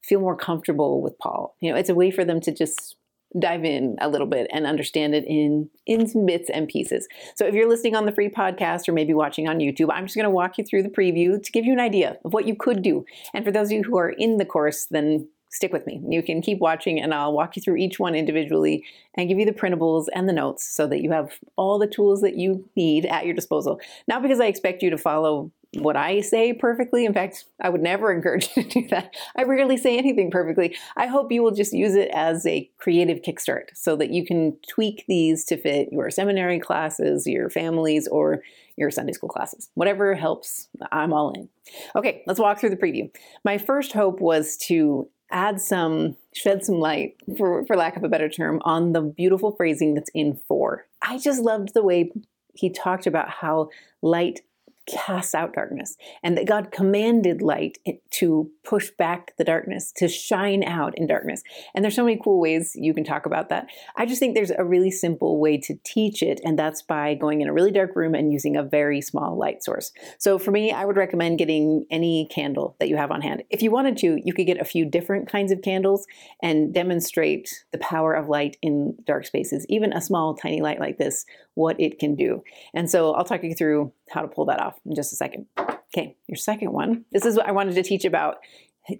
feel 0.02 0.20
more 0.20 0.36
comfortable 0.36 1.00
with 1.00 1.18
Paul. 1.18 1.56
You 1.60 1.72
know, 1.72 1.78
it's 1.78 1.90
a 1.90 1.94
way 1.94 2.10
for 2.10 2.24
them 2.24 2.40
to 2.40 2.52
just 2.52 2.96
dive 3.38 3.64
in 3.64 3.96
a 4.00 4.08
little 4.08 4.26
bit 4.26 4.46
and 4.52 4.66
understand 4.66 5.14
it 5.14 5.24
in 5.26 5.70
in 5.86 6.26
bits 6.26 6.50
and 6.50 6.68
pieces. 6.68 7.08
So 7.34 7.46
if 7.46 7.54
you're 7.54 7.68
listening 7.68 7.96
on 7.96 8.04
the 8.04 8.12
free 8.12 8.28
podcast 8.28 8.88
or 8.88 8.92
maybe 8.92 9.14
watching 9.14 9.48
on 9.48 9.58
YouTube, 9.58 9.88
I'm 9.90 10.04
just 10.04 10.16
going 10.16 10.24
to 10.24 10.30
walk 10.30 10.58
you 10.58 10.64
through 10.64 10.82
the 10.82 10.90
preview 10.90 11.42
to 11.42 11.52
give 11.52 11.64
you 11.64 11.72
an 11.72 11.80
idea 11.80 12.18
of 12.24 12.34
what 12.34 12.46
you 12.46 12.54
could 12.54 12.82
do. 12.82 13.04
And 13.32 13.44
for 13.44 13.50
those 13.50 13.68
of 13.68 13.72
you 13.72 13.82
who 13.84 13.96
are 13.96 14.10
in 14.10 14.36
the 14.36 14.44
course, 14.44 14.86
then 14.90 15.28
stick 15.50 15.72
with 15.72 15.86
me. 15.86 16.02
You 16.08 16.22
can 16.22 16.40
keep 16.40 16.58
watching 16.58 17.00
and 17.00 17.12
I'll 17.12 17.32
walk 17.32 17.56
you 17.56 17.62
through 17.62 17.76
each 17.76 17.98
one 17.98 18.14
individually 18.14 18.84
and 19.14 19.28
give 19.28 19.38
you 19.38 19.44
the 19.44 19.52
printables 19.52 20.06
and 20.14 20.28
the 20.28 20.32
notes 20.32 20.64
so 20.64 20.86
that 20.86 21.02
you 21.02 21.12
have 21.12 21.38
all 21.56 21.78
the 21.78 21.86
tools 21.86 22.22
that 22.22 22.36
you 22.36 22.68
need 22.74 23.04
at 23.06 23.26
your 23.26 23.34
disposal. 23.34 23.78
Not 24.08 24.22
because 24.22 24.40
I 24.40 24.46
expect 24.46 24.82
you 24.82 24.90
to 24.90 24.98
follow 24.98 25.52
what 25.78 25.96
I 25.96 26.20
say 26.20 26.52
perfectly. 26.52 27.04
In 27.04 27.14
fact, 27.14 27.46
I 27.60 27.68
would 27.68 27.80
never 27.80 28.12
encourage 28.14 28.48
you 28.56 28.62
to 28.62 28.68
do 28.68 28.88
that. 28.88 29.14
I 29.36 29.44
rarely 29.44 29.76
say 29.76 29.96
anything 29.96 30.30
perfectly. 30.30 30.76
I 30.96 31.06
hope 31.06 31.32
you 31.32 31.42
will 31.42 31.52
just 31.52 31.72
use 31.72 31.94
it 31.94 32.10
as 32.12 32.46
a 32.46 32.70
creative 32.78 33.22
kickstart 33.22 33.68
so 33.74 33.96
that 33.96 34.10
you 34.10 34.24
can 34.24 34.56
tweak 34.68 35.04
these 35.08 35.44
to 35.46 35.56
fit 35.56 35.88
your 35.92 36.10
seminary 36.10 36.58
classes, 36.58 37.26
your 37.26 37.48
families, 37.48 38.06
or 38.08 38.42
your 38.76 38.90
Sunday 38.90 39.12
school 39.12 39.28
classes. 39.28 39.70
Whatever 39.74 40.14
helps, 40.14 40.68
I'm 40.90 41.12
all 41.12 41.32
in. 41.32 41.48
Okay, 41.94 42.22
let's 42.26 42.40
walk 42.40 42.58
through 42.58 42.70
the 42.70 42.76
preview. 42.76 43.10
My 43.44 43.58
first 43.58 43.92
hope 43.92 44.20
was 44.20 44.56
to 44.68 45.08
add 45.30 45.60
some, 45.60 46.16
shed 46.34 46.64
some 46.64 46.76
light, 46.76 47.16
for, 47.38 47.64
for 47.64 47.76
lack 47.76 47.96
of 47.96 48.04
a 48.04 48.08
better 48.08 48.28
term, 48.28 48.60
on 48.64 48.92
the 48.92 49.00
beautiful 49.00 49.52
phrasing 49.52 49.94
that's 49.94 50.10
in 50.14 50.38
four. 50.46 50.86
I 51.00 51.18
just 51.18 51.40
loved 51.40 51.72
the 51.74 51.82
way 51.82 52.12
he 52.54 52.70
talked 52.70 53.06
about 53.06 53.30
how 53.30 53.70
light 54.02 54.40
casts 54.86 55.34
out 55.34 55.54
darkness 55.54 55.96
and 56.22 56.36
that 56.36 56.46
God 56.46 56.72
commanded 56.72 57.42
light 57.42 57.78
to 58.10 58.50
push 58.64 58.90
back 58.90 59.36
the 59.36 59.44
darkness, 59.44 59.92
to 59.96 60.08
shine 60.08 60.62
out 60.62 60.96
in 60.96 61.06
darkness. 61.06 61.42
And 61.74 61.84
there's 61.84 61.94
so 61.94 62.04
many 62.04 62.20
cool 62.22 62.40
ways 62.40 62.72
you 62.74 62.94
can 62.94 63.04
talk 63.04 63.26
about 63.26 63.48
that. 63.48 63.68
I 63.96 64.06
just 64.06 64.18
think 64.18 64.34
there's 64.34 64.50
a 64.50 64.64
really 64.64 64.90
simple 64.90 65.40
way 65.40 65.58
to 65.58 65.78
teach 65.84 66.22
it, 66.22 66.40
and 66.44 66.58
that's 66.58 66.82
by 66.82 67.14
going 67.14 67.40
in 67.40 67.48
a 67.48 67.52
really 67.52 67.70
dark 67.70 67.94
room 67.96 68.14
and 68.14 68.32
using 68.32 68.56
a 68.56 68.62
very 68.62 69.00
small 69.00 69.36
light 69.36 69.62
source. 69.62 69.92
So 70.18 70.38
for 70.38 70.50
me, 70.50 70.72
I 70.72 70.84
would 70.84 70.96
recommend 70.96 71.38
getting 71.38 71.86
any 71.90 72.28
candle 72.30 72.76
that 72.78 72.88
you 72.88 72.96
have 72.96 73.10
on 73.10 73.22
hand. 73.22 73.42
If 73.50 73.62
you 73.62 73.70
wanted 73.70 73.96
to, 73.98 74.20
you 74.24 74.32
could 74.32 74.46
get 74.46 74.60
a 74.60 74.64
few 74.64 74.84
different 74.84 75.30
kinds 75.30 75.52
of 75.52 75.62
candles 75.62 76.06
and 76.42 76.72
demonstrate 76.74 77.64
the 77.72 77.78
power 77.78 78.14
of 78.14 78.28
light 78.28 78.56
in 78.62 78.96
dark 79.06 79.26
spaces. 79.26 79.66
Even 79.68 79.92
a 79.92 80.00
small, 80.00 80.34
tiny 80.34 80.60
light 80.60 80.80
like 80.80 80.98
this 80.98 81.24
what 81.54 81.78
it 81.80 81.98
can 81.98 82.14
do. 82.14 82.42
And 82.74 82.90
so 82.90 83.12
I'll 83.12 83.24
talk 83.24 83.42
you 83.42 83.54
through 83.54 83.92
how 84.10 84.22
to 84.22 84.28
pull 84.28 84.46
that 84.46 84.60
off 84.60 84.71
in 84.84 84.94
just 84.94 85.12
a 85.12 85.16
second. 85.16 85.46
Okay, 85.58 86.16
your 86.26 86.36
second 86.36 86.72
one. 86.72 87.04
This 87.12 87.26
is 87.26 87.36
what 87.36 87.46
I 87.46 87.52
wanted 87.52 87.74
to 87.74 87.82
teach 87.82 88.04
about 88.04 88.36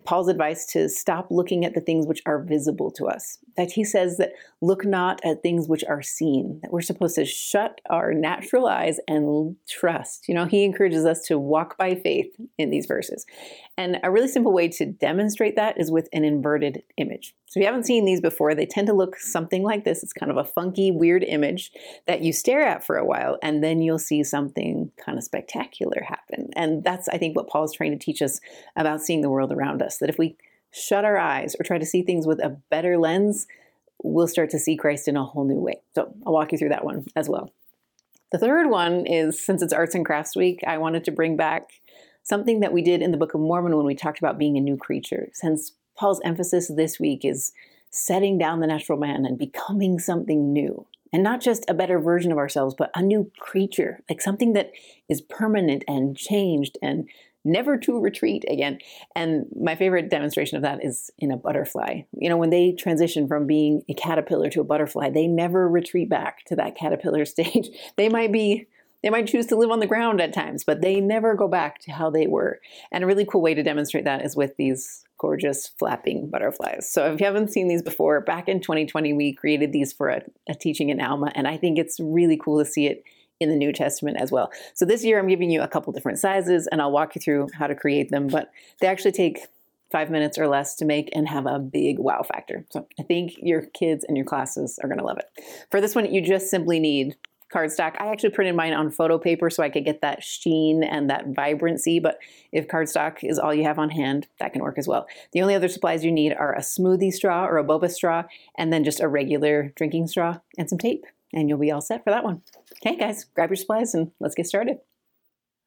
Paul's 0.05 0.29
advice 0.29 0.65
to 0.67 0.89
stop 0.89 1.27
looking 1.31 1.65
at 1.65 1.75
the 1.75 1.81
things 1.81 2.07
which 2.07 2.23
are 2.25 2.43
visible 2.43 2.91
to 2.93 3.07
us. 3.07 3.39
That 3.57 3.73
he 3.73 3.83
says 3.83 4.17
that 4.19 4.33
look 4.61 4.85
not 4.85 5.21
at 5.25 5.43
things 5.43 5.69
which 5.69 5.85
are 5.85 6.03
seen, 6.03 6.61
that 6.63 6.73
we're 6.73 6.83
supposed 6.83 7.17
to 7.17 7.25
shut 7.25 7.81
our 7.91 8.15
natural 8.15 8.67
eyes 8.67 9.01
and 9.09 9.57
trust. 9.69 10.29
You 10.29 10.35
know, 10.35 10.47
he 10.47 10.65
encourages 10.65 11.05
us 11.05 11.23
to 11.23 11.39
walk 11.39 11.77
by 11.77 11.97
faith 11.97 12.33
in 12.59 12.71
these 12.71 12.87
verses. 12.87 13.27
And 13.77 13.99
a 14.05 14.11
really 14.11 14.29
simple 14.29 14.53
way 14.53 14.69
to 14.69 14.87
demonstrate 14.87 15.57
that 15.57 15.81
is 15.81 15.91
with 15.91 16.09
an 16.13 16.25
inverted 16.25 16.85
image. 16.97 17.35
So 17.53 17.61
if 17.61 17.65
you 17.65 17.67
haven't 17.67 17.85
seen 17.85 18.07
these 18.07 18.23
before, 18.23 18.55
they 18.55 18.65
tend 18.65 18.87
to 18.87 18.95
look 18.95 19.19
something 19.19 19.63
like 19.63 19.85
this. 19.85 20.03
It's 20.03 20.15
kind 20.15 20.33
of 20.33 20.39
a 20.39 20.45
funky, 20.45 20.91
weird 20.91 21.23
image 21.23 21.71
that 22.07 22.23
you 22.23 22.33
stare 22.33 22.63
at 22.63 22.83
for 22.83 22.97
a 22.97 23.05
while, 23.05 23.37
and 23.43 23.63
then 23.63 23.83
you'll 23.83 23.99
see 23.99 24.25
something 24.25 24.91
kind 24.97 25.19
of 25.19 25.25
spectacular 25.25 26.03
happen. 26.09 26.49
And 26.57 26.83
that's, 26.83 27.09
I 27.11 27.19
think, 27.19 27.37
what 27.37 27.51
Paul's 27.51 27.75
trying 27.75 27.91
to 27.91 28.03
teach 28.03 28.23
us 28.23 28.41
about 28.75 29.03
seeing 29.03 29.21
the 29.21 29.29
world 29.29 29.53
around 29.53 29.83
us. 29.83 29.99
That 29.99 30.09
if 30.09 30.17
we 30.17 30.39
shut 30.71 31.05
our 31.05 31.19
eyes 31.19 31.55
or 31.61 31.63
try 31.63 31.77
to 31.77 31.85
see 31.85 32.01
things 32.01 32.27
with 32.27 32.41
a 32.41 32.57
better 32.71 32.97
lens, 32.97 33.47
we'll 34.03 34.29
start 34.29 34.49
to 34.49 34.59
see 34.59 34.75
Christ 34.75 35.07
in 35.07 35.19
a 35.19 35.25
whole 35.27 35.45
new 35.45 35.61
way. 35.61 35.83
So 35.95 36.15
I'll 36.25 36.33
walk 36.33 36.53
you 36.53 36.59
through 36.59 36.71
that 36.71 36.87
one 36.87 37.05
as 37.15 37.29
well. 37.29 37.53
The 38.31 38.39
third 38.39 38.71
one 38.71 39.05
is 39.05 39.39
since 39.39 39.61
it's 39.61 39.75
Arts 39.75 39.95
and 39.95 40.07
Crafts 40.07 40.35
Week, 40.35 40.61
I 40.67 40.79
wanted 40.79 41.05
to 41.05 41.11
bring 41.11 41.37
back 41.37 41.65
something 42.23 42.61
that 42.61 42.73
we 42.73 42.81
did 42.81 43.03
in 43.03 43.11
the 43.11 43.19
Book 43.19 43.35
of 43.35 43.43
Mormon 43.43 43.77
when 43.77 43.85
we 43.85 43.95
talked 43.95 44.21
about 44.21 44.39
being 44.39 44.57
a 44.57 44.63
new 44.63 44.79
creature. 44.79 45.29
Since 45.35 45.73
Paul's 45.97 46.21
emphasis 46.25 46.71
this 46.75 46.99
week 46.99 47.25
is 47.25 47.53
setting 47.91 48.39
down 48.39 48.61
the 48.61 48.67
natural 48.67 48.99
man 48.99 49.27
and 49.27 49.39
becoming 49.39 49.99
something 49.99 50.53
new. 50.53 50.87
And 51.13 51.23
not 51.23 51.43
just 51.43 51.69
a 51.69 51.75
better 51.75 52.01
version 52.01 52.33
of 52.33 52.39
ourselves, 52.39 52.75
but 52.77 52.91
a 52.95 53.03
new 53.03 53.31
creature, 53.39 54.01
like 54.09 54.23
something 54.23 54.55
that 54.55 54.73
is 55.11 55.21
permanent 55.21 55.85
and 55.87 56.17
changed 56.17 56.79
and 56.81 57.07
never 57.45 57.77
to 57.77 58.01
retreat 58.01 58.45
again. 58.49 58.79
And 59.15 59.47
my 59.61 59.75
favorite 59.75 60.11
demonstration 60.11 60.57
of 60.57 60.63
that 60.63 60.85
is 60.85 61.11
in 61.19 61.31
a 61.31 61.37
butterfly. 61.37 62.03
You 62.19 62.29
know, 62.29 62.37
when 62.37 62.51
they 62.51 62.73
transition 62.73 63.29
from 63.29 63.47
being 63.47 63.83
a 63.89 63.95
caterpillar 63.95 64.49
to 64.51 64.61
a 64.61 64.65
butterfly, 64.65 65.11
they 65.11 65.27
never 65.27 65.69
retreat 65.69 66.09
back 66.09 66.45
to 66.47 66.57
that 66.57 66.77
caterpillar 66.77 67.25
stage. 67.27 67.69
They 67.97 68.09
might 68.09 68.33
be 68.33 68.67
they 69.03 69.11
might 69.11 69.27
choose 69.27 69.47
to 69.47 69.57
live 69.57 69.71
on 69.71 69.81
the 69.81 69.87
ground 69.87 70.21
at 70.21 70.33
times, 70.33 70.65
but 70.65 70.81
they 70.81 71.01
never 71.01 71.35
go 71.35 71.49
back 71.49 71.81
to 71.81 71.93
how 71.93 72.11
they 72.11 72.27
were. 72.27 72.61
And 72.91 73.03
a 73.03 73.07
really 73.07 73.25
cool 73.25 73.43
way 73.43 73.55
to 73.55 73.63
demonstrate 73.63 74.05
that 74.05 74.25
is 74.25 74.37
with 74.37 74.57
these 74.57 75.05
gorgeous 75.19 75.69
flapping 75.69 76.29
butterflies. 76.29 76.91
So 76.91 77.13
if 77.13 77.21
you 77.21 77.27
haven't 77.27 77.53
seen 77.53 77.69
these 77.69 77.83
before, 77.83 78.21
back 78.21 78.49
in 78.49 78.61
2020, 78.61 79.13
we 79.13 79.33
created 79.33 79.73
these 79.73 79.93
for 79.93 80.09
a, 80.09 80.23
a 80.49 80.55
teaching 80.55 80.91
in 80.91 81.01
Alma, 81.01 81.33
and 81.35 81.47
I 81.47 81.57
think 81.57 81.79
it's 81.79 82.01
really 82.01 82.37
cool 82.37 82.59
to 82.59 82.69
see 82.69 82.87
it 82.87 83.05
in 83.41 83.49
the 83.49 83.57
New 83.57 83.73
Testament 83.73 84.17
as 84.19 84.31
well. 84.31 84.53
So 84.75 84.85
this 84.85 85.05
year 85.05 85.19
I'm 85.19 85.29
giving 85.29 85.51
you 85.51 85.63
a 85.63 85.69
couple 85.69 85.93
different 85.93 86.19
sizes 86.19 86.69
and 86.69 86.81
I'll 86.81 86.93
walk 86.93 87.17
you 87.17 87.21
through 87.21 87.49
how 87.55 87.67
to 87.67 87.75
create 87.75 88.11
them, 88.11 88.29
but 88.29 88.53
they 88.81 88.87
actually 88.87 89.13
take 89.13 89.47
five 89.91 90.11
minutes 90.11 90.39
or 90.39 90.47
less 90.49 90.77
to 90.77 90.85
make 90.85 91.11
and 91.13 91.29
have 91.29 91.47
a 91.47 91.59
big 91.59 91.99
wow 91.99 92.23
factor. 92.23 92.65
So 92.71 92.87
I 92.99 93.03
think 93.03 93.35
your 93.39 93.63
kids 93.63 94.05
and 94.07 94.17
your 94.17 94.25
classes 94.25 94.79
are 94.83 94.89
gonna 94.89 95.05
love 95.05 95.19
it. 95.19 95.45
For 95.71 95.81
this 95.81 95.95
one, 95.95 96.13
you 96.13 96.23
just 96.23 96.51
simply 96.51 96.79
need 96.79 97.17
cardstock. 97.53 97.95
I 97.99 98.11
actually 98.11 98.31
printed 98.31 98.57
mine 98.57 98.73
on 98.73 98.91
photo 98.91 99.19
paper 99.19 99.51
so 99.51 99.63
I 99.63 99.71
could 99.71 99.85
get 99.85 100.01
that 100.01 100.23
sheen 100.23 100.83
and 100.83 101.11
that 101.11 101.29
vibrancy, 101.29 102.01
but 102.01 102.19
if 102.51 102.69
cardstock 102.69 103.19
is 103.23 103.39
all 103.39 103.55
you 103.55 103.65
have 103.65 103.79
on 103.79 103.91
hand, 103.91 104.27
that 104.39 104.53
can 104.53 104.63
work 104.63 104.79
as 104.79 104.89
well. 104.89 105.07
The 105.33 105.43
only 105.43 105.55
other 105.55 105.69
supplies 105.69 106.05
you 106.05 106.13
need 106.13 106.33
are 106.33 106.55
a 106.55 106.61
smoothie 106.61 107.13
straw 107.13 107.47
or 107.47 107.59
a 107.59 107.65
boba 107.65 107.91
straw, 107.91 108.25
and 108.57 108.73
then 108.73 108.85
just 108.85 109.01
a 109.01 109.09
regular 109.09 109.73
drinking 109.77 110.07
straw 110.09 110.39
and 110.57 110.69
some 110.69 110.79
tape, 110.79 111.05
and 111.33 111.49
you'll 111.49 111.59
be 111.59 111.71
all 111.71 111.81
set 111.81 112.05
for 112.05 112.11
that 112.11 112.25
one. 112.25 112.43
Okay, 112.85 112.97
guys, 112.97 113.25
grab 113.25 113.51
your 113.51 113.57
supplies 113.57 113.95
and 113.95 114.11
let's 114.21 114.35
get 114.35 114.47
started. 114.47 114.79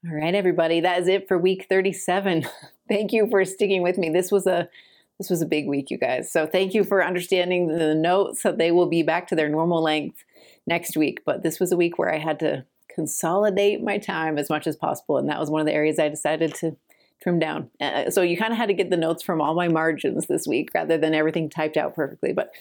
All 0.07 0.15
right, 0.15 0.35
everybody, 0.35 0.81
that 0.81 1.01
is 1.01 1.07
it 1.07 1.27
for 1.27 1.37
week 1.37 1.67
37. 1.69 2.45
thank 2.89 3.11
you 3.11 3.27
for 3.29 3.43
sticking 3.45 3.81
with 3.81 3.97
me. 3.97 4.09
This 4.09 4.31
was 4.31 4.45
a 4.47 4.69
this 5.17 5.29
was 5.29 5.41
a 5.41 5.45
big 5.45 5.65
week, 5.65 5.89
you 5.89 5.97
guys. 5.97 6.29
So 6.31 6.45
thank 6.45 6.73
you 6.73 6.83
for 6.83 7.03
understanding 7.03 7.67
the 7.67 7.95
notes 7.95 8.43
that 8.43 8.57
they 8.57 8.71
will 8.71 8.87
be 8.87 9.01
back 9.01 9.27
to 9.27 9.35
their 9.35 9.47
normal 9.47 9.81
length 9.81 10.25
next 10.67 10.97
week. 10.97 11.21
But 11.25 11.43
this 11.43 11.59
was 11.59 11.71
a 11.71 11.77
week 11.77 11.97
where 11.97 12.13
I 12.13 12.17
had 12.17 12.39
to 12.39 12.65
consolidate 12.93 13.83
my 13.83 13.97
time 13.97 14.37
as 14.37 14.49
much 14.49 14.67
as 14.67 14.75
possible. 14.75 15.17
And 15.17 15.29
that 15.29 15.39
was 15.39 15.49
one 15.49 15.61
of 15.61 15.67
the 15.67 15.73
areas 15.73 15.99
I 15.99 16.09
decided 16.09 16.53
to 16.55 16.77
trim 17.21 17.39
down. 17.39 17.69
Uh, 17.79 18.09
so 18.09 18.21
you 18.21 18.37
kind 18.37 18.51
of 18.51 18.57
had 18.57 18.67
to 18.67 18.73
get 18.73 18.89
the 18.89 18.97
notes 18.97 19.23
from 19.23 19.41
all 19.41 19.55
my 19.55 19.67
margins 19.67 20.27
this 20.27 20.47
week 20.47 20.69
rather 20.73 20.97
than 20.97 21.13
everything 21.13 21.49
typed 21.49 21.77
out 21.77 21.95
perfectly. 21.95 22.33
But 22.33 22.51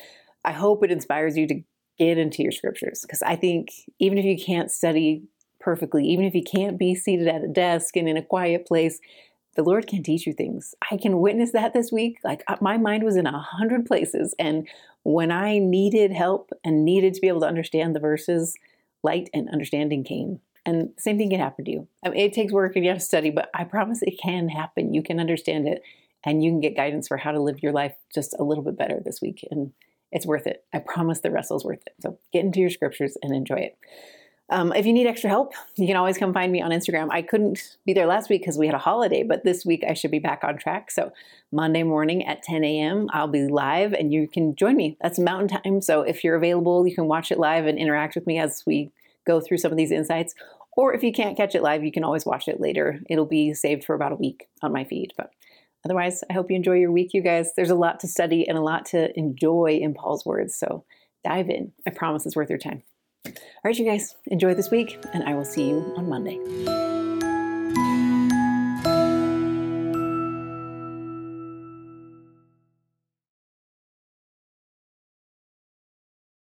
I 0.44 0.52
hope 0.52 0.84
it 0.84 0.90
inspires 0.90 1.36
you 1.36 1.46
to 1.48 1.62
get 1.98 2.18
into 2.18 2.42
your 2.42 2.52
scriptures 2.52 3.00
because 3.02 3.22
I 3.22 3.36
think 3.36 3.68
even 3.98 4.18
if 4.18 4.24
you 4.24 4.36
can't 4.36 4.70
study 4.70 5.22
perfectly, 5.60 6.06
even 6.06 6.24
if 6.24 6.34
you 6.34 6.42
can't 6.42 6.78
be 6.78 6.94
seated 6.94 7.28
at 7.28 7.44
a 7.44 7.48
desk 7.48 7.96
and 7.96 8.08
in 8.08 8.16
a 8.16 8.22
quiet 8.22 8.66
place, 8.66 9.00
the 9.54 9.62
Lord 9.62 9.86
can 9.86 10.02
teach 10.02 10.26
you 10.26 10.32
things. 10.32 10.74
I 10.90 10.96
can 10.96 11.20
witness 11.20 11.52
that 11.52 11.72
this 11.72 11.90
week. 11.92 12.18
Like 12.24 12.42
uh, 12.48 12.56
my 12.60 12.76
mind 12.76 13.02
was 13.04 13.16
in 13.16 13.26
a 13.26 13.38
hundred 13.38 13.86
places, 13.86 14.34
and 14.38 14.68
when 15.02 15.30
I 15.30 15.58
needed 15.58 16.12
help 16.12 16.50
and 16.64 16.84
needed 16.84 17.14
to 17.14 17.20
be 17.20 17.28
able 17.28 17.40
to 17.40 17.46
understand 17.46 17.94
the 17.94 18.00
verses, 18.00 18.54
light 19.02 19.30
and 19.34 19.48
understanding 19.50 20.04
came. 20.04 20.40
And 20.66 20.90
same 20.98 21.18
thing 21.18 21.28
can 21.30 21.40
happen 21.40 21.66
to 21.66 21.70
you. 21.70 21.88
I 22.02 22.08
mean, 22.08 22.20
it 22.20 22.32
takes 22.32 22.52
work 22.52 22.74
and 22.74 22.84
you 22.84 22.90
have 22.90 23.00
to 23.00 23.04
study, 23.04 23.30
but 23.30 23.50
I 23.54 23.64
promise 23.64 24.00
it 24.00 24.18
can 24.22 24.48
happen. 24.48 24.94
You 24.94 25.02
can 25.02 25.20
understand 25.20 25.68
it, 25.68 25.82
and 26.24 26.42
you 26.42 26.50
can 26.50 26.60
get 26.60 26.76
guidance 26.76 27.08
for 27.08 27.18
how 27.18 27.32
to 27.32 27.40
live 27.40 27.62
your 27.62 27.72
life 27.72 27.94
just 28.14 28.34
a 28.38 28.44
little 28.44 28.64
bit 28.64 28.78
better 28.78 29.00
this 29.04 29.20
week. 29.20 29.46
And 29.50 29.72
it's 30.10 30.26
worth 30.26 30.46
it. 30.46 30.64
I 30.72 30.78
promise 30.78 31.20
the 31.20 31.30
wrestle's 31.30 31.64
worth 31.64 31.82
it. 31.86 31.94
So 32.00 32.18
get 32.32 32.44
into 32.44 32.60
your 32.60 32.70
scriptures 32.70 33.16
and 33.22 33.34
enjoy 33.34 33.56
it. 33.56 33.78
Um, 34.50 34.72
if 34.74 34.84
you 34.84 34.92
need 34.92 35.06
extra 35.06 35.30
help, 35.30 35.52
you 35.76 35.86
can 35.86 35.96
always 35.96 36.18
come 36.18 36.32
find 36.32 36.52
me 36.52 36.60
on 36.60 36.70
Instagram. 36.70 37.08
I 37.10 37.22
couldn't 37.22 37.76
be 37.86 37.92
there 37.92 38.06
last 38.06 38.28
week 38.28 38.42
because 38.42 38.58
we 38.58 38.66
had 38.66 38.74
a 38.74 38.78
holiday, 38.78 39.22
but 39.22 39.44
this 39.44 39.64
week 39.64 39.84
I 39.88 39.94
should 39.94 40.10
be 40.10 40.18
back 40.18 40.44
on 40.44 40.58
track. 40.58 40.90
So 40.90 41.12
Monday 41.50 41.82
morning 41.82 42.26
at 42.26 42.42
10 42.42 42.64
a.m., 42.64 43.08
I'll 43.12 43.28
be 43.28 43.46
live 43.46 43.92
and 43.92 44.12
you 44.12 44.28
can 44.28 44.54
join 44.54 44.76
me. 44.76 44.96
That's 45.00 45.18
mountain 45.18 45.48
time. 45.48 45.80
So 45.80 46.02
if 46.02 46.24
you're 46.24 46.36
available, 46.36 46.86
you 46.86 46.94
can 46.94 47.06
watch 47.06 47.30
it 47.30 47.38
live 47.38 47.66
and 47.66 47.78
interact 47.78 48.14
with 48.14 48.26
me 48.26 48.38
as 48.38 48.62
we 48.66 48.90
go 49.26 49.40
through 49.40 49.58
some 49.58 49.72
of 49.72 49.78
these 49.78 49.92
insights. 49.92 50.34
Or 50.76 50.92
if 50.92 51.02
you 51.02 51.12
can't 51.12 51.36
catch 51.36 51.54
it 51.54 51.62
live, 51.62 51.84
you 51.84 51.92
can 51.92 52.04
always 52.04 52.26
watch 52.26 52.48
it 52.48 52.60
later. 52.60 53.00
It'll 53.08 53.26
be 53.26 53.54
saved 53.54 53.84
for 53.84 53.94
about 53.94 54.12
a 54.12 54.16
week 54.16 54.48
on 54.60 54.72
my 54.72 54.84
feed. 54.84 55.12
But 55.16 55.30
otherwise, 55.84 56.24
I 56.28 56.32
hope 56.32 56.50
you 56.50 56.56
enjoy 56.56 56.74
your 56.74 56.90
week, 56.90 57.14
you 57.14 57.22
guys. 57.22 57.52
There's 57.54 57.70
a 57.70 57.76
lot 57.76 58.00
to 58.00 58.08
study 58.08 58.46
and 58.48 58.58
a 58.58 58.62
lot 58.62 58.86
to 58.86 59.16
enjoy 59.16 59.78
in 59.80 59.94
Paul's 59.94 60.26
words. 60.26 60.56
So 60.56 60.84
dive 61.22 61.48
in. 61.48 61.72
I 61.86 61.90
promise 61.90 62.26
it's 62.26 62.36
worth 62.36 62.50
your 62.50 62.58
time. 62.58 62.82
All 63.26 63.32
right, 63.64 63.78
you 63.78 63.84
guys, 63.84 64.14
enjoy 64.26 64.54
this 64.54 64.70
week, 64.70 64.98
and 65.12 65.22
I 65.24 65.34
will 65.34 65.44
see 65.44 65.68
you 65.68 65.94
on 65.96 66.08
Monday. 66.08 66.93